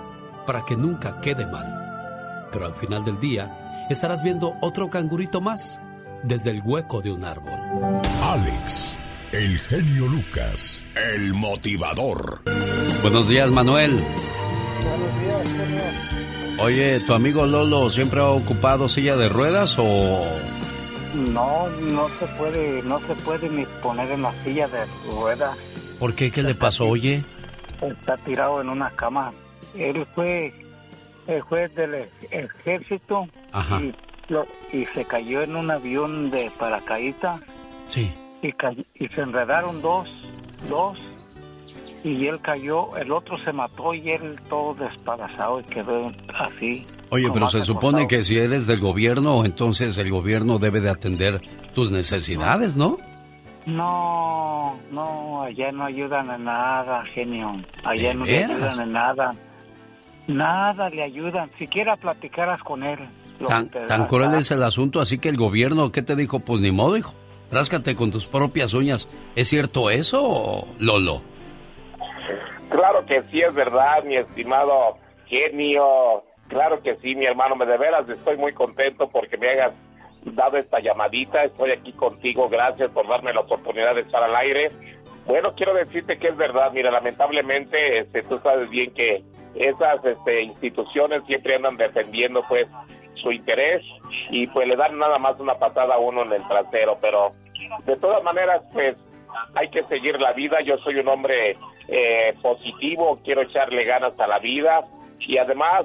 para 0.46 0.64
que 0.64 0.76
nunca 0.76 1.20
quede 1.20 1.46
mal. 1.46 2.48
Pero 2.52 2.66
al 2.66 2.74
final 2.74 3.04
del 3.04 3.20
día 3.20 3.86
estarás 3.90 4.22
viendo 4.22 4.54
otro 4.60 4.88
cangurito 4.88 5.40
más 5.40 5.80
desde 6.22 6.50
el 6.50 6.62
hueco 6.64 7.00
de 7.00 7.12
un 7.12 7.24
árbol. 7.24 7.52
Alex, 8.22 8.98
el 9.32 9.58
genio 9.58 10.06
Lucas, 10.06 10.86
el 11.14 11.34
motivador. 11.34 12.42
Buenos 13.02 13.28
días, 13.28 13.50
Manuel. 13.50 13.92
Buenos 13.92 15.20
días, 15.20 15.66
genio. 15.66 15.80
Oye, 16.62 17.00
¿tu 17.00 17.14
amigo 17.14 17.46
Lolo 17.46 17.88
siempre 17.90 18.20
ha 18.20 18.28
ocupado 18.28 18.88
silla 18.88 19.16
de 19.16 19.28
ruedas 19.30 19.76
o...? 19.78 20.49
No, 21.14 21.68
no 21.68 22.08
se 22.08 22.26
puede, 22.38 22.82
no 22.82 23.00
se 23.00 23.14
puede 23.24 23.48
ni 23.50 23.64
poner 23.82 24.10
en 24.12 24.22
la 24.22 24.32
silla 24.44 24.68
de 24.68 24.84
ruedas. 25.12 25.56
¿Por 25.98 26.14
qué? 26.14 26.30
¿Qué 26.30 26.42
le 26.42 26.54
pasó, 26.54 26.86
oye? 26.88 27.22
Está 27.82 28.16
tirado 28.18 28.60
en 28.60 28.68
una 28.68 28.90
cama. 28.90 29.32
Él 29.76 30.06
fue, 30.14 30.52
el 31.26 31.40
juez 31.42 31.74
del 31.74 32.08
ejército 32.30 33.28
Ajá. 33.52 33.80
y, 33.80 33.94
lo- 34.28 34.46
y 34.72 34.86
se 34.86 35.04
cayó 35.04 35.42
en 35.42 35.56
un 35.56 35.70
avión 35.70 36.30
de 36.30 36.50
paracaídas 36.58 37.40
Sí. 37.90 38.12
y, 38.42 38.48
y 39.04 39.08
se 39.08 39.20
enredaron 39.20 39.80
dos, 39.80 40.08
dos 40.68 40.98
y 42.02 42.26
él 42.26 42.40
cayó, 42.40 42.96
el 42.96 43.12
otro 43.12 43.36
se 43.44 43.52
mató 43.52 43.92
y 43.94 44.10
él 44.10 44.40
todo 44.48 44.74
despedazado 44.74 45.60
y 45.60 45.64
quedó 45.64 46.12
así. 46.38 46.86
Oye, 47.10 47.28
pero 47.32 47.50
se 47.50 47.62
supone 47.62 48.06
que 48.06 48.22
si 48.22 48.38
eres 48.38 48.66
del 48.66 48.80
gobierno, 48.80 49.44
entonces 49.44 49.98
el 49.98 50.10
gobierno 50.10 50.58
debe 50.58 50.80
de 50.80 50.90
atender 50.90 51.40
tus 51.74 51.90
necesidades, 51.90 52.76
¿no? 52.76 52.98
No, 53.66 54.78
no, 54.90 55.42
allá 55.42 55.72
no 55.72 55.84
ayudan 55.84 56.30
en 56.30 56.44
nada, 56.44 57.04
genio. 57.06 57.52
Allá 57.84 58.08
¿De 58.08 58.14
no 58.14 58.24
le 58.24 58.44
ayudan 58.44 58.80
en 58.80 58.92
nada. 58.92 59.34
Nada 60.26 60.88
le 60.88 61.02
ayudan. 61.02 61.50
Siquiera 61.58 61.96
platicaras 61.96 62.62
con 62.62 62.82
él. 62.84 62.98
Tan, 63.46 64.06
cruel 64.06 64.34
es 64.34 64.50
el 64.50 64.62
asunto, 64.62 65.00
así 65.00 65.18
que 65.18 65.30
el 65.30 65.36
gobierno, 65.36 65.90
¿qué 65.92 66.02
te 66.02 66.14
dijo? 66.14 66.40
Pues 66.40 66.60
ni 66.60 66.72
modo, 66.72 66.96
hijo. 66.96 67.14
Ráscate 67.50 67.96
con 67.96 68.10
tus 68.10 68.26
propias 68.26 68.74
uñas. 68.74 69.08
¿Es 69.34 69.48
cierto 69.48 69.90
eso, 69.90 70.68
Lolo? 70.78 71.22
Claro 72.70 73.04
que 73.06 73.22
sí 73.24 73.40
es 73.40 73.52
verdad, 73.54 74.04
mi 74.04 74.16
estimado 74.16 74.96
genio. 75.26 76.22
Claro 76.50 76.78
que 76.80 76.96
sí, 76.96 77.14
mi 77.14 77.24
hermano. 77.24 77.54
Me 77.56 77.64
de 77.64 77.78
veras 77.78 78.08
estoy 78.08 78.36
muy 78.36 78.52
contento 78.52 79.08
porque 79.08 79.38
me 79.38 79.48
hayas 79.48 79.72
dado 80.24 80.58
esta 80.58 80.80
llamadita. 80.80 81.44
Estoy 81.44 81.70
aquí 81.70 81.92
contigo. 81.92 82.48
Gracias 82.48 82.90
por 82.90 83.08
darme 83.08 83.32
la 83.32 83.40
oportunidad 83.40 83.94
de 83.94 84.02
estar 84.02 84.22
al 84.22 84.34
aire. 84.34 84.70
Bueno, 85.26 85.54
quiero 85.54 85.74
decirte 85.74 86.18
que 86.18 86.28
es 86.28 86.36
verdad. 86.36 86.72
Mira, 86.72 86.90
lamentablemente, 86.90 88.00
este, 88.00 88.22
tú 88.24 88.40
sabes 88.42 88.68
bien 88.68 88.92
que 88.92 89.22
esas 89.54 90.04
este, 90.04 90.42
instituciones 90.42 91.22
siempre 91.26 91.54
andan 91.54 91.76
defendiendo, 91.76 92.40
pues, 92.48 92.66
su 93.14 93.30
interés 93.30 93.82
y 94.30 94.46
pues 94.46 94.66
le 94.66 94.76
dan 94.76 94.98
nada 94.98 95.18
más 95.18 95.38
una 95.38 95.54
patada 95.54 95.94
a 95.94 95.98
uno 95.98 96.22
en 96.22 96.32
el 96.32 96.48
trasero. 96.48 96.98
Pero 97.00 97.30
de 97.84 97.96
todas 97.96 98.24
maneras, 98.24 98.62
pues, 98.72 98.96
hay 99.54 99.68
que 99.70 99.84
seguir 99.84 100.20
la 100.20 100.32
vida. 100.32 100.60
Yo 100.62 100.78
soy 100.78 100.96
un 100.96 101.06
hombre 101.06 101.56
eh, 101.86 102.34
positivo, 102.42 103.20
quiero 103.22 103.42
echarle 103.42 103.84
ganas 103.84 104.18
a 104.18 104.26
la 104.26 104.40
vida 104.40 104.84
y 105.30 105.38
además, 105.38 105.84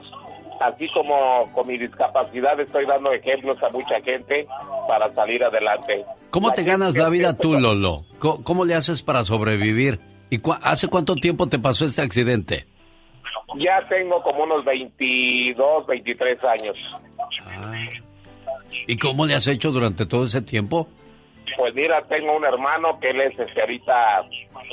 así 0.61 0.87
como 0.93 1.51
con 1.53 1.67
mi 1.67 1.77
discapacidad, 1.77 2.59
estoy 2.59 2.85
dando 2.85 3.11
ejemplos 3.11 3.61
a 3.63 3.69
mucha 3.69 3.99
gente 4.01 4.47
para 4.87 5.13
salir 5.13 5.43
adelante. 5.43 6.05
¿Cómo 6.29 6.49
La 6.49 6.53
te 6.53 6.63
ganas 6.63 6.95
la 6.97 7.09
vida 7.09 7.35
tú, 7.37 7.53
Lolo? 7.53 8.05
¿Cómo, 8.19 8.43
cómo 8.43 8.65
le 8.65 8.75
haces 8.75 9.01
para 9.03 9.23
sobrevivir? 9.23 9.99
¿Y 10.29 10.39
cua- 10.39 10.59
hace 10.63 10.87
cuánto 10.87 11.15
tiempo 11.15 11.47
te 11.47 11.59
pasó 11.59 11.85
este 11.85 12.01
accidente? 12.01 12.65
Ya 13.57 13.87
tengo 13.87 14.21
como 14.23 14.43
unos 14.43 14.65
22, 14.65 15.85
23 15.87 16.43
años. 16.43 16.75
¿Y 18.87 18.97
cómo 18.97 19.25
le 19.25 19.35
has 19.35 19.47
hecho 19.47 19.71
durante 19.71 20.05
todo 20.05 20.25
ese 20.25 20.41
tiempo? 20.41 20.87
Pues 21.57 21.73
mira, 21.75 22.01
tengo 22.03 22.35
un 22.35 22.43
hermano 22.43 22.99
que 22.99 23.11
él 23.11 23.21
es 23.21 23.39
este, 23.39 23.61
ahorita 23.61 24.21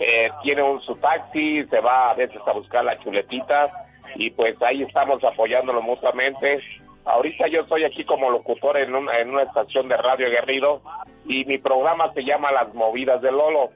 eh, 0.00 0.30
tiene 0.42 0.62
un 0.62 0.80
su 0.82 0.94
taxi, 0.96 1.64
se 1.66 1.80
va 1.80 2.10
a 2.10 2.14
veces 2.14 2.40
a 2.46 2.52
buscar 2.52 2.84
la 2.84 2.98
chuletita 2.98 3.70
y 4.16 4.30
pues 4.30 4.60
ahí 4.62 4.82
estamos 4.82 5.22
apoyándolo 5.24 5.82
mutuamente. 5.82 6.60
Ahorita 7.04 7.46
yo 7.48 7.60
estoy 7.62 7.84
aquí 7.84 8.04
como 8.04 8.30
locutor 8.30 8.76
en 8.78 8.94
una, 8.94 9.18
en 9.18 9.30
una 9.30 9.42
estación 9.42 9.88
de 9.88 9.96
radio 9.96 10.28
Guerrido 10.30 10.82
y 11.26 11.44
mi 11.44 11.58
programa 11.58 12.12
se 12.14 12.22
llama 12.22 12.52
Las 12.52 12.72
Movidas 12.74 13.20
de 13.22 13.32
Lolo. 13.32 13.70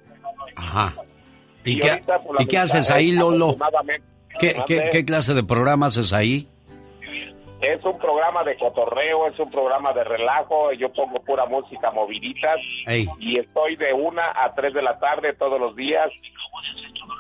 Ajá. 0.55 0.95
¿Y, 1.65 1.73
Y 1.73 1.81
qué, 1.81 1.91
ahorita, 1.91 2.19
por 2.21 2.37
la 2.37 2.43
¿y 2.43 2.47
qué 2.47 2.59
mitad, 2.59 2.77
haces 2.77 2.91
ahí, 2.91 3.13
Lolo? 3.13 3.57
¿Qué, 4.39 4.57
qué, 4.67 4.89
qué 4.93 5.05
clase 5.05 5.35
de 5.35 5.43
programa 5.43 5.87
haces 5.87 6.13
ahí? 6.13 6.49
Es 7.67 7.85
un 7.85 7.99
programa 7.99 8.45
de 8.45 8.57
cotorreo, 8.57 9.27
es 9.27 9.37
un 9.41 9.51
programa 9.51 9.93
de 9.93 10.05
relajo, 10.05 10.73
yo 10.73 10.93
pongo 10.93 11.21
pura 11.25 11.47
música 11.47 11.91
moviditas 11.91 12.61
Ey. 12.87 13.09
y 13.19 13.41
estoy 13.41 13.75
de 13.75 13.93
una 13.93 14.31
a 14.37 14.55
3 14.55 14.73
de 14.73 14.83
la 14.83 14.97
tarde 15.01 15.35
todos 15.35 15.59
los 15.59 15.75
días 15.75 16.09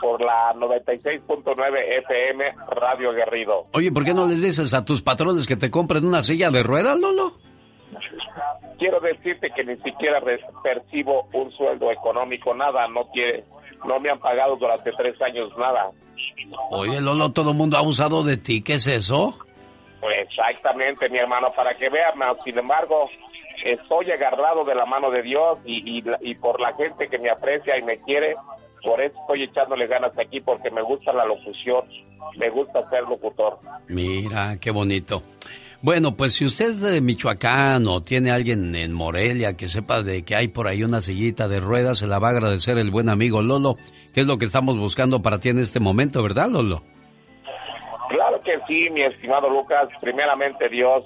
por 0.00 0.20
la 0.20 0.54
96.9 0.54 1.98
FM 2.04 2.54
Radio 2.68 3.12
Guerrido. 3.12 3.64
Oye, 3.72 3.90
¿por 3.90 4.04
qué 4.04 4.14
no 4.14 4.28
les 4.28 4.40
dices 4.40 4.72
a 4.72 4.84
tus 4.84 5.02
patrones 5.02 5.48
que 5.48 5.56
te 5.56 5.68
compren 5.68 6.04
una 6.04 6.22
silla 6.22 6.52
de 6.52 6.62
ruedas, 6.62 6.96
Lolo? 6.96 7.38
Quiero 8.78 9.00
decirte 9.00 9.50
que 9.50 9.64
ni 9.64 9.76
siquiera 9.78 10.20
percibo 10.62 11.26
un 11.32 11.50
sueldo 11.52 11.90
económico, 11.90 12.54
nada, 12.54 12.86
no 12.86 13.06
tiene, 13.12 13.42
no 13.84 13.98
me 13.98 14.10
han 14.10 14.20
pagado 14.20 14.54
durante 14.54 14.92
tres 14.92 15.20
años 15.22 15.50
nada. 15.58 15.90
Oye, 16.70 17.00
Lolo, 17.00 17.32
todo 17.32 17.50
el 17.50 17.56
mundo 17.56 17.76
ha 17.76 17.80
abusado 17.80 18.22
de 18.22 18.36
ti, 18.36 18.62
¿qué 18.62 18.74
es 18.74 18.86
eso? 18.86 19.36
Pues 20.06 20.18
exactamente, 20.18 21.08
mi 21.08 21.18
hermano, 21.18 21.48
para 21.56 21.74
que 21.74 21.88
vean, 21.88 22.14
sin 22.44 22.56
embargo, 22.56 23.10
estoy 23.64 24.12
agarrado 24.12 24.64
de 24.64 24.76
la 24.76 24.86
mano 24.86 25.10
de 25.10 25.20
Dios 25.20 25.58
y, 25.64 25.98
y, 25.98 26.04
y 26.20 26.36
por 26.36 26.60
la 26.60 26.72
gente 26.74 27.08
que 27.08 27.18
me 27.18 27.28
aprecia 27.28 27.76
y 27.76 27.82
me 27.82 27.98
quiere, 28.02 28.34
por 28.84 29.00
eso 29.00 29.18
estoy 29.22 29.42
echándole 29.42 29.88
ganas 29.88 30.16
aquí, 30.16 30.40
porque 30.40 30.70
me 30.70 30.80
gusta 30.80 31.12
la 31.12 31.24
locución, 31.24 31.88
me 32.36 32.48
gusta 32.50 32.86
ser 32.86 33.02
locutor. 33.02 33.58
Mira, 33.88 34.58
qué 34.60 34.70
bonito. 34.70 35.24
Bueno, 35.82 36.14
pues 36.14 36.34
si 36.34 36.44
usted 36.44 36.68
es 36.68 36.80
de 36.80 37.00
Michoacán 37.00 37.88
o 37.88 38.00
tiene 38.00 38.30
alguien 38.30 38.76
en 38.76 38.92
Morelia 38.92 39.56
que 39.56 39.68
sepa 39.68 40.04
de 40.04 40.22
que 40.22 40.36
hay 40.36 40.46
por 40.46 40.68
ahí 40.68 40.84
una 40.84 41.02
sillita 41.02 41.48
de 41.48 41.58
ruedas, 41.58 41.98
se 41.98 42.06
la 42.06 42.20
va 42.20 42.28
a 42.28 42.30
agradecer 42.30 42.78
el 42.78 42.92
buen 42.92 43.08
amigo 43.08 43.42
Lolo, 43.42 43.74
que 44.14 44.20
es 44.20 44.28
lo 44.28 44.38
que 44.38 44.44
estamos 44.44 44.78
buscando 44.78 45.20
para 45.20 45.40
ti 45.40 45.48
en 45.48 45.58
este 45.58 45.80
momento, 45.80 46.22
¿verdad, 46.22 46.48
Lolo? 46.48 46.84
Claro 48.08 48.40
que 48.40 48.60
sí, 48.66 48.88
mi 48.90 49.02
estimado 49.02 49.48
Lucas, 49.48 49.88
primeramente 50.00 50.68
Dios, 50.68 51.04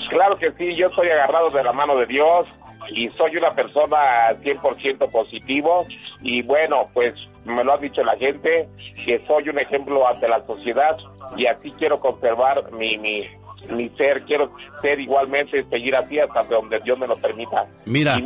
Claro 0.10 0.38
que 0.38 0.52
sí, 0.54 0.76
yo 0.76 0.88
estoy 0.88 1.10
agarrado 1.10 1.50
de 1.50 1.64
la 1.64 1.74
mano 1.74 1.98
de 1.98 2.06
Dios 2.06 2.46
y 2.92 3.10
soy 3.10 3.38
una 3.38 3.52
persona 3.52 4.32
100% 4.42 5.12
positivo 5.12 5.86
y 6.22 6.42
bueno, 6.42 6.88
pues 6.94 7.14
me 7.46 7.64
lo 7.64 7.74
ha 7.74 7.78
dicho 7.78 8.04
la 8.04 8.18
gente, 8.18 8.68
que 9.06 9.22
soy 9.28 9.50
un 9.50 9.60
ejemplo 9.60 10.08
ante 10.08 10.28
la 10.28 10.46
sociedad 10.46 10.98
y 11.38 11.46
así 11.46 11.72
quiero 11.72 12.00
conservar 12.00 12.72
mi, 12.74 12.98
mi, 12.98 13.24
mi 13.72 13.90
ser, 13.90 14.24
quiero 14.24 14.52
ser 14.82 15.00
igualmente, 15.00 15.64
seguir 15.70 15.96
así 15.96 16.20
hasta 16.20 16.44
donde 16.44 16.80
Dios 16.80 16.98
me 16.98 17.08
lo 17.08 17.16
permita. 17.18 17.66
Mira, 17.86 18.18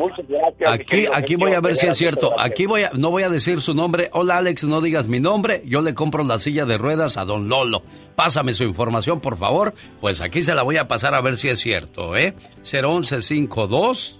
aquí, 0.68 1.06
aquí 1.12 1.36
voy 1.36 1.54
a 1.54 1.60
ver 1.60 1.76
si 1.76 1.88
es 1.88 1.98
cierto. 1.98 2.40
Aquí 2.40 2.66
voy 2.66 2.84
a, 2.84 2.92
no 2.94 3.12
voy 3.12 3.24
a 3.24 3.30
decir 3.30 3.62
su 3.62 3.74
nombre. 3.74 4.10
Hola 4.14 4.38
Alex, 4.38 4.64
no 4.64 4.82
digas 4.82 5.08
mi 5.08 5.20
nombre. 5.20 5.64
Yo 5.66 5.82
le 5.82 5.94
compro 5.94 6.24
la 6.24 6.40
silla 6.40 6.66
de 6.66 6.78
ruedas 6.78 7.18
a 7.18 7.26
don 7.26 7.50
Lolo. 7.50 7.84
Pásame 8.16 8.54
su 8.54 8.64
información, 8.64 9.20
por 9.20 9.38
favor. 9.38 9.74
Pues 10.02 10.22
aquí 10.22 10.42
se 10.42 10.56
la 10.56 10.64
voy 10.64 10.78
a 10.78 10.88
pasar 10.88 11.14
a 11.14 11.22
ver 11.22 11.38
si 11.38 11.50
es 11.50 11.60
cierto, 11.60 12.16
¿eh? 12.16 12.34
0152 12.64 14.19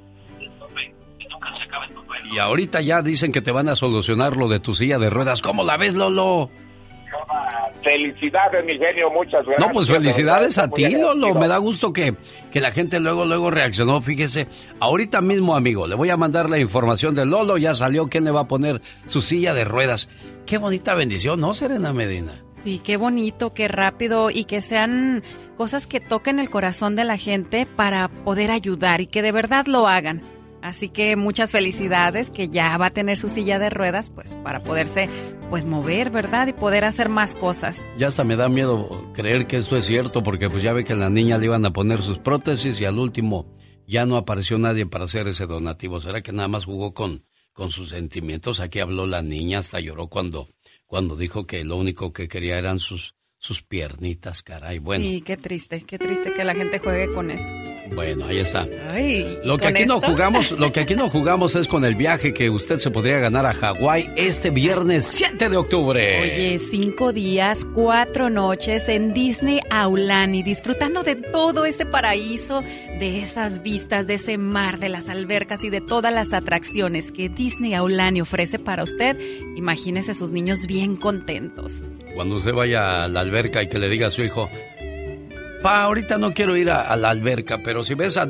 y 2.32 2.40
ahorita 2.40 2.82
ya 2.82 3.02
dicen 3.02 3.32
que 3.32 3.42
te 3.42 3.52
van 3.52 3.70
a 3.70 3.76
solucionar 3.76 4.38
lo 4.38 4.48
de 4.48 4.60
tu 4.60 4.74
silla 4.74 5.00
de 5.00 5.10
ruedas. 5.10 5.42
¿Cómo 5.42 5.64
la 5.64 5.78
ves, 5.78 5.96
Lolo? 5.96 6.50
Felicidades, 7.84 8.66
mi 8.66 8.78
genio, 8.78 9.10
muchas 9.10 9.46
gracias. 9.46 9.60
No, 9.60 9.74
pues 9.74 9.88
felicidades 9.88 10.58
a 10.58 10.70
ti, 10.70 10.90
Lolo. 10.90 11.34
Me 11.36 11.48
da 11.48 11.58
gusto 11.58 11.94
que, 11.94 12.16
que 12.52 12.60
la 12.60 12.72
gente 12.72 13.00
luego, 13.00 13.26
luego 13.26 13.50
reaccionó. 13.50 14.02
Fíjese, 14.02 14.48
ahorita 14.80 15.22
mismo, 15.22 15.56
amigo, 15.56 15.88
le 15.88 15.96
voy 15.96 16.10
a 16.10 16.18
mandar 16.18 16.50
la 16.50 16.60
información 16.60 17.16
de 17.16 17.26
Lolo. 17.26 17.58
Ya 17.58 17.74
salió 17.74 18.08
quién 18.08 18.26
le 18.26 18.32
va 18.32 18.42
a 18.42 18.48
poner 18.48 18.82
su 19.08 19.22
silla 19.22 19.54
de 19.54 19.64
ruedas. 19.64 20.10
Qué 20.46 20.58
bonita 20.58 20.94
bendición, 20.94 21.40
¿no, 21.40 21.54
Serena 21.54 21.94
Medina? 21.94 22.44
Sí, 22.64 22.82
qué 22.84 22.98
bonito, 22.98 23.54
qué 23.54 23.70
rápido 23.70 24.30
y 24.30 24.44
que 24.44 24.62
sean 24.62 25.24
cosas 25.56 25.88
que 25.88 26.02
toquen 26.02 26.40
el 26.40 26.50
corazón 26.50 26.96
de 26.96 27.06
la 27.06 27.18
gente 27.18 27.66
para 27.66 28.10
poder 28.10 28.52
ayudar 28.52 29.00
y 29.00 29.08
que 29.08 29.22
de 29.22 29.32
verdad 29.32 29.66
lo 29.68 29.88
hagan. 29.88 30.22
Así 30.62 30.90
que 30.90 31.16
muchas 31.16 31.52
felicidades 31.52 32.30
que 32.30 32.50
ya 32.50 32.78
va 32.78 32.88
a 32.88 32.92
tener 32.92 33.18
su 33.18 33.30
silla 33.30 33.60
de 33.60 33.70
ruedas 33.70 34.10
pues 34.10 34.36
para 34.44 34.62
poderse 34.62 35.10
pues 35.50 35.66
mover, 35.66 36.10
¿verdad? 36.10 36.48
Y 36.48 36.54
poder 36.54 36.86
hacer 36.86 37.10
más 37.10 37.36
cosas. 37.36 37.88
Ya 37.98 38.08
hasta 38.08 38.24
me 38.24 38.36
da 38.36 38.50
miedo 38.50 39.12
creer 39.14 39.48
que 39.48 39.58
esto 39.58 39.78
es 39.78 39.86
cierto 39.86 40.22
porque 40.24 40.50
pues 40.50 40.64
ya 40.64 40.74
ve 40.74 40.84
que 40.84 40.94
a 40.94 40.98
la 40.98 41.10
niña 41.10 41.38
le 41.38 41.46
iban 41.46 41.66
a 41.66 41.74
poner 41.74 42.04
sus 42.04 42.20
prótesis 42.20 42.80
y 42.82 42.86
al 42.86 43.00
último 43.00 43.48
ya 43.88 44.06
no 44.06 44.18
apareció 44.18 44.60
nadie 44.60 44.86
para 44.86 45.06
hacer 45.06 45.28
ese 45.28 45.48
donativo. 45.48 46.00
¿Será 46.00 46.22
que 46.22 46.32
nada 46.32 46.48
más 46.48 46.66
jugó 46.66 46.94
con, 46.94 47.26
con 47.54 47.72
sus 47.72 47.90
sentimientos? 47.90 48.60
Aquí 48.60 48.80
habló 48.80 49.08
la 49.08 49.24
niña, 49.24 49.60
hasta 49.60 49.80
lloró 49.80 50.08
cuando, 50.08 50.50
cuando 50.86 51.16
dijo 51.16 51.48
que 51.48 51.64
lo 51.64 51.78
único 51.78 52.14
que 52.14 52.28
quería 52.28 52.60
eran 52.60 52.80
sus, 52.80 53.16
sus 53.40 53.64
piernitas, 53.64 54.44
caray. 54.44 54.80
Bueno. 54.80 55.06
Sí, 55.06 55.22
qué 55.22 55.38
triste, 55.38 55.82
qué 55.88 55.98
triste 55.98 56.34
que 56.34 56.44
la 56.44 56.54
gente 56.54 56.78
juegue 56.78 57.08
con 57.14 57.32
eso. 57.32 57.54
Bueno, 57.96 58.26
ahí 58.26 58.40
está. 58.40 58.68
lo 59.46 59.58
que 59.58 59.68
aquí 59.68 59.86
no 59.86 60.02
jugamos, 60.02 60.52
lo 60.52 60.72
que 60.74 60.82
aquí 60.82 60.96
no 60.96 61.10
jugamos 61.10 61.56
es 61.56 61.68
con 61.68 61.86
el 61.86 61.96
viaje 61.96 62.34
que 62.34 62.50
usted 62.50 62.80
se 62.80 62.92
podría 62.92 63.20
ganar 63.20 63.46
a 63.46 63.54
Hawái 63.54 64.12
este 64.18 64.50
viernes 64.50 65.06
7 65.06 65.50
de 65.50 65.56
octubre. 65.58 66.22
Oye, 66.22 66.60
cinco 66.60 67.14
días, 67.14 67.66
cuatro 67.74 68.30
noches 68.30 68.90
en 68.90 69.14
Disney 69.14 69.62
Aulani, 69.70 70.44
disfrutando 70.44 71.04
de 71.04 71.16
todo 71.16 71.66
ese 71.66 71.86
paraíso, 71.86 72.62
de 72.62 73.22
esas 73.22 73.64
vistas, 73.64 74.06
de 74.06 74.16
ese 74.16 74.38
mar, 74.38 74.80
de 74.80 74.90
las 74.90 75.08
albercas 75.08 75.64
y 75.64 75.70
de 75.70 75.80
todas 75.80 76.14
las 76.14 76.34
atracciones 76.34 77.14
que 77.14 77.30
Disney 77.30 77.74
Aulani 77.74 78.20
ofrece 78.20 78.60
para 78.60 78.84
usted. 78.84 79.18
Imagínese 79.56 80.14
sus 80.14 80.32
niños 80.32 80.68
bien 80.68 80.98
contentos. 80.98 81.84
Cuando 82.20 82.36
usted 82.36 82.54
vaya 82.54 83.06
a 83.06 83.08
la 83.08 83.22
alberca 83.22 83.64
y 83.64 83.70
que 83.70 83.80
le 83.80 83.88
diga 83.88 84.08
a 84.08 84.12
su 84.12 84.22
hijo, 84.22 84.50
Pa, 85.64 85.84
ahorita 85.84 86.18
no 86.18 86.34
quiero 86.34 86.58
ir 86.58 86.70
a, 86.70 86.94
la 86.98 87.12
alberca, 87.12 87.60
pero 87.64 87.82
si 87.82 87.94
ves 87.94 88.18
a, 88.18 88.28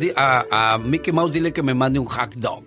a, 0.51 0.77
Mickey 0.77 1.11
Mouse, 1.11 1.33
dile 1.33 1.51
que 1.51 1.63
me 1.63 1.73
mande 1.73 1.97
un 1.97 2.05
hot 2.05 2.35
dog. 2.35 2.65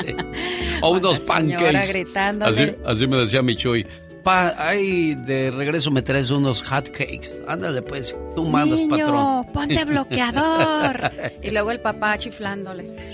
o 0.82 0.90
unos 0.90 1.20
pancakes. 1.20 2.04
Así, 2.42 2.74
así, 2.84 3.06
me 3.06 3.20
decía 3.20 3.40
mi 3.40 3.56
Chuy. 3.56 3.86
Pa, 4.22 4.54
ahí 4.58 5.14
de 5.14 5.50
regreso 5.50 5.90
me 5.90 6.02
traes 6.02 6.28
unos 6.28 6.60
hot 6.60 6.90
cakes. 6.90 7.42
Ándale, 7.48 7.80
pues, 7.80 8.14
tú 8.36 8.44
mandas, 8.44 8.80
Niño, 8.80 8.98
patrón. 8.98 9.46
ponte 9.50 9.84
bloqueador. 9.86 11.10
y 11.42 11.50
luego 11.52 11.70
el 11.70 11.80
papá 11.80 12.18
chiflándole. 12.18 13.12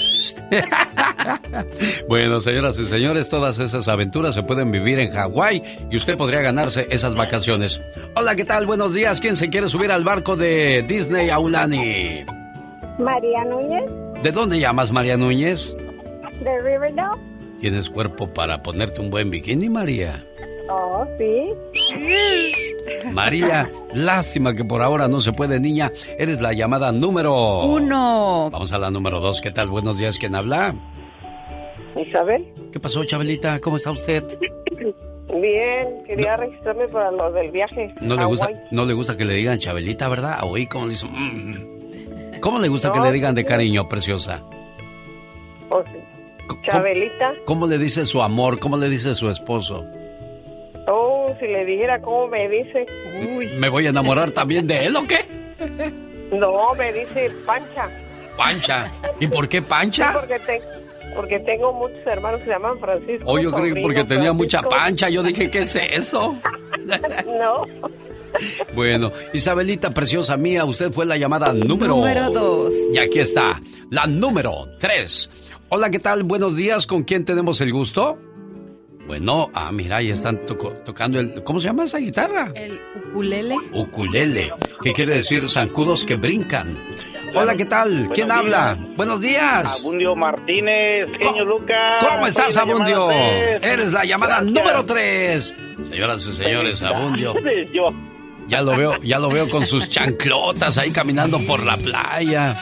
bueno, 2.09 2.41
señoras 2.41 2.79
y 2.79 2.87
señores, 2.87 3.29
todas 3.29 3.59
esas 3.59 3.89
aventuras 3.89 4.35
se 4.35 4.43
pueden 4.43 4.71
vivir 4.71 4.99
en 4.99 5.11
Hawái 5.11 5.63
y 5.91 5.97
usted 5.97 6.17
podría 6.17 6.43
ganarse 6.43 6.87
esas 6.91 7.15
vacaciones. 7.15 7.81
Hola, 8.15 8.35
¿qué 8.37 8.45
tal? 8.45 8.67
Buenos 8.67 8.95
días. 8.95 9.21
¿Quién 9.21 9.37
se 9.37 9.49
quiere 9.49 9.69
subir 9.69 9.91
al 9.91 10.05
barco 10.05 10.37
de 10.37 10.85
Disney 10.87 11.31
Aulani? 11.31 12.25
María 12.99 13.45
Núñez. 13.45 13.85
¿De 14.23 14.33
dónde 14.33 14.61
llamas, 14.61 14.93
María 14.93 15.17
Núñez? 15.17 15.75
De 16.43 16.63
Riverdale. 16.63 17.21
¿Tienes 17.59 17.91
cuerpo 17.91 18.33
para 18.33 18.63
ponerte 18.63 19.01
un 19.01 19.11
buen 19.11 19.31
bikini, 19.31 19.69
María? 19.69 20.25
Oh, 20.71 21.05
sí. 21.19 21.53
María, 23.13 23.71
lástima 23.93 24.55
que 24.55 24.65
por 24.65 24.83
ahora 24.83 25.09
no 25.09 25.19
se 25.19 25.33
puede, 25.33 25.59
niña. 25.59 25.91
Eres 26.17 26.41
la 26.41 26.53
llamada 26.53 26.93
número... 26.93 27.65
Uno. 27.65 28.51
Vamos 28.53 28.73
a 28.73 28.79
la 28.79 28.91
número 28.91 29.21
dos. 29.21 29.41
¿Qué 29.41 29.51
tal? 29.51 29.69
Buenos 29.69 29.99
días. 29.99 30.17
¿Quién 30.19 30.37
habla? 30.37 30.75
Isabel. 31.97 32.47
¿Qué 32.73 32.79
pasó, 32.79 33.05
Chabelita? 33.05 33.61
¿Cómo 33.61 33.77
está 33.77 33.91
usted? 33.91 34.23
Bien, 35.41 36.05
quería 36.07 36.37
registrarme 36.37 36.87
para 36.89 37.11
lo 37.11 37.33
del 37.33 37.51
viaje. 37.51 37.93
No 38.01 38.15
le, 38.15 38.25
gusta, 38.25 38.49
no 38.71 38.85
le 38.85 38.95
gusta 38.95 39.17
que 39.17 39.25
le 39.25 39.35
digan 39.35 39.59
Chabelita, 39.59 40.09
¿verdad? 40.09 40.39
Oí 40.43 40.67
cómo 40.67 40.87
le 40.87 40.95
mm. 40.95 42.41
¿Cómo 42.41 42.59
le 42.59 42.69
gusta 42.69 42.93
que 42.93 43.01
le 43.01 43.13
digan 43.13 43.35
de 43.35 43.45
cariño, 43.45 43.89
preciosa? 43.89 44.43
Oh, 45.71 45.83
Chabelita. 46.65 47.33
¿Cómo 47.45 47.67
le 47.67 47.79
dice 47.79 48.05
su 48.07 48.23
amor? 48.23 48.61
¿Cómo 48.61 48.77
le 48.77 48.89
dice 48.89 49.15
su 49.15 49.29
esposo? 49.29 49.85
Oh, 50.93 51.33
si 51.39 51.47
le 51.47 51.65
dijera 51.65 52.01
cómo 52.01 52.27
me 52.27 52.49
dice. 52.49 52.85
Uy. 53.37 53.49
¿Me 53.57 53.69
voy 53.69 53.87
a 53.87 53.91
enamorar 53.91 54.33
también 54.33 54.67
de 54.67 54.87
él 54.87 54.97
o 54.97 55.03
qué? 55.07 55.19
No, 56.33 56.75
me 56.75 56.93
dice 56.93 57.31
Pancha. 57.47 57.89
Pancha. 58.37 58.91
¿Y 59.21 59.27
por 59.29 59.49
qué 59.49 59.63
Pancha? 59.63 60.13
porque, 61.15 61.39
tengo 61.41 61.73
muchos 61.73 62.05
hermanos 62.07 62.41
que 62.41 62.47
se 62.47 62.53
llaman 62.53 62.79
Francisco. 62.81 63.25
Oh, 63.27 63.39
yo 63.39 63.53
creí 63.53 63.81
porque 63.83 64.05
tenía 64.05 64.33
mucha 64.33 64.63
pancha. 64.63 65.09
Yo 65.09 65.23
dije, 65.23 65.51
¿qué 65.51 65.61
es 65.61 65.77
eso? 65.77 66.37
no. 67.27 67.63
Bueno, 68.75 69.13
Isabelita 69.33 69.91
preciosa 69.91 70.37
mía, 70.37 70.65
usted 70.65 70.93
fue 70.93 71.05
la 71.05 71.17
llamada 71.17 71.53
número... 71.53 71.97
Número 71.97 72.31
dos. 72.31 72.73
Y 72.93 72.99
aquí 72.99 73.19
está, 73.19 73.61
la 73.91 74.07
número 74.07 74.69
tres. 74.79 75.29
Hola, 75.69 75.91
¿qué 75.91 75.99
tal? 75.99 76.23
Buenos 76.23 76.57
días, 76.57 76.87
¿con 76.87 77.03
quién 77.03 77.25
tenemos 77.25 77.61
el 77.61 77.73
gusto? 77.73 78.19
Bueno, 79.07 79.51
ah, 79.55 79.73
mira, 79.73 79.97
ahí 79.97 80.11
están 80.11 80.41
tocando 80.85 81.19
el... 81.19 81.43
¿Cómo 81.43 81.59
se 81.59 81.67
llama 81.67 81.85
esa 81.85 81.99
guitarra? 81.99 82.53
El 82.55 82.81
ukulele. 83.09 83.57
Ukulele, 83.73 84.53
¿Qué 84.83 84.93
quiere 84.93 85.15
decir 85.17 85.49
zancudos 85.49 86.05
que 86.05 86.17
brincan. 86.17 86.79
Hola, 87.35 87.55
¿qué 87.55 87.65
tal? 87.65 88.11
¿Quién 88.13 88.31
habla? 88.31 88.77
Buenos 88.97 89.21
días. 89.21 89.81
Abundio 89.81 90.17
Martínez, 90.17 91.09
genio 91.19 91.45
Lucas. 91.45 92.05
¿Cómo 92.09 92.27
estás, 92.27 92.57
Abundio? 92.57 93.11
Eres 93.11 93.93
la 93.93 94.05
llamada 94.05 94.41
número 94.41 94.85
3. 94.85 95.55
Señoras 95.83 96.27
y 96.27 96.37
señores, 96.37 96.83
Abundio. 96.83 97.35
Yo. 97.73 97.93
Ya 98.49 98.63
lo 98.63 98.77
veo, 98.77 99.01
ya 99.03 99.19
lo 99.21 99.29
veo 99.29 99.49
con 99.49 99.65
sus 99.65 99.89
chanclotas 99.89 100.77
ahí 100.77 100.91
caminando 100.91 101.39
por 101.47 101.65
la 101.65 101.77
playa. 101.77 102.57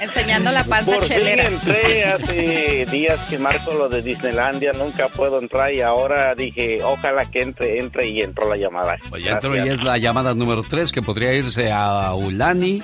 Enseñando 0.00 0.52
la 0.52 0.64
panza 0.64 0.92
Por 0.92 1.04
fin 1.04 1.16
chelera. 1.18 1.46
entré 1.46 2.04
hace 2.04 2.86
días 2.90 3.18
que 3.28 3.38
marco 3.38 3.72
lo 3.74 3.88
de 3.88 4.02
Disneylandia, 4.02 4.72
nunca 4.72 5.08
puedo 5.08 5.38
entrar 5.38 5.72
y 5.72 5.80
ahora 5.80 6.34
dije, 6.34 6.78
ojalá 6.82 7.30
que 7.30 7.40
entre, 7.40 7.78
entre 7.78 8.08
y 8.08 8.20
entró 8.20 8.48
la 8.48 8.56
llamada. 8.56 8.96
Pues 9.08 9.24
ya 9.24 9.32
entró 9.32 9.56
y 9.56 9.68
es 9.68 9.82
la 9.82 9.98
llamada 9.98 10.34
número 10.34 10.62
3 10.62 10.92
que 10.92 11.02
podría 11.02 11.32
irse 11.32 11.70
a 11.70 12.08
Aulani. 12.08 12.82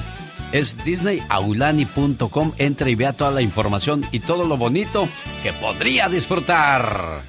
Es 0.53 0.83
disneyaulani.com. 0.85 2.53
Entre 2.59 2.91
y 2.91 2.95
vea 2.95 3.13
toda 3.13 3.31
la 3.31 3.43
información 3.43 4.05
y 4.11 4.21
todo 4.21 4.45
lo 4.47 4.57
bonito 4.57 5.09
que 5.43 5.53
podría 5.53 6.09
disfrutar. 6.09 7.23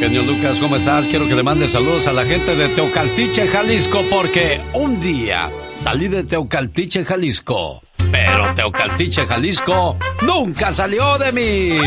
Genio 0.00 0.22
Lucas, 0.22 0.58
¿cómo 0.58 0.76
estás? 0.76 1.08
Quiero 1.08 1.28
que 1.28 1.34
le 1.34 1.42
mandes 1.42 1.72
saludos 1.72 2.06
a 2.06 2.14
la 2.14 2.24
gente 2.24 2.56
de 2.56 2.70
Teocaltiche, 2.70 3.46
Jalisco, 3.48 4.02
porque 4.10 4.58
un 4.72 4.98
día 4.98 5.50
salí 5.82 6.08
de 6.08 6.24
Teocaltiche, 6.24 7.04
Jalisco. 7.04 7.82
Pero 8.10 8.54
Teocaltiche, 8.54 9.26
Jalisco 9.26 9.98
nunca 10.22 10.72
salió 10.72 11.18
de 11.18 11.32
mí. 11.32 11.78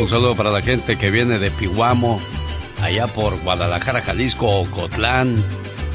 Un 0.00 0.08
saludo 0.08 0.34
para 0.34 0.50
la 0.50 0.62
gente 0.62 0.96
que 0.96 1.10
viene 1.10 1.38
de 1.38 1.50
Pihuamo, 1.50 2.18
allá 2.82 3.06
por 3.06 3.38
Guadalajara, 3.42 4.00
Jalisco, 4.00 4.60
Ocotlán 4.60 5.36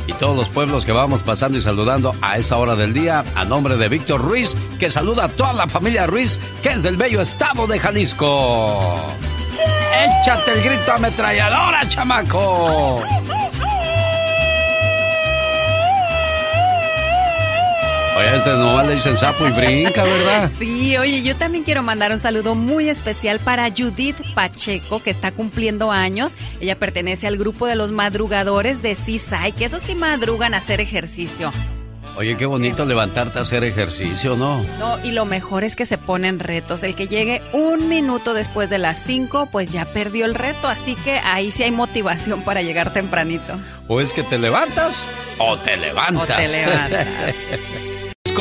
y 0.10 0.14
todos 0.14 0.36
los 0.36 0.49
pueblos 0.49 0.86
que 0.86 0.91
vamos 0.91 1.22
pasando 1.22 1.60
y 1.60 1.61
saludando 1.61 2.15
a 2.22 2.38
esa 2.38 2.57
hora 2.57 2.76
del 2.76 2.94
día 2.94 3.23
a 3.36 3.45
nombre 3.45 3.77
de 3.77 3.90
Víctor 3.90 4.19
Ruiz, 4.19 4.56
que 4.80 4.90
saluda 4.90 5.26
a 5.26 5.30
toda 5.30 5.53
la 5.53 5.68
familia 5.68 6.07
Ruiz, 6.07 6.40
que 6.64 6.69
es 6.69 6.81
del 6.81 6.98
bello 6.98 7.22
estado 7.22 7.68
de 7.68 7.80
Jalisco. 7.80 8.80
Échate 10.22 10.53
el 10.53 10.64
grito 10.64 10.94
ametralladora, 10.94 11.88
chamaco. 11.90 13.03
Oye, 18.20 18.36
este 18.36 18.50
nomás 18.52 18.86
le 18.86 18.96
dicen 18.96 19.18
sapo 19.18 19.48
y 19.48 19.52
brinca, 19.52 20.04
¿verdad? 20.04 20.50
Sí, 20.60 20.98
oye, 20.98 21.22
yo 21.24 21.38
también 21.38 21.64
quiero 21.64 21.84
mandar 21.84 22.12
un 22.12 22.20
saludo 22.20 22.54
muy 22.54 22.90
especial 22.90 23.40
para 23.40 23.70
Judith 23.70 24.18
Pacheco, 24.34 25.02
que 25.02 25.10
está 25.10 25.32
cumpliendo 25.32 25.91
años. 25.91 26.36
Ella 26.60 26.78
pertenece 26.78 27.28
al 27.28 27.38
grupo 27.38 27.66
de 27.66 27.76
los 27.76 27.91
madrugadores 27.91 28.82
de 28.82 28.96
Seaside, 28.96 29.54
que 29.54 29.66
esos 29.66 29.84
sí 29.84 29.96
madrugan 29.96 30.54
a 30.54 30.58
hacer 30.58 30.82
ejercicio. 30.82 31.52
Oye, 32.18 32.36
qué 32.36 32.46
bonito 32.46 32.84
levantarte 32.84 33.40
a 33.40 33.44
hacer 33.44 33.64
ejercicio, 33.64 34.36
¿no? 34.36 34.62
No, 34.80 35.00
y 35.06 35.12
lo 35.12 35.24
mejor 35.24 35.64
es 35.64 35.78
que 35.78 35.86
se 35.86 35.98
ponen 35.98 36.40
retos. 36.40 36.84
El 36.84 36.96
que 36.96 37.08
llegue 37.08 37.41
un 37.54 37.88
minuto 37.88 38.34
después 38.34 38.70
de 38.70 38.80
las 38.80 39.02
5, 39.04 39.48
pues 39.50 39.72
ya 39.72 39.86
perdió 39.86 40.26
el 40.26 40.36
reto, 40.36 40.68
así 40.68 40.96
que 40.96 41.20
ahí 41.20 41.54
sí 41.54 41.64
hay 41.64 41.72
motivación 41.72 42.41
para 42.41 42.62
llegar 42.62 42.91
tempranito. 42.91 43.54
O 43.88 44.02
es 44.02 44.12
que 44.12 44.24
te 44.24 44.38
levantas 44.38 45.06
o 45.38 45.58
te 45.60 45.78
levantas. 45.78 46.30
O 46.30 46.36
te 46.36 46.48
levantas. 46.50 47.08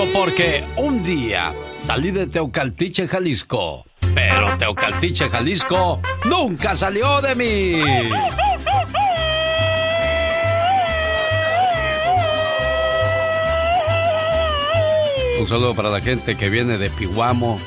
Porque 0.06 0.64
un 0.76 1.02
día 1.02 1.52
salí 1.84 2.12
de 2.12 2.28
Teocaltiche, 2.28 3.08
Jalisco. 3.08 3.84
Pero 4.14 4.56
Teocaltiche, 4.56 5.28
Jalisco 5.28 6.00
nunca 6.24 6.76
salió 6.76 7.20
de 7.20 7.34
mí. 7.34 7.82
Un 15.40 15.46
saludo 15.48 15.74
para 15.74 15.90
la 15.90 16.00
gente 16.00 16.36
que 16.36 16.48
viene 16.48 16.78
de 16.78 16.90
Pihuamo, 16.90 17.58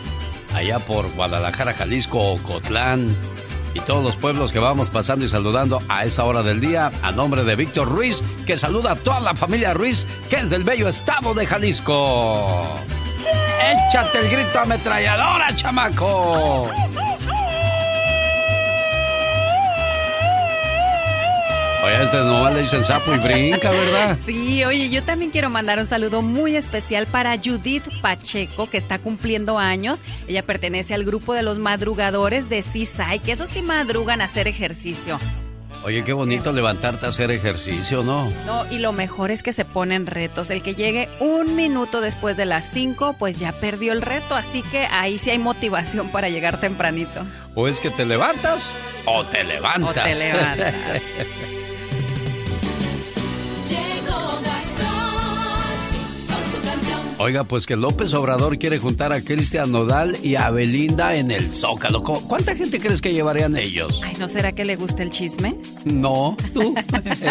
allá 0.53 0.79
por 0.79 1.11
Guadalajara, 1.13 1.73
Jalisco, 1.73 2.33
Ocotlán 2.33 3.13
y 3.73 3.79
todos 3.79 4.03
los 4.03 4.15
pueblos 4.15 4.51
que 4.51 4.59
vamos 4.59 4.89
pasando 4.89 5.25
y 5.25 5.29
saludando 5.29 5.81
a 5.87 6.03
esa 6.03 6.23
hora 6.25 6.43
del 6.43 6.59
día 6.59 6.91
a 7.01 7.11
nombre 7.11 7.43
de 7.43 7.55
Víctor 7.55 7.89
Ruiz, 7.89 8.21
que 8.45 8.57
saluda 8.57 8.91
a 8.91 8.95
toda 8.95 9.19
la 9.19 9.35
familia 9.35 9.73
Ruiz, 9.73 10.05
que 10.29 10.37
es 10.37 10.49
del 10.49 10.63
bello 10.63 10.89
estado 10.89 11.33
de 11.33 11.45
Jalisco. 11.45 12.75
Échate 13.89 14.19
el 14.19 14.29
grito 14.29 14.59
ametralladora, 14.59 15.55
chamaco. 15.55 16.69
Oye, 21.83 22.03
este 22.03 22.17
nomás 22.17 22.53
le 22.53 22.61
dicen 22.61 22.85
sapo 22.85 23.13
y 23.13 23.17
brinca, 23.17 23.71
¿verdad? 23.71 24.15
Sí, 24.23 24.63
oye, 24.63 24.89
yo 24.89 25.01
también 25.01 25.31
quiero 25.31 25.49
mandar 25.49 25.79
un 25.79 25.87
saludo 25.87 26.21
muy 26.21 26.55
especial 26.55 27.07
para 27.07 27.35
Judith 27.37 27.83
Pacheco, 28.01 28.69
que 28.69 28.77
está 28.77 28.99
cumpliendo 28.99 29.57
años. 29.57 30.03
Ella 30.27 30.43
pertenece 30.43 30.93
al 30.93 31.05
grupo 31.05 31.33
de 31.33 31.41
los 31.41 31.57
madrugadores 31.57 32.49
de 32.49 32.61
Seaside, 32.61 33.19
que 33.25 33.31
esos 33.31 33.49
sí 33.49 33.63
madrugan 33.63 34.21
a 34.21 34.25
hacer 34.25 34.47
ejercicio. 34.47 35.17
Oye, 35.83 36.03
qué 36.03 36.13
bonito 36.13 36.51
levantarte 36.51 37.07
a 37.07 37.09
hacer 37.09 37.31
ejercicio, 37.31 38.03
¿no? 38.03 38.31
No, 38.45 38.71
y 38.71 38.77
lo 38.77 38.91
mejor 38.91 39.31
es 39.31 39.41
que 39.41 39.51
se 39.51 39.65
ponen 39.65 40.05
retos. 40.05 40.51
El 40.51 40.61
que 40.61 40.75
llegue 40.75 41.09
un 41.19 41.55
minuto 41.55 42.01
después 42.01 42.37
de 42.37 42.45
las 42.45 42.65
5, 42.65 43.15
pues 43.17 43.39
ya 43.39 43.51
perdió 43.53 43.91
el 43.91 44.03
reto, 44.03 44.35
así 44.35 44.61
que 44.61 44.85
ahí 44.85 45.17
sí 45.17 45.31
hay 45.31 45.39
motivación 45.39 46.09
para 46.09 46.29
llegar 46.29 46.59
tempranito. 46.59 47.25
O 47.55 47.67
es 47.67 47.79
que 47.79 47.89
te 47.89 48.05
levantas 48.05 48.71
o 49.05 49.25
te 49.25 49.43
levantas. 49.43 49.89
O 49.89 49.93
te 49.93 50.13
levantas. 50.13 50.75
Oiga, 57.23 57.43
pues 57.43 57.67
que 57.67 57.75
López 57.75 58.13
Obrador 58.13 58.57
quiere 58.57 58.79
juntar 58.79 59.13
a 59.13 59.21
Cristian 59.21 59.71
Nodal 59.71 60.17
y 60.23 60.35
a 60.35 60.49
Belinda 60.49 61.15
en 61.15 61.29
el 61.29 61.51
Zócalo. 61.51 62.01
¿Cu- 62.01 62.27
¿Cuánta 62.27 62.55
gente 62.55 62.79
crees 62.79 62.99
que 62.99 63.13
llevarían 63.13 63.55
ellos? 63.55 64.01
Ay, 64.03 64.13
¿no 64.19 64.27
será 64.27 64.51
que 64.53 64.65
le 64.65 64.75
gusta 64.75 65.03
el 65.03 65.11
chisme? 65.11 65.55
No, 65.85 66.35
tú. 66.53 66.73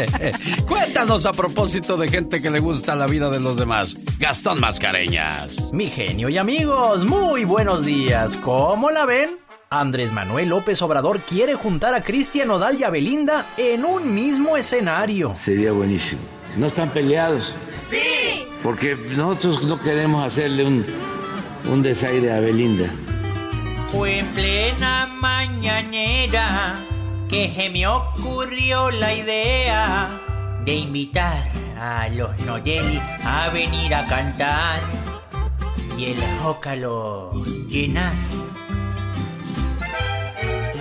Cuéntanos 0.68 1.26
a 1.26 1.32
propósito 1.32 1.96
de 1.96 2.08
gente 2.08 2.40
que 2.40 2.50
le 2.50 2.60
gusta 2.60 2.94
la 2.94 3.06
vida 3.06 3.30
de 3.30 3.40
los 3.40 3.56
demás. 3.56 3.96
Gastón 4.18 4.60
Mascareñas. 4.60 5.72
Mi 5.72 5.86
genio 5.86 6.28
y 6.28 6.38
amigos, 6.38 7.04
muy 7.04 7.44
buenos 7.44 7.84
días. 7.84 8.36
¿Cómo 8.36 8.90
la 8.90 9.06
ven? 9.06 9.30
Andrés 9.70 10.12
Manuel 10.12 10.48
López 10.50 10.80
Obrador 10.82 11.20
quiere 11.20 11.54
juntar 11.54 11.94
a 11.94 12.00
Cristian 12.02 12.48
Nodal 12.48 12.78
y 12.78 12.84
a 12.84 12.90
Belinda 12.90 13.46
en 13.56 13.84
un 13.84 14.14
mismo 14.14 14.56
escenario. 14.56 15.34
Sería 15.36 15.72
buenísimo. 15.72 16.20
¿No 16.56 16.66
están 16.66 16.90
peleados? 16.90 17.54
Sí. 17.90 18.46
Porque 18.62 18.94
nosotros 18.94 19.64
no 19.64 19.80
queremos 19.80 20.24
hacerle 20.24 20.64
un, 20.64 20.84
un 21.70 21.82
desaire 21.82 22.32
a 22.32 22.40
Belinda. 22.40 22.90
Fue 23.90 24.20
en 24.20 24.26
plena 24.28 25.06
mañanera 25.20 26.78
que 27.28 27.52
se 27.54 27.70
me 27.70 27.86
ocurrió 27.86 28.90
la 28.90 29.14
idea 29.14 30.10
de 30.64 30.74
invitar 30.74 31.48
a 31.78 32.08
los 32.08 32.38
Noyeli 32.44 33.00
a 33.24 33.48
venir 33.48 33.94
a 33.94 34.06
cantar 34.06 34.78
y 35.96 36.06
el 36.06 36.18
Zócalo 36.42 37.30
llenar. 37.68 38.12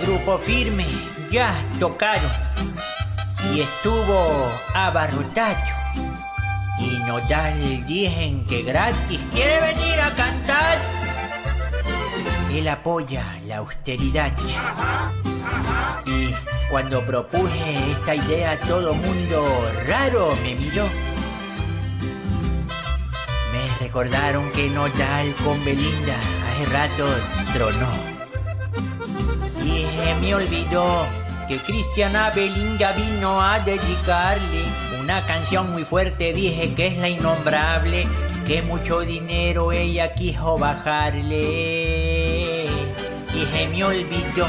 Grupo 0.02 0.38
firme 0.38 0.86
ya 1.30 1.54
tocaron 1.78 2.30
y 3.54 3.60
estuvo 3.60 4.50
abarrotado. 4.74 5.79
Y 6.80 6.98
Nodal 7.06 7.86
dicen 7.86 8.44
que 8.46 8.62
gratis 8.62 9.20
quiere 9.30 9.60
venir 9.60 10.00
a 10.00 10.10
cantar. 10.14 10.78
Él 12.52 12.68
apoya 12.68 13.38
la 13.46 13.58
austeridad. 13.58 14.32
Y 16.06 16.30
cuando 16.70 17.04
propuse 17.04 17.92
esta 17.92 18.14
idea, 18.14 18.58
todo 18.60 18.94
mundo 18.94 19.46
raro 19.86 20.34
me 20.42 20.54
miró. 20.54 20.86
Me 23.52 23.84
recordaron 23.84 24.50
que 24.52 24.68
Nodal 24.70 25.34
con 25.44 25.62
Belinda 25.64 26.16
hace 26.48 26.66
rato 26.66 27.08
tronó. 27.52 27.90
Y 29.64 29.84
se 29.84 30.14
me 30.20 30.34
olvidó 30.34 31.06
que 31.50 31.58
Cristiana 31.58 32.30
Belinda 32.30 32.92
vino 32.92 33.42
a 33.42 33.58
dedicarle 33.58 34.62
una 35.02 35.26
canción 35.26 35.72
muy 35.72 35.82
fuerte, 35.82 36.32
dije 36.32 36.72
que 36.74 36.86
es 36.86 36.98
la 36.98 37.08
innombrable, 37.08 38.06
que 38.46 38.62
mucho 38.62 39.00
dinero 39.00 39.72
ella 39.72 40.12
quiso 40.12 40.56
bajarle. 40.58 42.66
Y 43.34 43.44
se 43.52 43.66
me 43.66 43.82
olvidó 43.82 44.46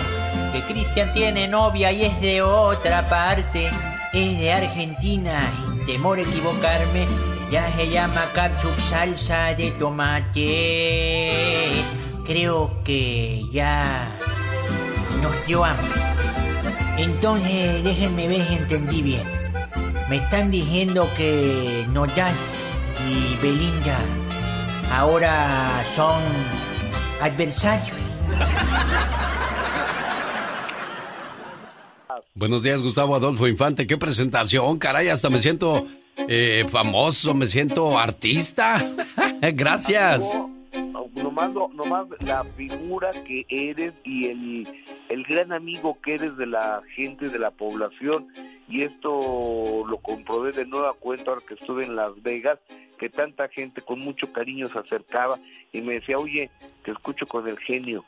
que 0.54 0.62
Cristian 0.72 1.12
tiene 1.12 1.48
novia 1.48 1.92
y 1.92 2.04
es 2.04 2.22
de 2.22 2.44
otra 2.44 3.08
parte, 3.08 3.72
es 4.14 4.40
de 4.40 4.54
Argentina, 4.54 5.42
sin 5.66 5.84
temor 5.88 6.20
a 6.20 6.22
equivocarme, 6.22 7.08
ella 7.50 7.68
se 7.76 7.90
llama 7.90 8.30
ketchup 8.32 8.80
salsa 8.92 9.56
de 9.56 9.72
tomate. 9.72 11.32
Creo 12.28 12.84
que 12.84 13.42
ya 13.52 14.08
nos 15.24 15.48
dio 15.48 15.66
hambre. 15.66 16.11
Entonces, 17.02 17.84
déjenme 17.84 18.28
ver 18.28 18.42
si 18.44 18.54
entendí 18.56 19.02
bien. 19.02 19.24
Me 20.08 20.18
están 20.18 20.52
diciendo 20.52 21.10
que 21.18 21.86
Nodal 21.92 22.34
y 23.10 23.36
Belinda 23.42 23.98
ahora 24.94 25.84
son 25.96 26.22
adversarios. 27.22 27.98
Buenos 32.36 32.62
días, 32.62 32.82
Gustavo 32.82 33.16
Adolfo 33.16 33.48
Infante. 33.48 33.88
Qué 33.88 33.98
presentación, 33.98 34.78
caray. 34.78 35.08
Hasta 35.08 35.32
me 35.32 35.42
siento 35.42 35.88
eh, 36.28 36.66
famoso, 36.70 37.34
me 37.34 37.48
siento 37.48 37.98
artista. 37.98 38.94
Gracias. 39.42 40.22
Nomás, 40.82 41.52
nomás 41.54 42.08
la 42.22 42.44
figura 42.44 43.12
que 43.26 43.46
eres 43.50 43.94
y 44.04 44.28
el, 44.28 44.68
el 45.10 45.24
gran 45.24 45.52
amigo 45.52 45.98
que 46.02 46.16
eres 46.16 46.38
de 46.38 46.46
la 46.46 46.82
gente, 46.96 47.30
de 47.30 47.40
la 47.40 47.52
población. 47.52 48.28
Y 48.68 48.84
esto 48.84 49.84
lo 49.88 49.98
comprobé 49.98 50.52
de 50.52 50.66
nueva 50.66 50.94
cuenta 50.94 51.32
ahora 51.32 51.44
que 51.48 51.56
estuve 51.56 51.86
en 51.86 51.96
Las 51.96 52.22
Vegas, 52.22 52.60
que 52.98 53.10
tanta 53.10 53.48
gente 53.50 53.82
con 53.82 54.00
mucho 54.00 54.32
cariño 54.32 54.68
se 54.68 54.80
acercaba 54.80 55.40
y 55.72 55.82
me 55.82 55.96
decía, 55.96 56.18
oye, 56.18 56.50
te 56.84 56.92
escucho 56.92 57.26
con 57.26 57.48
el 57.48 57.58
genio. 57.60 58.06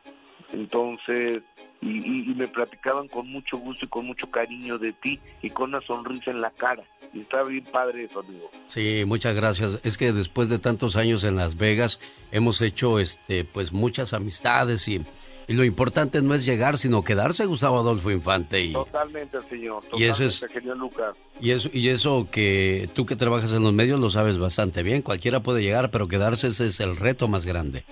Entonces, 0.51 1.43
y, 1.81 2.33
me 2.35 2.47
platicaban 2.47 3.07
con 3.07 3.29
mucho 3.29 3.57
gusto 3.57 3.85
y 3.85 3.87
con 3.87 4.05
mucho 4.05 4.29
cariño 4.29 4.77
de 4.77 4.93
ti 4.93 5.19
y 5.41 5.49
con 5.49 5.69
una 5.69 5.81
sonrisa 5.81 6.31
en 6.31 6.41
la 6.41 6.51
cara. 6.51 6.83
Y 7.13 7.21
está 7.21 7.43
bien 7.43 7.63
padre 7.65 8.05
eso, 8.05 8.21
amigo. 8.21 8.49
Sí, 8.67 9.03
muchas 9.05 9.35
gracias. 9.35 9.79
Es 9.83 9.97
que 9.97 10.11
después 10.11 10.49
de 10.49 10.59
tantos 10.59 10.95
años 10.95 11.23
en 11.23 11.35
Las 11.35 11.57
Vegas 11.57 11.99
hemos 12.31 12.61
hecho 12.61 12.99
este 12.99 13.45
pues 13.45 13.71
muchas 13.71 14.13
amistades 14.13 14.87
y, 14.87 15.01
y 15.47 15.53
lo 15.53 15.63
importante 15.63 16.21
no 16.21 16.33
es 16.33 16.45
llegar, 16.45 16.77
sino 16.77 17.03
quedarse, 17.03 17.45
Gustavo 17.45 17.79
Adolfo 17.79 18.09
Infante. 18.11 18.61
Y, 18.63 18.73
totalmente, 18.73 19.39
señor. 19.41 19.83
Totalmente, 19.83 20.05
y 20.05 20.09
eso 20.09 20.45
es, 20.45 20.51
genial, 20.51 20.77
Lucas. 20.77 21.17
Y 21.39 21.51
eso, 21.51 21.69
y 21.71 21.89
eso 21.89 22.27
que 22.31 22.89
tú 22.95 23.05
que 23.05 23.15
trabajas 23.15 23.51
en 23.51 23.63
los 23.63 23.73
medios 23.73 23.99
lo 23.99 24.09
sabes 24.09 24.37
bastante 24.37 24.81
bien. 24.83 25.01
Cualquiera 25.01 25.41
puede 25.41 25.61
llegar, 25.61 25.91
pero 25.91 26.07
quedarse 26.07 26.47
ese 26.47 26.67
es 26.67 26.79
el 26.79 26.95
reto 26.95 27.27
más 27.27 27.45
grande. 27.45 27.83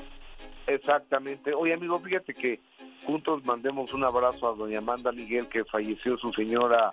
Exactamente. 0.76 1.54
Oye, 1.54 1.74
amigo, 1.74 2.00
fíjate 2.00 2.34
que 2.34 2.60
juntos 3.06 3.44
mandemos 3.46 3.94
un 3.94 4.04
abrazo 4.04 4.48
a 4.48 4.56
doña 4.56 4.80
Amanda 4.80 5.12
Miguel, 5.12 5.48
que 5.48 5.66
falleció 5.66 6.18
su 6.18 6.32
señora 6.34 6.90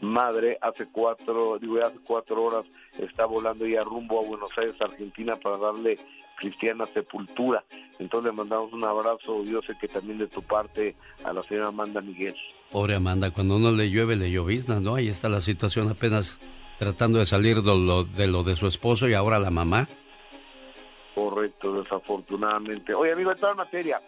madre 0.00 0.58
hace 0.60 0.86
cuatro, 0.86 1.58
digo, 1.58 1.78
hace 1.84 1.98
cuatro 2.04 2.42
horas 2.42 2.64
está 2.98 3.26
volando 3.26 3.66
ya 3.66 3.82
rumbo 3.84 4.20
a 4.20 4.26
Buenos 4.26 4.50
Aires, 4.56 4.74
Argentina, 4.80 5.36
para 5.36 5.58
darle 5.58 5.98
cristiana 6.38 6.84
sepultura. 6.86 7.64
Entonces 7.98 8.30
le 8.30 8.36
mandamos 8.36 8.72
un 8.72 8.84
abrazo, 8.84 9.44
yo 9.44 9.60
sé 9.62 9.74
que 9.80 9.88
también 9.88 10.18
de 10.18 10.26
tu 10.26 10.42
parte, 10.42 10.94
a 11.24 11.32
la 11.32 11.42
señora 11.42 11.68
Amanda 11.68 12.00
Miguel. 12.00 12.34
Pobre 12.70 12.96
Amanda, 12.96 13.30
cuando 13.30 13.56
uno 13.56 13.72
le 13.72 13.90
llueve, 13.90 14.16
le 14.16 14.30
llovizna, 14.30 14.80
¿no? 14.80 14.96
Ahí 14.96 15.08
está 15.08 15.28
la 15.28 15.40
situación 15.40 15.90
apenas 15.90 16.38
tratando 16.78 17.18
de 17.18 17.26
salir 17.26 17.62
de 17.62 17.76
lo 17.78 18.04
de, 18.04 18.26
lo 18.26 18.42
de 18.42 18.56
su 18.56 18.66
esposo 18.66 19.08
y 19.08 19.14
ahora 19.14 19.38
la 19.38 19.50
mamá. 19.50 19.88
Correcto, 21.14 21.82
desafortunadamente. 21.82 22.94
Oye, 22.94 23.12
amigo, 23.12 23.32
en 23.32 23.38
toda 23.38 23.54
materia, 23.54 24.00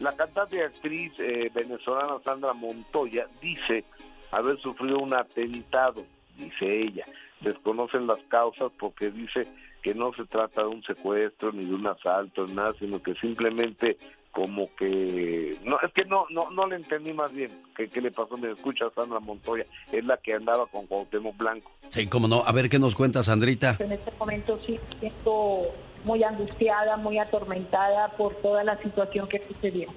la 0.00 0.14
cantante 0.16 0.56
y 0.56 0.60
actriz 0.60 1.12
eh, 1.18 1.50
venezolana 1.54 2.18
Sandra 2.24 2.52
Montoya 2.52 3.26
dice 3.40 3.84
haber 4.30 4.58
sufrido 4.60 4.98
un 4.98 5.14
atentado, 5.14 6.04
dice 6.36 6.80
ella. 6.80 7.04
Desconocen 7.40 8.06
las 8.06 8.18
causas 8.28 8.72
porque 8.78 9.10
dice 9.10 9.42
que 9.82 9.94
no 9.94 10.12
se 10.14 10.24
trata 10.24 10.62
de 10.62 10.68
un 10.68 10.82
secuestro 10.82 11.52
ni 11.52 11.64
de 11.64 11.74
un 11.74 11.86
asalto, 11.86 12.46
nada, 12.46 12.74
sino 12.78 13.00
que 13.02 13.14
simplemente 13.14 13.96
como 14.32 14.68
que 14.76 15.56
no 15.64 15.78
es 15.80 15.90
que 15.94 16.04
no 16.04 16.26
no 16.28 16.50
no 16.50 16.66
le 16.66 16.76
entendí 16.76 17.14
más 17.14 17.32
bien 17.32 17.50
qué, 17.74 17.88
qué 17.88 18.02
le 18.02 18.10
pasó 18.10 18.36
me 18.36 18.50
escucha 18.50 18.84
Sandra 18.94 19.18
Montoya 19.18 19.64
es 19.90 20.04
la 20.04 20.18
que 20.18 20.34
andaba 20.34 20.66
con 20.66 20.86
Cuauhtémoc 20.86 21.34
Blanco 21.38 21.70
sí 21.88 22.06
cómo 22.06 22.28
no 22.28 22.42
a 22.44 22.52
ver 22.52 22.68
qué 22.68 22.78
nos 22.78 22.94
cuenta 22.94 23.24
Sandrita 23.24 23.78
en 23.78 23.92
este 23.92 24.12
momento 24.18 24.60
sí 24.66 24.78
siento 25.00 25.72
muy 26.06 26.22
angustiada 26.22 26.96
muy 26.96 27.18
atormentada 27.18 28.08
por 28.10 28.34
toda 28.36 28.64
la 28.64 28.78
situación 28.78 29.28
que 29.28 29.42
sucedió 29.46 29.88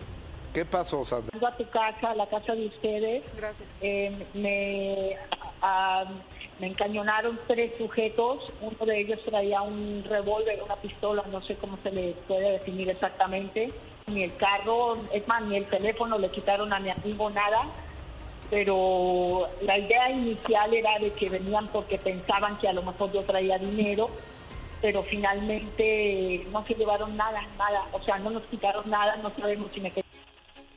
¿Qué 0.54 0.66
pasó, 0.66 1.06
Sandra? 1.06 1.48
a 1.48 1.56
tu 1.56 1.70
casa, 1.70 2.10
a 2.10 2.16
la 2.16 2.26
casa 2.26 2.56
de 2.56 2.66
ustedes. 2.66 3.24
Gracias. 3.36 3.78
Eh, 3.82 4.12
me, 4.34 5.16
me 6.60 6.68
encañonaron 6.68 7.40
tres 7.48 7.74
sujetos. 7.78 8.52
Uno 8.60 8.86
de 8.86 9.00
ellos 9.00 9.20
traía 9.24 9.62
un 9.62 10.04
revólver, 10.10 10.60
una 10.64 10.76
pistola, 10.78 11.24
no 11.32 11.42
sé 11.44 11.56
cómo 11.56 11.78
se 11.84 11.92
le 11.92 12.14
puede 12.28 12.54
definir 12.54 12.90
exactamente. 12.90 13.72
Ni 14.08 14.24
el 14.24 14.36
carro, 14.38 14.98
es 15.14 15.28
más, 15.28 15.44
ni 15.44 15.58
el 15.58 15.66
teléfono 15.66 16.18
le 16.18 16.30
quitaron 16.30 16.74
a 16.74 16.80
mi 16.80 16.90
amigo 16.90 17.30
nada. 17.30 17.68
Pero 18.50 19.48
la 19.62 19.78
idea 19.78 20.10
inicial 20.10 20.74
era 20.74 20.98
de 20.98 21.12
que 21.12 21.30
venían 21.30 21.68
porque 21.68 22.00
pensaban 22.00 22.58
que 22.58 22.68
a 22.68 22.74
lo 22.74 22.82
mejor 22.82 23.12
yo 23.12 23.22
traía 23.22 23.60
dinero 23.60 24.10
pero 24.82 25.04
finalmente 25.04 26.46
no 26.52 26.66
se 26.66 26.76
llevaron 26.76 27.16
nada, 27.18 27.42
nada, 27.58 27.84
o 27.92 28.02
sea, 28.02 28.18
no 28.20 28.30
nos 28.30 28.44
quitaron 28.46 28.90
nada, 28.90 29.18
no 29.18 29.30
sabemos 29.32 29.72
si 29.74 29.82
me 29.82 29.92
quedé 29.92 30.06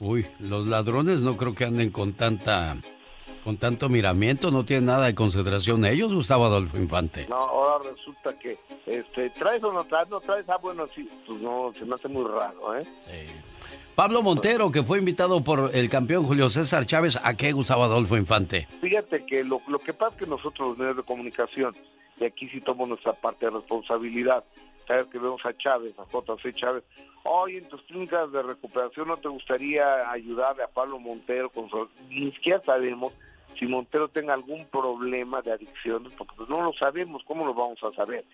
Uy, 0.01 0.27
los 0.41 0.67
ladrones 0.67 1.21
no 1.21 1.37
creo 1.37 1.55
que 1.55 1.65
anden 1.65 1.91
con 1.91 2.15
tanta 2.15 2.77
con 3.45 3.57
tanto 3.57 3.89
miramiento, 3.89 4.51
no 4.51 4.65
tienen 4.65 4.87
nada 4.87 5.07
de 5.07 5.15
consideración 5.15 5.85
ellos, 5.85 6.13
Gustavo 6.13 6.47
Adolfo 6.47 6.77
Infante. 6.77 7.27
No, 7.29 7.37
ahora 7.37 7.91
resulta 7.91 8.39
que 8.39 8.59
este 8.87 9.31
traes 9.31 9.63
o 9.65 9.73
no 9.73 9.85
traes, 9.85 10.09
no 10.09 10.21
traes, 10.21 10.49
ah 10.49 10.59
bueno, 10.63 10.87
sí, 10.87 11.09
pues 11.27 11.41
no, 11.41 11.73
se 11.77 11.85
me 11.85 11.95
hace 11.95 12.09
muy 12.09 12.25
raro, 12.25 12.77
¿eh? 12.77 12.85
Sí. 13.07 13.33
Pablo 13.95 14.23
Montero, 14.23 14.71
que 14.71 14.83
fue 14.83 14.99
invitado 14.99 15.43
por 15.43 15.71
el 15.75 15.91
campeón 15.91 16.25
Julio 16.25 16.49
César 16.49 16.87
Chávez, 16.87 17.19
¿a 17.23 17.35
qué 17.35 17.53
Gustavo 17.53 17.83
Adolfo 17.83 18.17
Infante? 18.17 18.67
Fíjate 18.81 19.27
que 19.27 19.45
lo, 19.45 19.61
lo 19.69 19.79
que 19.79 19.93
pasa 19.93 20.15
es 20.15 20.21
que 20.21 20.27
nosotros 20.27 20.71
los 20.71 20.79
medios 20.79 20.97
de 20.97 21.03
comunicación, 21.03 21.75
y 22.23 22.27
aquí 22.27 22.49
sí 22.49 22.61
tomamos 22.61 22.91
nuestra 22.91 23.13
parte 23.15 23.47
de 23.47 23.51
responsabilidad, 23.51 24.45
sabes 24.87 25.07
que 25.07 25.19
vemos 25.19 25.45
a 25.45 25.57
Chávez, 25.57 25.93
a 25.99 26.05
JC 26.05 26.55
Chávez, 26.55 26.85
hoy 27.25 27.57
en 27.57 27.69
tus 27.69 27.83
clínicas 27.83 28.31
de 28.31 28.43
recuperación 28.43 29.09
no 29.09 29.17
te 29.17 29.29
gustaría 29.29 30.09
ayudarle 30.11 30.63
a 30.63 30.69
Pablo 30.69 31.01
Montero 31.01 31.51
con 31.51 31.69
su... 31.69 31.89
Ni 32.09 32.31
siquiera 32.33 32.61
sabemos 32.63 33.13
si 33.59 33.67
Montero 33.67 34.09
tenga 34.09 34.35
algún 34.35 34.65
problema 34.67 35.43
de 35.43 35.53
adicciones, 35.53 36.15
porque 36.15 36.35
pues 36.37 36.49
no 36.49 36.63
lo 36.63 36.73
sabemos, 36.75 37.23
¿cómo 37.27 37.45
lo 37.45 37.55
vamos 37.55 37.83
a 37.83 37.93
saber? 37.93 38.25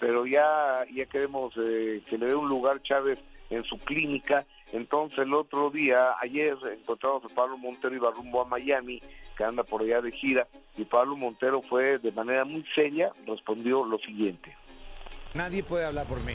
Pero 0.00 0.26
ya, 0.26 0.84
ya 0.92 1.06
queremos 1.06 1.54
eh, 1.56 2.02
que 2.08 2.18
le 2.18 2.26
dé 2.26 2.34
un 2.34 2.48
lugar 2.48 2.82
Chávez 2.82 3.22
en 3.50 3.62
su 3.64 3.76
clínica, 3.78 4.46
entonces 4.72 5.18
el 5.18 5.34
otro 5.34 5.70
día, 5.70 6.14
ayer 6.20 6.56
encontramos 6.72 7.24
a 7.24 7.34
Pablo 7.34 7.58
Montero, 7.58 7.94
iba 7.94 8.10
rumbo 8.10 8.40
a 8.40 8.44
Miami, 8.46 9.00
que 9.36 9.44
anda 9.44 9.64
por 9.64 9.82
allá 9.82 10.00
de 10.00 10.12
gira, 10.12 10.46
y 10.76 10.84
Pablo 10.84 11.16
Montero 11.16 11.60
fue 11.60 11.98
de 11.98 12.12
manera 12.12 12.44
muy 12.44 12.64
seria, 12.74 13.12
respondió 13.26 13.84
lo 13.84 13.98
siguiente. 13.98 14.56
Nadie 15.34 15.62
puede 15.62 15.84
hablar 15.84 16.06
por 16.06 16.20
mí. 16.24 16.34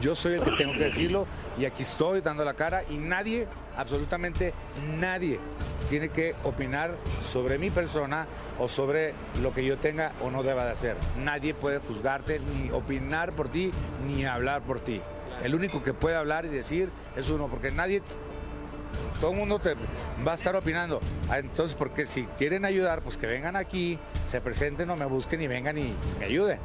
Yo 0.00 0.14
soy 0.14 0.34
el 0.34 0.42
que 0.42 0.52
tengo 0.52 0.72
que 0.72 0.84
decirlo 0.84 1.26
y 1.58 1.66
aquí 1.66 1.82
estoy 1.82 2.22
dando 2.22 2.44
la 2.44 2.54
cara 2.54 2.82
y 2.88 2.96
nadie, 2.96 3.46
absolutamente 3.76 4.54
nadie, 4.98 5.38
tiene 5.90 6.08
que 6.08 6.34
opinar 6.42 6.96
sobre 7.20 7.58
mi 7.58 7.68
persona 7.68 8.26
o 8.58 8.68
sobre 8.68 9.14
lo 9.42 9.52
que 9.52 9.64
yo 9.64 9.76
tenga 9.76 10.12
o 10.22 10.30
no 10.30 10.42
deba 10.42 10.64
de 10.64 10.72
hacer. 10.72 10.96
Nadie 11.22 11.52
puede 11.52 11.78
juzgarte, 11.78 12.40
ni 12.40 12.70
opinar 12.70 13.32
por 13.32 13.50
ti, 13.50 13.70
ni 14.06 14.24
hablar 14.24 14.62
por 14.62 14.80
ti. 14.80 15.02
El 15.42 15.54
único 15.54 15.82
que 15.82 15.92
puede 15.92 16.16
hablar 16.16 16.46
y 16.46 16.48
decir 16.48 16.90
es 17.16 17.28
uno, 17.28 17.48
porque 17.48 17.70
nadie, 17.70 18.02
todo 19.20 19.32
el 19.32 19.36
mundo 19.36 19.58
te 19.58 19.74
va 20.26 20.32
a 20.32 20.34
estar 20.36 20.56
opinando. 20.56 21.00
Ah, 21.28 21.38
entonces, 21.38 21.76
porque 21.76 22.06
si 22.06 22.24
quieren 22.38 22.64
ayudar, 22.64 23.02
pues 23.02 23.18
que 23.18 23.26
vengan 23.26 23.56
aquí, 23.56 23.98
se 24.26 24.40
presenten 24.40 24.88
o 24.88 24.96
me 24.96 25.04
busquen 25.04 25.42
y 25.42 25.48
vengan 25.48 25.76
y 25.76 25.92
me 26.18 26.24
ayuden. 26.24 26.58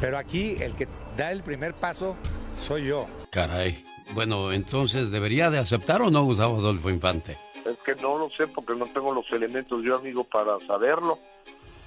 Pero 0.00 0.18
aquí 0.18 0.56
el 0.60 0.74
que 0.74 0.88
da 1.16 1.32
el 1.32 1.42
primer 1.42 1.74
paso 1.74 2.16
soy 2.56 2.86
yo. 2.86 3.06
Caray. 3.30 3.84
Bueno, 4.14 4.52
entonces, 4.52 5.10
¿debería 5.10 5.50
de 5.50 5.58
aceptar 5.58 6.02
o 6.02 6.10
no 6.10 6.24
Gustavo 6.24 6.56
Adolfo 6.56 6.90
Infante? 6.90 7.36
Es 7.64 7.78
que 7.78 7.94
no 8.02 8.18
lo 8.18 8.30
sé 8.30 8.48
porque 8.48 8.74
no 8.74 8.86
tengo 8.86 9.12
los 9.12 9.30
elementos 9.32 9.82
yo, 9.82 9.96
amigo, 9.96 10.24
para 10.24 10.58
saberlo. 10.60 11.18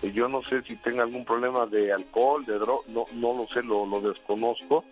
Yo 0.01 0.27
no 0.27 0.43
sé 0.43 0.61
si 0.63 0.75
tenga 0.75 1.03
algún 1.03 1.23
problema 1.23 1.65
de 1.65 1.93
alcohol, 1.93 2.45
de 2.45 2.59
droga, 2.59 2.83
no, 2.89 3.05
no 3.13 3.37
lo 3.37 3.47
sé, 3.47 3.63
lo, 3.63 3.85
lo 3.85 4.01
desconozco. 4.01 4.83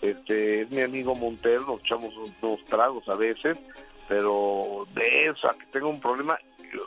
Este, 0.00 0.62
es 0.62 0.70
mi 0.70 0.82
amigo 0.82 1.14
Montero, 1.14 1.66
nos 1.66 1.80
echamos 1.80 2.14
unos 2.42 2.64
tragos 2.66 3.08
a 3.08 3.14
veces, 3.14 3.58
pero 4.08 4.86
de 4.94 5.28
eso 5.28 5.50
a 5.50 5.54
que 5.54 5.66
tenga 5.66 5.86
un 5.86 6.00
problema, 6.00 6.38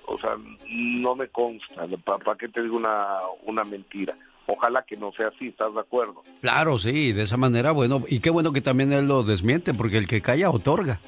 o 0.05 0.17
sea, 0.17 0.37
no 0.67 1.15
me 1.15 1.27
consta. 1.29 1.87
¿Para, 2.03 2.37
qué 2.37 2.47
te 2.47 2.61
digo 2.61 2.77
una, 2.77 3.19
una 3.45 3.63
mentira? 3.63 4.15
Ojalá 4.47 4.83
que 4.83 4.95
no 4.95 5.11
sea 5.11 5.27
así, 5.27 5.49
¿estás 5.49 5.73
de 5.73 5.81
acuerdo? 5.81 6.23
Claro, 6.41 6.79
sí, 6.79 7.11
de 7.11 7.23
esa 7.23 7.37
manera, 7.37 7.71
bueno, 7.71 8.01
y 8.07 8.19
qué 8.19 8.29
bueno 8.29 8.53
que 8.53 8.61
también 8.61 8.93
él 8.93 9.07
lo 9.07 9.23
desmiente, 9.23 9.73
porque 9.73 9.97
el 9.97 10.07
que 10.07 10.21
calla 10.21 10.49
otorga. 10.49 10.99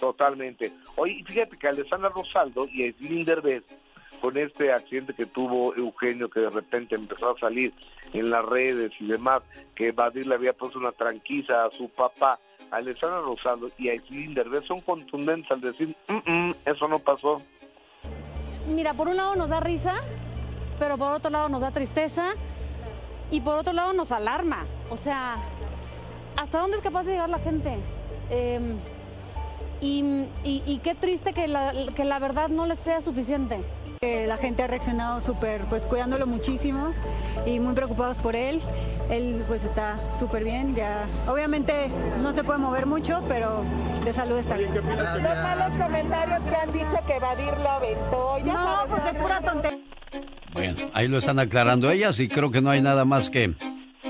Totalmente. 0.00 0.72
Oye, 0.96 1.22
fíjate 1.26 1.56
que 1.58 1.68
Alessandra 1.68 2.08
Rosaldo 2.10 2.66
y 2.72 2.82
Aislinn 2.82 3.24
Derbez, 3.24 3.62
con 4.20 4.36
este 4.38 4.72
accidente 4.72 5.14
que 5.14 5.26
tuvo 5.26 5.74
Eugenio, 5.74 6.30
que 6.30 6.40
de 6.40 6.50
repente 6.50 6.94
empezó 6.94 7.30
a 7.30 7.38
salir 7.38 7.72
en 8.12 8.30
las 8.30 8.44
redes 8.44 8.92
y 9.00 9.06
demás, 9.06 9.42
que 9.74 9.92
Badir 9.92 10.26
le 10.26 10.34
había 10.34 10.52
puesto 10.52 10.78
una 10.78 10.92
tranquiza 10.92 11.66
a 11.66 11.70
su 11.70 11.88
papá, 11.90 12.38
Alessandra 12.70 13.20
Rosaldo 13.20 13.70
y 13.78 13.88
Aislinn 13.88 14.34
Derbez 14.34 14.64
son 14.66 14.80
contundentes 14.80 15.50
al 15.50 15.60
decir, 15.60 15.94
mm, 16.08 16.32
mm, 16.32 16.54
eso 16.64 16.88
no 16.88 16.98
pasó. 16.98 17.42
Mira, 18.68 18.94
por 18.94 19.08
un 19.08 19.16
lado 19.16 19.36
nos 19.36 19.48
da 19.48 19.60
risa, 19.60 20.02
pero 20.78 20.96
por 20.98 21.12
otro 21.12 21.30
lado 21.30 21.48
nos 21.48 21.60
da 21.60 21.70
tristeza 21.70 22.34
y 23.30 23.40
por 23.40 23.58
otro 23.58 23.72
lado 23.72 23.92
nos 23.92 24.12
alarma. 24.12 24.66
O 24.90 24.96
sea, 24.96 25.36
¿hasta 26.36 26.58
dónde 26.58 26.76
es 26.76 26.82
capaz 26.82 27.04
de 27.04 27.12
llegar 27.12 27.28
la 27.28 27.38
gente? 27.38 27.78
Em, 28.30 28.78
y, 29.80 30.80
qué 30.82 30.94
triste 30.94 31.32
que 31.32 31.48
la, 31.48 31.72
que 31.94 32.04
la 32.04 32.18
verdad 32.18 32.48
no 32.48 32.66
les 32.66 32.78
sea 32.78 33.00
suficiente. 33.00 33.60
Eh, 34.02 34.26
La 34.26 34.36
gente 34.36 34.62
ha 34.62 34.66
reaccionado 34.66 35.20
súper, 35.20 35.62
pues 35.62 35.86
cuidándolo 35.86 36.26
muchísimo 36.26 36.92
y 37.46 37.58
muy 37.60 37.74
preocupados 37.74 38.18
por 38.18 38.36
él. 38.36 38.60
Él 39.08 39.42
pues 39.48 39.64
está 39.64 39.98
súper 40.18 40.44
bien, 40.44 40.74
ya 40.74 41.06
obviamente 41.26 41.88
no 42.20 42.32
se 42.32 42.44
puede 42.44 42.58
mover 42.58 42.86
mucho, 42.86 43.22
pero 43.26 43.62
de 44.04 44.12
salud 44.12 44.36
está 44.36 44.56
bien. 44.56 44.74
Los 44.74 44.84
malos 44.84 45.72
comentarios 45.82 46.40
que 46.42 46.56
han 46.56 46.72
dicho 46.72 46.98
que 47.06 47.18
Badir 47.18 47.56
lo 47.58 47.70
aventó. 47.70 48.38
Ya 48.38 48.52
No, 48.52 48.64
sabes, 48.64 48.90
pues 48.90 49.14
es 49.14 49.22
pura 49.22 49.40
tontería. 49.40 49.78
Bueno, 50.52 50.74
ahí 50.94 51.08
lo 51.08 51.18
están 51.18 51.38
aclarando 51.38 51.90
ellas 51.90 52.18
y 52.20 52.28
creo 52.28 52.50
que 52.50 52.60
no 52.60 52.70
hay 52.70 52.80
nada 52.80 53.04
más 53.04 53.30
que, 53.30 53.54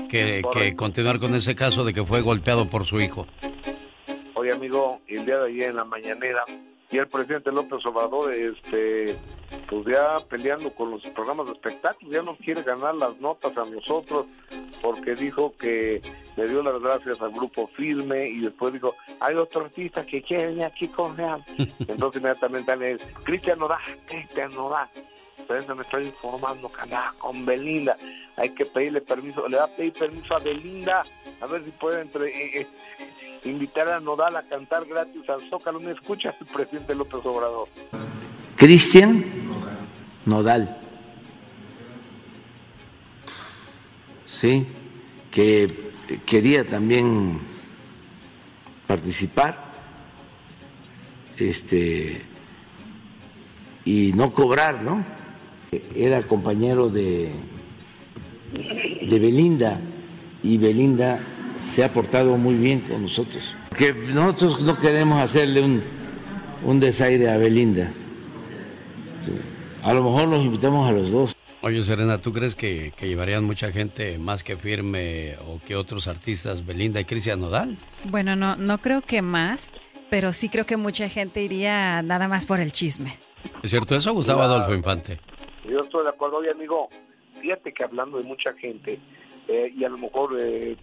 que, 0.09 0.41
que 0.53 0.75
continuar 0.75 1.19
con 1.19 1.35
ese 1.35 1.55
caso 1.55 1.83
de 1.83 1.93
que 1.93 2.05
fue 2.05 2.21
golpeado 2.21 2.69
por 2.69 2.85
su 2.85 2.99
hijo. 2.99 3.27
Oye, 4.35 4.53
amigo, 4.53 5.01
el 5.07 5.25
día 5.25 5.39
de 5.39 5.49
ayer 5.49 5.69
en 5.71 5.75
la 5.75 5.83
mañanera, 5.83 6.43
y 6.89 6.97
el 6.97 7.07
presidente 7.07 7.51
López 7.51 7.85
Obrador, 7.85 8.33
este, 8.33 9.17
pues 9.69 9.85
ya 9.87 10.17
peleando 10.29 10.73
con 10.73 10.91
los 10.91 11.01
programas 11.09 11.47
de 11.47 11.53
espectáculos, 11.53 12.13
ya 12.13 12.21
no 12.21 12.37
quiere 12.37 12.63
ganar 12.63 12.95
las 12.95 13.19
notas 13.19 13.57
a 13.57 13.69
nosotros, 13.69 14.25
porque 14.81 15.15
dijo 15.15 15.53
que 15.57 16.01
le 16.37 16.47
dio 16.47 16.63
las 16.63 16.81
gracias 16.81 17.21
al 17.21 17.31
grupo 17.31 17.67
Firme 17.67 18.29
y 18.29 18.39
después 18.39 18.73
dijo, 18.73 18.93
hay 19.19 19.35
otro 19.35 19.65
artista 19.65 20.05
que 20.05 20.21
quiere 20.21 20.63
aquí 20.63 20.87
con 20.87 21.19
él. 21.19 21.41
Entonces 21.79 22.21
inmediatamente 22.21 22.75
le 22.77 22.93
dice, 22.93 23.05
Cristian 23.23 23.59
Nodal, 23.59 23.81
Cristian 24.07 24.53
Nodal. 24.53 24.87
Entonces 25.37 25.75
me 25.75 25.81
estoy 25.81 26.05
informando 26.05 26.71
andaba 26.79 27.13
con 27.17 27.45
Belinda. 27.45 27.95
Hay 28.35 28.49
que 28.49 28.65
pedirle 28.65 29.01
permiso, 29.01 29.47
le 29.47 29.57
va 29.57 29.65
a 29.65 29.67
pedir 29.67 29.93
permiso 29.93 30.35
a 30.35 30.39
Belinda, 30.39 31.03
a 31.41 31.45
ver 31.47 31.63
si 31.63 31.71
puede 31.71 32.01
entre, 32.01 32.27
eh, 32.27 32.61
eh, 32.61 32.67
invitar 33.45 33.87
a 33.89 33.99
Nodal 33.99 34.35
a 34.35 34.43
cantar 34.43 34.85
gratis 34.85 35.29
al 35.29 35.47
Zócalo. 35.49 35.79
¿Me 35.79 35.91
escucha 35.91 36.33
el 36.39 36.47
presidente 36.47 36.95
López 36.95 37.21
Obrador? 37.23 37.67
Cristian 38.55 39.23
Nodal. 40.25 40.77
Sí, 44.25 44.67
que 45.31 45.91
quería 46.25 46.63
también 46.67 47.39
participar 48.87 49.67
este 51.37 52.25
y 53.85 54.11
no 54.13 54.33
cobrar, 54.33 54.81
¿no? 54.81 55.05
Era 55.95 56.21
compañero 56.23 56.89
de 56.89 57.31
de 58.53 59.19
Belinda 59.19 59.79
y 60.41 60.57
Belinda 60.57 61.19
se 61.73 61.83
ha 61.83 61.91
portado 61.91 62.37
muy 62.37 62.55
bien 62.55 62.79
con 62.81 63.01
nosotros. 63.01 63.55
Que 63.77 63.93
nosotros 63.93 64.63
no 64.63 64.77
queremos 64.79 65.21
hacerle 65.21 65.61
un, 65.61 65.81
un 66.63 66.79
desaire 66.79 67.29
a 67.29 67.37
Belinda. 67.37 67.91
Sí. 69.25 69.33
A 69.83 69.93
lo 69.93 70.03
mejor 70.03 70.29
los 70.29 70.43
invitamos 70.45 70.87
a 70.87 70.91
los 70.93 71.11
dos. 71.11 71.33
Oye, 71.61 71.83
Serena, 71.83 72.19
¿tú 72.19 72.31
crees 72.31 72.55
que, 72.55 72.93
que 72.95 73.07
llevarían 73.07 73.43
mucha 73.43 73.71
gente 73.71 74.17
más 74.17 74.43
que 74.43 74.55
Firme 74.55 75.35
o 75.47 75.59
que 75.65 75.75
otros 75.75 76.07
artistas, 76.07 76.65
Belinda 76.65 77.01
y 77.01 77.05
Cristian 77.05 77.41
Nodal? 77.41 77.77
Bueno, 78.05 78.35
no, 78.35 78.55
no 78.55 78.77
creo 78.77 79.01
que 79.01 79.21
más, 79.21 79.71
pero 80.09 80.31
sí 80.31 80.49
creo 80.49 80.65
que 80.65 80.77
mucha 80.77 81.09
gente 81.09 81.43
iría 81.43 82.01
nada 82.01 82.27
más 82.27 82.45
por 82.45 82.59
el 82.61 82.71
chisme. 82.71 83.17
¿Es 83.63 83.71
cierto 83.71 83.95
eso, 83.95 84.13
Gustavo 84.13 84.39
Claro. 84.39 84.53
Adolfo 84.53 84.73
Infante? 84.75 85.19
Yo 85.69 85.79
estoy 85.81 86.03
de 86.03 86.09
acuerdo, 86.09 86.37
oye 86.37 86.51
amigo, 86.51 86.87
fíjate 87.41 87.73
que 87.73 87.83
hablando 87.83 88.17
de 88.17 88.23
mucha 88.23 88.53
gente, 88.53 88.99
eh, 89.47 89.71
y 89.75 89.83
a 89.83 89.89
lo 89.89 89.97
mejor 89.97 90.35
eh, 90.39 90.75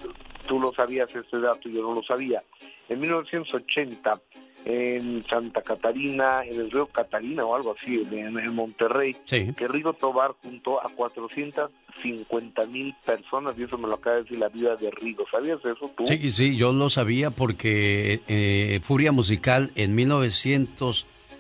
tú- 0.47 0.61
lo 0.61 0.73
sabías 0.74 1.09
este 1.15 1.40
dato, 1.40 1.69
yo 1.69 1.82
no 1.82 1.94
lo 1.94 2.02
sabía, 2.02 2.43
en 2.89 3.01
1980 3.01 4.20
en 4.66 5.23
Santa 5.28 5.61
Catarina, 5.61 6.43
en 6.44 6.59
el 6.59 6.70
río 6.70 6.86
Catarina 6.86 7.44
o 7.44 7.55
algo 7.55 7.74
así, 7.78 7.97
en, 8.11 8.39
en 8.39 8.55
Monterrey, 8.55 9.15
que 9.55 9.69
Rigo 9.69 9.93
Tobar 9.93 10.32
juntó 10.43 10.81
a 10.82 10.89
450 10.89 12.66
mil 12.66 12.94
personas, 13.05 13.55
y 13.59 13.65
eso 13.65 13.77
me 13.78 13.89
lo 13.89 13.94
acaba 13.94 14.16
de 14.16 14.23
decir 14.23 14.39
la 14.39 14.48
vida 14.48 14.77
de 14.77 14.90
Rigo. 14.90 15.24
¿Sabías 15.31 15.59
eso 15.65 15.90
tú? 15.97 16.06
Sí, 16.06 16.32
sí, 16.32 16.56
yo 16.56 16.73
lo 16.73 16.89
sabía 16.90 17.31
porque 17.31 18.20
eh, 18.28 18.81
Furia 18.82 19.12
Musical 19.12 19.70
en 19.74 19.94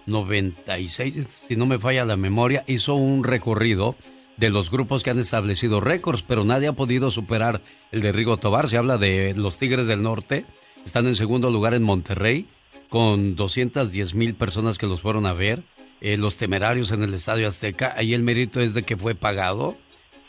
1996, 0.06 1.44
si 1.48 1.56
no 1.56 1.66
me 1.66 1.78
falla 1.78 2.04
la 2.04 2.16
memoria, 2.16 2.64
hizo 2.66 2.94
un 2.94 3.24
recorrido 3.24 3.96
de 4.36 4.50
los 4.50 4.70
grupos 4.70 5.02
que 5.02 5.10
han 5.10 5.18
establecido 5.18 5.80
récords, 5.80 6.22
pero 6.22 6.44
nadie 6.44 6.68
ha 6.68 6.72
podido 6.72 7.10
superar 7.10 7.60
el 7.92 8.00
de 8.00 8.12
Rigo 8.12 8.36
Tobar. 8.36 8.68
Se 8.68 8.76
habla 8.76 8.98
de 8.98 9.34
los 9.36 9.58
Tigres 9.58 9.86
del 9.86 10.02
Norte, 10.02 10.44
están 10.84 11.06
en 11.06 11.14
segundo 11.14 11.50
lugar 11.50 11.74
en 11.74 11.82
Monterrey, 11.82 12.46
con 12.88 13.36
210 13.36 14.14
mil 14.14 14.34
personas 14.34 14.78
que 14.78 14.86
los 14.86 15.00
fueron 15.00 15.26
a 15.26 15.32
ver. 15.32 15.62
Eh, 16.00 16.16
los 16.16 16.36
Temerarios 16.36 16.90
en 16.90 17.02
el 17.02 17.14
Estadio 17.14 17.48
Azteca, 17.48 17.94
ahí 17.96 18.12
el 18.12 18.22
mérito 18.22 18.60
es 18.60 18.74
de 18.74 18.82
que 18.82 18.96
fue 18.96 19.14
pagado. 19.14 19.76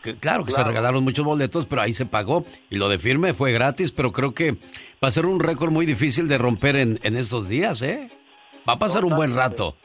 Que, 0.03 0.15
claro 0.15 0.45
que 0.45 0.51
se 0.51 0.63
regalaron 0.63 1.03
muchos 1.03 1.25
boletos, 1.25 1.65
pero 1.65 1.81
ahí 1.81 1.93
se 1.93 2.05
pagó. 2.05 2.45
Y 2.69 2.75
lo 2.75 2.87
de 2.87 2.99
firme 2.99 3.33
fue 3.33 3.51
gratis, 3.51 3.91
pero 3.91 4.11
creo 4.11 4.33
que 4.33 4.51
va 5.03 5.07
a 5.07 5.11
ser 5.11 5.25
un 5.25 5.39
récord 5.39 5.71
muy 5.71 5.85
difícil 5.85 6.27
de 6.27 6.37
romper 6.37 6.75
en, 6.75 6.99
en 7.03 7.17
estos 7.17 7.49
días, 7.49 7.81
¿eh? 7.81 8.07
Va 8.67 8.73
a 8.73 8.79
pasar 8.79 9.05
un 9.05 9.15
buen 9.15 9.35
rato. 9.35 9.75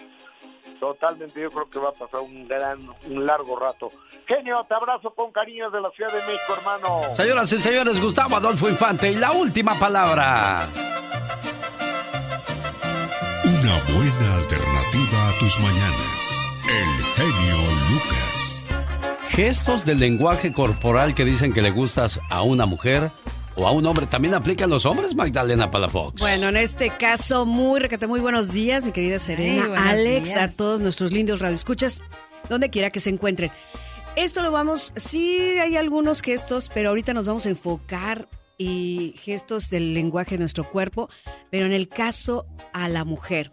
Totalmente, 0.79 1.39
yo 1.39 1.51
creo 1.51 1.69
que 1.69 1.79
va 1.79 1.91
a 1.91 1.93
pasar 1.93 2.21
un 2.21 2.49
gran, 2.49 2.79
un 3.07 3.27
largo 3.27 3.59
rato. 3.59 3.91
Genio, 4.27 4.65
te 4.67 4.75
abrazo 4.75 5.11
con 5.11 5.31
cariño 5.31 5.71
de 5.71 5.81
la 5.81 5.91
Ciudad 5.91 6.11
de 6.11 6.21
México, 6.21 6.55
hermano. 6.57 7.15
Señoras 7.15 7.53
y 7.53 7.61
señores, 7.61 8.01
Gustavo 8.01 8.37
Adolfo 8.37 8.69
Infante 8.69 9.11
y 9.11 9.17
la 9.17 9.33
última 9.33 9.79
palabra. 9.79 10.71
Una 13.45 13.83
buena 13.93 14.37
alternativa 14.39 15.29
a 15.29 15.39
tus 15.39 15.61
mañanas. 15.61 16.31
El 16.67 17.05
genio 17.15 17.57
Lucas. 17.91 18.65
Gestos 19.29 19.85
del 19.85 20.01
lenguaje 20.01 20.55
corporal 20.55 21.15
que 21.15 21.27
dicen 21.27 21.53
que 21.53 21.61
le 21.61 21.73
gustas 21.73 22.21
a 22.31 22.43
una 22.43 22.65
mujer 22.65 23.11
o 23.57 23.67
a 23.67 23.73
un 23.73 23.87
hombre, 23.87 24.07
¿también 24.07 24.35
aplican 24.35 24.71
los 24.71 24.87
hombres, 24.87 25.15
Magdalena 25.15 25.71
Palafox? 25.71 26.21
Bueno, 26.21 26.49
en 26.49 26.57
este 26.57 26.91
caso, 26.91 27.47
muy 27.47 27.81
recate, 27.81 28.07
muy 28.07 28.21
buenos 28.21 28.53
días, 28.53 28.85
mi 28.85 28.93
querida 28.93 29.19
Serena, 29.19 29.69
Alex, 29.77 30.29
días. 30.29 30.41
a 30.41 30.51
todos 30.51 30.81
nuestros 30.81 31.13
lindos 31.13 31.41
radioescuchas, 31.41 32.03
donde 32.49 32.71
quiera 32.71 32.91
que 32.91 33.01
se 33.01 33.11
encuentren. 33.11 33.51
Esto 34.17 34.43
lo 34.43 34.51
vamos, 34.51 34.93
sí 34.97 35.39
hay 35.61 35.77
algunos 35.77 36.23
gestos, 36.23 36.71
pero 36.73 36.91
ahorita 36.91 37.15
nos 37.15 37.27
vamos 37.27 37.47
a 37.47 37.51
enfocar 37.51 38.29
y 38.59 39.15
gestos 39.17 39.71
del 39.71 39.95
lenguaje 39.95 40.33
de 40.33 40.41
nuestro 40.41 40.69
cuerpo, 40.69 41.09
pero 41.51 41.67
en 41.67 41.73
el 41.73 41.89
caso 41.89 42.47
a 42.73 42.89
la 42.89 43.05
mujer. 43.05 43.53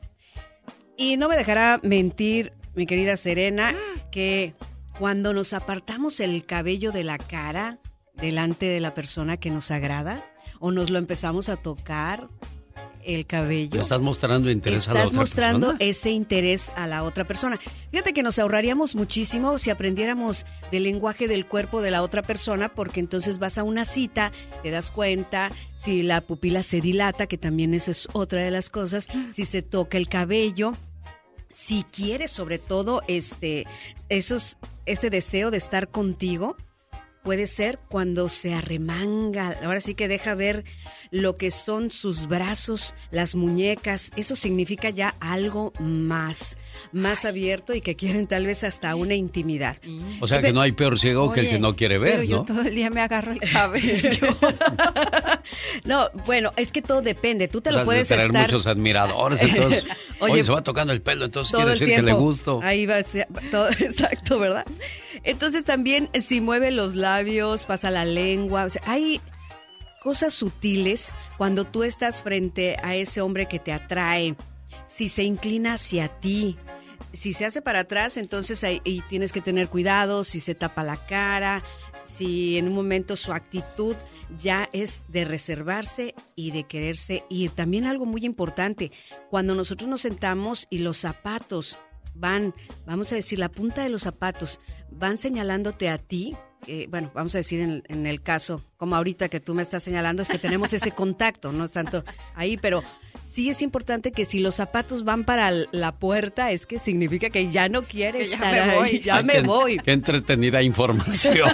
Y 0.98 1.16
no 1.18 1.30
me 1.30 1.38
dejará 1.38 1.80
mentir, 1.84 2.54
mi 2.76 2.86
querida 2.86 3.16
Serena, 3.18 3.74
que 4.12 4.56
cuando 5.00 5.32
nos 5.32 5.54
apartamos 5.54 6.20
el 6.20 6.46
cabello 6.46 6.92
de 6.92 7.04
la 7.04 7.18
cara 7.18 7.80
delante 8.22 8.66
de 8.68 8.80
la 8.80 8.94
persona 8.94 9.38
que 9.38 9.50
nos 9.50 9.72
agrada, 9.72 10.26
o 10.60 10.72
nos 10.72 10.90
lo 10.90 10.98
empezamos 10.98 11.50
a 11.50 11.58
tocar 11.58 12.28
el 13.08 13.26
cabello. 13.26 13.76
¿Le 13.76 13.82
estás 13.82 14.02
mostrando 14.02 14.52
interés 14.52 14.88
a 14.90 14.94
la 14.94 15.00
Estás 15.00 15.12
otra 15.12 15.20
mostrando 15.22 15.68
persona? 15.68 15.90
ese 15.90 16.12
interés 16.12 16.72
a 16.76 16.88
la 16.88 17.04
otra 17.04 17.24
persona. 17.24 17.58
Fíjate 17.90 18.14
que 18.14 18.22
nos 18.22 18.38
ahorraríamos 18.38 18.96
muchísimo 18.96 19.58
si 19.60 19.70
aprendiéramos 19.70 20.46
del 20.72 20.84
lenguaje 20.84 21.28
del 21.28 21.46
cuerpo 21.46 21.82
de 21.82 21.92
la 21.92 22.04
otra 22.04 22.22
persona, 22.22 22.70
porque 22.70 23.00
entonces 23.00 23.40
vas 23.40 23.58
a 23.58 23.64
una 23.64 23.86
cita, 23.86 24.34
te 24.62 24.72
das 24.72 24.92
cuenta 24.92 25.52
si 25.76 26.04
la 26.04 26.22
pupila 26.22 26.64
se 26.64 26.82
dilata, 26.82 27.28
que 27.28 27.38
también 27.38 27.74
esa 27.74 27.92
es 27.92 28.10
otra 28.12 28.42
de 28.42 28.52
las 28.52 28.70
cosas, 28.70 29.08
si 29.34 29.46
se 29.46 29.62
toca 29.62 29.98
el 29.98 30.10
cabello, 30.10 30.74
si 31.50 31.84
quieres 31.84 32.30
sobre 32.32 32.60
todo 32.60 33.02
este 33.08 33.66
esos 34.10 34.58
ese 34.86 35.10
deseo 35.10 35.50
de 35.50 35.58
estar 35.58 35.90
contigo 35.90 36.58
puede 37.28 37.46
ser 37.46 37.78
cuando 37.90 38.30
se 38.30 38.54
arremanga, 38.54 39.60
ahora 39.62 39.82
sí 39.82 39.96
que 39.96 40.08
deja 40.08 40.34
ver 40.34 40.64
lo 41.12 41.36
que 41.36 41.52
son 41.52 41.92
sus 41.92 42.26
brazos, 42.26 42.94
las 43.12 43.36
muñecas, 43.36 44.12
eso 44.16 44.38
significa 44.38 44.92
ya 44.92 45.14
algo 45.20 45.74
más, 45.78 46.58
más 46.92 47.26
abierto 47.26 47.74
y 47.74 47.82
que 47.82 47.96
quieren 47.96 48.28
tal 48.28 48.46
vez 48.46 48.64
hasta 48.64 48.96
una 48.96 49.16
intimidad. 49.16 49.78
O 50.22 50.28
sea 50.28 50.42
que 50.42 50.54
no 50.54 50.62
hay 50.62 50.72
peor 50.72 51.00
ciego 51.00 51.32
que 51.32 51.42
el 51.42 51.50
que 51.50 51.60
no 51.60 51.76
quiere 51.76 51.98
ver, 51.98 52.12
pero 52.12 52.24
yo 52.24 52.38
¿no? 52.38 52.46
todo 52.46 52.62
el 52.62 52.76
día 52.76 52.90
me 52.90 53.02
agarro 53.02 53.32
el 53.34 53.40
cabello. 53.52 54.36
no, 55.86 56.10
bueno, 56.26 56.54
es 56.58 56.72
que 56.72 56.82
todo 56.82 57.02
depende, 57.02 57.48
tú 57.48 57.62
te 57.62 57.70
O 57.70 57.74
lo 57.74 57.78
sea, 57.80 57.86
puedes 57.86 58.10
de 58.10 58.16
tener 58.16 58.32
estar 58.32 58.44
muchos 58.52 58.68
admiradores, 58.68 59.42
entonces, 59.42 59.84
Oye, 60.20 60.34
oye, 60.34 60.44
se 60.44 60.52
va 60.52 60.64
tocando 60.64 60.94
el 60.94 61.02
pelo, 61.02 61.26
entonces 61.26 61.52
todo 61.52 61.62
quiere 61.62 61.80
decir 61.80 61.96
que 61.96 62.02
le 62.02 62.14
gusto. 62.14 62.60
Ahí 62.64 62.86
va, 62.86 62.98
a 62.98 63.04
ser- 63.04 63.28
todo, 63.52 63.70
exacto, 63.70 64.40
¿verdad? 64.40 64.66
Entonces 65.24 65.64
también 65.66 66.10
eh, 66.14 66.22
si 66.22 66.42
mueve 66.42 66.72
los 66.72 66.96
labios, 66.96 67.66
pasa 67.66 67.92
la 67.92 68.06
lengua, 68.06 68.66
o 68.66 68.70
sea, 68.70 68.82
hay 68.86 69.22
cosas 70.02 70.34
sutiles 70.34 71.12
cuando 71.38 71.66
tú 71.66 71.84
estás 71.84 72.24
frente 72.24 72.78
a 72.82 72.96
ese 72.96 73.22
hombre 73.22 73.48
que 73.48 73.60
te 73.60 73.74
atrae, 73.74 74.36
si 74.88 75.10
se 75.10 75.24
inclina 75.24 75.74
hacia 75.74 76.08
ti. 76.08 76.58
Si 77.14 77.34
se 77.34 77.46
hace 77.46 77.62
para 77.62 77.82
atrás, 77.82 78.18
entonces 78.18 78.64
ahí, 78.64 78.82
tienes 79.10 79.32
que 79.32 79.42
tener 79.42 79.70
cuidado, 79.70 80.24
si 80.24 80.40
se 80.40 80.56
tapa 80.56 80.84
la 80.84 80.98
cara, 80.98 81.62
si 82.04 82.58
en 82.58 82.68
un 82.68 82.74
momento 82.74 83.16
su 83.16 83.34
actitud 83.34 83.96
ya 84.40 84.68
es 84.74 85.04
de 85.08 85.26
reservarse 85.26 86.16
y 86.36 86.52
de 86.52 86.64
quererse 86.64 87.24
ir. 87.30 87.52
También 87.52 87.86
algo 87.86 88.06
muy 88.06 88.26
importante, 88.26 88.92
cuando 89.30 89.54
nosotros 89.54 89.90
nos 89.90 90.02
sentamos 90.02 90.68
y 90.70 90.80
los 90.80 90.98
zapatos 90.98 91.78
van, 92.16 92.54
vamos 92.86 93.12
a 93.12 93.16
decir, 93.16 93.40
la 93.40 93.50
punta 93.50 93.84
de 93.84 93.90
los 93.90 94.02
zapatos, 94.02 94.60
van 94.90 95.18
señalándote 95.18 95.90
a 95.90 95.98
ti, 95.98 96.36
eh, 96.66 96.88
bueno, 96.90 97.12
vamos 97.14 97.36
a 97.36 97.38
decir 97.38 97.62
en, 97.62 97.84
en, 97.88 98.08
el 98.08 98.22
caso, 98.22 98.64
como 98.78 98.96
ahorita 98.96 99.30
que 99.30 99.40
tú 99.40 99.54
me 99.54 99.62
estás 99.62 99.84
señalando, 99.84 100.24
es 100.24 100.30
que 100.30 100.40
tenemos 100.40 100.74
ese 100.74 100.92
contacto, 100.96 101.52
no 101.52 101.66
es 101.66 101.72
tanto 101.72 102.04
ahí, 102.34 102.58
pero 102.58 102.84
sí 103.38 103.50
es 103.50 103.62
importante 103.62 104.12
que 104.12 104.26
si 104.26 104.40
los 104.40 104.56
zapatos 104.56 105.04
van 105.04 105.24
para 105.24 105.52
la 105.72 105.92
puerta, 105.92 106.50
es 106.50 106.66
que 106.66 106.80
significa 106.80 107.30
que 107.30 107.52
ya 107.52 107.70
no 107.70 107.84
quieres 107.84 108.34
estar 108.34 108.52
ahí, 108.52 109.00
ya 109.00 109.22
me 109.22 109.44
voy. 109.44 109.78
Qué 109.78 109.92
entretenida 109.92 110.64
información. 110.64 111.38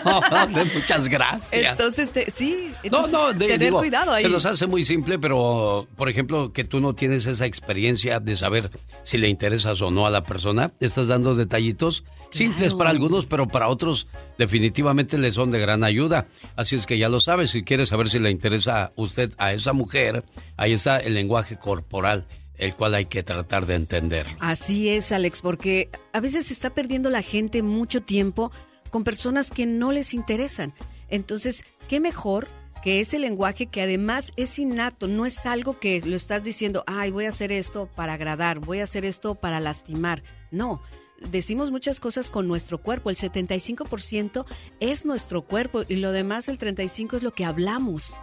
Muchas 0.76 1.10
gracias. 1.10 1.72
Entonces, 1.72 2.10
sí, 2.30 2.72
no, 2.90 3.06
no, 3.08 3.36
tener 3.36 3.74
cuidado 3.74 4.14
ahí. 4.14 4.24
Se 4.24 4.30
los 4.30 4.46
hace 4.46 4.66
muy 4.66 4.86
simple, 4.86 5.20
pero 5.20 5.86
por 5.98 6.08
ejemplo, 6.08 6.54
que 6.54 6.64
tú 6.64 6.80
no 6.80 6.96
tienes 6.96 7.26
esa 7.26 7.46
experiencia 7.46 8.22
de 8.22 8.38
saber 8.38 8.70
si 9.04 9.18
le 9.18 9.28
interesas 9.28 9.82
o 9.82 9.92
no 9.92 10.08
a 10.08 10.10
la 10.10 10.24
persona, 10.24 10.72
estás 10.80 11.08
dando 11.08 11.36
detallitos 11.36 12.06
simples 12.34 12.74
para 12.74 12.90
algunos, 12.90 13.26
pero 13.26 13.48
para 13.48 13.68
otros 13.68 14.08
definitivamente 14.38 15.18
le 15.18 15.32
son 15.32 15.52
de 15.52 15.60
gran 15.60 15.84
ayuda. 15.84 16.28
Así 16.56 16.76
es 16.76 16.86
que 16.86 16.98
ya 16.98 17.10
lo 17.10 17.20
sabes, 17.20 17.52
si 17.52 17.64
quieres 17.64 17.90
saber 17.90 18.10
si 18.10 18.20
le 18.20 18.32
interesa 18.32 18.86
a 18.86 18.92
usted 18.96 19.32
a 19.38 19.54
esa 19.54 19.74
mujer, 19.74 20.24
ahí 20.58 20.74
está 20.74 20.98
el 20.98 21.14
lenguaje 21.14 21.58
corporal 21.58 22.26
el 22.58 22.76
cual 22.76 22.94
hay 22.94 23.06
que 23.06 23.24
tratar 23.24 23.66
de 23.66 23.76
entender. 23.76 24.28
Así 24.40 24.88
es, 24.88 25.12
Alex, 25.12 25.42
porque 25.42 25.90
a 26.14 26.20
veces 26.20 26.46
se 26.46 26.54
está 26.54 26.70
perdiendo 26.70 27.10
la 27.10 27.22
gente 27.22 27.64
mucho 27.64 28.02
tiempo 28.02 28.52
con 28.92 29.04
personas 29.04 29.50
que 29.50 29.66
no 29.66 29.92
les 29.92 30.14
interesan. 30.14 30.74
Entonces, 31.10 31.66
¿qué 31.88 32.00
mejor 32.00 32.48
que 32.84 33.00
ese 33.00 33.18
lenguaje 33.18 33.68
que 33.68 33.82
además 33.82 34.34
es 34.36 34.60
innato, 34.60 35.08
no 35.08 35.26
es 35.26 35.46
algo 35.46 35.80
que 35.80 36.02
lo 36.02 36.18
estás 36.18 36.44
diciendo, 36.44 36.84
ay, 36.86 37.12
voy 37.12 37.26
a 37.26 37.30
hacer 37.30 37.54
esto 37.54 37.88
para 37.96 38.14
agradar, 38.14 38.60
voy 38.60 38.82
a 38.82 38.84
hacer 38.84 39.06
esto 39.06 39.36
para 39.36 39.62
lastimar. 39.62 40.22
No, 40.52 40.82
decimos 41.20 41.72
muchas 41.72 42.00
cosas 42.00 42.30
con 42.30 42.48
nuestro 42.48 42.78
cuerpo. 42.78 43.10
El 43.10 43.18
75% 43.18 44.46
es 44.80 45.06
nuestro 45.06 45.44
cuerpo 45.44 45.84
y 45.88 45.98
lo 45.98 46.12
demás, 46.12 46.48
el 46.50 46.58
35% 46.58 47.18
es 47.18 47.24
lo 47.24 47.32
que 47.32 47.46
hablamos. 47.46 48.16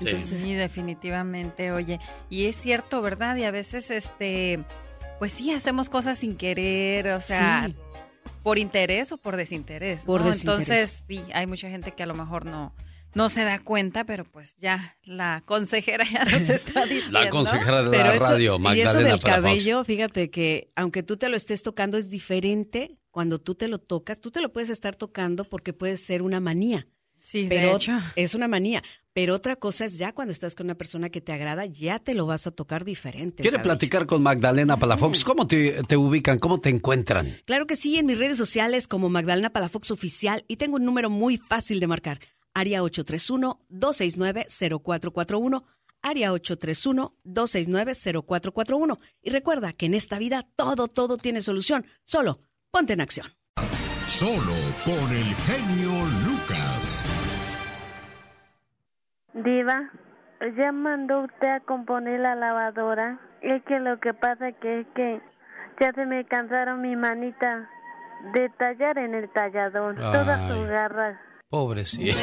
sí, 0.00 0.54
definitivamente, 0.54 1.72
oye. 1.72 2.00
Y 2.30 2.46
es 2.46 2.56
cierto, 2.56 3.02
¿verdad? 3.02 3.36
Y 3.36 3.44
a 3.44 3.50
veces, 3.50 3.90
este, 3.90 4.64
pues 5.18 5.32
sí, 5.32 5.52
hacemos 5.52 5.88
cosas 5.88 6.18
sin 6.18 6.36
querer, 6.36 7.08
o 7.08 7.20
sea, 7.20 7.70
por 8.42 8.58
interés 8.58 9.12
o 9.12 9.16
por 9.16 9.36
desinterés. 9.36 10.02
Por 10.02 10.22
desinterés. 10.22 10.68
Entonces, 10.68 11.04
sí, 11.06 11.24
hay 11.34 11.46
mucha 11.46 11.68
gente 11.68 11.92
que 11.92 12.02
a 12.02 12.06
lo 12.06 12.14
mejor 12.14 12.46
no, 12.46 12.72
no 13.18 13.28
se 13.28 13.42
da 13.42 13.58
cuenta, 13.58 14.04
pero 14.04 14.24
pues 14.24 14.56
ya 14.58 14.96
la 15.02 15.42
consejera 15.44 16.04
ya 16.04 16.24
nos 16.24 16.48
está 16.48 16.84
diciendo. 16.86 17.18
La 17.18 17.30
consejera 17.30 17.82
de 17.82 17.98
la 17.98 18.12
radio, 18.12 18.58
Magdalena 18.60 18.92
Y 18.92 19.02
eso 19.02 19.10
del 19.10 19.20
cabello, 19.20 19.84
fíjate 19.84 20.30
que 20.30 20.70
aunque 20.76 21.02
tú 21.02 21.16
te 21.16 21.28
lo 21.28 21.36
estés 21.36 21.64
tocando 21.64 21.98
es 21.98 22.10
diferente 22.10 22.96
cuando 23.10 23.40
tú 23.40 23.56
te 23.56 23.66
lo 23.66 23.80
tocas, 23.80 24.20
tú 24.20 24.30
te 24.30 24.40
lo 24.40 24.52
puedes 24.52 24.70
estar 24.70 24.94
tocando 24.94 25.44
porque 25.44 25.72
puede 25.72 25.96
ser 25.96 26.22
una 26.22 26.38
manía. 26.38 26.86
Sí, 27.20 27.46
pero 27.48 27.70
de 27.70 27.74
hecho. 27.74 27.98
es 28.14 28.36
una 28.36 28.46
manía. 28.46 28.82
Pero 29.12 29.34
otra 29.34 29.56
cosa 29.56 29.84
es 29.84 29.98
ya 29.98 30.12
cuando 30.12 30.30
estás 30.30 30.54
con 30.54 30.66
una 30.66 30.76
persona 30.76 31.10
que 31.10 31.20
te 31.20 31.32
agrada, 31.32 31.66
ya 31.66 31.98
te 31.98 32.14
lo 32.14 32.24
vas 32.24 32.46
a 32.46 32.52
tocar 32.52 32.84
diferente. 32.84 33.42
¿Quiere 33.42 33.58
platicar 33.58 34.06
con 34.06 34.22
Magdalena 34.22 34.78
Palafox? 34.78 35.24
¿Cómo 35.24 35.48
te, 35.48 35.82
te, 35.82 35.96
ubican? 35.96 36.38
¿Cómo 36.38 36.60
te 36.60 36.70
encuentran? 36.70 37.36
Claro 37.44 37.66
que 37.66 37.74
sí, 37.74 37.96
en 37.96 38.06
mis 38.06 38.16
redes 38.16 38.38
sociales 38.38 38.86
como 38.86 39.08
Magdalena 39.08 39.50
Palafox 39.50 39.90
Oficial 39.90 40.44
y 40.46 40.56
tengo 40.56 40.76
un 40.76 40.84
número 40.84 41.10
muy 41.10 41.36
fácil 41.36 41.80
de 41.80 41.88
marcar 41.88 42.20
área 42.58 42.82
831-269-0441, 42.82 45.64
área 46.02 46.32
831-269-0441. 46.32 48.98
Y 49.22 49.30
recuerda 49.30 49.72
que 49.72 49.86
en 49.86 49.94
esta 49.94 50.18
vida 50.18 50.44
todo, 50.56 50.88
todo 50.88 51.16
tiene 51.16 51.40
solución. 51.40 51.86
Solo 52.04 52.40
ponte 52.70 52.92
en 52.94 53.00
acción. 53.00 53.28
Solo 54.02 54.52
con 54.84 55.10
el 55.12 55.32
genio 55.46 55.92
Lucas. 56.26 57.08
Diva, 59.34 59.92
ya 60.56 60.72
mandó 60.72 61.24
usted 61.24 61.48
a 61.48 61.60
componer 61.60 62.18
la 62.20 62.34
lavadora. 62.34 63.20
Es 63.40 63.62
que 63.64 63.78
lo 63.78 64.00
que 64.00 64.12
pasa 64.14 64.50
que 64.52 64.80
es 64.80 64.86
que 64.94 65.20
ya 65.78 65.92
se 65.92 66.06
me 66.06 66.24
cansaron 66.24 66.80
mi 66.80 66.96
manita 66.96 67.68
de 68.32 68.48
tallar 68.58 68.96
en 68.98 69.14
el 69.14 69.28
tallador. 69.30 69.94
Todas 69.94 70.50
sus 70.50 70.66
garras. 70.66 71.20
Pobrecito. 71.50 72.18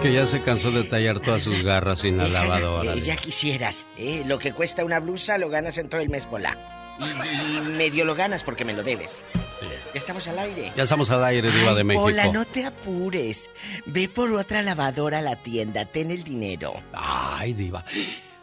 que 0.00 0.12
ya 0.12 0.26
se 0.28 0.40
cansó 0.42 0.70
de 0.70 0.84
tallar 0.84 1.18
todas 1.18 1.42
sus 1.42 1.62
garras 1.64 2.00
sin 2.00 2.16
la 2.16 2.28
lavadora. 2.28 2.94
ya 2.94 3.16
quisieras, 3.16 3.84
¿eh? 3.98 4.22
Lo 4.26 4.38
que 4.38 4.52
cuesta 4.52 4.84
una 4.84 5.00
blusa 5.00 5.36
lo 5.36 5.48
ganas 5.48 5.76
en 5.78 5.88
todo 5.88 6.00
el 6.00 6.08
mes, 6.08 6.30
bola. 6.30 6.56
Y, 7.00 7.60
medio 7.70 8.04
lo 8.04 8.14
ganas 8.14 8.44
porque 8.44 8.64
me 8.64 8.74
lo 8.74 8.84
debes. 8.84 9.24
Sí. 9.58 9.66
Ya 9.92 9.98
estamos 9.98 10.28
al 10.28 10.38
aire. 10.38 10.72
Ya 10.76 10.84
estamos 10.84 11.10
al 11.10 11.24
aire, 11.24 11.50
Diva 11.50 11.74
de 11.74 11.82
México. 11.82 12.04
Hola, 12.04 12.28
no 12.28 12.44
te 12.44 12.64
apures. 12.64 13.50
Ve 13.86 14.08
por 14.08 14.32
otra 14.32 14.62
lavadora 14.62 15.18
a 15.18 15.22
la 15.22 15.36
tienda, 15.36 15.86
ten 15.86 16.12
el 16.12 16.22
dinero. 16.22 16.74
Ay, 16.92 17.54
Diva. 17.54 17.84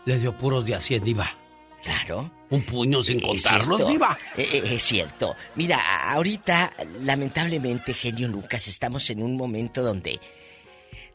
Le 0.05 0.19
dio 0.19 0.33
puros 0.33 0.65
de 0.65 0.79
100, 0.79 1.03
Diva. 1.03 1.37
Claro. 1.83 2.29
Un 2.49 2.61
puño 2.61 3.03
sin 3.03 3.19
contarlos, 3.19 3.87
Diva. 3.87 4.17
Eh, 4.37 4.47
eh, 4.53 4.63
es 4.75 4.83
cierto. 4.83 5.35
Mira, 5.55 6.11
ahorita, 6.11 6.73
lamentablemente, 7.01 7.93
genio 7.93 8.27
Lucas, 8.27 8.67
estamos 8.67 9.09
en 9.09 9.21
un 9.21 9.35
momento 9.35 9.83
donde 9.83 10.19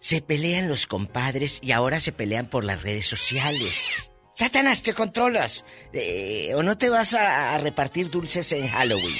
se 0.01 0.21
pelean 0.21 0.69
los 0.69 0.87
compadres 0.87 1.59
y 1.63 1.73
ahora 1.73 2.01
se 2.01 2.13
pelean 2.13 2.47
por 2.47 2.65
las 2.65 2.83
redes 2.83 3.07
sociales. 3.07 4.11
Satanás, 4.35 4.83
te 4.83 4.95
controlas. 4.95 5.65
Eh, 5.93 6.53
o 6.55 6.63
no 6.63 6.77
te 6.77 6.89
vas 6.89 7.15
a, 7.15 7.59
repartir 7.59 8.11
dulces 8.11 8.51
en 8.53 8.69
Halloween. 8.69 9.15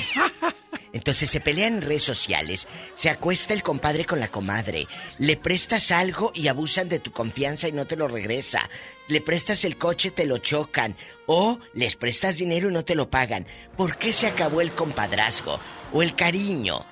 Entonces 0.93 1.31
se 1.31 1.41
pelean 1.41 1.75
en 1.75 1.83
redes 1.83 2.03
sociales, 2.03 2.69
se 2.95 3.09
acuesta 3.09 3.55
el 3.55 3.63
compadre 3.63 4.05
con 4.05 4.21
la 4.21 4.29
comadre, 4.29 4.87
le 5.19 5.37
prestas 5.37 5.91
algo 5.91 6.33
y 6.35 6.49
abusan 6.49 6.89
de 6.89 6.99
tu 6.99 7.13
confianza 7.13 7.67
y 7.69 7.73
no 7.73 7.87
te 7.87 7.97
lo 7.97 8.09
regresa, 8.09 8.69
le 9.09 9.23
prestas 9.23 9.65
el 9.65 9.79
coche, 9.79 10.11
te 10.11 10.27
lo 10.27 10.39
chocan, 10.39 10.97
o 11.27 11.59
les 11.73 11.97
prestas 11.97 12.37
dinero 12.37 12.69
y 12.69 12.75
no 12.75 12.85
te 12.85 12.95
lo 12.95 13.09
pagan. 13.09 13.47
¿Por 13.77 13.97
qué 13.97 14.13
se 14.13 14.27
acabó 14.27 14.61
el 14.61 14.73
compadrazgo? 14.73 15.59
O 15.93 16.03
el 16.03 16.15
cariño. 16.15 16.85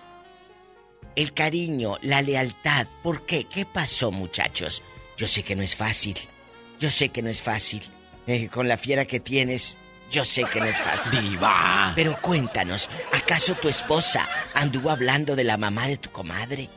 El 1.14 1.34
cariño, 1.34 1.98
la 2.02 2.22
lealtad. 2.22 2.86
¿Por 3.02 3.26
qué? 3.26 3.44
¿Qué 3.44 3.66
pasó, 3.66 4.10
muchachos? 4.10 4.82
Yo 5.18 5.26
sé 5.26 5.42
que 5.42 5.56
no 5.56 5.62
es 5.62 5.74
fácil. 5.74 6.16
Yo 6.78 6.90
sé 6.90 7.10
que 7.10 7.20
no 7.20 7.28
es 7.28 7.42
fácil. 7.42 7.82
Eh, 8.26 8.48
con 8.48 8.68
la 8.68 8.78
fiera 8.78 9.04
que 9.04 9.20
tienes, 9.20 9.76
yo 10.10 10.24
sé 10.24 10.44
que 10.44 10.60
no 10.60 10.66
es 10.66 10.80
fácil. 10.80 11.20
¡Viva! 11.20 11.92
Pero 11.94 12.20
cuéntanos, 12.20 12.90
¿acaso 13.12 13.54
tu 13.54 13.68
esposa 13.68 14.28
anduvo 14.54 14.90
hablando 14.90 15.36
de 15.36 15.44
la 15.44 15.56
mamá 15.56 15.86
de 15.86 15.96
tu 15.96 16.10
comadre? 16.10 16.68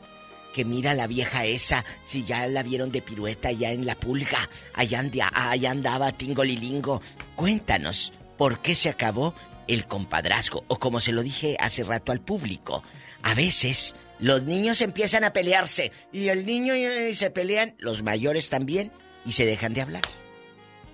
Que 0.53 0.63
mira 0.63 0.93
la 0.93 1.07
vieja 1.07 1.45
esa, 1.45 1.83
si 2.03 2.23
ya 2.23 2.45
la 2.47 2.61
vieron 2.61 2.91
de 2.91 3.01
pirueta 3.01 3.49
allá 3.49 3.71
en 3.71 3.87
la 3.87 3.95
pulga, 3.95 4.49
allá, 4.75 4.99
andaba, 4.99 5.51
allá 5.51 5.71
andaba 5.71 6.11
Tingolilingo. 6.11 7.01
Cuéntanos, 7.35 8.13
¿por 8.37 8.61
qué 8.61 8.75
se 8.75 8.89
acabó 8.89 9.33
el 9.67 9.87
compadrazgo? 9.87 10.63
O 10.67 10.77
como 10.77 10.99
se 10.99 11.11
lo 11.11 11.23
dije 11.23 11.57
hace 11.59 11.83
rato 11.83 12.11
al 12.11 12.21
público, 12.21 12.83
a 13.23 13.33
veces 13.33 13.95
los 14.19 14.43
niños 14.43 14.81
empiezan 14.81 15.23
a 15.23 15.33
pelearse 15.33 15.91
y 16.11 16.27
el 16.27 16.45
niño 16.45 16.75
y 16.75 17.15
se 17.15 17.31
pelean, 17.31 17.73
los 17.79 18.03
mayores 18.03 18.49
también, 18.49 18.91
y 19.25 19.31
se 19.31 19.45
dejan 19.47 19.73
de 19.73 19.81
hablar. 19.81 20.03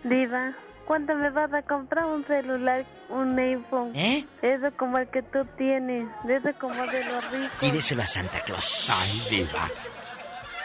Diva, 0.04 0.56
¿cuándo 0.90 1.14
me 1.14 1.30
vas 1.30 1.54
a 1.54 1.62
comprar 1.62 2.06
un 2.06 2.26
celular, 2.26 2.84
un 3.10 3.38
iPhone? 3.38 3.92
¿Eh? 3.94 4.26
Eso 4.42 4.76
como 4.76 4.98
el 4.98 5.08
que 5.10 5.22
tú 5.22 5.46
tienes, 5.56 6.08
eso 6.28 6.50
como 6.60 6.84
de 6.88 7.06
los 7.06 7.32
ricos. 7.32 7.60
Pídeselo 7.60 8.02
a 8.02 8.08
Santa 8.08 8.42
Claus. 8.42 8.90
Ay, 8.90 9.22
Diva. 9.30 9.70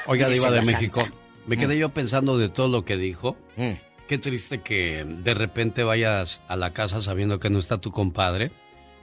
Oiga, 0.07 0.31
Diva 0.31 0.51
de 0.51 0.63
México, 0.63 1.07
me 1.47 1.59
quedé 1.59 1.77
mm. 1.77 1.79
yo 1.79 1.89
pensando 1.91 2.39
de 2.39 2.49
todo 2.49 2.69
lo 2.69 2.87
que 2.87 2.97
dijo. 2.97 3.37
Mm. 3.57 3.73
Qué 4.09 4.17
triste 4.17 4.63
que 4.63 5.05
de 5.07 5.35
repente 5.35 5.85
vayas 5.85 6.41
a 6.49 6.57
la 6.57 6.73
casa 6.73 7.03
sabiendo 7.03 7.39
que 7.39 7.51
no 7.51 7.59
está 7.59 7.77
tu 7.77 7.93
compadre, 7.93 8.51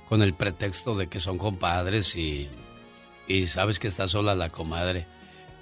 con 0.10 0.24
el 0.24 0.34
pretexto 0.34 0.98
de 0.98 1.06
que 1.06 1.20
son 1.20 1.38
compadres 1.38 2.16
y, 2.16 2.50
y 3.28 3.46
sabes 3.46 3.78
que 3.78 3.90
está 3.90 4.08
sola 4.08 4.34
la 4.34 4.50
comadre. 4.50 5.06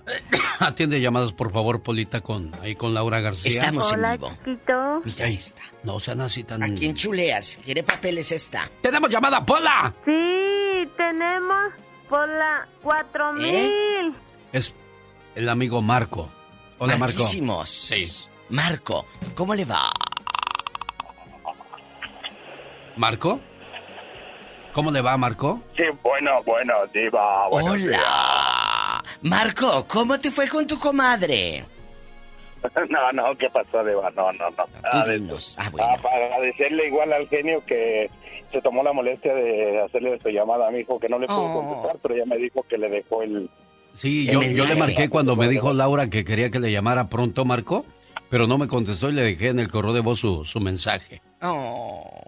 Atiende 0.58 1.00
llamadas, 1.00 1.32
por 1.32 1.52
favor, 1.52 1.82
Polita, 1.82 2.20
con, 2.22 2.52
ahí 2.62 2.74
con 2.74 2.94
Laura 2.94 3.20
García. 3.20 3.50
Estamos 3.50 3.92
Hola, 3.92 4.14
en 4.14 4.20
vivo. 4.20 4.32
chiquito. 4.44 5.02
Ahí 5.22 5.34
está. 5.34 5.60
No 5.84 6.00
sean 6.00 6.22
así 6.22 6.42
tan... 6.44 6.62
¿A 6.62 6.72
quién 6.74 6.94
chuleas? 6.94 7.58
¿Quiere 7.64 7.82
papeles 7.82 8.32
esta? 8.32 8.70
¡Tenemos 8.82 9.10
llamada, 9.10 9.44
Pola! 9.44 9.94
Sí, 10.04 10.88
tenemos 10.96 11.72
por 12.08 12.26
la 12.28 12.66
4000. 12.82 13.44
¿Eh? 13.44 14.12
Es 14.52 14.74
el 15.34 15.48
amigo 15.48 15.82
Marco. 15.82 16.30
Hola, 16.78 16.96
Marco. 16.96 17.18
Marquísimos. 17.18 17.68
Sí. 17.68 18.29
Marco, 18.50 19.06
¿cómo 19.34 19.54
le 19.54 19.64
va? 19.64 19.90
¿Marco? 22.96 23.40
¿Cómo 24.72 24.90
le 24.90 25.00
va, 25.00 25.16
Marco? 25.16 25.60
Sí, 25.76 25.84
bueno, 26.02 26.42
bueno, 26.44 26.74
diva. 26.92 27.48
Hola. 27.48 29.02
Marco, 29.22 29.86
¿cómo 29.88 30.18
te 30.18 30.30
fue 30.30 30.48
con 30.48 30.66
tu 30.66 30.78
comadre? 30.78 31.36
días. 31.36 31.66
No, 32.90 33.10
no, 33.12 33.36
¿qué 33.38 33.48
pasó, 33.48 33.82
diva? 33.84 34.10
No, 34.10 34.32
no, 34.32 34.50
no. 34.50 34.56
Ah, 34.84 35.04
para 36.02 36.26
agradecerle 36.26 36.88
igual 36.88 37.12
al 37.12 37.26
genio 37.28 37.64
que 37.64 38.10
se 38.52 38.60
tomó 38.60 38.82
la 38.82 38.92
molestia 38.92 39.32
de 39.34 39.80
hacerle 39.82 40.18
su 40.22 40.28
llamada 40.28 40.68
a 40.68 40.70
mi 40.70 40.80
hijo, 40.80 40.98
que 41.00 41.08
no 41.08 41.18
le 41.18 41.26
pudo 41.26 41.40
Oh. 41.42 41.62
contestar, 41.64 41.96
pero 42.02 42.16
ya 42.16 42.26
me 42.26 42.36
dijo 42.36 42.62
que 42.68 42.76
le 42.76 42.90
dejó 42.90 43.22
el... 43.22 43.48
Sí, 43.94 44.28
El 44.28 44.34
yo, 44.34 44.42
yo 44.42 44.66
le 44.66 44.76
marqué 44.76 45.08
cuando 45.08 45.36
me 45.36 45.48
dijo 45.48 45.72
Laura 45.72 46.10
que 46.10 46.24
quería 46.24 46.50
que 46.50 46.60
le 46.60 46.70
llamara 46.70 47.08
pronto, 47.08 47.44
Marco, 47.44 47.86
pero 48.30 48.46
no 48.46 48.56
me 48.58 48.68
contestó 48.68 49.10
y 49.10 49.12
le 49.12 49.22
dejé 49.22 49.48
en 49.48 49.58
el 49.58 49.68
correo 49.68 49.92
de 49.92 50.00
voz 50.00 50.20
su, 50.20 50.44
su 50.44 50.60
mensaje. 50.60 51.20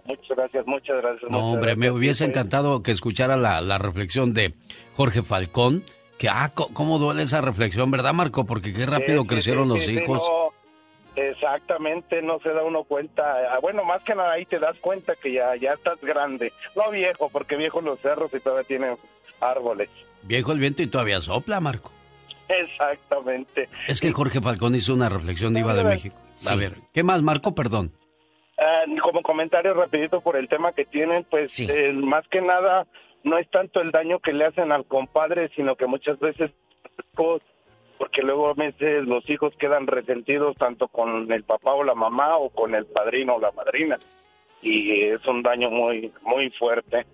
Muchas 0.05 0.37
gracias, 0.37 0.65
muchas 0.67 0.97
gracias. 1.01 1.31
No, 1.31 1.39
muchas 1.39 1.53
hombre, 1.55 1.75
me 1.75 1.89
hubiese 1.91 2.25
encantado 2.25 2.83
que 2.83 2.91
escuchara 2.91 3.37
la, 3.37 3.61
la 3.61 3.77
reflexión 3.77 4.33
de 4.33 4.53
Jorge 4.95 5.23
Falcón, 5.23 5.83
que, 6.17 6.29
ah, 6.29 6.51
cómo 6.53 6.99
duele 6.99 7.23
esa 7.23 7.41
reflexión, 7.41 7.89
¿verdad, 7.91 8.13
Marco? 8.13 8.45
Porque 8.45 8.73
qué 8.73 8.85
rápido 8.85 9.21
Sí, 9.23 9.27
crecieron 9.27 9.63
sí, 9.65 9.69
los 9.69 9.83
sí, 9.85 9.91
hijos. 9.93 10.19
no, 10.19 11.23
exactamente, 11.23 12.21
no 12.21 12.39
se 12.39 12.49
da 12.49 12.63
uno 12.63 12.83
cuenta. 12.83 13.23
Ah, 13.53 13.59
Bueno, 13.61 13.83
más 13.83 14.01
que 14.03 14.15
nada 14.15 14.33
ahí 14.33 14.45
te 14.45 14.59
das 14.59 14.77
cuenta 14.79 15.15
que 15.15 15.33
ya, 15.33 15.55
ya 15.55 15.73
estás 15.73 15.99
grande. 16.01 16.51
No 16.75 16.89
viejo, 16.91 17.29
porque 17.29 17.55
viejos 17.55 17.83
los 17.83 17.99
cerros 17.99 18.31
y 18.33 18.39
todavía 18.39 18.67
tienen 18.67 18.95
árboles. 19.41 19.89
Viejo 20.23 20.51
el 20.53 20.59
viento 20.59 20.81
y 20.81 20.87
todavía 20.87 21.19
sopla, 21.21 21.59
Marco. 21.59 21.91
Exactamente. 22.61 23.69
Es 23.87 23.99
que 24.01 24.11
Jorge 24.11 24.41
Falcón 24.41 24.75
hizo 24.75 24.93
una 24.93 25.09
reflexión 25.09 25.53
diva 25.53 25.73
de. 25.73 25.83
México. 25.83 26.15
A 26.49 26.55
ver, 26.55 26.77
¿qué 26.93 27.03
más, 27.03 27.21
Marco? 27.21 27.53
Perdón. 27.55 27.91
Ah, 28.57 28.83
como 29.01 29.21
comentario 29.21 29.73
rapidito 29.73 30.21
por 30.21 30.37
el 30.37 30.47
tema 30.47 30.73
que 30.73 30.85
tienen, 30.85 31.25
pues 31.29 31.59
eh, 31.59 31.91
más 31.93 32.27
que 32.29 32.41
nada 32.41 32.85
no 33.23 33.37
es 33.37 33.49
tanto 33.49 33.81
el 33.81 33.91
daño 33.91 34.19
que 34.19 34.33
le 34.33 34.45
hacen 34.45 34.71
al 34.71 34.85
compadre, 34.85 35.49
sino 35.55 35.75
que 35.75 35.87
muchas 35.87 36.19
veces 36.19 36.51
pues, 37.15 37.41
porque 37.97 38.21
luego 38.21 38.49
a 38.49 38.53
veces 38.53 39.05
los 39.05 39.27
hijos 39.29 39.53
quedan 39.57 39.87
resentidos 39.87 40.55
tanto 40.57 40.87
con 40.87 41.31
el 41.31 41.43
papá 41.43 41.73
o 41.73 41.83
la 41.83 41.95
mamá 41.95 42.37
o 42.37 42.49
con 42.49 42.75
el 42.75 42.85
padrino 42.85 43.35
o 43.35 43.39
la 43.39 43.51
madrina 43.51 43.97
y 44.63 45.01
es 45.01 45.25
un 45.27 45.43
daño 45.43 45.69
muy 45.69 46.11
muy 46.21 46.49
fuerte. 46.51 47.05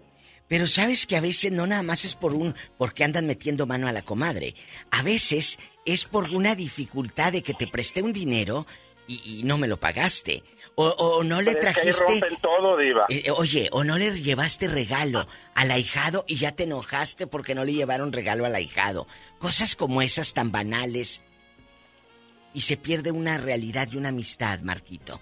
Pero 0.50 0.68
sabes 0.68 1.06
que 1.06 1.16
a 1.16 1.22
veces 1.22 1.52
no 1.52 1.66
nada 1.68 1.84
más 1.84 2.04
es 2.04 2.16
por 2.16 2.34
un 2.34 2.56
porque 2.78 3.06
andan 3.06 3.28
metiendo 3.28 3.68
mano 3.68 3.88
a 3.88 3.94
la 3.94 4.02
comadre. 4.02 4.56
A 4.92 5.04
veces 5.04 5.60
es 5.86 6.04
por 6.06 6.32
una 6.32 6.56
dificultad 6.56 7.32
de 7.32 7.44
que 7.44 7.54
te 7.54 7.68
presté 7.68 8.02
un 8.02 8.12
dinero 8.12 8.66
y, 9.08 9.40
y 9.40 9.44
no 9.44 9.58
me 9.58 9.68
lo 9.68 9.80
pagaste. 9.80 10.44
O, 10.76 10.88
o 10.88 11.24
no 11.24 11.42
le 11.42 11.56
trajiste. 11.56 12.22
todo, 12.42 12.78
diva. 12.78 13.06
Eh, 13.10 13.32
oye, 13.32 13.68
o 13.74 13.84
no 13.84 13.98
le 13.98 14.22
llevaste 14.22 14.68
regalo 14.68 15.28
al 15.54 15.72
ahijado 15.72 16.24
y 16.26 16.38
ya 16.38 16.54
te 16.54 16.64
enojaste 16.64 17.28
porque 17.28 17.54
no 17.54 17.66
le 17.66 17.74
llevaron 17.74 18.14
regalo 18.14 18.46
al 18.46 18.56
ahijado. 18.56 19.06
Cosas 19.40 19.76
como 19.76 20.02
esas 20.02 20.34
tan 20.34 20.52
banales. 20.52 21.22
Y 22.54 22.62
se 22.62 22.78
pierde 22.78 23.12
una 23.12 23.38
realidad 23.38 23.90
y 23.92 23.98
una 23.98 24.10
amistad, 24.10 24.62
Marquito. 24.62 25.22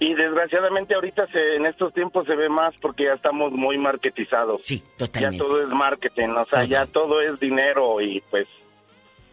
Y 0.00 0.14
desgraciadamente 0.14 0.94
ahorita 0.94 1.26
se, 1.28 1.56
en 1.56 1.66
estos 1.66 1.92
tiempos 1.94 2.26
se 2.26 2.34
ve 2.34 2.48
más 2.48 2.74
porque 2.80 3.04
ya 3.04 3.12
estamos 3.14 3.52
muy 3.52 3.78
marketizados. 3.78 4.60
Sí, 4.64 4.82
Ya 4.98 5.06
totalmente. 5.06 5.38
todo 5.38 5.62
es 5.62 5.68
marketing, 5.68 6.28
o 6.30 6.44
sea, 6.46 6.64
ya 6.64 6.86
todo 6.86 7.20
es 7.20 7.38
dinero 7.40 8.00
y 8.00 8.20
pues 8.30 8.46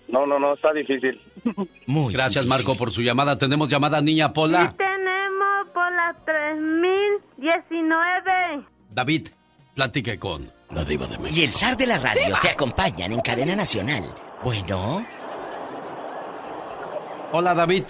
no, 0.07 0.25
no, 0.25 0.39
no, 0.39 0.53
está 0.53 0.73
difícil. 0.73 1.19
Muy 1.87 2.13
Gracias, 2.13 2.45
Marco, 2.45 2.75
por 2.75 2.91
su 2.91 3.01
llamada. 3.01 3.37
Tenemos 3.37 3.69
llamada, 3.69 4.01
niña 4.01 4.33
Pola. 4.33 4.73
Tenemos 4.77 5.67
por 5.73 5.89
la 5.93 6.13
3019. 6.25 8.65
David, 8.89 9.29
platique 9.73 10.19
con 10.19 10.51
la 10.71 10.83
diva 10.83 11.07
de 11.07 11.17
México. 11.17 11.39
Y 11.39 11.43
el 11.45 11.53
zar 11.53 11.77
de 11.77 11.87
la 11.87 11.97
radio 11.97 12.35
te 12.41 12.49
acompañan 12.49 13.13
en 13.13 13.21
cadena 13.21 13.55
nacional. 13.55 14.03
Bueno, 14.43 15.05
Hola, 17.33 17.53
David. 17.53 17.85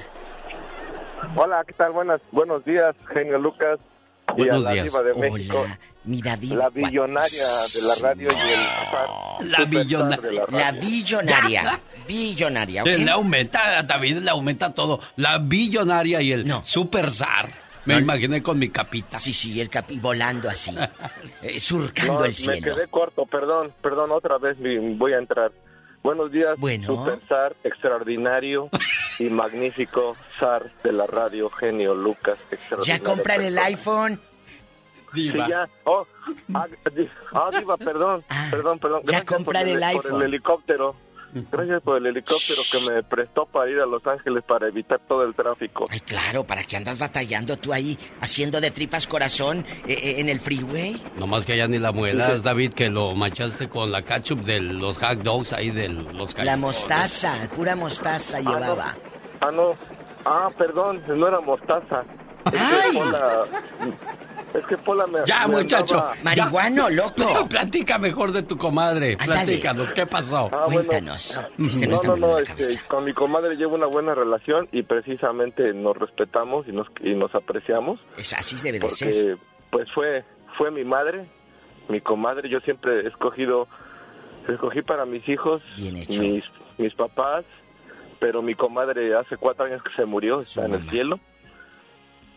Hola, 1.36 1.64
¿qué 1.66 1.74
tal? 1.74 1.92
Buenas, 1.92 2.22
buenos 2.32 2.64
días, 2.66 2.96
genio 3.14 3.38
Lucas. 3.38 3.80
y 4.30 4.32
a 4.32 4.34
Buenos 4.36 4.64
la 4.64 4.72
días. 4.72 4.86
diva 4.86 5.02
de 5.04 5.12
Hola, 5.12 5.30
México. 5.32 5.66
mi 6.06 6.22
David. 6.22 6.54
La 6.54 6.70
billonaria 6.70 7.44
de 7.74 7.82
la 7.88 7.96
radio 8.10 8.30
y 8.32 8.50
el 8.52 8.60
La 9.50 9.58
superstar 9.58 9.68
billona- 9.68 10.18
de 10.18 10.32
la 10.32 10.46
radio. 10.46 10.58
la 10.60 10.72
billonaria. 10.72 11.80
Billonaria, 12.08 12.82
¿ok? 12.82 12.88
Eh, 12.88 12.98
Le 13.00 13.12
aumenta, 13.12 13.84
David 13.84 14.18
le 14.18 14.32
aumenta 14.32 14.74
todo. 14.74 15.00
La 15.18 15.38
billonaria 15.38 16.22
y 16.22 16.32
el 16.34 16.52
super 16.64 17.12
zar. 17.12 17.50
Me 17.86 17.96
imaginé 17.98 18.44
con 18.44 18.60
mi 18.60 18.70
capita. 18.70 19.18
Sí, 19.18 19.34
sí, 19.34 19.60
el 19.60 19.70
capi 19.70 19.98
volando 20.00 20.48
así. 20.50 20.76
eh, 21.44 21.60
surcando 21.60 22.14
No, 22.20 22.26
el 22.26 22.32
me 22.32 22.36
cielo. 22.38 22.76
quedé 22.76 22.88
corto, 22.88 23.26
perdón, 23.26 23.74
perdón, 23.82 24.12
otra 24.12 24.38
vez 24.38 24.58
mi- 24.60 24.94
voy 24.96 25.14
a 25.14 25.18
entrar. 25.18 25.52
Buenos 26.04 26.32
días, 26.32 26.58
superstar 26.84 27.56
extraordinario 27.64 28.70
y 29.20 29.26
magnífico 29.30 30.16
zar 30.40 30.72
de 30.84 30.92
la 30.92 31.06
radio, 31.06 31.50
genio 31.50 31.94
Lucas. 31.94 32.40
Ya 32.84 33.00
cómprale 33.00 33.48
el 33.48 33.58
iPhone. 33.60 34.20
Sí, 35.14 35.32
ya. 35.34 35.70
Oh, 35.84 36.08
ah, 36.54 36.68
ah, 37.34 37.50
diva, 37.60 37.78
perdón, 37.78 38.24
perdón, 38.50 38.80
perdón. 38.80 39.02
ya 39.06 39.20
por 39.20 39.38
cómprale 39.38 39.74
el 39.74 39.80
por 39.80 39.88
iPhone. 39.90 40.22
el 40.22 40.28
helicóptero. 40.28 40.96
Gracias 41.34 41.82
por 41.82 41.98
el 41.98 42.08
helicóptero 42.08 42.62
que 42.72 42.92
me 42.92 43.04
prestó 43.04 43.46
para 43.46 43.70
ir 43.70 43.80
a 43.80 43.86
Los 43.86 44.06
Ángeles 44.06 44.44
para 44.46 44.68
evitar 44.68 45.00
todo 45.08 45.24
el 45.24 45.34
tráfico. 45.34 45.88
Ay, 45.90 46.00
claro, 46.02 46.44
¿para 46.44 46.64
qué 46.64 46.78
andas 46.78 47.00
batallando 47.00 47.58
tú 47.58 47.72
ahí 47.74 47.98
haciendo 48.20 48.60
de 48.60 48.72
tripas 48.72 49.08
corazón 49.08 49.66
eh, 49.88 49.94
eh, 49.94 50.16
en 50.20 50.30
el 50.30 50.40
freeway? 50.40 51.02
Nomás 51.18 51.46
que 51.46 51.54
allá 51.54 51.68
ni 51.68 51.80
la 51.80 51.92
muelas, 51.92 52.44
David, 52.44 52.74
que 52.74 52.90
lo 52.90 53.16
machaste 53.16 53.70
con 53.70 53.92
la 53.92 54.02
ketchup 54.02 54.42
de 54.42 54.60
los 54.60 54.98
hot 54.98 55.20
dogs 55.20 55.54
ahí 55.54 55.70
de 55.70 55.90
los 55.90 56.38
La 56.38 56.58
mostaza, 56.58 57.34
pura 57.56 57.76
mostaza 57.76 58.40
llevaba. 58.40 58.96
Ah, 59.40 59.52
no. 59.52 59.76
Ah, 60.26 60.50
perdón, 60.58 61.02
no 61.08 61.28
era 61.28 61.40
mostaza. 61.40 62.04
Es 62.46 62.52
que 62.52 62.98
Pola, 62.98 63.46
es 64.54 64.66
que 64.66 64.78
Pola 64.78 65.08
me 65.08 65.20
Ya, 65.26 65.48
me 65.48 65.58
muchacho. 65.62 65.96
andaba- 65.96 66.16
Marihuano, 66.24 66.90
loco. 66.90 67.46
Platica 67.50 67.98
mejor 67.98 68.32
de 68.32 68.44
tu 68.44 68.58
comadre. 68.58 69.18
Platícanos, 69.18 69.94
¿qué 69.94 70.06
pasó? 70.06 70.50
Ah, 70.52 70.66
bueno. 70.72 71.14
Este 71.14 71.88
no, 71.88 72.02
no, 72.04 72.16
no, 72.18 72.38
este, 72.38 72.80
con 72.88 73.04
mi 73.06 73.14
comadre 73.14 73.56
llevo 73.56 73.76
una 73.76 73.86
buena 73.88 74.14
relación 74.16 74.68
y 74.72 74.84
precisamente 74.84 75.74
nos 75.74 75.98
respetamos 75.98 76.68
y 76.68 76.72
nos, 76.72 76.88
y 77.02 77.14
nos 77.16 77.34
apreciamos. 77.36 78.00
Es 78.18 78.34
así 78.34 78.56
debe 78.58 78.74
de 78.74 78.80
porque, 78.82 78.96
ser. 78.96 79.38
pues 79.70 79.92
fue, 79.94 80.24
fue 80.58 80.72
mi 80.72 80.84
madre, 80.84 81.26
mi 81.90 82.02
comadre, 82.02 82.50
yo 82.50 82.60
siempre 82.62 83.02
he 83.02 83.08
escogido, 83.08 83.68
escogí 84.48 84.82
para 84.82 85.06
mis 85.06 85.28
hijos, 85.30 85.62
mis, 85.78 86.44
mis 86.78 86.94
papás, 86.96 87.46
pero 88.20 88.42
mi 88.42 88.54
comadre 88.56 89.16
hace 89.16 89.38
cuatro 89.38 89.66
años 89.66 89.82
que 89.84 89.94
se 89.96 90.06
murió, 90.06 90.42
está 90.42 90.66
en 90.66 90.74
el 90.76 90.90
cielo, 90.90 91.20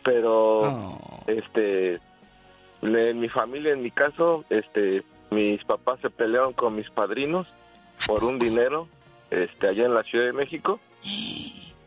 pero, 0.04 0.60
Oh. 0.62 1.24
este, 1.26 1.98
en 2.82 3.20
mi 3.20 3.28
familia, 3.28 3.72
en 3.72 3.82
mi 3.82 3.90
caso, 3.90 4.44
este, 4.50 5.02
mis 5.30 5.62
papás 5.64 5.98
se 6.00 6.10
pelearon 6.10 6.52
con 6.52 6.76
mis 6.76 6.88
padrinos 6.90 7.46
por 8.06 8.22
un 8.24 8.38
dinero, 8.38 8.86
este, 9.30 9.68
allá 9.68 9.86
en 9.86 9.94
la 9.94 10.02
Ciudad 10.04 10.26
de 10.26 10.32
México. 10.32 10.78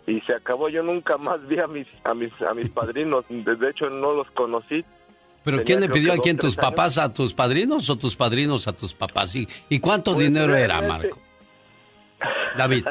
Y 0.08 0.22
se 0.22 0.34
acabó, 0.34 0.70
yo 0.70 0.84
nunca 0.84 1.18
más 1.18 1.46
vi 1.48 1.60
a 1.60 1.68
mis, 1.68 1.88
a 2.04 2.14
mis, 2.14 2.32
a 2.42 2.54
mis 2.54 2.70
padrinos, 2.70 3.26
de 3.30 3.70
hecho 3.70 3.90
no 3.90 4.14
los 4.14 4.30
conocí, 4.32 4.84
¿Pero 5.44 5.60
Tenía 5.60 5.66
quién 5.66 5.80
le 5.80 5.90
pidió 5.90 6.14
a 6.14 6.18
quién? 6.18 6.36
¿Tus 6.38 6.58
años. 6.58 6.70
papás 6.72 6.98
a 6.98 7.14
tus 7.14 7.34
padrinos 7.34 7.90
o 7.90 7.96
tus 7.96 8.18
padrinos 8.18 8.68
a 8.68 8.74
tus 8.74 8.94
papás? 8.94 9.34
¿Y, 9.34 9.48
y 9.70 9.80
cuánto 9.80 10.14
Pues, 10.14 10.26
dinero 10.28 10.54
era, 10.54 10.82
Marco? 10.82 11.20
David. 12.58 12.86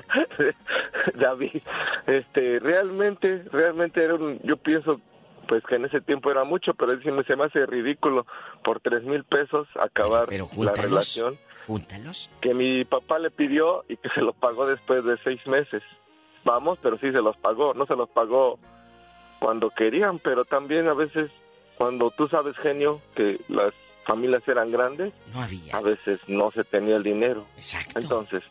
David, 1.14 1.60
este, 2.06 2.58
realmente, 2.60 3.44
realmente 3.52 4.02
era 4.02 4.14
un, 4.14 4.40
yo 4.42 4.56
pienso, 4.56 5.00
pues 5.46 5.62
que 5.64 5.76
en 5.76 5.84
ese 5.84 6.00
tiempo 6.00 6.30
era 6.30 6.44
mucho, 6.44 6.74
pero 6.74 6.96
me, 7.12 7.24
se 7.24 7.36
me 7.36 7.44
hace 7.44 7.66
ridículo 7.66 8.26
por 8.62 8.80
tres 8.80 9.02
mil 9.04 9.24
pesos 9.24 9.68
acabar 9.80 10.32
la 10.32 10.44
júntalos. 10.44 10.82
relación 10.82 11.38
Júntalos. 11.66 12.30
que 12.40 12.54
mi 12.54 12.84
papá 12.84 13.18
le 13.18 13.30
pidió 13.30 13.84
y 13.88 13.96
que 13.96 14.08
se 14.10 14.20
lo 14.22 14.32
pagó 14.32 14.66
después 14.66 15.04
de 15.04 15.16
seis 15.24 15.44
meses. 15.46 15.82
Vamos, 16.44 16.78
pero 16.82 16.96
sí 16.98 17.10
se 17.10 17.20
los 17.22 17.36
pagó, 17.38 17.74
no 17.74 17.86
se 17.86 17.96
los 17.96 18.08
pagó 18.08 18.58
cuando 19.40 19.70
querían, 19.70 20.18
pero 20.18 20.44
también 20.44 20.88
a 20.88 20.94
veces 20.94 21.30
cuando 21.76 22.10
tú 22.10 22.26
sabes, 22.28 22.56
genio, 22.58 23.00
que 23.14 23.38
las 23.48 23.74
familias 24.06 24.46
eran 24.48 24.70
grandes, 24.70 25.12
no 25.34 25.40
había. 25.42 25.76
a 25.76 25.80
veces 25.80 26.20
no 26.28 26.50
se 26.52 26.64
tenía 26.64 26.96
el 26.96 27.02
dinero. 27.02 27.44
Exacto. 27.56 27.98
Entonces, 27.98 28.42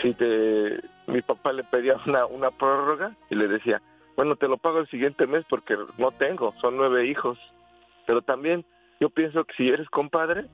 si 0.00 0.14
te, 0.14 0.80
mi 1.06 1.20
papá 1.20 1.52
le 1.52 1.64
pedía 1.64 1.96
una, 2.06 2.24
una 2.26 2.50
prórroga 2.50 3.14
y 3.28 3.34
le 3.34 3.48
decía, 3.48 3.82
bueno, 4.20 4.36
te 4.36 4.48
lo 4.48 4.58
pago 4.58 4.80
el 4.80 4.90
siguiente 4.90 5.26
mes 5.26 5.46
porque 5.48 5.74
no 5.96 6.10
tengo, 6.10 6.52
son 6.60 6.76
nueve 6.76 7.08
hijos. 7.08 7.38
Pero 8.06 8.20
también 8.20 8.66
yo 9.00 9.08
pienso 9.08 9.44
que 9.44 9.54
si 9.56 9.66
eres 9.66 9.88
compadre, 9.88 10.44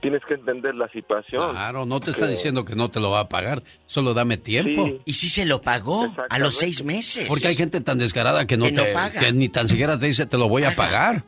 tienes 0.00 0.24
que 0.24 0.34
entender 0.34 0.74
la 0.74 0.88
situación. 0.88 1.52
Claro, 1.52 1.86
no 1.86 2.00
te 2.00 2.10
está 2.10 2.26
diciendo 2.26 2.64
que 2.64 2.74
no 2.74 2.88
te 2.88 2.98
lo 2.98 3.10
va 3.10 3.20
a 3.20 3.28
pagar, 3.28 3.62
solo 3.86 4.12
dame 4.12 4.38
tiempo. 4.38 5.00
¿Y 5.04 5.12
si 5.12 5.28
se 5.28 5.46
lo 5.46 5.62
pagó 5.62 6.12
a 6.28 6.38
los 6.40 6.56
seis 6.56 6.82
meses? 6.82 7.28
Porque 7.28 7.46
hay 7.46 7.54
gente 7.54 7.80
tan 7.80 7.96
descarada 7.96 8.44
que 8.44 8.56
no 8.56 8.64
Que 8.64 8.72
no 8.72 8.82
te, 8.82 8.92
paga. 8.92 9.20
que 9.20 9.32
ni 9.32 9.50
tan 9.50 9.68
siquiera 9.68 9.96
te 9.96 10.06
dice 10.06 10.26
te 10.26 10.36
lo 10.36 10.48
voy 10.48 10.64
a 10.64 10.74
pagar. 10.74 11.22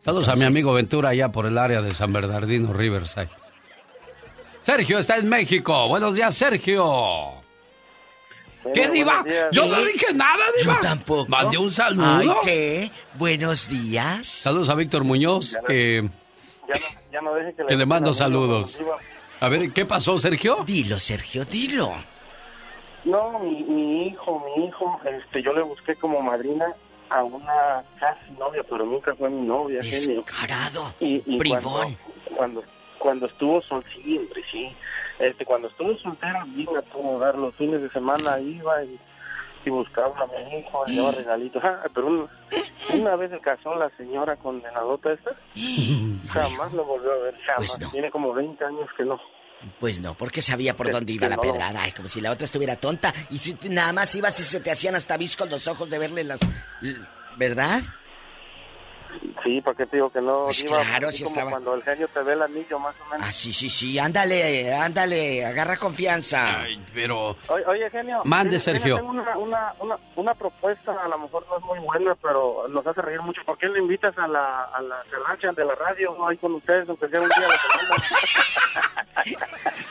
Saludos 0.00 0.26
a 0.26 0.34
mi 0.34 0.42
amigo 0.42 0.72
Ventura 0.72 1.10
allá 1.10 1.30
por 1.30 1.46
el 1.46 1.58
área 1.58 1.80
de 1.80 1.94
San 1.94 2.12
Bernardino, 2.12 2.72
Riverside. 2.72 3.30
Sergio 4.58 4.98
está 4.98 5.16
en 5.16 5.28
México. 5.28 5.86
Buenos 5.86 6.12
días, 6.12 6.34
Sergio. 6.34 7.39
¿Qué, 8.74 8.88
Diva? 8.90 9.24
Yo 9.52 9.66
no 9.66 9.80
dije 9.84 10.12
nada, 10.14 10.44
Diva. 10.58 10.74
Yo 10.74 10.80
tampoco. 10.80 11.28
Mandé 11.28 11.56
un 11.58 11.70
saludo. 11.70 12.16
Ay, 12.18 12.30
¿qué? 12.44 12.90
Buenos 13.14 13.68
días. 13.68 14.26
Saludos 14.26 14.68
a 14.68 14.74
Víctor 14.74 15.04
Muñoz, 15.04 15.56
que, 15.66 16.08
Ya 17.12 17.20
no 17.22 17.34
deje 17.34 17.54
que 17.54 17.64
que 17.66 17.76
le 17.76 17.86
mando 17.86 18.12
saludos. 18.12 18.78
A 19.40 19.48
ver, 19.48 19.72
¿qué 19.72 19.86
pasó, 19.86 20.18
Sergio? 20.18 20.58
Dilo, 20.66 21.00
Sergio, 21.00 21.44
dilo. 21.46 21.92
No, 23.04 23.38
mi, 23.38 23.62
mi 23.62 24.08
hijo, 24.08 24.44
mi 24.54 24.66
hijo, 24.66 25.00
este, 25.04 25.42
yo 25.42 25.54
le 25.54 25.62
busqué 25.62 25.94
como 25.96 26.20
madrina 26.20 26.66
a 27.08 27.24
una 27.24 27.82
casi 27.98 28.30
novia, 28.38 28.62
pero 28.68 28.84
nunca 28.84 29.14
fue 29.16 29.30
mi 29.30 29.46
novia. 29.46 29.80
genio. 29.82 30.22
Descarado, 30.22 30.94
Y, 31.00 31.22
y 31.24 31.38
bribón. 31.38 31.62
Cuando, 31.62 31.96
cuando, 32.36 32.64
cuando 32.98 33.26
estuvo 33.26 33.62
sol, 33.62 33.82
siempre, 33.94 34.42
sí. 34.52 34.70
Este, 35.20 35.44
cuando 35.44 35.68
estuvo 35.68 35.94
soltero, 35.98 36.38
vino 36.46 36.76
a 36.76 36.82
todo 36.82 37.18
dar 37.18 37.36
los 37.36 37.54
fines 37.54 37.80
de 37.82 37.90
semana, 37.90 38.40
iba 38.40 38.82
y, 38.84 38.98
y 39.64 39.70
buscaba 39.70 40.14
a 40.18 40.26
mi 40.26 40.58
hijo, 40.58 40.84
le 40.86 40.94
llevaba 40.94 41.12
regalitos. 41.12 41.62
Ah, 41.64 41.82
pero 41.94 42.06
un- 42.06 42.28
una 42.94 43.14
vez 43.16 43.30
se 43.30 43.38
casó 43.40 43.74
la 43.76 43.90
señora 43.96 44.36
condenadota 44.36 45.12
esta, 45.12 45.30
jamás 46.30 46.72
lo 46.72 46.84
volvió 46.84 47.12
a 47.12 47.18
ver, 47.18 47.34
jamás. 47.46 47.56
Pues 47.76 47.80
no. 47.80 47.90
Tiene 47.90 48.10
como 48.10 48.32
20 48.32 48.64
años 48.64 48.88
que 48.96 49.04
no. 49.04 49.20
Pues 49.78 50.00
no, 50.00 50.14
porque 50.14 50.40
sabía 50.40 50.74
por 50.74 50.86
Que- 50.86 50.92
dónde 50.92 51.12
iba 51.12 51.28
la 51.28 51.36
no. 51.36 51.42
pedrada. 51.42 51.82
Ay, 51.82 51.92
como 51.92 52.08
si 52.08 52.22
la 52.22 52.30
otra 52.32 52.46
estuviera 52.46 52.76
tonta. 52.76 53.12
Y 53.28 53.36
si 53.36 53.54
nada 53.68 53.92
más 53.92 54.14
ibas 54.14 54.40
y 54.40 54.42
se 54.42 54.60
te 54.60 54.70
hacían 54.70 54.94
hasta 54.94 55.18
viscos 55.18 55.50
los 55.50 55.68
ojos 55.68 55.90
de 55.90 55.98
verle 55.98 56.24
las... 56.24 56.40
¿Verdad? 57.36 57.82
Sí, 59.42 59.60
¿para 59.62 59.76
qué 59.76 59.86
te 59.86 59.96
digo 59.96 60.10
que 60.10 60.20
no? 60.20 60.44
Pues 60.44 60.62
Diva? 60.62 60.82
claro, 60.82 61.08
Así 61.08 61.18
si 61.18 61.24
como 61.24 61.34
estaba- 61.36 61.50
cuando 61.50 61.74
el 61.74 61.82
genio 61.82 62.08
te 62.08 62.22
ve 62.22 62.32
el 62.34 62.42
anillo, 62.42 62.78
más 62.78 62.94
o 63.00 63.10
menos. 63.10 63.26
Ah, 63.28 63.32
sí, 63.32 63.52
sí, 63.52 63.70
sí. 63.70 63.98
Ándale, 63.98 64.74
ándale. 64.74 65.44
Agarra 65.46 65.76
confianza. 65.78 66.64
pero... 66.92 67.36
Oye, 67.48 67.64
oye, 67.66 67.90
genio. 67.90 68.20
Mande, 68.24 68.60
genio, 68.60 68.60
Sergio. 68.80 68.96
Tengo 68.96 69.10
una, 69.10 69.36
una, 69.38 69.72
una, 69.80 69.96
una 70.16 70.34
propuesta, 70.34 70.92
a 70.92 71.08
lo 71.08 71.18
mejor 71.18 71.46
no 71.48 71.56
es 71.58 71.64
muy 71.64 71.78
buena, 71.80 72.14
pero 72.22 72.66
nos 72.68 72.86
hace 72.86 73.00
reír 73.02 73.20
mucho. 73.22 73.40
¿Por 73.46 73.56
qué 73.58 73.68
le 73.68 73.78
invitas 73.78 74.16
a 74.18 74.28
la, 74.28 74.64
a 74.64 74.82
la 74.82 74.96
Kardashian 75.10 75.54
de 75.54 75.64
la 75.64 75.74
radio 75.74 76.28
ahí 76.28 76.36
con 76.36 76.54
ustedes, 76.54 76.88
aunque 76.88 77.08
sea 77.08 77.20
un 77.20 77.28
día 77.28 77.48
la 77.48 77.58
semana? 77.58 78.04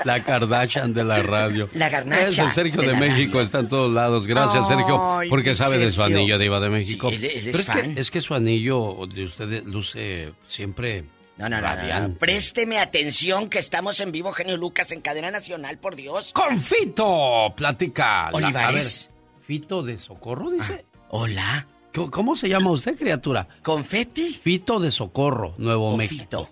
La 0.06 0.24
Kardashian 0.24 0.94
de 0.94 1.04
la 1.04 1.22
radio. 1.22 1.70
La 1.74 1.90
garnacha 1.90 2.28
Ese 2.28 2.50
Sergio 2.52 2.82
de 2.82 2.88
de, 2.88 2.94
México 2.96 3.42
está 3.42 3.60
en 3.60 3.68
todos 3.68 3.92
lados. 3.92 4.26
Gracias, 4.26 4.66
Sergio, 4.68 5.18
Ay, 5.20 5.30
porque 5.30 5.56
sabe 5.56 5.78
de 5.78 5.92
su 5.92 6.00
Sergio. 6.00 6.18
anillo 6.18 6.38
de 6.38 6.46
Iba 6.46 6.60
de 6.62 6.70
México. 6.70 7.10
Sí, 7.10 7.16
él- 7.16 7.26
él 7.26 7.32
es 7.36 7.44
Pero 7.46 7.58
es 7.60 7.66
fan. 7.66 7.96
que, 7.96 8.00
es 8.02 8.12
que 8.12 8.22
su 8.22 8.34
anillo 8.34 8.96
de 9.14 9.26
ustedes 9.26 9.64
luce 9.66 10.34
siempre 10.46 11.04
No, 11.38 11.50
no, 11.50 11.60
no, 11.62 12.08
no. 12.08 12.16
Présteme 12.16 12.80
atención 12.80 13.50
que 13.50 13.60
estamos 13.60 14.00
en 14.02 14.12
vivo, 14.12 14.32
Genio 14.32 14.58
Lucas, 14.58 14.92
en 14.92 15.02
cadena 15.02 15.32
nacional, 15.32 15.78
por 15.78 15.96
Dios. 15.96 16.34
Con 16.34 16.60
Fito, 16.62 17.54
platica. 17.56 18.30
La- 18.32 18.38
Olivares. 18.38 19.10
a 19.12 19.14
ver, 19.38 19.44
Fito 19.46 19.84
de 19.84 19.98
Socorro, 19.98 20.50
dice. 20.52 20.86
hola. 21.10 21.68
¿Cómo, 21.94 22.12
cómo 22.12 22.36
se 22.36 22.48
llama 22.48 22.72
usted, 22.72 22.96
criatura? 22.98 23.48
¿Confeti? 23.64 24.34
Fito 24.34 24.80
de 24.80 24.92
Socorro, 24.92 25.56
Nuevo 25.58 25.98
México. 25.98 26.50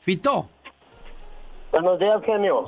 Fito. 0.00 0.50
Buenos 1.70 1.98
días, 1.98 2.20
genio. 2.26 2.66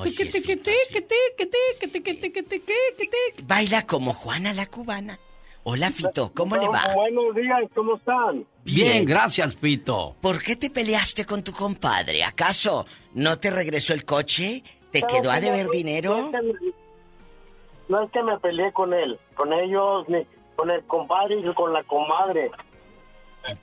Baila 3.42 3.86
como 3.86 4.14
Juana 4.14 4.54
la 4.54 4.66
cubana. 4.66 5.18
Hola, 5.66 5.90
Fito, 5.90 6.30
¿cómo 6.34 6.56
le 6.56 6.68
va? 6.68 6.82
Buenos 6.94 7.34
días, 7.34 7.62
¿cómo 7.74 7.96
están? 7.96 8.44
Bien, 8.64 9.06
gracias, 9.06 9.56
Fito. 9.56 10.14
¿Por 10.20 10.42
qué 10.42 10.56
te 10.56 10.68
peleaste 10.68 11.24
con 11.24 11.42
tu 11.42 11.52
compadre? 11.52 12.22
¿Acaso 12.22 12.84
no 13.14 13.38
te 13.38 13.50
regresó 13.50 13.94
el 13.94 14.04
coche? 14.04 14.62
¿Te 14.92 15.00
quedó 15.02 15.30
a 15.30 15.40
deber 15.40 15.70
dinero? 15.70 16.30
No 17.88 18.02
es 18.02 18.10
que 18.10 18.22
me 18.22 18.38
peleé 18.40 18.72
con 18.72 18.92
él, 18.92 19.18
con 19.34 19.54
ellos, 19.54 20.06
ni 20.08 20.26
con 20.54 20.70
el 20.70 20.84
compadre 20.84 21.40
y 21.40 21.54
con 21.54 21.72
la 21.72 21.82
comadre. 21.84 22.50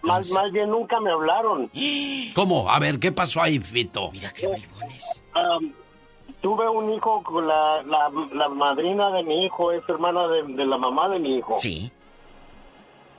Más, 0.02 0.30
más 0.32 0.52
bien 0.52 0.72
nunca 0.72 1.00
me 1.00 1.12
hablaron. 1.12 1.70
¿Cómo? 2.34 2.68
A 2.68 2.80
ver, 2.80 2.98
¿qué 2.98 3.12
pasó 3.12 3.44
ahí, 3.44 3.60
Fito? 3.60 4.12
Mira 4.12 4.34
qué 4.34 4.48
bribones. 4.48 5.24
Um, 5.36 5.72
tuve 6.42 6.68
un 6.68 6.92
hijo 6.92 7.24
con 7.24 7.48
la, 7.48 7.82
la, 7.84 8.12
la 8.34 8.50
madrina 8.50 9.12
de 9.12 9.24
mi 9.24 9.46
hijo, 9.46 9.72
es 9.72 9.88
hermana 9.88 10.28
de, 10.28 10.44
de 10.44 10.66
la 10.66 10.78
mamá 10.78 11.10
de 11.10 11.20
mi 11.20 11.38
hijo. 11.38 11.56
Sí. 11.58 11.92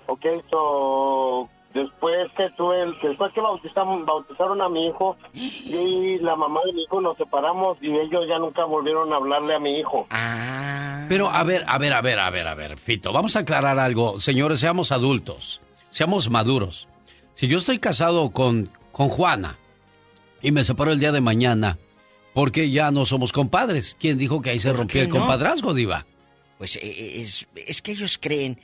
Ok, 0.06 0.26
so, 0.50 1.48
después 1.72 2.30
que 2.36 2.50
tuve, 2.56 2.84
después 3.02 3.32
que 3.32 3.40
bautizaron, 3.40 4.04
bautizaron 4.04 4.60
a 4.60 4.68
mi 4.68 4.88
hijo, 4.88 5.16
y 5.32 6.18
la 6.18 6.36
mamá 6.36 6.60
de 6.66 6.72
mi 6.72 6.82
hijo 6.82 7.00
nos 7.00 7.16
separamos 7.16 7.78
y 7.80 7.90
ellos 7.96 8.26
ya 8.28 8.38
nunca 8.38 8.64
volvieron 8.64 9.12
a 9.12 9.16
hablarle 9.16 9.54
a 9.54 9.58
mi 9.58 9.78
hijo. 9.78 10.06
Ah. 10.10 11.06
Pero 11.08 11.28
a 11.28 11.42
ver, 11.44 11.64
a 11.66 11.78
ver, 11.78 11.92
a 11.92 12.00
ver, 12.00 12.18
a 12.18 12.30
ver, 12.30 12.48
a 12.48 12.54
ver, 12.54 12.76
Fito, 12.78 13.12
vamos 13.12 13.36
a 13.36 13.40
aclarar 13.40 13.78
algo. 13.78 14.18
Señores, 14.18 14.60
seamos 14.60 14.92
adultos, 14.92 15.60
seamos 15.90 16.30
maduros. 16.30 16.88
Si 17.34 17.48
yo 17.48 17.58
estoy 17.58 17.78
casado 17.78 18.30
con, 18.30 18.70
con 18.92 19.08
Juana 19.08 19.56
y 20.42 20.52
me 20.52 20.64
separo 20.64 20.90
el 20.92 21.00
día 21.00 21.12
de 21.12 21.20
mañana, 21.20 21.78
¿por 22.34 22.52
qué 22.52 22.70
ya 22.70 22.90
no 22.90 23.06
somos 23.06 23.32
compadres? 23.32 23.96
¿Quién 23.98 24.18
dijo 24.18 24.40
que 24.42 24.50
ahí 24.50 24.59
se 24.60 24.68
¿Por 24.68 24.78
rompió 24.78 25.02
el 25.02 25.09
no? 25.09 25.18
compadrazgo, 25.18 25.74
Diva? 25.74 26.06
Pues 26.59 26.76
eh, 26.76 27.20
es, 27.20 27.46
es 27.54 27.82
que 27.82 27.92
ellos 27.92 28.18
creen... 28.20 28.60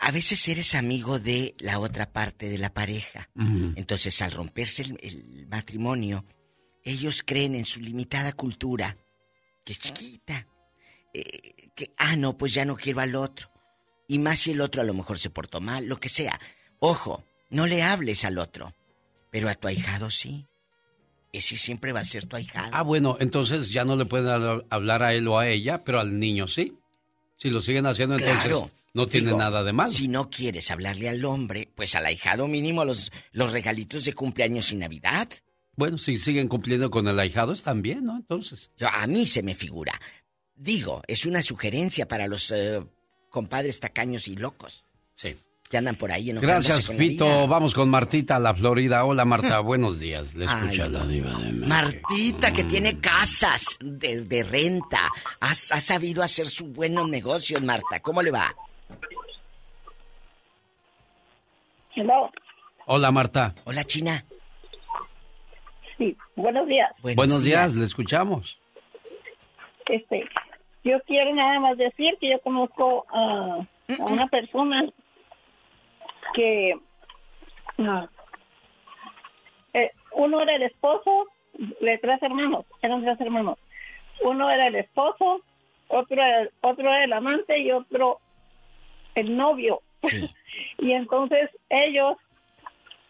A 0.00 0.10
veces 0.10 0.46
eres 0.48 0.74
amigo 0.74 1.18
de 1.20 1.54
la 1.60 1.78
otra 1.78 2.10
parte 2.12 2.48
de 2.48 2.58
la 2.58 2.72
pareja. 2.74 3.30
Entonces, 3.36 4.20
al 4.22 4.32
romperse 4.32 4.82
el, 4.82 4.98
el 5.00 5.46
matrimonio, 5.46 6.24
ellos 6.82 7.22
creen 7.24 7.54
en 7.54 7.64
su 7.64 7.80
limitada 7.80 8.32
cultura, 8.32 8.96
que 9.64 9.72
es 9.72 9.78
chiquita, 9.78 10.48
eh, 11.14 11.70
que, 11.76 11.92
ah, 11.96 12.16
no, 12.16 12.36
pues 12.36 12.52
ya 12.52 12.64
no 12.64 12.76
quiero 12.76 13.00
al 13.00 13.14
otro. 13.14 13.50
Y 14.08 14.18
más 14.18 14.40
si 14.40 14.50
el 14.50 14.60
otro 14.62 14.82
a 14.82 14.84
lo 14.84 14.94
mejor 14.94 15.18
se 15.18 15.30
portó 15.30 15.60
mal, 15.60 15.86
lo 15.86 16.00
que 16.00 16.08
sea. 16.08 16.38
Ojo, 16.80 17.24
no 17.50 17.66
le 17.66 17.82
hables 17.82 18.24
al 18.24 18.38
otro, 18.38 18.74
pero 19.30 19.48
a 19.48 19.54
tu 19.54 19.68
ahijado 19.68 20.10
sí. 20.10 20.44
Ese 21.36 21.56
siempre 21.56 21.92
va 21.92 21.98
a 22.00 22.04
ser 22.04 22.26
tu 22.26 22.36
ahijado. 22.36 22.70
Ah, 22.72 22.82
bueno, 22.82 23.16
entonces 23.18 23.70
ya 23.70 23.84
no 23.84 23.96
le 23.96 24.06
pueden 24.06 24.26
hab- 24.28 24.64
hablar 24.70 25.02
a 25.02 25.14
él 25.14 25.26
o 25.26 25.36
a 25.38 25.48
ella, 25.48 25.82
pero 25.82 25.98
al 25.98 26.18
niño 26.18 26.46
sí. 26.46 26.74
Si 27.36 27.50
lo 27.50 27.60
siguen 27.60 27.86
haciendo, 27.86 28.14
entonces 28.14 28.38
Claro. 28.44 28.70
no 28.94 29.06
tiene 29.08 29.26
Digo, 29.26 29.38
nada 29.38 29.64
de 29.64 29.72
malo. 29.72 29.90
Si 29.90 30.06
no 30.06 30.30
quieres 30.30 30.70
hablarle 30.70 31.08
al 31.08 31.24
hombre, 31.24 31.68
pues 31.74 31.96
al 31.96 32.06
ahijado 32.06 32.46
mínimo 32.46 32.84
los, 32.84 33.10
los 33.32 33.50
regalitos 33.50 34.04
de 34.04 34.12
cumpleaños 34.12 34.70
y 34.70 34.76
Navidad. 34.76 35.28
Bueno, 35.76 35.98
si 35.98 36.18
siguen 36.18 36.46
cumpliendo 36.46 36.88
con 36.88 37.08
el 37.08 37.18
ahijado, 37.18 37.52
están 37.52 37.82
bien, 37.82 38.04
¿no? 38.04 38.16
Entonces. 38.16 38.70
Yo- 38.76 38.88
a 38.88 39.04
mí 39.08 39.26
se 39.26 39.42
me 39.42 39.56
figura. 39.56 40.00
Digo, 40.54 41.02
es 41.08 41.26
una 41.26 41.42
sugerencia 41.42 42.06
para 42.06 42.28
los 42.28 42.48
eh, 42.52 42.80
compadres 43.28 43.80
tacaños 43.80 44.28
y 44.28 44.36
locos. 44.36 44.84
Sí. 45.14 45.34
Que 45.74 45.78
andan 45.78 45.96
por 45.96 46.12
ahí 46.12 46.30
Gracias, 46.30 46.86
con 46.86 46.94
la 46.94 47.00
vida. 47.02 47.10
Fito. 47.10 47.48
Vamos 47.48 47.74
con 47.74 47.90
Martita 47.90 48.36
a 48.36 48.38
la 48.38 48.54
Florida. 48.54 49.04
Hola, 49.04 49.24
Marta. 49.24 49.58
Buenos 49.58 49.98
días. 49.98 50.32
Le 50.36 50.44
escucha 50.44 50.84
Ay, 50.84 50.90
la 50.90 51.04
diva 51.04 51.30
de 51.30 51.50
México. 51.50 51.66
Martita, 51.66 52.52
que 52.52 52.62
tiene 52.62 53.00
casas 53.00 53.76
de, 53.80 54.24
de 54.24 54.44
renta. 54.44 55.00
Has, 55.40 55.72
ha 55.72 55.80
sabido 55.80 56.22
hacer 56.22 56.46
sus 56.46 56.72
buenos 56.72 57.08
negocios, 57.08 57.60
Marta. 57.60 57.98
¿Cómo 57.98 58.22
le 58.22 58.30
va? 58.30 58.54
Hello. 61.96 62.30
Hola, 62.86 63.10
Marta. 63.10 63.56
Hola, 63.64 63.82
China. 63.82 64.24
Sí, 65.98 66.16
buenos 66.36 66.68
días. 66.68 66.92
Buenos, 67.02 67.42
días. 67.42 67.74
le 67.74 67.86
escuchamos. 67.86 68.60
Este, 69.88 70.24
yo 70.84 71.00
quiero 71.04 71.34
nada 71.34 71.58
más 71.58 71.76
decir 71.76 72.16
que 72.20 72.30
yo 72.30 72.38
conozco 72.42 73.06
a, 73.12 73.66
a 73.98 74.04
una 74.04 74.28
persona 74.28 74.88
que 76.32 76.74
eh, 79.74 79.90
uno 80.12 80.40
era 80.40 80.56
el 80.56 80.62
esposo 80.62 81.28
de 81.54 81.98
tres 81.98 82.22
hermanos, 82.22 82.64
eran 82.82 83.02
tres 83.02 83.20
hermanos. 83.20 83.58
Uno 84.22 84.50
era 84.50 84.68
el 84.68 84.76
esposo, 84.76 85.42
otro 85.88 86.22
era, 86.22 86.48
otro 86.62 86.88
era 86.88 87.04
el 87.04 87.12
amante 87.12 87.58
y 87.58 87.72
otro 87.72 88.20
el 89.14 89.36
novio. 89.36 89.80
y 90.78 90.92
entonces 90.92 91.50
ellos 91.68 92.16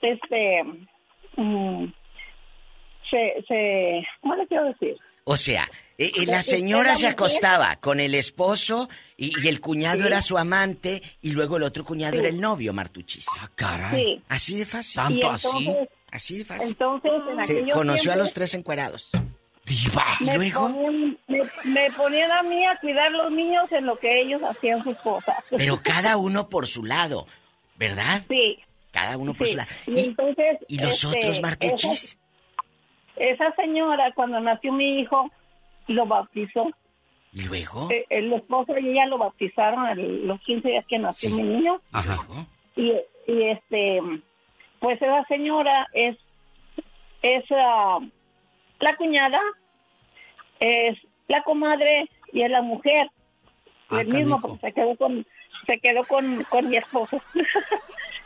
este, 0.01 0.65
mm, 1.37 1.87
se, 3.11 3.45
se, 3.47 4.07
¿cómo 4.21 4.37
le 4.37 4.47
quiero 4.47 4.65
decir? 4.65 4.99
O 5.25 5.37
sea, 5.37 5.71
eh, 5.97 6.13
eh, 6.17 6.27
la 6.27 6.43
señora 6.43 6.97
se 6.97 7.07
acostaba 7.07 7.77
con 7.77 7.99
el 8.01 8.15
esposo 8.15 8.89
y, 9.17 9.33
y 9.43 9.49
el 9.49 9.61
cuñado 9.61 10.07
era 10.07 10.21
su 10.21 10.37
amante 10.37 11.03
y 11.23 11.31
luego 11.33 11.57
el 11.57 11.63
otro 11.63 11.85
cuñado 11.85 12.13
Sí. 12.15 12.19
era 12.19 12.29
el 12.29 12.41
novio, 12.41 12.73
Martuchis. 12.73 13.27
Ah, 13.41 13.51
caray. 13.55 14.17
Sí. 14.17 14.23
Así 14.29 14.59
de 14.59 14.67
fácil. 14.67 15.03
Y 15.11 15.15
entonces- 15.23 15.89
Así 16.11 16.39
de 16.39 16.45
fácil. 16.45 16.69
Entonces, 16.69 17.13
en 17.29 17.47
Se 17.47 17.69
conoció 17.73 18.13
a 18.13 18.17
los 18.17 18.33
tres 18.35 18.55
encuerados. 18.55 19.09
me 19.11 19.73
¿Y 20.33 20.37
luego? 20.37 20.69
Ponían, 20.71 21.19
me, 21.27 21.41
me 21.65 21.91
ponían 21.93 22.31
a 22.31 22.43
mí 22.43 22.65
a 22.67 22.77
cuidar 22.81 23.11
los 23.11 23.31
niños 23.33 23.73
en 23.73 23.87
lo 23.87 23.97
que 23.97 24.21
ellos 24.21 24.43
hacían 24.43 24.85
sus 24.85 24.97
cosas. 24.99 25.37
Pero 25.57 25.81
cada 25.83 26.17
uno 26.19 26.49
por 26.51 26.67
su 26.67 26.85
lado, 26.85 27.27
¿verdad? 27.77 28.23
Sí. 28.29 28.59
Cada 28.93 29.17
uno 29.17 29.35
por 29.35 29.49
su 29.49 29.57
lado. 29.57 29.69
Y 29.87 30.01
entonces, 30.01 30.59
¿Y 30.69 30.79
los 30.79 31.03
este, 31.03 31.19
otros, 31.19 31.41
Martuchis? 31.41 32.05
Esa, 32.05 32.17
esa 33.17 33.55
señora, 33.55 34.13
cuando 34.15 34.41
nació 34.41 34.73
mi 34.73 35.01
hijo, 35.01 35.31
lo 35.89 36.07
bautizó. 36.07 36.71
¿Y 37.33 37.43
luego? 37.43 37.91
Eh, 37.91 38.07
El, 38.11 38.33
esposo 38.33 38.79
y 38.79 38.91
ella 38.91 39.07
lo 39.07 39.19
bautizaron 39.19 39.87
a 39.87 39.95
los 39.95 40.41
15 40.43 40.69
días 40.69 40.87
que 40.87 40.99
nació 40.99 41.31
mi 41.31 41.43
niño. 41.43 41.81
Ajá. 41.93 42.19
Y, 42.77 42.93
y 43.27 43.43
este, 43.51 44.01
pues 44.79 45.01
esa 45.01 45.25
señora 45.25 45.89
es, 45.93 46.17
es 47.23 47.45
ah, 47.51 47.99
la 48.81 48.97
cuñada, 48.97 49.41
es 50.61 50.99
la 51.29 51.43
comadre 51.43 52.09
y 52.33 52.43
es 52.43 52.51
la 52.51 52.63
mujer. 52.63 53.11
Ah, 53.89 54.01
el 54.01 54.09
mismo, 54.09 54.41
porque 54.41 54.69
se 54.69 54.73
quedó 54.73 54.97
con, 54.97 55.27
se 55.67 55.79
quedó 55.79 56.05
con, 56.05 56.45
con 56.45 56.69
mi 56.69 56.77
esposo. 56.77 57.21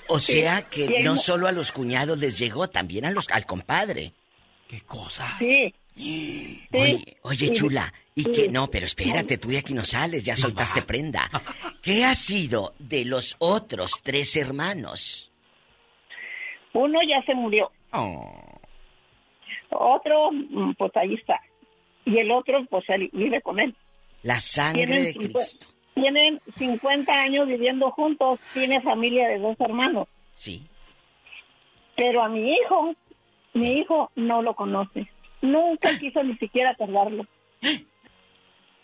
O 0.08 0.18
sea 0.20 0.62
que 0.62 1.02
no 1.02 1.16
solo 1.16 1.46
a 1.46 1.52
los 1.52 1.72
cuñados 1.72 2.18
les 2.18 2.38
llegó, 2.38 2.68
también 2.68 3.04
a 3.04 3.10
los, 3.10 3.28
al 3.30 3.46
compadre. 3.46 4.12
¿Qué 4.68 4.80
cosa? 4.82 5.36
Sí. 6.00 6.62
Oye, 6.72 7.16
oye, 7.22 7.50
chula, 7.50 7.92
y 8.14 8.22
Sí. 8.22 8.30
que 8.30 8.48
no, 8.48 8.68
pero 8.70 8.86
espérate, 8.86 9.36
tú 9.36 9.48
de 9.48 9.58
aquí 9.58 9.74
no 9.74 9.84
sales, 9.84 10.22
ya 10.24 10.36
soltaste 10.36 10.82
prenda. 10.86 11.28
¿Qué 11.82 12.04
ha 12.04 12.14
sido 12.14 12.72
de 12.78 13.04
los 13.04 13.34
otros 13.40 14.00
tres 14.04 14.36
hermanos? 14.36 15.32
Uno 16.72 17.00
ya 17.02 17.20
se 17.26 17.34
murió. 17.34 17.72
Oh. 17.92 18.60
Otro, 19.70 20.30
mm, 20.30 20.74
pues 20.78 20.92
ahí 20.94 21.14
está. 21.14 21.40
Y 22.04 22.16
el 22.18 22.30
otro, 22.30 22.64
pues 22.70 22.84
él 22.90 23.10
vive 23.12 23.42
con 23.42 23.58
él. 23.58 23.74
La 24.22 24.38
sangre 24.38 24.86
Tienen 24.86 25.04
de 25.04 25.14
Cristo. 25.14 25.66
Tienen 25.94 26.40
50 26.58 27.12
años 27.12 27.48
viviendo 27.48 27.90
juntos, 27.90 28.38
tiene 28.54 28.80
familia 28.82 29.26
de 29.30 29.40
dos 29.40 29.56
hermanos. 29.58 30.06
Sí. 30.32 30.64
Pero 31.96 32.22
a 32.22 32.28
mi 32.28 32.52
hijo, 32.52 32.94
mi 33.58 33.72
hijo 33.78 34.10
no 34.16 34.42
lo 34.42 34.54
conoce. 34.54 35.08
Nunca 35.42 35.90
quiso 35.98 36.22
ni 36.22 36.36
siquiera 36.36 36.74
cargarlo. 36.76 37.24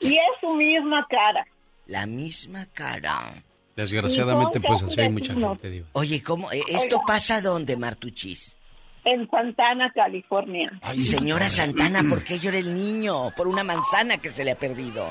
Y 0.00 0.14
es 0.16 0.22
su 0.40 0.54
misma 0.54 1.06
cara. 1.08 1.46
La 1.86 2.06
misma 2.06 2.66
cara. 2.74 3.42
Desgraciadamente, 3.76 4.60
pues 4.60 4.82
así 4.82 5.00
hay 5.00 5.08
mucha 5.08 5.32
gente, 5.34 5.70
Diva. 5.70 5.86
Oye, 5.92 6.22
¿cómo? 6.22 6.50
eh, 6.52 6.60
¿Esto 6.68 6.96
Oiga. 6.96 7.06
pasa 7.06 7.40
dónde, 7.40 7.76
Martuchis? 7.76 8.56
En 9.04 9.28
Santana, 9.30 9.90
California. 9.94 10.70
Ay, 10.82 11.00
señora 11.02 11.48
Santana, 11.48 12.02
¿por 12.08 12.22
qué 12.22 12.38
llora 12.38 12.58
el 12.58 12.74
niño? 12.74 13.30
Por 13.36 13.48
una 13.48 13.64
manzana 13.64 14.18
que 14.18 14.30
se 14.30 14.44
le 14.44 14.52
ha 14.52 14.56
perdido. 14.58 15.06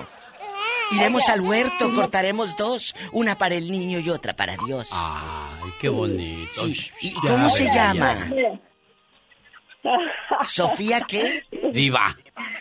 Iremos 0.91 1.23
Oiga, 1.23 1.33
al 1.33 1.41
huerto, 1.41 1.93
cortaremos 1.95 2.55
dos, 2.57 2.95
una 3.11 3.37
para 3.37 3.55
el 3.55 3.71
niño 3.71 3.99
y 3.99 4.09
otra 4.09 4.35
para 4.35 4.55
Dios. 4.65 4.89
Ay, 4.91 5.71
qué 5.79 5.89
bonito. 5.89 6.51
Sí. 6.67 6.91
¿Y 7.01 7.09
Ya, 7.11 7.31
cómo 7.31 7.49
se 7.49 7.65
ya, 7.65 7.93
llama? 7.93 8.15
Mira. 8.29 8.59
¿Sofía 10.43 11.01
qué? 11.07 11.43
Diva, 11.71 12.15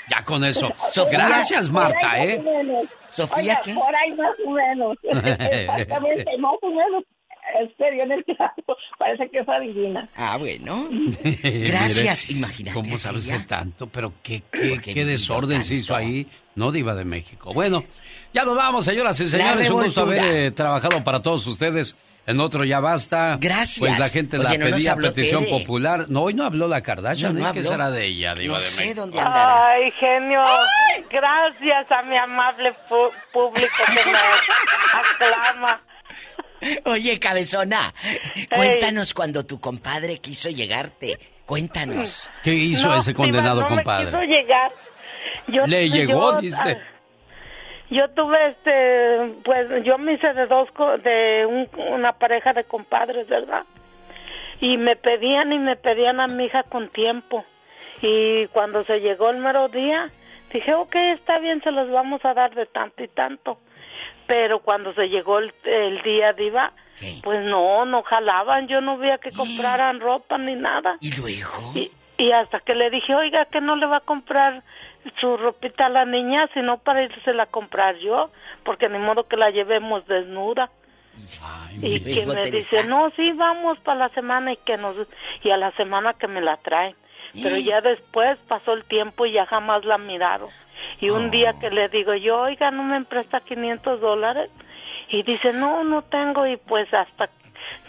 ya 0.08 0.24
con 0.24 0.44
eso. 0.44 0.72
Sofía. 0.90 1.26
Gracias, 1.28 1.70
Marta, 1.70 1.98
Por 1.98 2.08
ahí 2.10 2.30
¿eh? 2.30 2.38
más 2.38 2.46
o 2.46 2.64
menos. 2.64 2.86
¿Sofía 3.08 3.60
qué? 3.64 3.74
Por 3.74 3.94
ahí 3.94 4.12
más 4.12 4.36
o 4.44 4.50
menos. 4.50 4.98
Exactamente, 5.02 6.38
más 6.38 6.52
o 6.62 6.68
menos. 6.68 7.04
Este, 7.60 8.02
en 8.02 8.12
el 8.12 8.24
clavo. 8.24 8.76
Parece 8.98 9.28
que 9.28 9.40
es 9.40 9.48
adivina. 9.48 10.08
Ah, 10.14 10.36
bueno. 10.38 10.88
Gracias, 11.42 12.30
imagínate. 12.30 12.74
¿Cómo 12.74 12.96
sabes 12.98 13.26
de 13.26 13.40
tanto? 13.40 13.88
Pero 13.88 14.14
qué, 14.22 14.42
qué, 14.50 15.04
desorden 15.04 15.64
se 15.64 15.76
hizo 15.76 15.94
tanto. 15.94 16.06
ahí. 16.06 16.26
No, 16.54 16.70
Diva 16.70 16.94
de 16.94 17.04
México. 17.04 17.52
Bueno, 17.52 17.84
ya 18.32 18.44
nos 18.44 18.56
vamos, 18.56 18.84
señoras 18.84 19.18
y 19.20 19.26
señores. 19.26 19.68
Un 19.70 19.84
gusto 19.84 20.02
haber 20.02 20.24
eh, 20.24 20.50
trabajado 20.52 21.02
para 21.02 21.20
todos 21.20 21.46
ustedes. 21.46 21.96
En 22.24 22.38
otro 22.40 22.64
ya 22.64 22.78
basta. 22.78 23.36
Gracias. 23.40 23.80
Pues 23.80 23.98
la 23.98 24.08
gente 24.08 24.38
Oye, 24.38 24.44
la 24.44 24.64
no 24.70 24.76
pedía 24.76 24.94
petición 24.94 25.44
Tere. 25.44 25.58
popular. 25.58 26.06
No, 26.08 26.22
hoy 26.22 26.34
no 26.34 26.44
habló 26.44 26.68
la 26.68 26.80
Kardashian. 26.80 27.34
No, 27.34 27.40
¿eh? 27.40 27.42
no 27.42 27.52
¿Qué 27.52 27.58
habló. 27.58 27.70
será 27.72 27.90
de 27.90 28.06
ella, 28.06 28.34
Diva 28.36 28.54
No 28.54 28.60
de 28.60 28.66
sé 28.68 28.82
México? 28.84 29.00
dónde 29.00 29.18
andará. 29.20 29.70
Ay, 29.70 29.90
genio, 29.98 30.42
gracias 31.10 31.90
a 31.90 32.02
mi 32.04 32.16
amable 32.16 32.72
público 33.32 33.74
que 33.96 34.04
me 34.10 34.16
aclama. 35.26 35.80
Oye, 36.84 37.18
cabezona, 37.18 37.92
cuéntanos 38.54 39.14
cuando 39.14 39.44
tu 39.44 39.58
compadre 39.60 40.18
quiso 40.20 40.48
llegarte. 40.48 41.18
Cuéntanos. 41.44 42.30
¿Qué 42.44 42.54
hizo 42.54 42.86
No, 42.86 43.00
ese 43.00 43.12
condenado 43.14 43.56
Diva, 43.56 43.68
no 43.68 43.74
compadre? 43.76 44.12
Me 44.12 44.20
quiso 44.20 44.22
llegar. 44.22 44.70
Yo- 45.48 45.66
Le 45.66 45.90
llegó, 45.90 46.34
yo- 46.34 46.40
dice. 46.40 46.78
Yo 47.92 48.08
tuve 48.10 48.48
este, 48.48 49.34
pues 49.44 49.84
yo 49.84 49.98
me 49.98 50.14
hice 50.14 50.32
de 50.32 50.46
dos, 50.46 50.68
de 51.02 51.44
un- 51.46 51.68
una 51.92 52.12
pareja 52.12 52.52
de 52.54 52.64
compadres, 52.64 53.28
¿verdad? 53.28 53.64
Y 54.60 54.78
me 54.78 54.96
pedían 54.96 55.52
y 55.52 55.58
me 55.58 55.76
pedían 55.76 56.18
a 56.20 56.26
mi 56.26 56.44
hija 56.46 56.62
con 56.62 56.88
tiempo. 56.88 57.44
Y 58.00 58.46
cuando 58.48 58.82
se 58.84 59.00
llegó 59.00 59.28
el 59.30 59.38
mero 59.38 59.68
día, 59.68 60.08
dije, 60.52 60.72
ok, 60.74 60.94
está 61.18 61.38
bien, 61.38 61.60
se 61.62 61.70
los 61.70 61.90
vamos 61.90 62.24
a 62.24 62.32
dar 62.34 62.54
de 62.54 62.66
tanto 62.66 63.02
y 63.02 63.08
tanto. 63.08 63.58
Pero 64.26 64.60
cuando 64.60 64.94
se 64.94 65.08
llegó 65.08 65.38
el, 65.40 65.52
el 65.64 66.00
día, 66.02 66.32
Diva, 66.32 66.72
pues 67.22 67.44
no, 67.44 67.84
no 67.84 68.02
jalaban, 68.04 68.68
yo 68.68 68.80
no 68.80 68.96
veía 68.96 69.18
que 69.18 69.32
compraran 69.32 70.00
ropa 70.00 70.38
ni 70.38 70.54
nada. 70.54 70.96
¿Y 71.00 71.10
luego? 71.20 71.72
Y, 71.74 71.90
y 72.16 72.32
hasta 72.32 72.60
que 72.60 72.74
le 72.74 72.88
dije, 72.90 73.14
oiga, 73.14 73.44
que 73.46 73.60
no 73.60 73.76
le 73.76 73.86
va 73.86 73.98
a 73.98 74.00
comprar 74.00 74.62
su 75.20 75.36
ropita 75.36 75.86
a 75.86 75.90
la 75.90 76.04
niña, 76.04 76.48
sino 76.54 76.78
para 76.78 77.02
irse 77.02 77.30
a 77.30 77.46
comprar 77.46 77.96
yo, 77.98 78.30
porque 78.64 78.88
ni 78.88 78.98
modo 78.98 79.24
que 79.24 79.36
la 79.36 79.50
llevemos 79.50 80.06
desnuda. 80.06 80.70
y 81.80 82.00
que 82.00 82.26
me 82.26 82.34
Teresa. 82.34 82.50
dice, 82.50 82.84
no, 82.88 83.10
sí, 83.16 83.32
vamos 83.32 83.78
para 83.80 83.98
la 83.98 84.08
semana 84.10 84.52
y 84.52 84.56
que 84.58 84.76
nos 84.76 84.96
y 85.42 85.50
a 85.50 85.56
la 85.56 85.72
semana 85.72 86.14
que 86.14 86.28
me 86.28 86.40
la 86.40 86.56
traen. 86.58 86.96
Pero 87.34 87.56
ya 87.56 87.80
después 87.80 88.38
pasó 88.46 88.74
el 88.74 88.84
tiempo 88.84 89.24
y 89.24 89.32
ya 89.32 89.46
jamás 89.46 89.84
la 89.86 89.96
miraron. 89.96 90.50
Y 91.00 91.08
un 91.10 91.30
día 91.30 91.54
que 91.58 91.70
le 91.70 91.88
digo 91.88 92.14
yo, 92.14 92.40
oiga, 92.42 92.70
¿no 92.70 92.82
me 92.82 93.02
presta 93.04 93.40
500 93.40 94.00
dólares? 94.00 94.50
Y 95.08 95.22
dice, 95.22 95.52
no, 95.52 95.82
no 95.82 96.02
tengo. 96.02 96.46
Y 96.46 96.58
pues 96.58 96.92
hasta, 96.92 97.30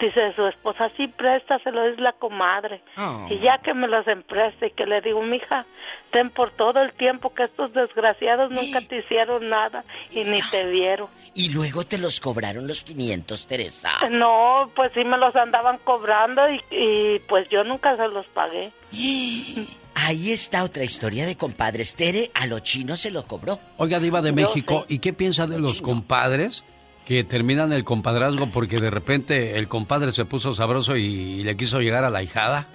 dice 0.00 0.32
su 0.34 0.46
esposa, 0.46 0.90
sí, 0.96 1.08
préstaselo, 1.08 1.84
es 1.84 1.98
la 2.00 2.12
comadre. 2.12 2.82
Oh. 2.96 3.26
Y 3.30 3.38
ya 3.40 3.58
que 3.58 3.74
me 3.74 3.88
los 3.88 4.06
empresta 4.06 4.66
y 4.66 4.70
que 4.70 4.86
le 4.86 5.00
digo, 5.00 5.22
mija, 5.22 5.64
ten 6.10 6.30
por 6.30 6.50
todo 6.52 6.80
el 6.80 6.92
tiempo 6.92 7.34
que 7.34 7.44
estos 7.44 7.72
desgraciados 7.72 8.50
nunca 8.50 8.80
te 8.80 8.98
hicieron 8.98 9.48
nada 9.48 9.84
y 10.10 10.24
ni 10.24 10.40
te 10.42 10.64
vieron. 10.64 11.08
Y 11.34 11.50
luego 11.50 11.84
te 11.84 11.98
los 11.98 12.20
cobraron 12.20 12.66
los 12.66 12.84
500, 12.84 13.46
Teresa. 13.46 13.90
No, 14.10 14.70
pues 14.74 14.92
sí 14.94 15.04
me 15.04 15.18
los 15.18 15.34
andaban 15.36 15.78
cobrando 15.78 16.42
y, 16.48 16.60
y 16.70 17.18
pues 17.20 17.48
yo 17.50 17.64
nunca 17.64 17.96
se 17.96 18.08
los 18.08 18.26
pagué. 18.26 18.72
Ahí 19.96 20.32
está 20.32 20.64
otra 20.64 20.84
historia 20.84 21.24
de 21.24 21.36
compadres. 21.36 21.94
Tere 21.94 22.30
a 22.34 22.46
los 22.46 22.62
chinos 22.62 23.00
se 23.00 23.10
lo 23.10 23.26
cobró. 23.26 23.58
Oiga, 23.78 24.00
Diva 24.00 24.20
de 24.20 24.30
Yo 24.30 24.34
México, 24.34 24.84
¿y 24.88 24.98
qué 24.98 25.12
piensa 25.12 25.46
de 25.46 25.58
los 25.58 25.80
compadres 25.80 26.64
que 27.04 27.24
terminan 27.24 27.72
el 27.72 27.84
compadrazgo 27.84 28.50
porque 28.50 28.80
de 28.80 28.90
repente 28.90 29.58
el 29.58 29.68
compadre 29.68 30.12
se 30.12 30.24
puso 30.24 30.54
sabroso 30.54 30.96
y, 30.96 31.42
le 31.42 31.56
quiso 31.56 31.80
llegar 31.80 32.04
a 32.04 32.10
la 32.10 32.22
hijada? 32.22 32.68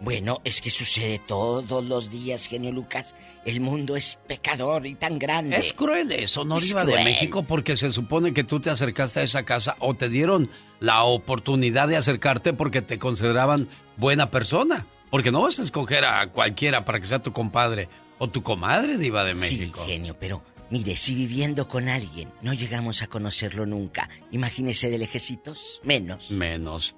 Bueno, 0.00 0.40
es 0.44 0.60
que 0.60 0.70
sucede 0.70 1.20
todos 1.20 1.84
los 1.84 2.10
días, 2.10 2.46
genio 2.48 2.72
Lucas. 2.72 3.14
El 3.44 3.60
mundo 3.60 3.96
es 3.96 4.18
pecador 4.26 4.86
y 4.86 4.94
tan 4.94 5.18
grande. 5.18 5.56
Es 5.56 5.72
cruel 5.72 6.10
eso, 6.12 6.44
¿no, 6.44 6.58
Es 6.58 6.74
de. 6.74 7.04
México? 7.04 7.44
Porque 7.44 7.76
se 7.76 7.90
supone 7.90 8.32
que 8.32 8.44
tú 8.44 8.60
te 8.60 8.70
acercaste 8.70 9.20
a 9.20 9.22
esa 9.24 9.44
casa 9.44 9.76
o 9.78 9.94
te 9.94 10.08
dieron 10.08 10.50
la 10.80 11.04
oportunidad 11.04 11.88
de 11.88 11.96
acercarte 11.96 12.52
porque 12.52 12.82
te 12.82 12.98
consideraban 12.98 13.68
buena 13.96 14.30
persona. 14.30 14.86
Porque 15.10 15.30
no 15.30 15.42
vas 15.42 15.58
a 15.58 15.62
escoger 15.62 16.04
a 16.04 16.28
cualquiera 16.28 16.84
para 16.84 16.98
que 16.98 17.06
sea 17.06 17.20
tu 17.20 17.32
compadre 17.32 17.88
o 18.18 18.28
tu 18.28 18.42
comadre, 18.42 18.98
Diva 18.98 19.24
de 19.24 19.34
México. 19.34 19.82
Sí, 19.84 19.92
genio, 19.92 20.16
pero 20.18 20.42
mire, 20.72 20.96
si 20.96 21.14
viviendo 21.14 21.68
con 21.68 21.88
alguien 21.88 22.32
no 22.40 22.52
llegamos 22.54 23.02
a 23.02 23.06
conocerlo 23.06 23.66
nunca, 23.66 24.08
imagínese 24.30 24.88
de 24.90 24.96
lejecitos, 24.98 25.80
menos. 25.84 26.30
Menos. 26.30 26.96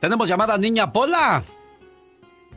Tenemos 0.00 0.26
llamada 0.28 0.56
Niña 0.56 0.90
Pola. 0.90 1.44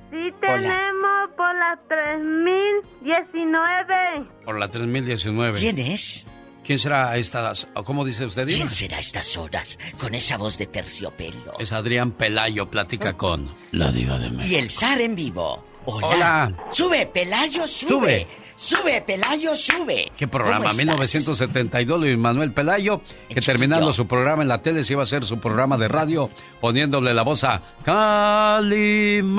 Sí, 0.10 0.31
tenemos 0.40 1.30
por 1.35 1.53
las 1.56 1.77
3019. 1.90 4.30
Por 4.45 4.57
la 4.57 4.69
3019. 4.69 5.60
¿Quién 5.60 5.80
es? 5.80 6.26
¿Quién 6.64 6.80
será 6.80 7.10
a 7.10 7.18
estas, 7.18 7.68
cómo 7.84 8.06
dice 8.06 8.26
usted? 8.26 8.45
Diva? 8.45 8.60
¿Quién 8.60 8.69
será 8.69 8.95
a 8.98 9.02
estas 9.02 9.35
horas 9.35 9.77
con 9.99 10.15
esa 10.15 10.38
voz 10.38 10.57
de 10.57 10.68
terciopelo? 10.68 11.56
Es 11.60 11.73
Adrián 11.73 12.11
Pelayo, 12.11 12.69
platica 12.69 13.18
con 13.18 13.53
la 13.72 13.91
diva 13.91 14.18
de 14.18 14.30
México. 14.30 14.56
Y 14.56 14.57
el 14.57 14.69
zar 14.69 15.02
en 15.02 15.14
vivo. 15.14 15.65
Hola. 15.84 16.07
Hola. 16.07 16.53
Sube, 16.72 17.06
Pelayo, 17.07 17.68
sube. 17.68 17.90
Sube. 17.90 18.43
Sube, 18.56 19.02
Pelayo, 19.02 19.56
sube. 19.56 20.12
¿Qué 20.18 20.28
programa? 20.28 20.58
¿Cómo 20.58 20.70
estás? 20.70 20.78
1972, 20.78 22.00
Luis 22.00 22.18
Manuel 22.18 22.52
Pelayo, 22.54 23.02
que 23.30 23.42
terminando 23.42 23.92
su 23.94 24.08
programa 24.08 24.44
en 24.44 24.50
la 24.50 24.62
tele 24.62 24.84
se 24.84 24.94
iba 24.94 25.02
a 25.02 25.04
hacer 25.04 25.24
su 25.26 25.40
programa 25.40 25.78
de 25.78 25.88
radio 25.88 26.30
poniéndole 26.62 27.14
la 27.14 27.24
voz 27.24 27.44
a 27.44 27.62
Calimán. 27.84 29.34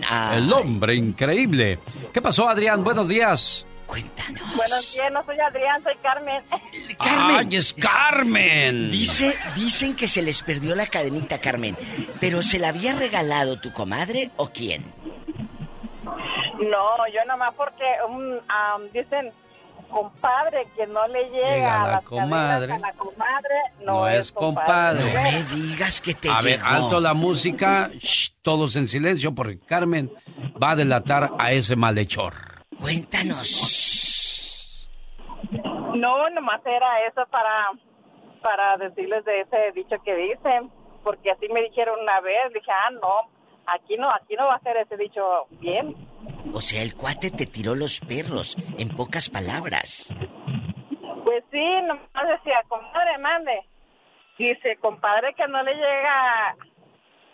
Man. 0.00 0.02
El 0.34 0.52
hombre 0.52 0.94
increíble. 0.94 1.78
¿Qué 2.12 2.20
pasó, 2.20 2.48
Adrián? 2.48 2.84
Buenos 2.84 3.08
días. 3.08 3.64
Buenos 3.88 4.92
días, 4.92 5.12
no 5.12 5.24
soy 5.24 5.36
Adrián, 5.40 5.82
soy 5.82 5.94
Carmen. 6.02 6.42
¡Ay, 6.98 7.56
es 7.56 7.72
Carmen! 7.72 8.90
Dice, 8.90 9.34
dicen 9.56 9.96
que 9.96 10.06
se 10.06 10.20
les 10.20 10.42
perdió 10.42 10.74
la 10.74 10.86
cadenita, 10.86 11.38
Carmen. 11.38 11.74
¿Pero 12.20 12.42
se 12.42 12.58
la 12.58 12.68
había 12.68 12.94
regalado 12.94 13.58
tu 13.58 13.72
comadre 13.72 14.30
o 14.36 14.50
quién? 14.50 14.92
No, 16.58 17.06
yo 17.08 17.24
nomás 17.26 17.54
porque 17.54 17.84
um, 18.08 18.38
am, 18.48 18.88
dicen 18.92 19.32
compadre 19.90 20.66
que 20.76 20.86
no 20.86 21.06
le 21.08 21.30
llega, 21.30 21.48
Llega 21.54 21.82
a 21.82 21.86
la 21.86 21.92
las 21.92 22.04
comadre. 22.04 22.66
cadenas 22.68 22.82
a 22.82 22.86
la 22.88 22.92
comadre, 22.92 23.54
no, 23.80 23.92
No 23.92 24.08
es 24.08 24.32
compadre. 24.32 25.04
No 25.14 25.22
me 25.22 25.42
digas 25.54 26.00
que 26.00 26.14
te 26.14 26.28
A 26.28 26.40
ver, 26.42 26.60
alto 26.62 27.00
la 27.00 27.14
música, 27.14 27.90
shh, 27.94 28.32
todos 28.42 28.76
en 28.76 28.88
silencio, 28.88 29.34
porque 29.34 29.58
Carmen 29.60 30.12
va 30.62 30.72
a 30.72 30.76
delatar 30.76 31.30
a 31.38 31.52
ese 31.52 31.74
malhechor. 31.76 32.34
Cuéntanos. 32.78 34.88
No, 35.94 36.28
nomás 36.30 36.60
era 36.66 37.06
eso 37.06 37.24
para, 37.30 37.70
para 38.42 38.76
decirles 38.76 39.24
de 39.24 39.40
ese 39.40 39.72
dicho 39.74 39.96
que 40.04 40.14
dicen, 40.14 40.70
porque 41.02 41.30
así 41.30 41.48
me 41.48 41.62
dijeron 41.62 41.98
una 42.00 42.20
vez, 42.20 42.52
dije, 42.52 42.70
ah, 42.70 42.90
no, 42.90 43.30
aquí 43.74 43.96
no, 43.96 44.08
aquí 44.10 44.34
no 44.36 44.46
va 44.46 44.54
a 44.56 44.60
ser 44.60 44.76
ese 44.78 44.96
dicho 44.96 45.46
bien. 45.60 45.94
O 46.54 46.60
sea, 46.60 46.82
el 46.82 46.94
cuate 46.94 47.30
te 47.30 47.46
tiró 47.46 47.74
los 47.74 48.00
perros, 48.00 48.56
en 48.78 48.88
pocas 48.88 49.28
palabras. 49.28 50.12
Pues 51.24 51.44
sí, 51.50 51.64
nomás 51.86 52.28
decía, 52.38 52.62
compadre, 52.68 53.18
mande. 53.18 53.60
Dice, 54.38 54.76
compadre, 54.80 55.34
que 55.34 55.46
no 55.48 55.62
le 55.62 55.74
llega 55.74 56.56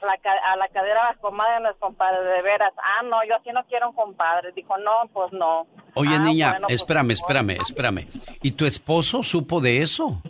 la 0.02 0.16
ca- 0.18 0.52
a 0.52 0.56
la 0.56 0.68
cadera 0.68 1.08
a 1.08 1.12
la 1.12 1.18
comadre, 1.20 1.60
no 1.62 1.70
es 1.70 1.76
compadre, 1.76 2.22
de 2.24 2.42
veras. 2.42 2.72
Ah, 2.76 3.02
no, 3.04 3.24
yo 3.28 3.36
así 3.36 3.50
no 3.52 3.62
quiero 3.64 3.90
un 3.90 3.94
compadre. 3.94 4.52
Dijo, 4.52 4.76
no, 4.78 5.02
pues 5.12 5.32
no. 5.32 5.66
Oye, 5.94 6.16
Ah, 6.16 6.18
niña, 6.18 6.50
bueno, 6.50 6.66
pues, 6.66 6.80
espérame, 6.80 7.10
espérame, 7.12 7.50
espérame. 7.60 8.08
¿Y 8.42 8.52
tu 8.52 8.66
esposo 8.66 9.22
supo 9.22 9.60
de 9.60 9.80
eso? 9.82 10.20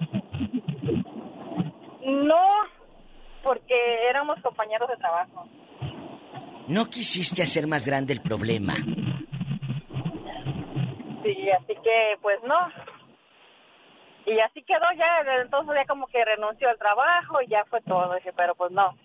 No, 2.05 2.47
porque 3.43 3.75
éramos 4.11 4.41
compañeros 4.43 4.89
de 4.89 4.97
trabajo. 4.97 5.47
No 6.69 6.87
quisiste 6.87 7.43
hacer 7.43 7.67
más 7.67 7.87
grande 7.87 8.13
el 8.15 8.21
problema. 8.21 8.75
Sí, 11.23 11.51
así 11.51 11.75
que, 11.83 12.17
pues 12.23 12.39
no. 12.47 12.69
Y 14.27 14.39
así 14.41 14.63
quedó 14.63 14.85
ya, 14.97 15.43
entonces 15.43 15.75
ya 15.77 15.87
como 15.87 16.07
que 16.07 16.25
renunció 16.25 16.69
al 16.71 16.79
trabajo 16.79 17.43
y 17.47 17.51
ya 17.51 17.65
fue 17.69 17.81
todo. 17.83 18.15
Dije, 18.15 18.33
pero 18.37 18.55
pues 18.55 18.73
no. 18.73 18.97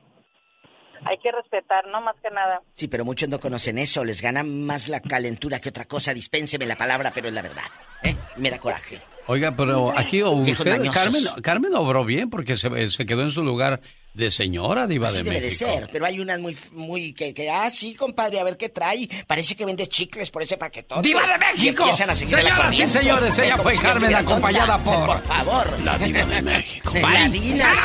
Hay 1.05 1.17
que 1.17 1.31
respetar, 1.31 1.87
no 1.87 2.01
más 2.01 2.15
que 2.21 2.29
nada. 2.29 2.61
Sí, 2.73 2.87
pero 2.87 3.05
muchos 3.05 3.29
no 3.29 3.39
conocen 3.39 3.77
eso, 3.77 4.03
les 4.03 4.21
gana 4.21 4.43
más 4.43 4.89
la 4.89 4.99
calentura 5.01 5.59
que 5.59 5.69
otra 5.69 5.85
cosa. 5.85 6.13
Dispénseme 6.13 6.65
la 6.65 6.75
palabra, 6.75 7.11
pero 7.13 7.27
es 7.27 7.33
la 7.33 7.41
verdad. 7.41 7.63
¿eh? 8.03 8.15
Me 8.37 8.49
da 8.49 8.59
coraje. 8.59 8.99
Oiga, 9.27 9.53
pero 9.55 9.93
aquí 9.95 10.23
usted. 10.23 10.81
Carmen, 10.91 11.23
Carmen 11.43 11.75
obró 11.75 12.03
bien 12.03 12.29
porque 12.29 12.55
se, 12.55 12.89
se 12.89 13.05
quedó 13.05 13.21
en 13.21 13.31
su 13.31 13.43
lugar 13.43 13.79
de 14.13 14.31
señora 14.31 14.87
diva 14.87 15.07
Así 15.07 15.17
de 15.17 15.23
debe 15.23 15.35
de 15.39 15.45
México. 15.47 15.69
ser, 15.71 15.89
pero 15.91 16.05
hay 16.05 16.19
unas 16.19 16.39
muy, 16.39 16.57
muy 16.71 17.13
que, 17.13 17.33
que, 17.33 17.49
ah, 17.49 17.69
sí, 17.69 17.95
compadre, 17.95 18.39
a 18.39 18.43
ver 18.43 18.57
qué 18.57 18.69
trae. 18.69 19.07
Parece 19.27 19.55
que 19.55 19.65
vende 19.65 19.87
chicles 19.87 20.29
por 20.31 20.41
ese 20.41 20.57
paquetón. 20.57 21.01
¡Diva 21.01 21.21
de 21.25 21.37
México! 21.37 21.85
Señoras 21.93 22.21
y 22.21 22.27
Señoras 22.27 22.75
señores, 22.75 23.39
ella 23.39 23.57
fue 23.57 23.75
Carmen, 23.77 24.13
acompañada 24.15 24.77
por- 24.79 25.05
Por 25.05 25.19
favor. 25.21 25.81
La 25.83 25.97
diva 25.97 26.23
de 26.25 26.41
México. 26.41 26.93
Ladinas. 27.01 27.79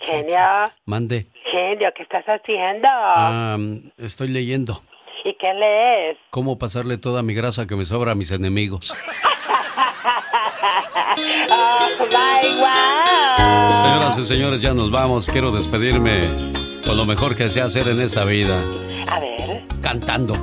Genio, 0.00 0.38
Mande. 0.86 1.26
genio, 1.50 1.88
¿qué 1.96 2.02
estás 2.02 2.24
haciendo? 2.26 2.88
Ah, 2.90 3.56
estoy 3.98 4.28
leyendo 4.28 4.82
¿Y 5.24 5.34
qué 5.34 5.54
lees? 5.54 6.18
cómo 6.30 6.58
pasarle 6.58 6.98
toda 6.98 7.22
mi 7.22 7.34
grasa 7.34 7.66
que 7.66 7.76
me 7.76 7.84
sobra 7.84 8.12
a 8.12 8.14
mis 8.14 8.30
enemigos. 8.30 8.92
¡Oh, 11.50 11.78
my 12.00 12.48
wow! 12.58 13.36
Señoras 13.84 14.18
y 14.18 14.26
señores, 14.26 14.60
ya 14.60 14.74
nos 14.74 14.90
vamos. 14.90 15.26
Quiero 15.26 15.52
despedirme 15.52 16.22
con 16.84 16.96
lo 16.96 17.04
mejor 17.04 17.36
que 17.36 17.48
sé 17.48 17.60
hacer 17.60 17.86
en 17.88 18.00
esta 18.00 18.24
vida. 18.24 18.60
A 19.08 19.20
ver. 19.20 19.62
Cantando. 19.82 20.34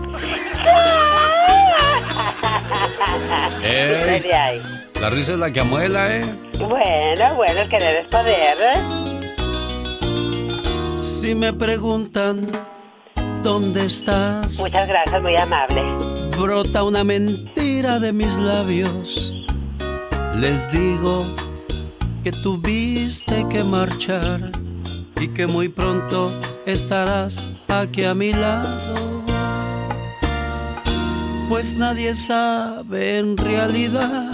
La 5.02 5.10
risa 5.10 5.34
es 5.34 5.40
la 5.40 5.52
que 5.52 5.62
amuela, 5.62 6.16
¿eh? 6.18 6.26
Bueno, 6.58 7.36
bueno, 7.36 7.62
el 7.62 7.70
querer 7.70 7.98
es 7.98 8.08
poder. 8.08 8.58
Si 11.00 11.34
me 11.36 11.54
preguntan 11.54 12.48
dónde 13.44 13.86
estás, 13.86 14.58
Muchas 14.58 14.88
gracias, 14.88 15.22
muy 15.22 15.36
amable. 15.36 15.82
brota 16.38 16.84
una 16.84 17.04
mentira 17.04 18.00
de 18.00 18.12
mis 18.14 18.38
labios. 18.38 19.36
Les 20.40 20.70
digo 20.72 21.26
que 22.24 22.32
tuviste 22.32 23.46
que 23.50 23.64
marchar 23.64 24.52
y 25.20 25.28
que 25.30 25.48
muy 25.48 25.70
pronto 25.70 26.32
estarás 26.66 27.44
aquí 27.68 28.04
a 28.04 28.14
mi 28.14 28.32
lado. 28.34 28.96
Pues 31.50 31.76
nadie 31.76 32.14
sabe 32.14 33.18
en 33.18 33.36
realidad 33.36 34.32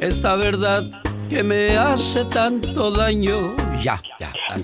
esta 0.00 0.34
verdad 0.34 0.82
que 1.28 1.42
me 1.42 1.76
hace 1.76 2.24
tanto 2.26 2.90
daño. 2.90 3.54
Ya, 3.82 4.00
ya. 4.18 4.32
Ay, 4.50 4.62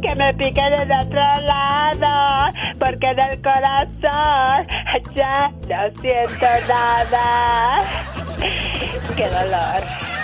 que 0.00 0.14
me 0.14 0.32
pique 0.34 0.62
del 0.62 0.90
otro 0.92 1.20
lado, 1.46 2.52
porque 2.78 3.06
en 3.06 3.20
el 3.20 3.42
corazón 3.42 4.66
ya 5.14 5.50
no 5.68 6.00
siento 6.00 6.46
nada. 6.68 7.82
Qué 9.16 9.28
dolor. 9.28 10.15